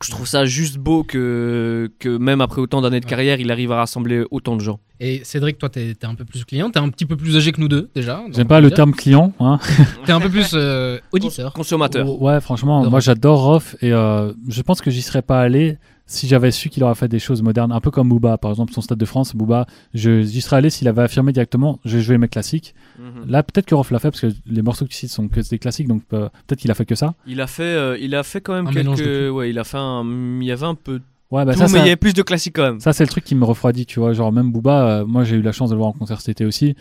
je 0.04 0.10
trouve 0.10 0.26
ça 0.26 0.44
juste 0.44 0.78
beau 0.78 1.02
que, 1.04 1.90
que 1.98 2.08
même 2.16 2.40
après 2.40 2.60
autant 2.60 2.80
d'années 2.80 3.00
de 3.00 3.04
Ouais. 3.06 3.10
carrière, 3.10 3.40
il 3.40 3.50
arrive 3.50 3.72
à 3.72 3.76
rassembler 3.76 4.24
autant 4.30 4.56
de 4.56 4.60
gens. 4.62 4.78
Et 5.00 5.22
Cédric, 5.24 5.58
toi, 5.58 5.68
t'es 5.68 5.94
un 6.02 6.14
peu 6.14 6.24
plus 6.24 6.44
client, 6.44 6.70
t'es 6.70 6.78
un 6.80 6.88
petit 6.88 7.06
peu 7.06 7.16
plus 7.16 7.36
âgé 7.36 7.52
que 7.52 7.60
nous 7.60 7.68
deux 7.68 7.88
déjà. 7.94 8.22
J'aime 8.32 8.48
pas 8.48 8.60
le 8.60 8.68
dire. 8.68 8.76
terme 8.76 8.92
client. 8.92 9.32
Hein. 9.40 9.58
T'es 10.06 10.12
un 10.12 10.20
peu 10.20 10.28
plus 10.28 10.50
euh, 10.54 10.98
auditeur. 11.12 11.52
Consommateur. 11.52 12.20
Ouais, 12.20 12.40
franchement, 12.40 12.88
moi 12.90 13.00
j'adore 13.00 13.42
Rof 13.42 13.76
et 13.80 13.92
euh, 13.92 14.32
je 14.48 14.62
pense 14.62 14.80
que 14.80 14.90
j'y 14.90 15.02
serais 15.02 15.22
pas 15.22 15.40
allé 15.40 15.78
si 16.08 16.26
j'avais 16.26 16.50
su 16.50 16.68
qu'il 16.70 16.82
aurait 16.82 16.94
fait 16.96 17.06
des 17.06 17.20
choses 17.20 17.42
modernes, 17.42 17.70
un 17.70 17.80
peu 17.80 17.90
comme 17.92 18.08
Booba, 18.08 18.36
par 18.38 18.50
exemple, 18.50 18.72
son 18.72 18.80
Stade 18.80 18.98
de 18.98 19.04
France, 19.04 19.36
Booba, 19.36 19.66
je- 19.94 20.22
j'y 20.22 20.40
serais 20.40 20.56
allé 20.56 20.70
s'il 20.70 20.88
avait 20.88 21.02
affirmé 21.02 21.32
directement 21.32 21.78
je 21.84 21.98
vais 21.98 22.02
jouer 22.02 22.18
mes 22.18 22.28
classiques. 22.28 22.74
Mhm. 22.98 23.30
Là, 23.30 23.42
peut-être 23.44 23.66
que 23.66 23.74
Rof 23.76 23.90
l'a 23.92 23.98
fait 24.00 24.10
parce 24.10 24.22
que 24.22 24.28
les 24.46 24.62
morceaux 24.62 24.84
que 24.86 24.90
tu 24.90 24.96
cites 24.96 25.10
sont 25.10 25.28
que 25.28 25.40
des 25.48 25.58
classiques, 25.60 25.86
donc 25.86 26.02
euh, 26.12 26.28
peut-être 26.46 26.58
qu'il 26.58 26.70
a 26.70 26.74
fait 26.74 26.86
que 26.86 26.94
ça. 26.96 27.14
Il 27.26 27.40
a 27.40 27.46
fait, 27.46 27.62
euh, 27.62 27.96
il 28.00 28.14
a 28.16 28.22
fait 28.24 28.40
quand 28.40 28.54
même 28.54 28.66
Un 28.66 28.72
quelques. 28.72 29.32
Ouais, 29.34 29.50
il 29.50 29.58
a 29.58 29.64
fait 29.64 29.76
un. 29.78 30.04
Il 30.40 30.44
y 30.44 30.50
avait 30.50 30.66
un 30.66 30.74
peu. 30.74 31.00
Ouais, 31.30 31.44
bah 31.44 31.52
tout, 31.52 31.58
ça, 31.58 31.64
mais 31.66 31.70
ça- 31.72 31.76
il 31.80 31.80
y 31.80 31.88
avait 31.88 31.96
plus 31.96 32.14
de 32.14 32.22
classiques 32.22 32.56
quand 32.56 32.62
même. 32.62 32.80
Ça, 32.80 32.94
c'est 32.94 33.04
le 33.04 33.08
truc 33.10 33.22
qui 33.22 33.34
me 33.34 33.44
refroidit, 33.44 33.84
tu 33.84 34.00
vois. 34.00 34.14
Genre, 34.14 34.32
même 34.32 34.50
Booba, 34.50 35.00
euh, 35.00 35.04
moi, 35.06 35.24
j'ai 35.24 35.36
eu 35.36 35.42
la 35.42 35.52
chance 35.52 35.68
de 35.68 35.74
le 35.74 35.78
voir 35.78 35.90
en 35.90 35.92
concert 35.92 36.20
cet 36.22 36.30
été 36.30 36.46
aussi. 36.46 36.74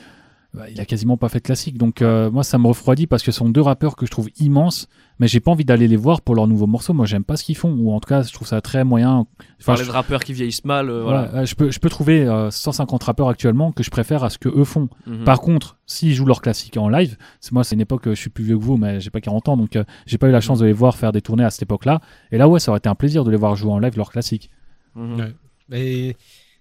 Bah, 0.54 0.70
il 0.70 0.80
a 0.80 0.86
quasiment 0.86 1.18
pas 1.18 1.30
fait 1.30 1.40
de 1.40 1.44
classique. 1.44 1.78
Donc, 1.78 2.02
euh, 2.02 2.32
moi, 2.32 2.44
ça 2.44 2.58
me 2.58 2.68
refroidit 2.68 3.06
parce 3.06 3.22
que 3.22 3.32
ce 3.32 3.40
sont 3.40 3.50
deux 3.50 3.62
rappeurs 3.62 3.96
que 3.96 4.06
je 4.06 4.12
trouve 4.12 4.30
immenses, 4.40 4.88
mais 5.20 5.28
j'ai 5.28 5.40
pas 5.40 5.52
envie 5.52 5.66
d'aller 5.66 5.88
les 5.88 5.98
voir 5.98 6.22
pour 6.22 6.36
leurs 6.36 6.48
nouveaux 6.48 6.68
morceaux. 6.68 6.94
Moi, 6.94 7.06
j'aime 7.06 7.24
pas 7.24 7.36
ce 7.38 7.44
qu'ils 7.44 7.58
font, 7.58 7.72
ou 7.74 7.92
en 7.92 8.00
tout 8.00 8.08
cas, 8.08 8.24
je 8.24 8.32
trouve 8.34 8.48
ça 8.48 8.60
très 8.62 8.84
moyen. 8.84 9.28
Enfin, 9.60 9.74
Parler 9.74 9.84
je, 9.84 9.90
de 9.90 9.94
rappeurs 9.94 10.24
qui 10.24 10.34
vieillissent 10.34 10.64
mal. 10.66 10.90
euh, 10.90 11.04
voilà. 11.04 11.46
je 11.46 11.54
peux, 11.54 11.70
je 11.70 11.80
peux 11.80 11.90
trouver 11.90 12.26
euh, 12.26 12.50
150 12.50 13.04
rappeurs 13.04 13.28
actuellement 13.30 13.72
que 13.72 13.84
je 13.84 13.92
préfère 13.92 14.24
à 14.24 14.30
ce 14.30 14.38
que 14.38 14.50
eux 14.50 14.64
font. 14.64 14.90
Mhm. 15.06 15.26
Par 15.26 15.42
contre, 15.42 15.78
s'ils 15.86 16.14
jouent 16.16 16.26
leurs 16.26 16.42
classiques 16.42 16.78
en 16.78 16.90
live, 16.90 17.18
c'est 17.40 17.52
moi, 17.52 17.64
c'est 17.64 17.76
une 17.76 17.82
époque, 17.82 18.04
je 18.06 18.14
suis 18.14 18.30
plus 18.30 18.46
vieux 18.46 18.58
que 18.58 18.64
vous, 18.64 18.78
mais 18.78 19.00
j'ai 19.00 19.10
pas 19.10 19.22
40 19.22 19.50
ans, 19.50 19.58
donc 19.58 19.76
euh, 19.76 19.84
j'ai 20.06 20.18
pas 20.18 20.28
eu 20.28 20.32
la 20.32 20.42
chance 20.42 20.60
de 20.60 20.66
les 20.66 20.74
voir 20.74 20.96
faire 20.98 21.12
des 21.12 21.22
tournées 21.22 21.44
à 21.44 21.50
cette 21.50 21.64
époque-là. 21.64 22.00
Et 22.32 22.38
là, 22.38 22.48
ouais, 22.48 22.60
ça 22.60 22.72
aurait 22.72 22.80
été 22.80 22.90
un 22.90 22.96
plaisir 22.96 23.24
de 23.26 23.32
les 23.32 23.38
voir 23.38 23.56
jouer 23.56 23.72
en 23.72 23.80
live 23.80 23.98
leurs 23.98 24.12
classiques. 24.12 24.50
Mhm. 24.96 25.20
Ouais. 25.20 25.34
Et 25.78 26.16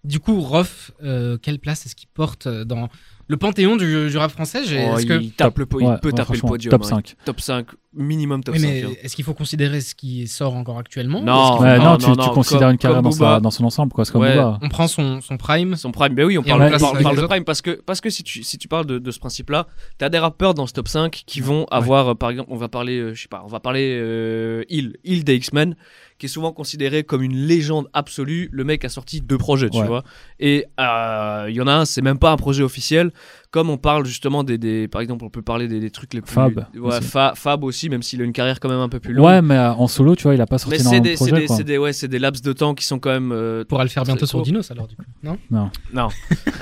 du 0.05 0.19
coup, 0.21 0.41
Rof, 0.41 0.93
euh, 1.03 1.39
quelle 1.41 1.59
place 1.61 1.87
est-ce 1.87 1.95
qu'il 1.97 2.09
porte 2.09 2.49
dans 2.49 2.89
le 3.29 3.37
panthéon 3.37 3.77
du, 3.77 4.09
du 4.09 4.17
rap 4.17 4.31
français 4.31 4.61
Oh, 4.65 4.99
est-ce 4.99 5.07
que... 5.07 5.21
il, 5.21 5.33
tape 5.33 5.59
le 5.59 5.67
po- 5.67 5.81
il 5.81 5.87
Ouais, 5.87 5.97
peut 6.01 6.09
ouais, 6.09 6.15
taper 6.15 6.35
le 6.35 6.41
podium. 6.41 6.71
Top 6.71 6.83
hein. 6.85 6.89
5. 6.89 7.15
Top 7.25 7.41
5, 7.41 7.67
minimum 7.95 8.45
top 8.45 8.55
Oui, 8.55 8.61
5. 8.61 8.67
mais 8.69 8.83
hein. 8.85 8.89
est-ce 9.03 9.17
qu'il 9.17 9.25
faut 9.25 9.35
considérer 9.35 9.81
ce 9.81 9.95
qui 9.95 10.29
sort 10.29 10.55
encore 10.55 10.79
actuellement 10.79 11.21
Non. 11.23 11.61
Ouais, 11.61 11.79
non, 11.79 11.85
non, 11.85 11.91
non, 11.93 11.97
tu, 11.99 12.07
non, 12.07 12.15
tu 12.17 12.21
comme- 12.25 12.35
considères 12.35 12.71
une 12.71 12.79
carrière 12.79 13.03
dans, 13.03 13.11
sa- 13.11 13.19
Booba. 13.19 13.41
dans 13.41 13.51
son 13.51 13.65
ensemble, 13.65 13.93
quoi. 13.93 14.05
C'est 14.05 14.13
comme. 14.13 14.25
On 14.63 14.69
prend 14.69 14.87
son, 14.87 15.21
son 15.21 15.37
prime. 15.37 15.75
Son 15.77 15.91
prime, 15.93 16.15
ben 16.15 16.25
oui, 16.25 16.39
on 16.39 16.43
parle, 16.43 16.63
on 16.63 16.69
place 16.69 16.83
parle- 16.83 17.17
de 17.21 17.27
prime 17.27 17.45
parce 17.45 17.63
que, 17.63 17.81
parce 17.85 18.01
que 18.01 18.11
si, 18.11 18.23
tu, 18.23 18.43
si 18.43 18.59
tu 18.59 18.69
parles 18.69 18.87
de, 18.87 18.99
de 18.99 19.11
ce 19.11 19.19
principe-là, 19.19 19.67
tu 19.99 20.05
as 20.05 20.09
des 20.09 20.19
rappeurs 20.19 20.55
dans 20.55 20.67
ce 20.67 20.73
top 20.73 20.87
5 20.89 21.23
qui 21.27 21.41
vont 21.41 21.65
avoir, 21.71 22.09
euh, 22.11 22.15
par 22.15 22.31
exemple, 22.31 22.49
on 22.53 22.57
va 22.57 22.69
parler, 22.69 22.99
euh, 22.99 23.15
je 23.15 23.23
sais 23.23 23.29
pas, 23.29 23.43
on 23.45 23.49
va 23.49 23.59
parler 23.61 23.99
euh, 24.01 24.63
Hill, 24.69 24.97
Hill 25.05 25.25
des 25.25 25.35
X-Men, 25.37 25.75
qui 26.19 26.27
est 26.27 26.29
souvent 26.31 26.53
considéré 26.53 27.05
comme 27.05 27.23
une 27.23 27.37
légende 27.37 27.89
absolue. 27.93 28.49
Le 28.53 28.65
mec 28.65 28.85
a 28.85 28.89
sorti 28.89 29.21
deux 29.21 29.39
projets, 29.39 29.69
tu 29.71 29.79
Ouais. 29.81 29.87
vois. 29.87 30.03
Et 30.41 30.65
euh, 30.81 31.47
il 31.49 31.55
y 31.57 31.61
en 31.61 31.67
a 31.67 31.73
un, 31.75 31.85
c'est 31.85 32.03
même 32.03 32.19
pas 32.19 32.31
un 32.31 32.37
projet 32.37 32.63
officiel. 32.63 33.11
Comme 33.51 33.71
on 33.71 33.79
parle 33.79 34.05
justement 34.05 34.45
des, 34.45 34.59
des- 34.59 34.87
par 34.89 35.01
exemple, 35.01 35.25
on 35.25 35.31
peut 35.31 35.41
parler 35.41 35.67
des, 35.69 35.81
des 35.81 35.91
trucs 35.91 36.13
les 36.15 36.21
plus. 36.21 36.33
Fab 36.33 36.67
Ouais, 36.75 36.99
aussi. 36.99 37.03
Fa- 37.09 37.33
Fab 37.37 37.65
aussi, 37.65 37.89
même 37.89 38.03
s'il 38.03 38.21
a 38.21 38.25
une 38.25 38.33
carrière 38.33 38.61
quand 38.61 38.69
même 38.69 38.81
un 38.81 38.89
peu 38.89 39.01
plus 39.01 39.15
longue. 39.15 39.25
Ouais, 39.27 39.41
mais 39.41 39.57
euh, 39.57 39.73
en 39.73 39.87
solo, 39.89 40.15
tu 40.17 40.25
vois, 40.25 40.35
il 40.35 40.41
a 40.41 40.47
pas 40.47 40.59
sorti 40.59 40.83
mais 40.85 41.01
des, 41.01 41.11
des, 41.11 41.17
quoi. 41.17 41.57
c'est 41.57 41.65
des- 41.65 41.79
ouais, 41.79 41.93
c'est 41.93 42.09
des 42.09 42.19
laps 42.19 42.43
de 42.43 42.53
temps 42.53 42.75
qui 42.75 42.85
sont 42.85 42.99
quand 42.99 43.11
même. 43.11 43.33
euh, 43.33 43.63
On 43.63 43.65
pourra 43.67 43.85
le 43.85 43.89
faire 43.91 44.05
bientôt 44.05 44.27
sur. 44.27 44.43
Dinos 44.43 44.71
alors 44.71 44.87
du 44.89 44.97
coup. 44.97 45.03
Non? 45.23 45.39
Non. 45.51 46.09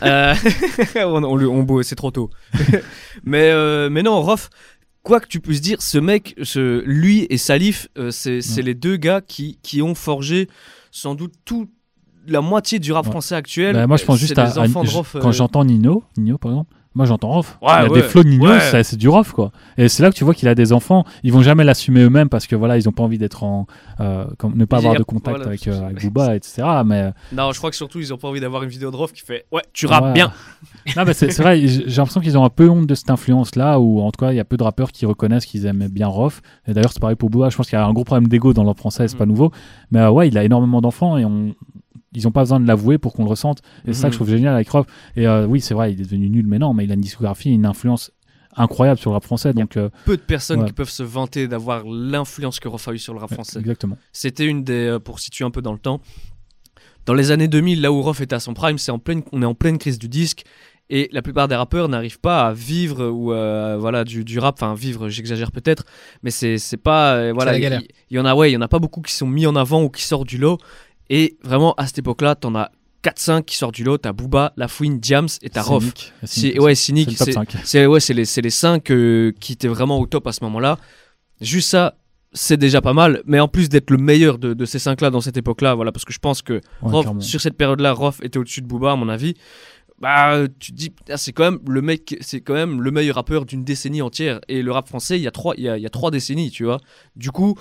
Euh, 0.02 0.34
on, 0.96 1.24
on, 1.24 1.36
le- 1.36 1.48
on 1.48 1.82
c'est 1.82 1.96
trop 1.96 2.10
tôt. 2.10 2.30
mais, 3.24 3.50
euh, 3.50 3.88
mais 3.90 4.02
non, 4.02 4.20
Rof, 4.22 4.50
quoi 5.04 5.20
que 5.20 5.28
tu 5.28 5.38
puisses 5.38 5.60
dire, 5.60 5.80
ce 5.80 5.98
mec, 5.98 6.34
ce, 6.42 6.82
lui 6.84 7.26
et 7.30 7.38
Salif, 7.38 7.86
euh, 7.96 8.10
c'est 8.10 8.40
les 8.62 8.74
deux 8.74 8.96
gars 8.96 9.20
qui, 9.20 9.58
qui 9.62 9.80
ont 9.82 9.94
forgé 9.94 10.48
sans 10.90 11.14
doute 11.14 11.34
tout 11.44 11.68
la 12.26 12.40
moitié 12.40 12.78
du 12.78 12.90
rap 12.90 13.04
Ouais. 13.04 13.10
français 13.12 13.34
actuel. 13.36 13.74
Bah, 13.76 13.86
moi, 13.86 13.96
je 13.98 14.04
pense 14.04 14.18
C'est 14.18 14.26
juste 14.28 14.38
à, 14.38 14.44
à- 14.46 14.66
Rof, 14.66 15.14
quand 15.20 15.28
euh, 15.28 15.32
j'entends 15.32 15.64
Nino, 15.64 16.02
Nino 16.16 16.38
par 16.38 16.52
exemple. 16.52 16.74
Moi, 16.96 17.06
j'entends 17.06 17.28
Rof. 17.30 17.58
Ouais, 17.60 17.68
il 17.70 17.72
a 17.72 17.82
ouais. 17.90 18.02
des 18.02 18.06
flots 18.06 18.22
de 18.22 18.28
Nino, 18.28 18.46
Ouais. 18.48 18.60
ça- 18.60 18.84
c'est 18.84 18.96
du 18.96 19.08
Rof, 19.08 19.32
quoi. 19.32 19.50
Et 19.76 19.88
c'est 19.88 20.02
là 20.04 20.10
que 20.10 20.14
tu 20.14 20.22
vois 20.22 20.32
qu'il 20.32 20.46
a 20.46 20.54
des 20.54 20.72
enfants. 20.72 21.04
Ils 21.24 21.32
vont 21.32 21.42
jamais 21.42 21.64
l'assumer 21.64 22.02
eux-mêmes 22.02 22.28
parce 22.28 22.46
que 22.46 22.54
voilà, 22.54 22.76
ils 22.78 22.88
ont 22.88 22.92
pas 22.92 23.02
envie 23.02 23.18
d'être 23.18 23.42
en, 23.42 23.66
euh, 23.98 24.26
comme, 24.38 24.56
ne 24.56 24.64
pas 24.64 24.76
y 24.76 24.78
a- 24.78 24.82
avoir 24.90 24.94
de 24.98 25.02
contact 25.02 25.36
voilà. 25.38 25.46
avec, 25.50 25.66
euh, 25.66 25.86
avec 25.86 26.02
Booba, 26.04 26.36
etc. 26.36 26.62
Mais 26.86 27.12
Non, 27.32 27.50
je 27.50 27.58
crois 27.58 27.70
que 27.70 27.76
surtout, 27.76 27.98
ils 27.98 28.14
ont 28.14 28.16
pas 28.16 28.28
envie 28.28 28.38
d'avoir 28.38 28.62
une 28.62 28.68
vidéo 28.68 28.92
de 28.92 28.96
Rof 28.96 29.12
qui 29.12 29.22
fait 29.22 29.44
Ouais, 29.50 29.62
tu 29.72 29.86
rappes 29.86 30.12
bien. 30.14 30.30
non, 30.96 31.02
mais 31.04 31.14
c'est 31.14 31.36
vrai. 31.42 31.66
J'ai 31.66 31.84
l'impression 31.96 32.20
qu'ils 32.20 32.38
ont 32.38 32.44
un 32.44 32.48
peu 32.50 32.68
honte 32.70 32.86
de 32.86 32.94
cette 32.94 33.10
influence-là, 33.10 33.80
ou 33.80 34.00
en 34.00 34.12
tout 34.12 34.24
cas, 34.24 34.30
il 34.30 34.36
y 34.36 34.40
a 34.40 34.44
peu 34.44 34.56
de 34.56 34.62
rappeurs 34.62 34.92
qui 34.92 35.04
reconnaissent 35.04 35.46
qu'ils 35.46 35.66
aimaient 35.66 35.88
bien 35.88 36.06
Rof. 36.06 36.42
Et 36.68 36.74
d'ailleurs, 36.74 36.92
c'est 36.92 37.00
pareil 37.00 37.16
pour 37.16 37.28
Booba. 37.28 37.50
Je 37.50 37.56
pense 37.56 37.66
qu'il 37.68 37.76
y 37.76 37.82
a 37.82 37.84
un 37.84 37.92
gros 37.92 38.04
problème 38.04 38.28
d'ego 38.28 38.52
dans 38.52 38.62
leur 38.62 38.76
français, 38.76 39.08
c'est 39.08 39.14
Mhm. 39.14 39.18
pas 39.18 39.26
nouveau. 39.26 39.50
Mais 39.90 39.98
euh, 39.98 40.10
ouais, 40.10 40.28
il 40.28 40.38
a 40.38 40.44
énormément 40.44 40.80
d'enfants 40.80 41.16
et 41.18 41.24
on. 41.24 41.54
Ils 42.14 42.26
ont 42.28 42.32
pas 42.32 42.42
besoin 42.42 42.60
de 42.60 42.66
l'avouer 42.66 42.98
pour 42.98 43.12
qu'on 43.12 43.24
le 43.24 43.30
ressente. 43.30 43.60
Et 43.86 43.92
c'est 43.92 44.00
ça 44.02 44.08
que 44.08 44.12
je 44.14 44.18
Mhm. 44.18 44.24
trouve 44.26 44.30
génial 44.36 44.54
avec 44.54 44.68
Rof. 44.68 44.86
Et 45.16 45.26
euh, 45.26 45.46
oui, 45.46 45.60
c'est 45.60 45.74
vrai, 45.74 45.92
il 45.92 46.00
est 46.00 46.04
devenu 46.04 46.30
nul, 46.30 46.46
mais 46.46 46.58
non, 46.58 46.72
mais 46.74 46.84
il 46.84 46.90
a 46.90 46.94
une 46.94 47.00
discographie, 47.00 47.50
une 47.50 47.66
influence 47.66 48.10
incroyable 48.56 49.00
sur 49.00 49.10
le 49.10 49.14
rap 49.14 49.24
français. 49.24 49.52
Donc, 49.52 49.76
euh, 49.76 49.88
Peu 50.04 50.16
de 50.16 50.22
personnes 50.22 50.60
Ouais. 50.60 50.66
qui 50.66 50.72
peuvent 50.72 50.88
se 50.88 51.02
vanter 51.02 51.48
d'avoir 51.48 51.82
l'influence 51.84 52.60
que 52.60 52.68
Rof 52.68 52.86
a 52.86 52.92
eu 52.92 52.98
sur 52.98 53.12
le 53.14 53.18
rap 53.20 53.32
français. 53.32 53.58
exactement. 53.58 53.98
C'était 54.12 54.46
une 54.46 54.62
des. 54.62 54.86
euh, 54.86 54.98
Pour 55.00 55.18
situer 55.18 55.44
un 55.44 55.50
peu 55.50 55.60
dans 55.60 55.72
le 55.72 55.78
temps, 55.80 56.00
dans 57.06 57.14
les 57.14 57.30
années 57.30 57.48
2000, 57.48 57.80
là 57.82 57.92
où 57.92 58.00
Rof 58.00 58.20
était 58.20 58.34
à 58.34 58.40
son 58.40 58.54
prime, 58.54 58.78
c'est 58.78 58.92
en 58.92 58.98
pleine, 58.98 59.22
on 59.32 59.42
est 59.42 59.46
en 59.46 59.54
pleine 59.54 59.78
crise 59.78 59.98
du 59.98 60.08
disque. 60.08 60.44
Et 60.90 61.08
la 61.12 61.22
plupart 61.22 61.48
des 61.48 61.54
rappeurs 61.54 61.88
n'arrivent 61.88 62.20
pas 62.20 62.46
à 62.46 62.52
vivre 62.52 63.06
ou 63.08 63.32
euh, 63.32 63.76
voilà 63.80 64.04
du, 64.04 64.22
du 64.22 64.38
rap, 64.38 64.56
enfin 64.58 64.74
vivre, 64.74 65.08
j'exagère 65.08 65.50
peut-être, 65.50 65.84
mais 66.22 66.30
c'est 66.30 66.58
c'est 66.58 66.76
pas 66.76 67.14
euh, 67.14 67.32
voilà. 67.34 67.56
Il 67.58 67.64
il 68.10 68.16
y, 68.16 68.20
en 68.20 68.26
a 68.26 68.34
ouais, 68.34 68.50
il 68.50 68.54
y 68.54 68.56
en 68.56 68.60
a 68.60 68.68
pas 68.68 68.78
beaucoup 68.78 69.00
qui 69.00 69.14
sont 69.14 69.26
mis 69.26 69.46
en 69.46 69.56
avant 69.56 69.82
ou 69.82 69.88
qui 69.88 70.02
sortent 70.02 70.28
du 70.28 70.36
lot. 70.36 70.58
Et 71.10 71.36
vraiment 71.42 71.74
à 71.74 71.86
cette 71.86 71.98
époque-là, 71.98 72.34
t'en 72.34 72.54
as 72.54 72.70
4-5 73.02 73.44
qui 73.44 73.56
sortent 73.56 73.74
du 73.74 73.84
lot. 73.84 73.98
T'as 73.98 74.12
Booba, 74.12 74.52
La 74.56 74.68
Fouine, 74.68 74.98
Diams 74.98 75.28
et 75.42 75.50
t'as 75.50 75.62
Rof. 75.62 75.84
Cynic, 76.24 76.60
ouais, 76.60 76.74
c'est 76.74 76.84
Cynic, 76.86 77.16
c'est 77.16 77.32
5. 77.32 77.56
c'est 77.64 77.86
ouais, 77.86 78.00
c'est 78.00 78.14
les, 78.14 78.24
c'est 78.24 78.40
les 78.40 78.50
5 78.50 78.82
qui 78.84 79.52
étaient 79.52 79.68
vraiment 79.68 79.98
au 79.98 80.06
top 80.06 80.26
à 80.26 80.32
ce 80.32 80.42
moment-là. 80.44 80.78
Juste 81.40 81.68
ça, 81.68 81.96
c'est 82.32 82.56
déjà 82.56 82.80
pas 82.80 82.94
mal. 82.94 83.22
Mais 83.26 83.40
en 83.40 83.48
plus 83.48 83.68
d'être 83.68 83.90
le 83.90 83.98
meilleur 83.98 84.38
de, 84.38 84.54
de 84.54 84.64
ces 84.64 84.78
5-là 84.78 85.10
dans 85.10 85.20
cette 85.20 85.36
époque-là, 85.36 85.74
voilà, 85.74 85.92
parce 85.92 86.04
que 86.04 86.12
je 86.12 86.18
pense 86.18 86.40
que 86.42 86.54
Ouais, 86.54 86.60
Rof, 86.80 87.02
clairement. 87.04 87.20
sur 87.20 87.40
cette 87.40 87.56
période-là, 87.56 87.92
Rof 87.92 88.20
était 88.22 88.38
au-dessus 88.38 88.62
de 88.62 88.66
Booba, 88.66 88.92
à 88.92 88.96
mon 88.96 89.08
avis. 89.10 89.34
Bah, 90.00 90.38
tu 90.58 90.72
te 90.72 90.76
dis, 90.76 90.92
c'est 91.16 91.32
quand 91.32 91.44
même 91.44 91.60
le 91.68 91.80
mec, 91.80 92.16
c'est 92.20 92.40
quand 92.40 92.54
même 92.54 92.82
le 92.82 92.90
meilleur 92.90 93.14
rappeur 93.16 93.44
d'une 93.44 93.62
décennie 93.64 94.02
entière. 94.02 94.40
Et 94.48 94.62
le 94.62 94.72
rap 94.72 94.88
français, 94.88 95.18
il 95.18 95.22
y 95.22 95.28
a 95.28 95.30
trois, 95.30 95.54
il 95.56 95.64
y 95.64 95.68
a, 95.68 95.76
il 95.78 95.82
y 95.82 95.86
a 95.86 95.90
trois 95.90 96.10
décennies, 96.10 96.50
tu 96.50 96.64
vois. 96.64 96.80
Du 97.14 97.30
coup, 97.30 97.56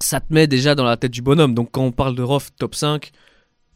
ça 0.00 0.20
te 0.20 0.32
met 0.32 0.46
déjà 0.46 0.74
dans 0.74 0.84
la 0.84 0.96
tête 0.96 1.12
du 1.12 1.22
bonhomme. 1.22 1.54
Donc 1.54 1.70
quand 1.72 1.82
on 1.82 1.92
parle 1.92 2.14
de 2.14 2.22
Rof 2.22 2.50
top 2.56 2.74
5, 2.74 3.10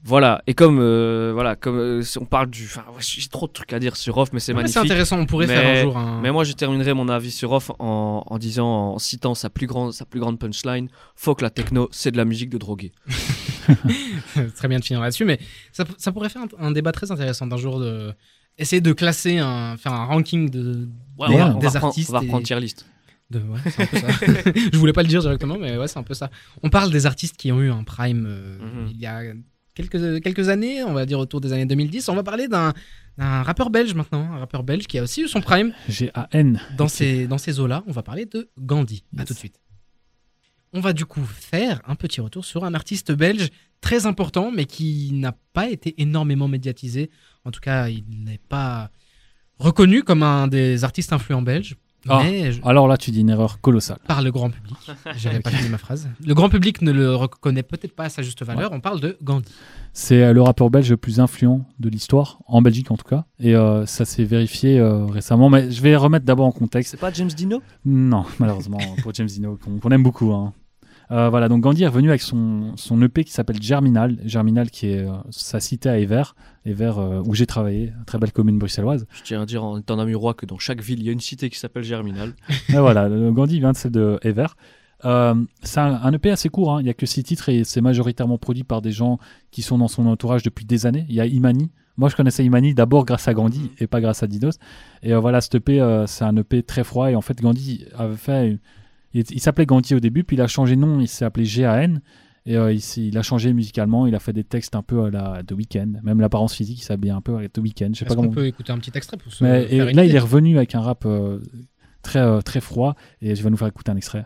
voilà. 0.05 0.43
Et 0.49 0.55
comme, 0.55 0.79
euh, 0.81 1.31
voilà, 1.33 1.55
comme 1.55 1.79
euh, 1.79 2.03
si 2.03 2.18
on 2.18 2.25
parle 2.25 2.51
du, 2.51 2.64
enfin, 2.64 2.85
ouais, 2.91 3.01
j'ai 3.01 3.29
trop 3.29 3.47
de 3.47 3.53
trucs 3.53 3.73
à 3.73 3.79
dire 3.79 3.95
sur 3.97 4.14
Rof, 4.16 4.31
mais 4.33 4.41
c'est 4.41 4.53
Ouais, 4.53 4.57
magnifique. 4.57 4.73
C'est 4.75 4.81
intéressant, 4.81 5.18
on 5.18 5.27
pourrait 5.27 5.47
Mais- 5.47 5.55
faire 5.57 5.79
un 5.79 5.83
jour 5.83 5.97
un. 5.97 6.20
Mais 6.20 6.33
moi, 6.33 6.43
je 6.45 6.53
terminerai 6.55 6.93
mon 6.93 7.09
avis 7.09 7.31
sur 7.31 7.53
Off 7.53 7.70
en, 7.79 8.25
en 8.27 8.39
disant, 8.39 8.66
en 8.95 8.99
citant 8.99 9.35
sa 9.37 9.49
plus 9.49 9.66
grande, 9.68 9.93
sa 9.93 10.05
plus 10.05 10.18
grande 10.18 10.39
punchline 10.41 10.89
Faut 11.14 11.35
que 11.37 11.43
la 11.43 11.51
techno, 11.51 11.89
c'est 11.93 12.11
de 12.11 12.16
la 12.16 12.25
musique 12.25 12.51
de 12.51 12.59
drogué. 12.59 12.91
très 14.57 14.68
bien 14.68 14.79
de 14.81 14.85
finir 14.85 15.01
là-dessus, 15.01 15.25
mais 15.25 15.39
ça, 15.73 15.85
ça 15.99 16.12
pourrait 16.12 16.29
faire 16.29 16.43
un, 16.59 16.66
un 16.66 16.70
débat 16.73 16.93
très 16.93 17.11
intéressant 17.11 17.47
d'un 17.47 17.57
jour 17.57 17.79
de 17.79 18.12
essayer 18.59 18.81
de 18.83 18.93
classer, 18.93 19.39
un, 19.39 19.77
faire 19.77 19.93
un 19.93 20.05
ranking 20.07 20.51
de, 20.51 20.89
Ouais, 21.18 21.29
des, 21.29 21.35
on, 21.35 21.39
va, 21.39 21.55
on 21.55 21.59
des 21.59 21.66
va 21.66 21.68
reprendre, 21.70 21.87
artistes. 21.87 22.11
on 22.11 22.12
va 22.14 22.18
et- 22.18 22.23
reprendre 22.23 22.45
tier 22.45 22.61
list. 22.61 22.87
De- 23.33 23.41
ouais, 23.41 23.59
c'est 23.70 23.83
un 23.83 23.87
peu 23.87 23.97
ça. 23.99 24.09
Je 24.72 24.76
voulais 24.78 24.93
pas 24.93 25.03
le 25.03 25.09
dire 25.09 25.20
directement, 25.20 25.59
mais 25.59 25.76
ouais, 25.76 25.89
c'est 25.89 25.99
un 25.99 26.03
peu 26.05 26.14
ça. 26.14 26.30
On 26.62 26.70
parle 26.70 26.91
des 26.93 27.07
artistes 27.07 27.37
qui 27.37 27.51
ont 27.51 27.61
eu 27.61 27.70
un 27.70 27.83
prime 27.85 28.26
euh, 28.28 28.59
Mhm. 28.61 28.89
il 28.93 29.01
y 29.01 29.07
a 29.07 29.22
quelques, 29.74 30.22
quelques 30.22 30.49
années, 30.49 30.85
on 30.85 30.93
va 30.93 31.05
dire 31.07 31.18
autour 31.18 31.41
des 31.41 31.53
années 31.53 31.66
2010. 31.66 32.09
On 32.09 32.14
va 32.14 32.22
parler 32.22 32.47
d'un 32.49 32.72
d'un 33.18 33.43
rappeur 33.43 33.68
belge 33.68 33.93
maintenant, 33.93 34.33
un 34.33 34.39
rappeur 34.39 34.62
belge 34.62 34.87
qui 34.87 34.99
a 34.99 35.03
aussi 35.03 35.20
eu 35.22 35.28
son 35.28 35.43
prime 35.43 35.74
G-A-N. 35.87 36.59
dans 36.78 36.89
ces, 36.89 37.26
dans 37.26 37.37
ces 37.37 37.61
eaux-là. 37.61 37.85
On 37.87 37.93
va 37.93 38.03
parler 38.03 38.24
de 38.24 38.49
Gandhi. 38.59 39.05
À 39.18 39.26
tout 39.26 39.35
de 39.35 39.39
suite. 39.39 39.57
On 40.72 40.80
va 40.80 40.95
du 40.95 41.05
coup 41.05 41.20
faire 41.26 41.83
un 41.87 41.95
petit 41.95 42.22
retour 42.22 42.47
sur 42.47 42.64
un 42.64 42.72
artiste 42.72 43.12
belge 43.12 43.49
très 43.83 44.07
important, 44.07 44.51
mais 44.51 44.64
qui 44.64 45.11
n'a 45.12 45.37
pas 45.53 45.68
été 45.68 45.95
énormément 46.01 46.49
médiatisé. 46.49 47.11
En 47.45 47.51
tout 47.51 47.61
cas, 47.61 47.89
il 47.89 48.05
n'est 48.24 48.41
pas 48.49 48.91
reconnu 49.59 50.03
comme 50.03 50.22
un 50.22 50.49
des 50.49 50.83
artistes 50.85 51.12
influents 51.12 51.43
belges. 51.43 51.76
Ah. 52.09 52.20
Mais 52.24 52.53
je- 52.53 52.61
Alors 52.64 52.88
là, 52.88 52.96
tu 52.96 53.11
dis 53.11 53.20
une 53.20 53.30
erreur 53.30 53.61
colossale. 53.61 53.98
par 54.07 54.22
le 54.22 54.30
grand 54.32 54.50
public. 54.50 54.74
J'avais 55.16 55.40
pas 55.40 55.50
fini 55.50 55.68
ma 55.68 55.78
phrase. 55.78 56.09
Le 56.24 56.34
grand 56.34 56.48
public 56.48 56.82
ne 56.82 56.90
le 56.92 57.14
reconnaît 57.14 57.62
peut-être 57.62 57.94
pas 57.94 58.05
à 58.05 58.09
sa 58.09 58.22
juste 58.22 58.42
valeur. 58.44 58.70
On 58.72 58.80
parle 58.80 59.00
de 59.00 59.16
Gandhi. 59.22 59.53
C'est 59.92 60.22
euh, 60.22 60.32
le 60.32 60.40
rappeur 60.42 60.70
belge 60.70 60.90
le 60.90 60.96
plus 60.96 61.20
influent 61.20 61.66
de 61.78 61.88
l'histoire, 61.88 62.38
en 62.46 62.62
Belgique 62.62 62.90
en 62.90 62.96
tout 62.96 63.09
cas. 63.09 63.24
Et 63.38 63.55
euh, 63.55 63.84
ça 63.86 64.05
s'est 64.05 64.24
vérifié 64.24 64.78
euh, 64.78 65.05
récemment. 65.07 65.50
Mais 65.50 65.70
je 65.70 65.82
vais 65.82 65.94
remettre 65.96 66.24
d'abord 66.24 66.46
en 66.46 66.53
contexte. 66.53 66.92
C'est 66.92 66.96
pas 67.00 67.12
James 67.12 67.28
Dino? 67.28 67.62
Non, 67.84 68.24
malheureusement, 68.38 68.78
pour 69.03 69.12
James 69.14 69.26
Dino, 69.28 69.59
qu'on 69.62 69.78
qu'on 69.78 69.90
aime 69.90 70.03
beaucoup. 70.03 70.32
hein. 70.32 70.53
Euh, 71.12 71.28
voilà, 71.28 71.48
donc 71.48 71.60
Gandhi 71.60 71.82
est 71.82 71.88
revenu 71.88 72.08
avec 72.08 72.22
son, 72.22 72.72
son 72.76 73.00
EP 73.02 73.24
qui 73.24 73.32
s'appelle 73.32 73.60
Germinal. 73.62 74.18
Germinal 74.24 74.70
qui 74.70 74.88
est 74.88 75.06
euh, 75.06 75.12
sa 75.30 75.60
cité 75.60 75.90
à 75.90 75.98
Ever, 75.98 76.22
Ever 76.64 76.92
euh, 76.96 77.22
où 77.26 77.34
j'ai 77.34 77.46
travaillé, 77.46 77.92
très 78.06 78.18
belle 78.18 78.32
commune 78.32 78.58
bruxelloise. 78.58 79.06
Je 79.12 79.22
tiens 79.22 79.42
à 79.42 79.46
dire 79.46 79.62
en 79.62 79.78
étant 79.78 79.98
amurois 79.98 80.32
que 80.32 80.46
dans 80.46 80.58
chaque 80.58 80.80
ville, 80.80 81.00
il 81.00 81.06
y 81.06 81.08
a 81.10 81.12
une 81.12 81.20
cité 81.20 81.50
qui 81.50 81.58
s'appelle 81.58 81.84
Germinal. 81.84 82.32
Et 82.70 82.78
voilà, 82.78 83.10
Gandhi 83.10 83.58
vient 83.58 83.72
de 83.72 83.76
celle 83.76 83.92
de 83.92 84.18
c'est 84.22 85.80
un, 85.80 86.00
un 86.02 86.12
EP 86.12 86.30
assez 86.30 86.48
court, 86.48 86.72
hein. 86.72 86.80
il 86.80 86.84
n'y 86.84 86.90
a 86.90 86.94
que 86.94 87.06
six 87.06 87.24
titres 87.24 87.48
et 87.48 87.64
c'est 87.64 87.80
majoritairement 87.80 88.38
produit 88.38 88.62
par 88.62 88.80
des 88.80 88.92
gens 88.92 89.18
qui 89.50 89.60
sont 89.60 89.76
dans 89.78 89.88
son 89.88 90.06
entourage 90.06 90.44
depuis 90.44 90.64
des 90.64 90.86
années. 90.86 91.06
Il 91.08 91.14
y 91.16 91.20
a 91.20 91.26
Imani. 91.26 91.70
Moi, 91.96 92.08
je 92.08 92.16
connaissais 92.16 92.44
Imani 92.44 92.72
d'abord 92.72 93.04
grâce 93.04 93.28
à 93.28 93.34
Gandhi 93.34 93.70
et 93.78 93.86
pas 93.86 94.00
grâce 94.00 94.22
à 94.22 94.26
Dinos. 94.26 94.58
Et 95.02 95.12
euh, 95.12 95.18
voilà, 95.18 95.40
cet 95.40 95.56
EP, 95.56 95.80
euh, 95.80 96.06
c'est 96.06 96.24
un 96.24 96.36
EP 96.36 96.62
très 96.62 96.84
froid. 96.84 97.10
Et 97.10 97.16
en 97.16 97.20
fait, 97.20 97.40
Gandhi 97.40 97.84
avait 97.98 98.16
fait. 98.16 98.58
Il, 99.14 99.24
il 99.30 99.40
s'appelait 99.40 99.66
Gandhi 99.66 99.94
au 99.94 100.00
début, 100.00 100.24
puis 100.24 100.36
il 100.36 100.40
a 100.40 100.46
changé 100.46 100.76
de 100.76 100.80
nom, 100.80 101.00
il 101.00 101.08
s'est 101.08 101.24
appelé 101.24 101.46
GAN. 101.46 101.96
Et 102.44 102.56
euh, 102.56 102.72
il, 102.72 102.80
il 102.96 103.16
a 103.18 103.22
changé 103.22 103.52
musicalement, 103.52 104.06
il 104.08 104.14
a 104.16 104.18
fait 104.18 104.32
des 104.32 104.42
textes 104.42 104.74
un 104.74 104.82
peu 104.82 105.04
à 105.04 105.10
la 105.10 105.42
The 105.46 105.52
Weeknd, 105.52 106.00
même 106.02 106.20
l'apparence 106.20 106.54
physique, 106.54 106.80
il 106.80 106.84
s'habille 106.84 107.10
un 107.12 107.20
peu 107.20 107.36
avec 107.36 107.52
The 107.52 107.58
Weeknd. 107.58 107.90
Je 107.92 107.98
sais 108.00 108.04
pas 108.04 108.10
Est-ce 108.10 108.16
qu'on 108.16 108.22
comment. 108.22 108.34
peut 108.34 108.46
écouter 108.46 108.72
un 108.72 108.78
petit 108.78 108.90
extrait 108.94 109.16
pour 109.16 109.32
se 109.32 109.44
Mais 109.44 109.64
et 109.64 109.76
faire 109.78 109.88
une 109.88 109.96
là, 109.96 110.04
il 110.04 110.14
est 110.14 110.18
revenu 110.18 110.56
avec 110.56 110.74
un 110.74 110.80
rap 110.80 111.04
euh, 111.06 111.38
très, 112.02 112.18
euh, 112.18 112.40
très 112.40 112.60
froid 112.60 112.96
et 113.20 113.36
je 113.36 113.42
vais 113.44 113.50
nous 113.50 113.56
faire 113.56 113.68
écouter 113.68 113.92
un 113.92 113.96
extrait. 113.96 114.24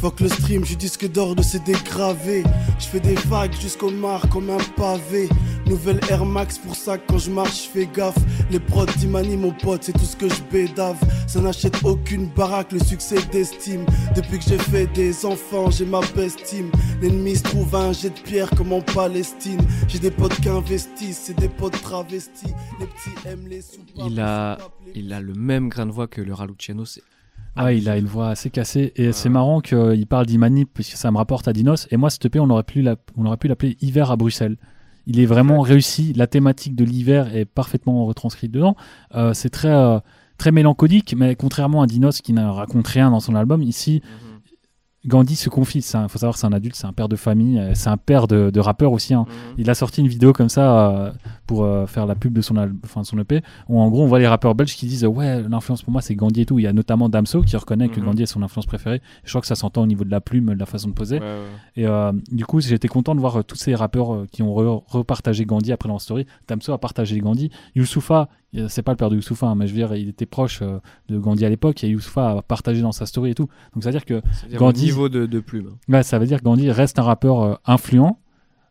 Fuck 0.00 0.20
le 0.20 0.28
stream, 0.28 0.64
je 0.64 0.76
disque 0.76 1.12
d'or 1.12 1.36
de 1.36 1.42
CD 1.42 1.74
gravé. 1.84 2.42
Je 2.78 2.86
fais 2.86 3.00
des 3.00 3.16
vagues 3.16 3.52
jusqu'au 3.60 3.90
mar 3.90 4.26
comme 4.30 4.48
un 4.48 4.56
pavé. 4.74 5.28
Nouvelle 5.66 6.00
Air 6.08 6.24
Max 6.24 6.56
pour 6.56 6.74
ça 6.74 6.96
quand 6.96 7.18
je 7.18 7.30
marche, 7.30 7.64
je 7.64 7.68
fais 7.68 7.86
gaffe. 7.86 8.16
Les 8.50 8.60
prods 8.60 8.86
d'Imani, 8.86 9.36
mon 9.36 9.52
pote, 9.52 9.84
c'est 9.84 9.92
tout 9.92 10.06
ce 10.06 10.16
que 10.16 10.26
je 10.26 10.40
bédave. 10.50 10.96
Ça 11.26 11.42
n'achète 11.42 11.84
aucune 11.84 12.28
baraque, 12.28 12.72
le 12.72 12.78
succès 12.78 13.18
d'estime. 13.30 13.84
Depuis 14.16 14.38
que 14.38 14.44
j'ai 14.46 14.56
fait 14.56 14.86
des 14.86 15.26
enfants, 15.26 15.70
j'ai 15.70 15.84
ma 15.84 16.00
best 16.16 16.44
team. 16.44 16.70
L'ennemi 17.02 17.36
se 17.36 17.42
trouve 17.42 17.74
à 17.74 17.80
un 17.80 17.92
jet 17.92 18.08
de 18.08 18.20
pierre 18.20 18.48
comme 18.56 18.72
en 18.72 18.80
Palestine. 18.80 19.60
J'ai 19.86 19.98
des 19.98 20.10
potes 20.10 20.40
qui 20.40 20.48
investissent, 20.48 21.24
c'est 21.24 21.38
des 21.38 21.50
potes 21.50 21.78
travestis. 21.82 22.54
Les 22.80 22.86
petits 22.86 23.28
aiment 23.28 23.48
les 23.48 23.60
soupapes. 23.60 24.06
Il 24.06 24.18
a, 24.18 24.56
il 24.94 25.12
a 25.12 25.20
le 25.20 25.34
même 25.34 25.68
grain 25.68 25.84
de 25.84 25.92
voix 25.92 26.08
que 26.08 26.22
le 26.22 26.32
Raluciano. 26.32 26.86
C'est 26.86 27.02
Ah, 27.56 27.72
il 27.72 27.88
a 27.88 27.96
une 27.98 28.06
voix 28.06 28.28
assez 28.28 28.48
cassée 28.50 28.92
et 28.96 29.12
c'est 29.12 29.28
marrant 29.28 29.60
qu'il 29.60 30.06
parle 30.06 30.26
d'Imanip 30.26 30.70
puisque 30.72 30.96
ça 30.96 31.10
me 31.10 31.16
rapporte 31.16 31.48
à 31.48 31.52
Dinos. 31.52 31.86
Et 31.90 31.96
moi, 31.96 32.08
cette 32.10 32.24
EP, 32.24 32.38
on 32.40 32.48
aurait 32.50 32.62
pu 32.62 32.80
l'appeler 32.82 33.76
Hiver 33.80 34.10
à 34.10 34.16
Bruxelles. 34.16 34.56
Il 35.06 35.18
est 35.18 35.26
vraiment 35.26 35.60
réussi. 35.60 36.12
La 36.12 36.26
thématique 36.26 36.76
de 36.76 36.84
l'hiver 36.84 37.34
est 37.34 37.44
parfaitement 37.44 38.04
retranscrite 38.06 38.52
dedans. 38.52 38.76
Euh, 39.14 39.34
c'est 39.34 39.50
très, 39.50 39.68
euh, 39.74 39.98
très 40.38 40.52
mélancolique, 40.52 41.14
mais 41.16 41.34
contrairement 41.34 41.82
à 41.82 41.86
Dinos 41.86 42.20
qui 42.20 42.32
ne 42.32 42.44
raconte 42.44 42.86
rien 42.86 43.10
dans 43.10 43.20
son 43.20 43.34
album, 43.34 43.62
ici, 43.62 44.02
Gandhi 45.06 45.34
se 45.34 45.48
confie. 45.48 45.78
Il 45.78 46.08
faut 46.08 46.18
savoir, 46.18 46.36
c'est 46.36 46.46
un 46.46 46.52
adulte, 46.52 46.76
c'est 46.76 46.86
un 46.86 46.92
père 46.92 47.08
de 47.08 47.16
famille, 47.16 47.58
euh, 47.58 47.72
c'est 47.74 47.88
un 47.88 47.96
père 47.96 48.28
de, 48.28 48.50
de 48.50 48.60
rappeur 48.60 48.92
aussi. 48.92 49.14
hein. 49.14 49.24
Il 49.56 49.70
a 49.70 49.74
sorti 49.74 50.02
une 50.02 50.08
vidéo 50.08 50.32
comme 50.34 50.50
ça 50.50 50.90
euh, 50.90 51.10
pour 51.50 51.64
euh, 51.64 51.84
faire 51.86 52.06
la 52.06 52.14
pub 52.14 52.32
de 52.32 52.42
son, 52.42 52.54
enfin, 52.84 53.02
son 53.02 53.18
EP, 53.18 53.42
où 53.68 53.80
en 53.80 53.88
gros 53.90 54.04
on 54.04 54.06
voit 54.06 54.20
les 54.20 54.28
rappeurs 54.28 54.54
belges 54.54 54.76
qui 54.76 54.86
disent 54.86 55.04
Ouais, 55.04 55.42
l'influence 55.42 55.82
pour 55.82 55.90
moi 55.90 56.00
c'est 56.00 56.14
Gandhi 56.14 56.42
et 56.42 56.46
tout. 56.46 56.60
Il 56.60 56.62
y 56.62 56.68
a 56.68 56.72
notamment 56.72 57.08
Damso 57.08 57.42
qui 57.42 57.56
reconnaît 57.56 57.88
que 57.88 57.98
Mhm. 57.98 58.06
Gandhi 58.06 58.22
est 58.22 58.26
son 58.26 58.40
influence 58.42 58.66
préférée. 58.66 59.02
Je 59.24 59.30
crois 59.30 59.40
que 59.40 59.48
ça 59.48 59.56
s'entend 59.56 59.82
au 59.82 59.86
niveau 59.86 60.04
de 60.04 60.12
la 60.12 60.20
plume, 60.20 60.54
de 60.54 60.58
la 60.60 60.66
façon 60.66 60.88
de 60.90 60.94
poser. 60.94 61.18
Ouais, 61.18 61.24
ouais. 61.26 61.82
Et 61.82 61.86
euh, 61.88 62.12
du 62.30 62.46
coup, 62.46 62.60
j'étais 62.60 62.86
content 62.86 63.16
de 63.16 63.20
voir 63.20 63.40
euh, 63.40 63.42
tous 63.42 63.56
ces 63.56 63.74
rappeurs 63.74 64.26
qui 64.30 64.42
ont 64.44 64.54
re- 64.54 64.84
repartagé 64.86 65.44
Gandhi 65.44 65.72
après 65.72 65.88
leur 65.88 66.00
story. 66.00 66.24
Damso 66.46 66.72
a 66.72 66.78
partagé 66.78 67.18
Gandhi. 67.18 67.50
Youssoufa, 67.74 68.28
c'est 68.68 68.82
pas 68.82 68.92
le 68.92 68.96
père 68.96 69.10
de 69.10 69.16
Youssoufa, 69.16 69.48
hein, 69.48 69.54
mais 69.56 69.66
je 69.66 69.72
veux 69.72 69.78
dire, 69.78 69.92
il 69.96 70.08
était 70.08 70.26
proche 70.26 70.60
euh, 70.62 70.78
de 71.08 71.18
Gandhi 71.18 71.44
à 71.44 71.48
l'époque 71.48 71.82
et 71.82 71.88
Youssoufa 71.88 72.30
a 72.38 72.42
partagé 72.42 72.80
dans 72.82 72.92
sa 72.92 73.06
story 73.06 73.30
et 73.30 73.34
tout. 73.34 73.48
Donc 73.74 73.82
ça 73.82 73.90
veut 73.90 73.94
dire 73.98 74.04
que 74.04 74.22
Gandhi- 74.56 74.82
au 74.84 74.86
niveau 74.86 75.08
de, 75.08 75.26
de 75.26 75.40
plume. 75.40 75.70
Ouais, 75.88 76.02
ça 76.04 76.18
veut 76.20 76.26
dire 76.26 76.38
que 76.38 76.44
Gandhi 76.44 76.70
reste 76.70 76.98
un 77.00 77.02
rappeur 77.02 77.40
euh, 77.42 77.54
influent. 77.66 78.18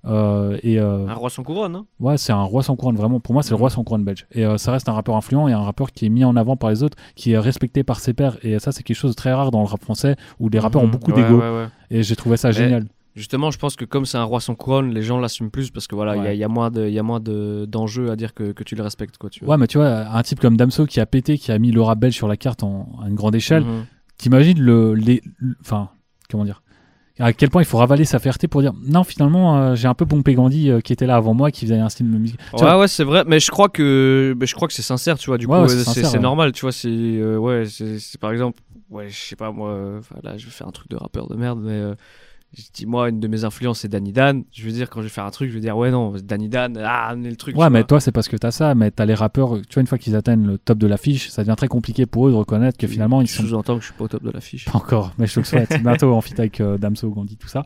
Euh, 0.05 0.57
et 0.63 0.79
euh, 0.79 1.07
Un 1.07 1.13
roi 1.13 1.29
sans 1.29 1.43
couronne, 1.43 1.75
hein 1.75 1.85
ouais, 1.99 2.17
c'est 2.17 2.31
un 2.31 2.41
roi 2.43 2.63
sans 2.63 2.75
couronne, 2.75 2.95
vraiment. 2.95 3.19
Pour 3.19 3.33
moi, 3.33 3.43
c'est 3.43 3.49
le 3.51 3.55
roi 3.57 3.69
sans 3.69 3.83
couronne 3.83 4.03
belge. 4.03 4.25
Et 4.31 4.45
euh, 4.45 4.57
ça 4.57 4.71
reste 4.71 4.87
un 4.89 4.93
rappeur 4.93 5.15
influent 5.15 5.47
et 5.47 5.53
un 5.53 5.59
rappeur 5.61 5.91
qui 5.91 6.05
est 6.05 6.09
mis 6.09 6.23
en 6.23 6.35
avant 6.35 6.55
par 6.55 6.69
les 6.69 6.83
autres, 6.83 6.97
qui 7.15 7.31
est 7.33 7.37
respecté 7.39 7.83
par 7.83 7.99
ses 7.99 8.13
pairs. 8.13 8.37
Et 8.43 8.59
ça, 8.59 8.71
c'est 8.71 8.83
quelque 8.83 8.95
chose 8.97 9.11
de 9.11 9.15
très 9.15 9.33
rare 9.33 9.51
dans 9.51 9.59
le 9.61 9.67
rap 9.67 9.81
français 9.83 10.15
où 10.39 10.47
les 10.49 10.59
rappeurs 10.59 10.81
ont 10.81 10.85
Mhm. 10.85 10.91
beaucoup 10.91 11.11
Ouais, 11.11 11.21
d'ego. 11.23 11.39
ouais, 11.39 11.49
ouais. 11.49 11.67
Et 11.91 12.03
j'ai 12.03 12.15
trouvé 12.15 12.37
ça 12.37 12.51
génial. 12.51 12.85
Justement, 13.15 13.51
je 13.51 13.57
pense 13.57 13.75
que 13.75 13.83
comme 13.83 14.05
c'est 14.05 14.17
un 14.19 14.23
roi 14.23 14.39
sans 14.39 14.55
couronne, 14.55 14.91
les 14.93 15.01
gens 15.01 15.19
l'assument 15.19 15.49
plus 15.49 15.71
parce 15.71 15.87
que 15.87 15.95
voilà, 15.95 16.15
il 16.15 16.19
y 16.19 16.21
a- 16.21 16.29
Ouais. 16.29 16.37
il 16.37 16.39
y, 16.39 16.43
a 16.43 16.47
moins 16.47 16.69
de, 16.71 16.87
y 16.87 16.99
a 16.99 17.03
moins 17.03 17.19
de 17.19 17.65
d'enjeux 17.67 18.11
à 18.11 18.15
dire 18.15 18.33
que, 18.33 18.53
que 18.53 18.63
tu 18.63 18.75
le 18.75 18.83
respectes, 18.83 19.17
quoi. 19.17 19.29
Tu 19.29 19.43
vois. 19.43 19.55
Ouais, 19.55 19.59
mais 19.59 19.67
tu 19.67 19.77
vois, 19.79 20.05
un 20.15 20.21
type 20.23 20.39
comme 20.39 20.55
Damso 20.55 20.85
qui 20.85 21.01
a 21.01 21.05
pété, 21.05 21.37
qui 21.37 21.51
a 21.51 21.59
mis 21.59 21.71
le 21.71 21.81
rap 21.81 21.99
belge 21.99 22.13
sur 22.15 22.29
la 22.29 22.37
carte 22.37 22.63
en, 22.63 22.87
à 23.03 23.09
une 23.09 23.15
grande 23.15 23.35
échelle, 23.35 23.63
Mhm. 23.63 23.85
t'imagines 24.17 24.59
le, 24.61 24.93
les, 24.93 25.21
le- 25.37 25.55
enfin, 25.59 25.89
comment 26.29 26.45
dire, 26.45 26.61
à 27.19 27.33
quel 27.33 27.49
point 27.49 27.61
il 27.61 27.65
faut 27.65 27.77
ravaler 27.77 28.05
sa 28.05 28.17
fierté 28.19 28.47
pour 28.47 28.61
dire 28.61 28.73
non, 28.85 29.03
finalement, 29.03 29.57
euh, 29.57 29.75
j'ai 29.75 29.87
un 29.87 29.93
peu 29.93 30.05
pompé 30.05 30.33
Gandhi 30.35 30.69
euh, 30.71 30.79
qui 30.81 30.93
était 30.93 31.05
là 31.05 31.15
avant 31.17 31.33
moi, 31.33 31.51
qui 31.51 31.65
faisait 31.65 31.77
un 31.77 31.89
style 31.89 32.09
de 32.11 32.17
musique. 32.17 32.39
Tu 32.55 32.55
Ouais, 32.63 32.69
vois, 32.69 32.79
ouais, 32.79 32.87
c'est 32.87 33.03
vrai, 33.03 33.23
mais 33.27 33.39
je 33.39 33.51
crois 33.51 33.69
que, 33.69 34.35
je 34.39 34.55
crois 34.55 34.67
que 34.67 34.73
c'est 34.73 34.81
sincère, 34.81 35.17
tu 35.17 35.29
vois. 35.29 35.37
Du 35.37 35.45
Ouais, 35.45 35.57
coup, 35.57 35.63
ouais, 35.63 35.69
c'est 35.69 35.99
euh, 35.99 36.03
c'est 36.05 36.13
ouais. 36.17 36.19
normal, 36.19 36.51
tu 36.53 36.61
vois. 36.61 36.71
C'est 36.71 36.87
euh, 36.89 37.37
ouais, 37.37 37.63
c'est 37.65 38.19
par 38.19 38.31
exemple, 38.31 38.59
ouais, 38.89 39.09
je 39.09 39.17
sais 39.19 39.35
pas 39.35 39.51
moi. 39.51 39.99
là, 40.23 40.37
je 40.37 40.45
vais 40.45 40.51
faire 40.51 40.67
un 40.67 40.71
truc 40.71 40.89
de 40.89 40.95
rappeur 40.95 41.27
de 41.27 41.35
merde, 41.35 41.59
mais 41.61 41.71
euh, 41.73 41.95
je 42.57 42.63
dis 42.73 42.85
moi, 42.85 43.09
une 43.09 43.19
de 43.19 43.27
mes 43.27 43.43
influences 43.43 43.79
c'est 43.79 43.87
Danny 43.87 44.11
Dan. 44.11 44.43
Je 44.51 44.63
veux 44.65 44.71
dire, 44.71 44.89
quand 44.89 45.01
je 45.01 45.05
vais 45.05 45.09
faire 45.11 45.25
un 45.25 45.31
truc, 45.31 45.49
je 45.49 45.55
vais 45.55 45.59
dire 45.61 45.77
ouais 45.77 45.91
non, 45.91 46.13
Danny 46.23 46.49
Dan, 46.49 46.77
ah, 46.83 47.07
amenez 47.09 47.29
le 47.29 47.35
truc. 47.35 47.55
Ouais, 47.57 47.69
mais 47.69 47.79
vois. 47.79 47.87
toi, 47.87 47.99
c'est 47.99 48.11
parce 48.11 48.27
que 48.27 48.37
t'as 48.37 48.51
ça, 48.51 48.73
mais 48.75 48.91
t'as 48.91 49.05
les 49.05 49.13
rappeurs, 49.13 49.57
tu 49.67 49.73
vois, 49.75 49.81
une 49.81 49.87
fois 49.87 49.97
qu'ils 49.97 50.15
atteignent 50.15 50.45
le 50.47 50.57
top 50.57 50.77
de 50.77 50.87
l'affiche, 50.87 51.29
ça 51.29 51.43
devient 51.43 51.55
très 51.55 51.67
compliqué 51.67 52.05
pour 52.05 52.27
eux 52.27 52.31
de 52.31 52.35
reconnaître 52.35 52.77
que 52.77 52.87
finalement, 52.87 53.21
ils 53.21 53.27
je 53.27 53.35
sont 53.35 53.43
sous-entends 53.43 53.75
que 53.75 53.81
je 53.81 53.85
suis 53.87 53.95
pas 53.95 54.05
au 54.05 54.07
top 54.07 54.23
de 54.23 54.31
l'affiche. 54.31 54.65
pas 54.65 54.77
encore, 54.77 55.13
mais 55.17 55.27
je 55.27 55.35
te 55.35 55.39
le 55.39 55.45
souhaite. 55.45 55.69
Bientôt 55.83 56.13
en 56.13 56.21
feat 56.21 56.39
avec 56.39 56.59
euh, 56.61 56.77
Damso, 56.77 57.09
Gandhi, 57.11 57.37
tout 57.37 57.47
ça. 57.47 57.65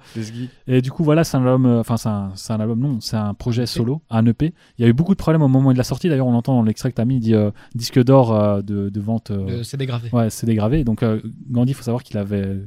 Et 0.68 0.82
du 0.82 0.92
coup, 0.92 1.04
voilà, 1.04 1.24
c'est 1.24 1.38
un 1.38 1.42
album, 1.46 1.66
euh, 1.66 1.80
enfin, 1.80 1.98
c'est 1.98 2.10
un, 2.10 2.32
c'est 2.36 2.54
un 2.54 2.60
album, 2.60 2.80
non, 2.80 3.00
c'est 3.02 3.18
un 3.18 3.34
projet 3.34 3.66
solo, 3.66 4.02
un 4.10 4.26
EP. 4.26 4.54
Il 4.78 4.82
y 4.84 4.86
a 4.86 4.90
eu 4.90 4.94
beaucoup 4.94 5.14
de 5.14 5.18
problèmes 5.20 5.42
au 5.42 5.48
moment 5.48 5.72
de 5.72 5.78
la 5.78 5.84
sortie. 5.84 6.10
D'ailleurs, 6.10 6.28
on 6.28 6.32
l'entend 6.34 6.56
dans 6.56 6.64
l'extrait 6.64 6.90
que 6.92 6.96
t'as 6.96 7.06
mis, 7.06 7.16
il 7.16 7.20
dit 7.22 7.34
euh, 7.36 7.52
disque 7.76 8.04
d'or 8.04 8.34
euh, 8.34 8.62
de, 8.62 8.90
de 8.90 9.00
vente. 9.00 9.32
euh, 9.32 9.60
de 9.60 9.64
CD 9.64 9.86
gravé. 9.86 10.10
Ouais, 10.12 10.30
c'est 10.30 10.46
dégravé. 10.46 10.84
Donc, 10.84 11.04
euh, 11.04 11.22
Gandhi, 11.50 11.72
il 11.72 11.76
faut 11.76 11.84
savoir 11.84 12.04
qu'il 12.04 12.18
avait. 12.18 12.58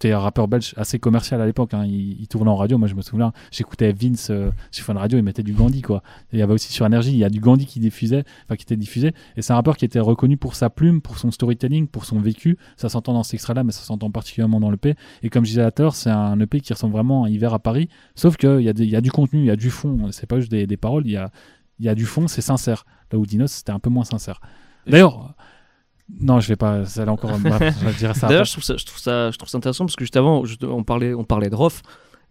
C'était 0.00 0.12
un 0.14 0.20
rappeur 0.20 0.46
belge 0.46 0.74
assez 0.76 1.00
commercial 1.00 1.40
à 1.40 1.46
l'époque. 1.46 1.74
hein. 1.74 1.84
Il, 1.84 2.20
il 2.20 2.28
tournait 2.28 2.50
en 2.52 2.54
radio. 2.54 2.78
Moi, 2.78 2.86
je 2.86 2.94
me 2.94 3.02
souviens, 3.02 3.32
j'écoutais 3.50 3.90
Vince 3.92 4.28
euh, 4.30 4.52
sur 4.70 4.84
Fun 4.84 4.94
Radio. 4.94 5.18
Il 5.18 5.24
mettait 5.24 5.42
du 5.42 5.52
Gandhi, 5.54 5.82
quoi. 5.82 6.04
Et 6.32 6.36
il 6.36 6.38
y 6.38 6.42
avait 6.42 6.52
aussi 6.52 6.72
sur 6.72 6.86
Énergie, 6.86 7.10
il 7.10 7.18
y 7.18 7.24
a 7.24 7.28
du 7.28 7.40
Gandhi 7.40 7.66
qui 7.66 7.80
diffusait, 7.80 8.22
enfin 8.44 8.54
qui 8.54 8.62
était 8.62 8.76
diffusé. 8.76 9.12
Et 9.36 9.42
c'est 9.42 9.52
un 9.52 9.56
rappeur 9.56 9.76
qui 9.76 9.84
était 9.84 9.98
reconnu 9.98 10.36
pour 10.36 10.54
sa 10.54 10.70
plume, 10.70 11.00
pour 11.00 11.18
son 11.18 11.32
storytelling, 11.32 11.88
pour 11.88 12.04
son 12.04 12.20
vécu. 12.20 12.58
Ça 12.76 12.88
s'entend 12.88 13.12
dans 13.12 13.24
cet 13.24 13.34
extrait-là, 13.34 13.64
mais 13.64 13.72
ça 13.72 13.82
s'entend 13.82 14.08
particulièrement 14.12 14.60
dans 14.60 14.70
l'EP. 14.70 14.94
Et 15.24 15.30
comme 15.30 15.44
je 15.44 15.50
disais 15.50 15.62
à 15.62 15.72
l'heure, 15.76 15.96
c'est 15.96 16.10
un 16.10 16.38
EP 16.38 16.60
qui 16.60 16.72
ressemble 16.72 16.92
vraiment 16.92 17.24
à 17.24 17.28
Hiver 17.30 17.52
à 17.52 17.58
Paris. 17.58 17.88
Sauf 18.14 18.36
qu'il 18.36 18.60
y, 18.60 18.68
a 18.68 18.72
des- 18.72 18.86
y 18.86 18.94
a 18.94 19.00
du 19.00 19.10
contenu, 19.10 19.40
il 19.40 19.46
y 19.46 19.50
a 19.50 19.56
du 19.56 19.70
fond. 19.70 20.12
C'est 20.12 20.26
pas 20.26 20.38
juste 20.38 20.52
des, 20.52 20.68
des 20.68 20.76
paroles. 20.76 21.06
Il 21.06 21.12
y 21.12 21.16
a, 21.16 21.32
il 21.80 21.86
y 21.86 21.88
a 21.88 21.96
du 21.96 22.06
fond, 22.06 22.28
c'est 22.28 22.40
sincère. 22.40 22.86
Là 23.10 23.18
où 23.18 23.26
Dinos, 23.26 23.50
c'était 23.50 23.72
un 23.72 23.80
peu 23.80 23.90
moins 23.90 24.04
sincère. 24.04 24.40
D'ailleurs. 24.86 25.34
Non, 26.20 26.40
je 26.40 26.48
vais 26.48 26.56
pas. 26.56 26.84
Ça 26.86 27.02
allait 27.02 27.10
encore. 27.10 27.30
je 27.38 27.98
dirais 27.98 28.14
ça. 28.14 28.28
D'ailleurs, 28.28 28.44
je 28.44 28.52
trouve 28.52 28.64
ça, 28.64 28.76
je 28.76 28.84
trouve 28.84 28.98
ça, 28.98 29.30
je 29.30 29.36
trouve 29.36 29.48
ça 29.48 29.58
intéressant 29.58 29.84
parce 29.84 29.96
que 29.96 30.04
juste 30.04 30.16
avant, 30.16 30.42
on 30.62 30.82
parlait, 30.84 31.12
on 31.14 31.24
parlait 31.24 31.50
de 31.50 31.54
Rof 31.54 31.82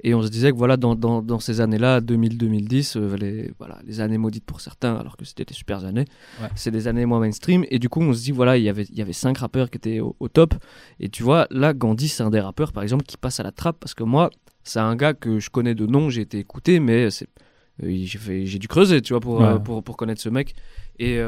et 0.04 0.14
on 0.14 0.22
se 0.22 0.30
disait 0.30 0.52
que 0.52 0.58
voilà, 0.58 0.78
dans, 0.78 0.94
dans, 0.96 1.22
dans 1.24 1.40
ces 1.40 1.60
années-là, 1.62 2.02
2000-2010, 2.02 2.98
euh, 2.98 3.16
les, 3.18 3.52
voilà, 3.58 3.80
les 3.84 4.00
années 4.00 4.18
maudites 4.20 4.46
pour 4.46 4.62
certains, 4.62 4.96
alors 4.96 5.18
que 5.18 5.26
c'était 5.26 5.44
des 5.46 5.54
super 5.56 5.84
années, 5.86 6.06
Ouais. 6.42 6.50
c'est 6.56 6.70
des 6.72 6.88
années 6.88 7.06
moins 7.06 7.20
mainstream. 7.20 7.66
Et 7.72 7.80
du 7.80 7.90
coup, 7.90 8.02
on 8.02 8.14
se 8.14 8.22
dit 8.24 8.32
voilà, 8.32 8.58
il 8.58 8.64
y 8.64 8.70
avait, 8.70 8.84
il 8.84 8.96
y 8.98 9.02
avait 9.02 9.14
cinq 9.14 9.40
rappeurs 9.40 9.70
qui 9.72 9.78
étaient 9.78 10.00
au, 10.00 10.16
au 10.20 10.28
top. 10.28 10.54
Et 11.00 11.10
tu 11.10 11.24
vois, 11.24 11.48
là, 11.50 11.74
Gandhi, 11.74 12.08
c'est 12.10 12.24
un 12.24 12.30
des 12.30 12.40
rappeurs, 12.40 12.74
par 12.74 12.84
exemple, 12.84 13.06
qui 13.06 13.18
passe 13.18 13.40
à 13.40 13.44
la 13.44 13.52
trappe 13.52 13.78
parce 13.80 13.94
que 13.96 14.04
moi, 14.04 14.30
c'est 14.64 14.80
un 14.80 14.96
gars 14.96 15.14
que 15.14 15.40
je 15.40 15.50
connais 15.50 15.74
de 15.76 15.86
nom, 15.86 16.10
j'ai 16.10 16.22
été 16.22 16.38
écouté, 16.40 16.80
mais 16.80 17.10
c'est, 17.10 17.28
euh, 17.84 17.90
j'ai 18.06 18.60
dû 18.60 18.68
creuser, 18.68 19.02
tu 19.02 19.14
vois, 19.14 19.20
pour, 19.20 19.40
Ouais. 19.40 19.46
euh, 19.46 19.58
pour, 19.60 19.84
pour 19.84 19.98
connaître 19.98 20.22
ce 20.22 20.30
mec. 20.30 20.54
Et 21.00 21.20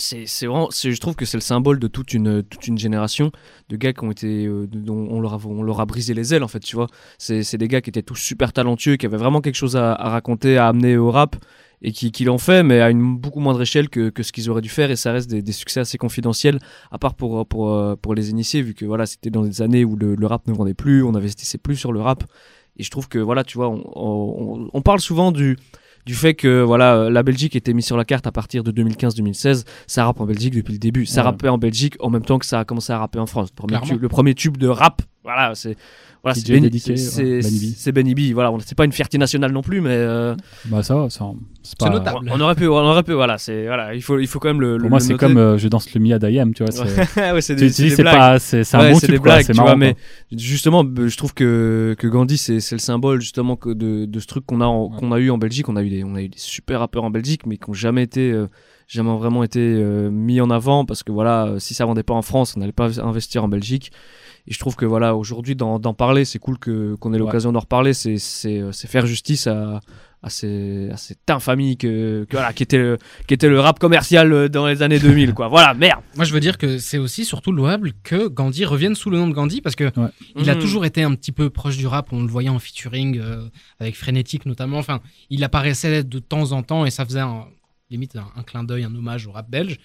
c'est 0.00 0.26
je 0.26 1.00
trouve 1.00 1.14
que 1.14 1.24
c'est 1.24 1.36
le 1.36 1.42
symbole 1.42 1.78
de 1.78 1.88
toute 1.88 2.14
une, 2.14 2.42
toute 2.42 2.66
une 2.66 2.78
génération 2.78 3.30
de 3.68 3.76
gars 3.76 3.92
qui 3.92 4.04
ont 4.04 4.10
été, 4.10 4.46
euh, 4.46 4.66
dont 4.66 5.08
on 5.10 5.20
leur, 5.20 5.34
a, 5.34 5.38
on 5.46 5.62
leur 5.62 5.80
a 5.80 5.86
brisé 5.86 6.14
les 6.14 6.34
ailes 6.34 6.42
en 6.42 6.48
fait, 6.48 6.60
tu 6.60 6.76
vois. 6.76 6.88
C'est 7.18 7.56
des 7.56 7.68
gars 7.68 7.80
qui 7.80 7.90
étaient 7.90 8.02
tous 8.02 8.16
super 8.16 8.52
talentueux, 8.52 8.96
qui 8.96 9.06
avaient 9.06 9.16
vraiment 9.16 9.40
quelque 9.40 9.56
chose 9.56 9.76
à, 9.76 9.92
à 9.94 10.08
raconter, 10.08 10.56
à 10.58 10.68
amener 10.68 10.96
au 10.96 11.10
rap 11.10 11.36
et 11.82 11.92
qui, 11.92 12.12
qui 12.12 12.24
l'ont 12.24 12.38
fait, 12.38 12.62
mais 12.62 12.80
à 12.80 12.90
une 12.90 13.16
beaucoup 13.16 13.40
moindre 13.40 13.62
échelle 13.62 13.88
que, 13.88 14.10
que 14.10 14.22
ce 14.22 14.32
qu'ils 14.32 14.50
auraient 14.50 14.60
dû 14.60 14.68
faire 14.68 14.90
et 14.90 14.96
ça 14.96 15.12
reste 15.12 15.30
des, 15.30 15.42
des 15.42 15.52
succès 15.52 15.80
assez 15.80 15.96
confidentiels, 15.96 16.58
à 16.90 16.98
part 16.98 17.14
pour, 17.14 17.46
pour, 17.46 17.72
euh, 17.72 17.96
pour 17.96 18.14
les 18.14 18.30
initiés, 18.30 18.60
vu 18.62 18.74
que 18.74 18.84
voilà, 18.84 19.06
c'était 19.06 19.30
dans 19.30 19.42
des 19.42 19.62
années 19.62 19.84
où 19.84 19.96
le, 19.96 20.14
le 20.14 20.26
rap 20.26 20.46
ne 20.46 20.52
vendait 20.52 20.74
plus, 20.74 21.02
on 21.02 21.14
investissait 21.14 21.58
plus 21.58 21.76
sur 21.76 21.92
le 21.92 22.00
rap. 22.00 22.24
Et 22.76 22.82
je 22.82 22.90
trouve 22.90 23.08
que 23.08 23.18
voilà, 23.18 23.44
tu 23.44 23.58
vois, 23.58 23.68
on, 23.68 23.82
on, 23.94 24.70
on 24.72 24.82
parle 24.82 25.00
souvent 25.00 25.32
du, 25.32 25.56
du 26.06 26.14
fait 26.14 26.34
que 26.34 26.62
voilà, 26.62 27.10
la 27.10 27.22
Belgique 27.22 27.54
était 27.56 27.72
mise 27.72 27.84
sur 27.86 27.96
la 27.96 28.04
carte 28.04 28.26
à 28.26 28.32
partir 28.32 28.62
de 28.64 28.70
2015-2016. 28.72 29.64
Ça 29.86 30.04
rappe 30.04 30.20
en 30.20 30.26
Belgique 30.26 30.54
depuis 30.54 30.72
le 30.72 30.78
début. 30.78 31.06
Ça 31.06 31.20
Ouais. 31.20 31.26
rappait 31.26 31.48
en 31.48 31.58
Belgique 31.58 31.96
en 32.00 32.10
même 32.10 32.22
temps 32.24 32.38
que 32.38 32.46
ça 32.46 32.60
a 32.60 32.64
commencé 32.64 32.92
à 32.92 32.98
rapper 32.98 33.18
en 33.18 33.26
France. 33.26 33.48
Le 33.50 33.54
premier, 33.56 33.70
Clairement. 33.72 33.86
tube, 33.88 34.02
le 34.02 34.08
premier 34.08 34.34
tube 34.34 34.56
de 34.56 34.68
rap, 34.68 35.02
voilà, 35.34 35.54
c'est 35.54 35.76
voilà, 36.22 36.34
c'est 36.34 36.52
Benny- 36.52 36.78
c'est- 36.78 36.96
c'est- 36.98 37.22
Benny 37.40 37.40
B. 37.70 37.72
c'est 37.76 37.92
Benny 37.92 38.14
B. 38.14 38.20
Voilà, 38.34 38.52
on- 38.52 38.58
c'est 38.60 38.74
pas 38.76 38.84
une 38.84 38.92
fierté 38.92 39.16
nationale 39.16 39.52
non 39.52 39.62
plus, 39.62 39.80
mais 39.80 39.88
euh, 39.94 40.34
Bah, 40.66 40.82
ça 40.82 40.94
va, 40.94 41.08
ça- 41.08 41.24
c'est 41.62 41.78
pas. 41.78 41.86
C'est 41.86 41.92
notable. 41.92 42.30
on 42.30 42.38
aurait 42.42 42.54
pu, 42.54 42.68
on 42.68 42.72
aurait 42.76 43.02
pu, 43.02 43.12
voilà, 43.14 43.38
c'est 43.38 43.64
voilà, 43.66 43.94
il 43.94 44.02
faut, 44.02 44.18
il 44.18 44.26
faut 44.26 44.38
quand 44.38 44.48
même 44.48 44.60
le. 44.60 44.74
le- 44.76 44.80
Pour 44.80 44.90
moi, 44.90 44.98
le 44.98 45.04
c'est 45.04 45.12
noter. 45.12 45.26
comme 45.26 45.38
euh, 45.38 45.56
je 45.56 45.66
danse 45.68 45.92
le 45.94 46.00
Mia 46.00 46.18
d'Ayam, 46.18 46.52
tu 46.52 46.62
vois. 46.62 46.72
c'est- 46.72 47.32
ouais, 47.32 47.40
c'est 47.40 47.54
des, 47.54 47.68
tu 47.68 47.72
c'est 47.72 47.82
dis, 47.84 47.88
des 47.88 47.94
c'est 47.96 48.02
blagues. 48.02 48.16
pas, 48.18 48.38
c'est 48.38 48.64
c'est 48.64 48.76
un 48.76 48.80
Ouais, 48.80 48.92
bon 48.92 48.98
c'est 48.98 49.06
tube, 49.06 49.14
des 49.14 49.18
blagues, 49.22 49.44
c'est 49.46 49.52
tu 49.52 49.56
marrant. 49.56 49.68
vois, 49.70 49.76
mais 49.76 49.94
quoi. 49.94 50.02
justement, 50.36 50.84
b- 50.84 51.06
je 51.08 51.16
trouve 51.16 51.32
que, 51.32 51.96
que 51.98 52.06
Gandhi, 52.06 52.36
c'est 52.36 52.60
c'est 52.60 52.74
le 52.74 52.80
symbole 52.80 53.22
justement 53.22 53.56
que 53.56 53.70
de, 53.70 54.04
de 54.04 54.20
ce 54.20 54.26
truc 54.26 54.44
qu'on 54.44 54.60
a, 54.60 54.66
en- 54.66 54.90
Ouais. 54.90 54.98
qu'on 54.98 55.12
a 55.12 55.18
eu 55.18 55.30
en 55.30 55.38
Belgique. 55.38 55.70
On 55.70 55.76
a 55.76 55.82
eu 55.82 55.88
des, 55.88 56.04
on 56.04 56.14
a 56.16 56.20
eu 56.22 56.28
des 56.28 56.38
super 56.38 56.80
rappeurs 56.80 57.04
en 57.04 57.10
Belgique, 57.10 57.46
mais 57.46 57.56
qui 57.56 57.70
ont 57.70 57.72
jamais 57.72 58.02
été, 58.02 58.30
euh, 58.30 58.46
jamais 58.92 59.16
vraiment 59.16 59.42
été 59.44 59.60
euh, 59.60 60.10
mis 60.10 60.40
en 60.40 60.50
avant 60.50 60.84
parce 60.84 61.02
que 61.02 61.12
voilà, 61.12 61.46
euh, 61.46 61.58
si 61.58 61.74
ça 61.74 61.84
vendait 61.84 62.02
pas 62.02 62.14
en 62.14 62.22
France, 62.22 62.54
on 62.56 62.60
n'allait 62.60 62.72
pas 62.72 63.00
investir 63.00 63.44
en 63.44 63.48
Belgique. 63.48 63.92
Et 64.46 64.52
je 64.54 64.58
trouve 64.58 64.74
que 64.74 64.86
voilà, 64.86 65.14
aujourd'hui, 65.14 65.54
d'en 65.54 65.78
parler, 65.94 66.24
c'est 66.24 66.38
cool 66.38 66.58
que 66.58 66.94
qu'on 66.96 67.10
ait 67.10 67.12
Ouais. 67.14 67.18
l'occasion 67.20 67.52
d'en 67.52 67.60
reparler. 67.60 67.92
C'est 67.92 68.16
c'est 68.18 68.58
euh, 68.58 68.72
c'est 68.72 68.88
faire 68.88 69.06
justice 69.06 69.46
à 69.46 69.80
à, 70.22 70.28
ces, 70.28 70.90
à 70.92 70.98
cette 70.98 71.30
infamie 71.30 71.78
que, 71.78 72.24
que 72.28 72.36
voilà, 72.36 72.52
qui 72.52 72.62
était 72.62 72.76
le, 72.76 72.98
qui 73.26 73.32
était 73.32 73.48
le 73.48 73.58
rap 73.58 73.78
commercial 73.78 74.50
dans 74.50 74.66
les 74.66 74.82
années 74.82 74.98
2000 74.98 75.32
quoi. 75.32 75.48
Voilà, 75.48 75.72
merde. 75.72 76.00
Moi, 76.14 76.26
je 76.26 76.34
veux 76.34 76.40
dire 76.40 76.58
que 76.58 76.76
c'est 76.76 76.98
aussi 76.98 77.24
surtout 77.24 77.52
louable 77.52 77.92
que 78.02 78.28
Gandhi 78.28 78.66
revienne 78.66 78.94
sous 78.94 79.08
le 79.08 79.16
nom 79.16 79.28
de 79.28 79.32
Gandhi 79.32 79.62
parce 79.62 79.76
que 79.76 79.84
Ouais. 79.98 80.08
il 80.36 80.50
a 80.50 80.54
Mhm. 80.56 80.60
toujours 80.60 80.84
été 80.84 81.02
un 81.02 81.14
petit 81.14 81.32
peu 81.32 81.48
proche 81.48 81.78
du 81.78 81.86
rap. 81.86 82.08
On 82.12 82.20
le 82.20 82.28
voyait 82.28 82.50
en 82.50 82.58
featuring 82.58 83.18
euh, 83.18 83.48
avec 83.78 83.96
Frénétique 83.96 84.44
notamment. 84.44 84.76
Enfin, 84.76 85.00
il 85.30 85.42
apparaissait 85.42 86.04
de 86.04 86.18
temps 86.18 86.52
en 86.52 86.62
temps 86.62 86.84
et 86.84 86.90
ça 86.90 87.06
faisait 87.06 87.20
un- 87.20 87.46
limite 87.90 88.16
un, 88.16 88.28
un 88.36 88.42
clin 88.42 88.64
d'œil, 88.64 88.84
un 88.84 88.94
hommage 88.94 89.26
au 89.26 89.32
rap 89.32 89.50
belge. 89.50 89.78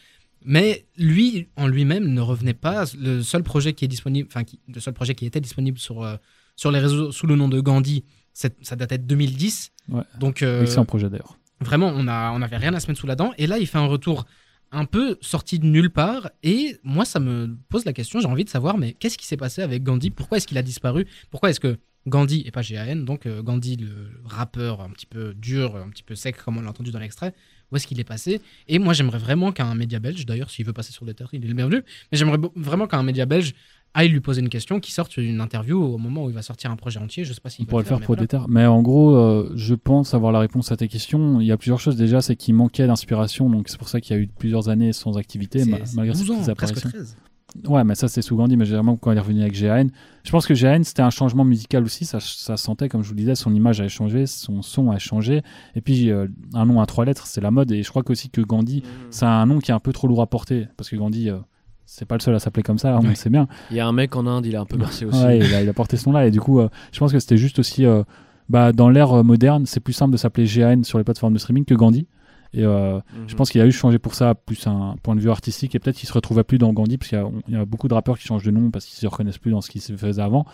Mais 0.43 0.86
lui, 0.97 1.47
en 1.56 1.68
lui-même, 1.68 2.08
ne 2.14 2.22
revenait 2.22 2.53
pas. 2.53 2.86
Le 2.99 3.22
seul 3.24 3.41
projet 3.43 3.74
qui 3.74 3.84
est 3.86 3.88
disponible, 3.88 4.28
enfin, 4.32 4.43
qui- 4.43 4.60
le 4.74 4.80
seul 4.80 4.93
projet 4.93 5.16
qui 5.16 5.26
était 5.26 5.41
disponible 5.41 5.80
sur 5.80 6.03
euh, 6.03 6.18
sur 6.56 6.72
les 6.72 6.80
réseaux 6.80 7.12
sous 7.12 7.28
le 7.28 7.36
nom 7.36 7.49
de 7.49 7.60
Gandhi, 7.60 8.03
ça 8.34 8.76
datait 8.76 8.97
de 8.97 9.03
2010. 9.03 9.72
Ouais. 9.89 10.03
Donc 10.20 10.41
euh, 10.43 10.62
Excellent 10.62 10.86
projet 10.86 11.10
d'ailleurs. 11.10 11.38
Vraiment, 11.62 11.91
on 11.95 12.08
a, 12.08 12.32
on 12.32 12.41
avait 12.41 12.58
rien 12.58 12.74
à 12.74 12.80
se 12.80 12.88
mettre 12.88 12.99
sous 12.99 13.08
la 13.08 13.16
dent. 13.16 13.34
Et 13.38 13.47
là, 13.47 13.58
il 13.58 13.66
fait 13.68 13.78
un 13.78 13.86
retour 13.88 14.26
un 14.72 14.86
peu 14.86 15.18
sorti 15.22 15.58
de 15.58 15.66
nulle 15.66 15.89
part. 15.89 16.30
Et 16.43 16.78
moi, 16.84 17.06
ça 17.06 17.20
me 17.20 17.58
pose 17.70 17.86
la 17.86 17.93
question. 17.93 18.20
J'ai 18.20 18.28
envie 18.28 18.43
de 18.43 18.49
savoir, 18.49 18.78
mais 18.78 18.93
qu'est-ce 18.93 19.18
qui 19.18 19.26
s'est 19.26 19.38
passé 19.38 19.62
avec 19.62 19.84
Gandhi? 19.84 20.10
Pourquoi 20.12 20.38
est-ce 20.38 20.47
qu'il 20.47 20.58
a 20.58 20.62
disparu? 20.64 21.08
Pourquoi 21.32 21.49
est-ce 21.49 21.60
que 21.62 21.78
Gandhi, 22.08 22.43
et 22.45 22.51
pas 22.51 22.62
GAN, 22.62 22.97
donc 22.97 23.26
euh, 23.26 23.41
Gandhi, 23.41 23.78
le 23.78 24.12
rappeur 24.26 24.82
un 24.82 24.89
petit 24.91 25.08
peu 25.08 25.34
dur, 25.34 25.76
un 25.78 25.89
petit 25.89 26.03
peu 26.03 26.14
sec, 26.14 26.38
comme 26.38 26.58
on 26.58 26.62
l'a 26.62 26.70
entendu 26.70 26.91
dans 26.91 26.99
l'extrait, 26.99 27.34
où 27.76 27.78
est-ce 27.78 27.88
qu'il 27.88 27.99
est 27.99 28.03
passé 28.05 28.41
Et 28.69 28.80
moi, 28.80 28.93
j'aimerais 28.93 29.17
vraiment 29.19 29.51
qu'un 29.51 29.76
média 29.76 29.99
belge, 29.99 30.26
d'ailleurs, 30.26 30.49
s'il 30.49 30.65
veut 30.65 30.73
passer 30.73 30.93
sur 30.93 31.03
le 31.05 31.13
terre, 31.13 31.28
il 31.34 31.43
est 31.43 31.47
le 31.47 31.53
bienvenu, 31.53 31.84
mais 32.11 32.17
j'aimerais 32.17 32.38
vraiment 32.55 32.88
qu'un 32.88 33.03
média 33.03 33.26
belge 33.26 33.53
aille 33.93 34.09
lui 34.09 34.19
poser 34.19 34.41
une 34.41 34.49
question, 34.49 34.80
qui 34.82 34.91
sorte 34.91 35.15
une 35.17 35.39
interview 35.39 35.82
au 35.82 35.97
moment 35.97 36.26
où 36.26 36.30
il 36.30 36.36
va 36.36 36.41
sortir 36.41 36.69
un 36.69 36.76
projet 36.76 36.99
entier. 36.99 37.23
Je 37.23 37.32
sais 37.32 37.39
pas 37.39 37.49
s'il 37.49 37.65
pourrait 37.65 37.84
le 37.84 37.88
faire 37.88 37.99
mais 37.99 38.05
pour 38.05 38.17
terres. 38.28 38.47
Mais 38.49 38.65
en 38.65 38.82
gros, 38.82 39.15
euh, 39.15 39.53
je 39.55 39.73
pense 39.73 40.13
avoir 40.13 40.34
la 40.34 40.39
réponse 40.39 40.69
à 40.73 40.76
tes 40.78 40.89
questions. 40.89 41.39
Il 41.39 41.47
y 41.47 41.51
a 41.53 41.57
plusieurs 41.57 41.80
choses. 41.80 41.95
Déjà, 41.95 42.21
c'est 42.21 42.36
qu'il 42.36 42.55
manquait 42.55 42.88
d'inspiration. 42.88 43.49
Donc, 43.49 43.69
c'est 43.69 43.78
pour 43.78 43.88
ça 43.88 44.01
qu'il 44.01 44.15
y 44.15 44.19
a 44.19 44.21
eu 44.21 44.28
plusieurs 44.28 44.67
années 44.67 44.91
sans 44.91 45.17
activité, 45.17 45.63
ma- 45.63 45.78
malgré 45.95 46.13
12 46.17 46.26
ses 46.26 46.32
ans, 46.32 46.53
presque 46.55 46.78
apparitions. 46.78 46.89
13. 46.89 47.15
Ouais, 47.68 47.84
mais 47.84 47.95
ça, 47.95 48.08
c'est 48.08 48.22
sous 48.22 48.36
Gandhi. 48.36 48.58
Mais 48.58 48.66
généralement, 48.66 48.97
quand 48.97 49.12
il 49.12 49.18
est 49.18 49.22
revenu 49.22 49.41
avec 49.41 49.60
GAN, 49.60 49.88
je 50.24 50.32
pense 50.32 50.45
que 50.45 50.53
GAN, 50.53 50.82
c'était 50.84 51.01
un 51.01 51.10
changement 51.10 51.45
musical 51.45 51.84
aussi. 51.84 52.06
Ça, 52.06 52.20
ça 52.20 52.58
sentait, 52.58 52.89
comme 52.89 53.01
je 53.03 53.08
vous 53.08 53.14
le 53.14 53.20
disais, 53.20 53.36
son 53.36 53.53
image 53.53 53.82
a 53.82 53.88
changé, 53.88 54.26
son 54.26 54.62
son 54.62 54.91
a 54.91 54.97
changé. 54.99 55.41
Et 55.76 55.82
puis, 55.82 56.12
euh, 56.12 56.28
un 56.53 56.66
nom 56.66 56.82
à 56.82 56.86
trois 56.86 57.06
lettres, 57.06 57.28
c'est 57.28 57.41
la 57.41 57.51
mode. 57.51 57.72
Et 57.72 57.82
je 57.84 57.89
crois 57.89 58.03
aussi 58.10 58.30
que 58.30 58.41
Gandhi, 58.41 58.84
c'est 59.10 59.26
un 59.26 59.45
nom 59.45 59.60
qui 59.60 59.72
est 59.72 59.74
un 59.74 59.80
peu 59.80 59.93
trop 59.93 60.08
lourd 60.08 60.22
à 60.22 60.28
porter. 60.28 60.68
Parce 60.78 60.89
que 60.89 60.95
Gandhi, 60.95 61.30
euh, 61.30 61.38
c'est 61.86 62.06
pas 62.06 62.16
le 62.16 62.22
seul 62.22 62.36
à 62.36 62.39
s'appeler 62.39 62.64
comme 62.64 62.78
ça, 62.78 62.97
on 62.97 63.01
Ouais. 63.03 63.10
le 63.10 63.16
sait 63.16 63.30
bien. 63.30 63.47
Il 63.72 63.78
y 63.78 63.80
a 63.80 63.88
un 63.88 63.91
mec 63.93 64.16
en 64.16 64.26
Inde, 64.28 64.45
il 64.45 64.56
a 64.56 64.62
un 64.62 64.66
peu 64.66 64.78
bercé 64.78 65.06
aussi. 65.06 65.24
Ouais, 65.24 65.38
il, 65.39 65.53
a, 65.53 65.62
il 65.62 65.70
a 65.70 65.74
porté 65.74 65.97
ce 65.97 66.10
nom-là. 66.10 66.28
Et 66.28 66.32
du 66.32 66.41
coup, 66.41 66.60
euh, 66.60 66.68
je 66.91 66.99
pense 66.99 67.12
que 67.12 67.20
c'était 67.20 67.38
juste 67.38 67.60
aussi. 67.60 67.86
euh, 67.86 68.03
bah, 68.49 68.74
dans 68.74 68.89
l'ère 68.89 69.24
moderne, 69.24 69.66
c'est 69.66 69.80
plus 69.80 69.93
simple 69.93 70.12
de 70.12 70.18
s'appeler 70.18 70.45
GAN 70.45 70.84
sur 70.84 70.97
les 70.99 71.03
plateformes 71.03 71.34
de 71.34 71.39
streaming 71.39 71.66
que 71.66 71.74
Gandhi. 71.74 72.08
Et 72.58 72.64
euh, 72.64 72.95
Mhm. 72.95 73.01
je 73.28 73.36
pense 73.36 73.49
qu'il 73.51 73.60
a 73.62 73.66
eu 73.68 73.72
changé 73.72 73.99
pour 73.99 74.16
ça, 74.16 74.34
plus 74.34 74.66
un 74.66 74.95
point 75.03 75.16
de 75.16 75.20
vue 75.20 75.30
artistique. 75.30 75.76
Et 75.76 75.80
peut-être 75.80 75.97
qu'il 75.97 76.08
se 76.08 76.14
retrouvait 76.14 76.43
plus 76.45 76.58
dans 76.58 76.72
Gandhi, 76.74 76.97
parce 76.97 77.10
qu'il 77.10 77.18
y, 77.18 77.22
a- 77.22 77.30
il 77.49 77.53
y 77.53 77.58
a 77.58 77.66
beaucoup 77.66 77.88
de 77.89 77.93
rappeurs 77.93 78.18
qui 78.18 78.26
changent 78.26 78.43
de 78.45 78.51
nom 78.51 78.72
parce 78.72 78.86
qu'ils 78.86 78.97
se 78.97 79.06
reconnaissent 79.08 79.38
plus 79.38 79.51
dans 79.51 79.62
ce 79.62 79.70
qui 79.70 79.80
se 79.82 79.95
faisait 79.97 80.22
avant. 80.22 80.45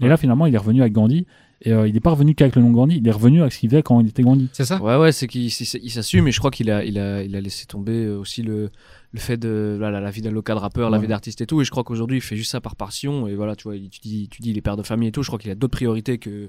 Et 0.00 0.08
là, 0.08 0.16
finalement, 0.16 0.46
il 0.46 0.54
est 0.54 0.58
revenu 0.58 0.80
avec 0.80 0.94
Gandhi. 0.94 1.26
Et 1.62 1.74
euh, 1.74 1.86
il 1.86 1.92
n'est 1.92 2.00
pas 2.00 2.12
revenu 2.12 2.34
qu'avec 2.34 2.56
le 2.56 2.62
nom 2.62 2.70
Gandhi, 2.70 2.96
il 2.96 3.06
est 3.06 3.10
revenu 3.10 3.42
avec 3.42 3.52
ce 3.52 3.58
qu'il 3.58 3.68
faisait 3.68 3.82
quand 3.82 4.00
il 4.00 4.08
était 4.08 4.22
Gandhi. 4.22 4.48
C'est 4.54 4.64
ça 4.64 4.80
Ouais, 4.82 4.96
ouais, 4.96 5.12
c'est 5.12 5.26
qu'il 5.26 5.50
s'assume 5.50 6.26
et 6.26 6.32
je 6.32 6.38
crois 6.38 6.50
qu'il 6.50 6.70
a, 6.70 6.82
il 6.82 6.98
a, 6.98 7.22
il 7.22 7.36
a 7.36 7.40
laissé 7.42 7.66
tomber 7.66 8.08
aussi 8.08 8.42
le, 8.42 8.70
le 9.12 9.20
fait 9.20 9.36
de 9.36 9.76
la 9.78 10.10
vie 10.10 10.22
d'un 10.22 10.30
local 10.30 10.56
rappeur, 10.56 10.88
la 10.88 10.96
vie 10.96 11.06
d'artiste 11.06 11.42
et 11.42 11.46
tout. 11.46 11.60
Et 11.60 11.64
je 11.66 11.70
crois 11.70 11.84
qu'aujourd'hui, 11.84 12.16
il 12.16 12.20
fait 12.22 12.36
juste 12.36 12.52
ça 12.52 12.62
par 12.62 12.76
passion. 12.76 13.26
Et 13.28 13.34
voilà, 13.34 13.56
tu 13.56 13.64
vois, 13.64 13.76
il- 13.76 13.90
tu 13.90 14.00
dis, 14.00 14.28
tu 14.30 14.40
dis, 14.40 14.52
il 14.52 14.56
est 14.56 14.62
père 14.62 14.78
de 14.78 14.82
famille 14.82 15.08
et 15.08 15.12
tout. 15.12 15.22
Je 15.22 15.26
crois 15.28 15.38
qu'il 15.38 15.50
a 15.50 15.54
d'autres 15.54 15.76
priorités 15.76 16.16
que, 16.16 16.48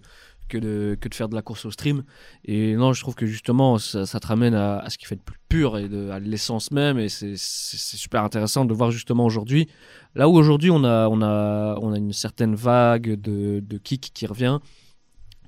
que, 0.51 0.57
de, 0.57 0.97
que 0.99 1.07
de 1.07 1.15
faire 1.15 1.29
de 1.29 1.35
la 1.35 1.41
course 1.41 1.65
au 1.65 1.71
stream. 1.71 2.03
Et 2.45 2.75
non, 2.75 2.91
je 2.93 3.01
trouve 3.01 3.15
que 3.15 3.25
justement, 3.25 3.77
ça, 3.77 4.05
ça 4.05 4.19
te 4.19 4.27
ramène 4.27 4.53
à, 4.53 4.79
à 4.79 4.89
ce 4.89 4.97
qui 4.97 5.05
fait 5.05 5.15
de 5.15 5.21
plus 5.21 5.37
pur 5.47 5.77
et 5.77 5.87
de, 5.87 6.09
à 6.09 6.19
l'essence 6.19 6.71
même. 6.71 6.99
Et 6.99 7.07
c'est 7.09 7.37
super 7.37 8.23
intéressant 8.23 8.65
de 8.65 8.73
voir 8.73 8.91
justement 8.91 9.25
aujourd'hui. 9.25 9.67
Là 10.15 10.27
où 10.27 10.35
aujourd'hui, 10.35 10.69
on 10.71 10.83
a, 10.83 11.07
on, 11.07 11.21
a, 11.21 11.77
on 11.81 11.93
a 11.93 11.97
une 11.97 12.13
certaine 12.13 12.55
vague 12.55 13.19
de, 13.19 13.61
de 13.61 13.77
kick 13.77 14.11
qui 14.13 14.25
revient. 14.27 14.59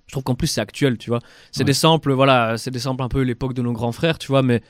Je 0.08 0.12
trouve 0.14 0.24
qu'en 0.24 0.36
plus, 0.36 0.48
c'est 0.48 0.62
actuel, 0.62 0.98
tu 0.98 1.10
vois. 1.10 1.20
C'est 1.52 1.60
Ouais. 1.62 1.66
des 1.66 1.74
samples, 1.74 2.12
voilà, 2.14 2.58
c'est 2.58 2.72
des 2.72 2.80
samples 2.80 3.04
un 3.04 3.10
peu 3.10 3.22
l'époque 3.22 3.54
de 3.54 3.62
nos 3.62 3.72
grands 3.74 3.92
frères, 3.94 4.18
tu 4.20 4.28
vois, 4.28 4.44
mais 4.44 4.62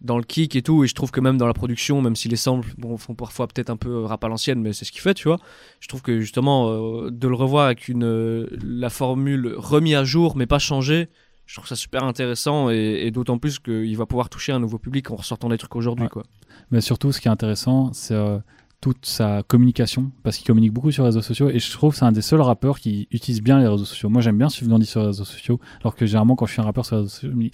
dans 0.00 0.16
le 0.16 0.22
kick 0.24 0.54
et 0.56 0.62
tout, 0.62 0.84
et 0.84 0.86
je 0.86 0.94
trouve 0.94 1.10
que 1.10 1.20
même 1.20 1.36
dans 1.38 1.46
la 1.46 1.54
production, 1.54 2.00
même 2.02 2.14
si 2.16 2.28
les 2.28 2.36
samples 2.36 2.72
bon, 2.78 2.96
font 2.96 3.14
parfois 3.14 3.48
peut-être 3.48 3.70
un 3.70 3.76
peu 3.76 3.90
euh, 3.90 4.06
rap 4.06 4.22
à 4.24 4.28
l'ancienne, 4.28 4.60
mais 4.60 4.72
c'est 4.72 4.84
ce 4.84 4.92
qu'il 4.92 5.00
fait, 5.00 5.14
tu 5.14 5.28
vois. 5.28 5.38
Je 5.80 5.88
trouve 5.88 6.02
que 6.02 6.20
justement, 6.20 6.68
euh, 6.70 7.10
de 7.10 7.26
le 7.28 7.34
revoir 7.34 7.66
avec 7.66 7.88
une, 7.88 8.04
euh, 8.04 8.46
la 8.62 8.90
formule 8.90 9.54
remis 9.56 9.94
à 9.94 10.04
jour, 10.04 10.36
mais 10.36 10.46
pas 10.46 10.58
changée, 10.60 11.08
je 11.46 11.54
trouve 11.56 11.66
ça 11.66 11.76
super 11.76 12.04
intéressant, 12.04 12.70
et, 12.70 13.06
et 13.06 13.10
d'autant 13.10 13.38
plus 13.38 13.58
qu'il 13.58 13.96
va 13.96 14.06
pouvoir 14.06 14.28
toucher 14.28 14.52
un 14.52 14.60
nouveau 14.60 14.78
public 14.78 15.10
en 15.10 15.16
ressortant 15.16 15.48
des 15.48 15.58
trucs 15.58 15.74
aujourd'hui, 15.76 16.04
Ouais. 16.04 16.10
quoi. 16.10 16.24
Mais 16.70 16.80
surtout, 16.80 17.10
ce 17.12 17.20
qui 17.20 17.28
est 17.28 17.30
intéressant, 17.30 17.92
c'est 17.92 18.14
euh, 18.14 18.38
toute 18.80 19.06
sa 19.06 19.42
communication, 19.42 20.12
parce 20.22 20.36
qu'il 20.36 20.46
communique 20.46 20.72
beaucoup 20.72 20.92
sur 20.92 21.02
les 21.02 21.08
réseaux 21.08 21.22
sociaux. 21.22 21.48
Et 21.50 21.58
je 21.58 21.72
trouve 21.72 21.92
que 21.92 21.98
c'est 21.98 22.04
un 22.04 22.12
des 22.12 22.22
seuls 22.22 22.40
rappeurs 22.42 22.78
qui 22.78 23.08
utilise 23.10 23.42
bien 23.42 23.58
les 23.58 23.66
réseaux 23.66 23.84
sociaux. 23.86 24.08
Moi, 24.08 24.20
j'aime 24.22 24.38
bien 24.38 24.48
suivre 24.48 24.70
Gandhi 24.70 24.86
sur 24.86 25.00
les 25.00 25.06
réseaux 25.06 25.24
sociaux, 25.24 25.58
alors 25.80 25.96
que 25.96 26.06
généralement, 26.06 26.36
quand 26.36 26.46
je 26.46 26.52
suis 26.52 26.60
un 26.60 26.64
rappeur 26.64 26.84
sur 26.86 26.94
les 26.96 27.02
réseaux 27.02 27.10
sociaux, 27.14 27.30
je 27.32 27.36
me 27.36 27.42
dis, 27.44 27.50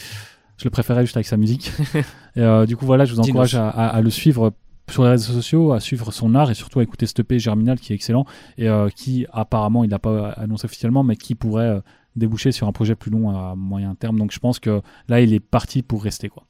je 0.56 0.64
le 0.64 0.70
préférais 0.70 1.02
juste 1.04 1.16
avec 1.16 1.26
sa 1.26 1.36
musique. 1.36 1.72
et 2.36 2.40
euh, 2.40 2.66
du 2.66 2.76
coup, 2.76 2.86
voilà, 2.86 3.04
je 3.04 3.12
vous 3.14 3.20
encourage 3.30 3.54
à, 3.54 3.68
à- 3.68 3.88
à 3.96 4.00
le 4.00 4.10
suivre 4.10 4.52
sur 4.90 5.02
les 5.04 5.10
réseaux 5.10 5.32
sociaux, 5.32 5.72
à 5.72 5.80
suivre 5.80 6.12
son 6.12 6.34
art 6.34 6.50
et 6.50 6.54
surtout 6.54 6.78
à 6.80 6.82
écouter 6.82 7.06
ce 7.06 7.14
EP 7.18 7.38
Germinal 7.38 7.80
qui 7.80 7.92
est 7.92 7.96
excellent 7.96 8.26
et 8.58 8.68
euh, 8.68 8.88
qui 8.90 9.26
apparemment, 9.32 9.82
il 9.84 9.90
n'a 9.90 9.98
pas 9.98 10.30
annoncé 10.32 10.66
officiellement, 10.66 11.02
mais 11.02 11.16
qui 11.16 11.34
pourrait 11.34 11.64
euh, 11.68 11.80
déboucher 12.16 12.52
sur 12.52 12.68
un 12.68 12.72
projet 12.72 12.94
plus 12.94 13.10
long 13.10 13.30
à 13.30 13.54
moyen 13.56 13.94
terme. 13.94 14.18
Donc 14.18 14.30
je 14.32 14.38
pense 14.38 14.58
que 14.60 14.82
là, 15.08 15.20
il 15.20 15.32
est 15.32 15.40
parti 15.40 15.82
pour 15.82 16.02
rester. 16.04 16.28
quoi. 16.28 16.44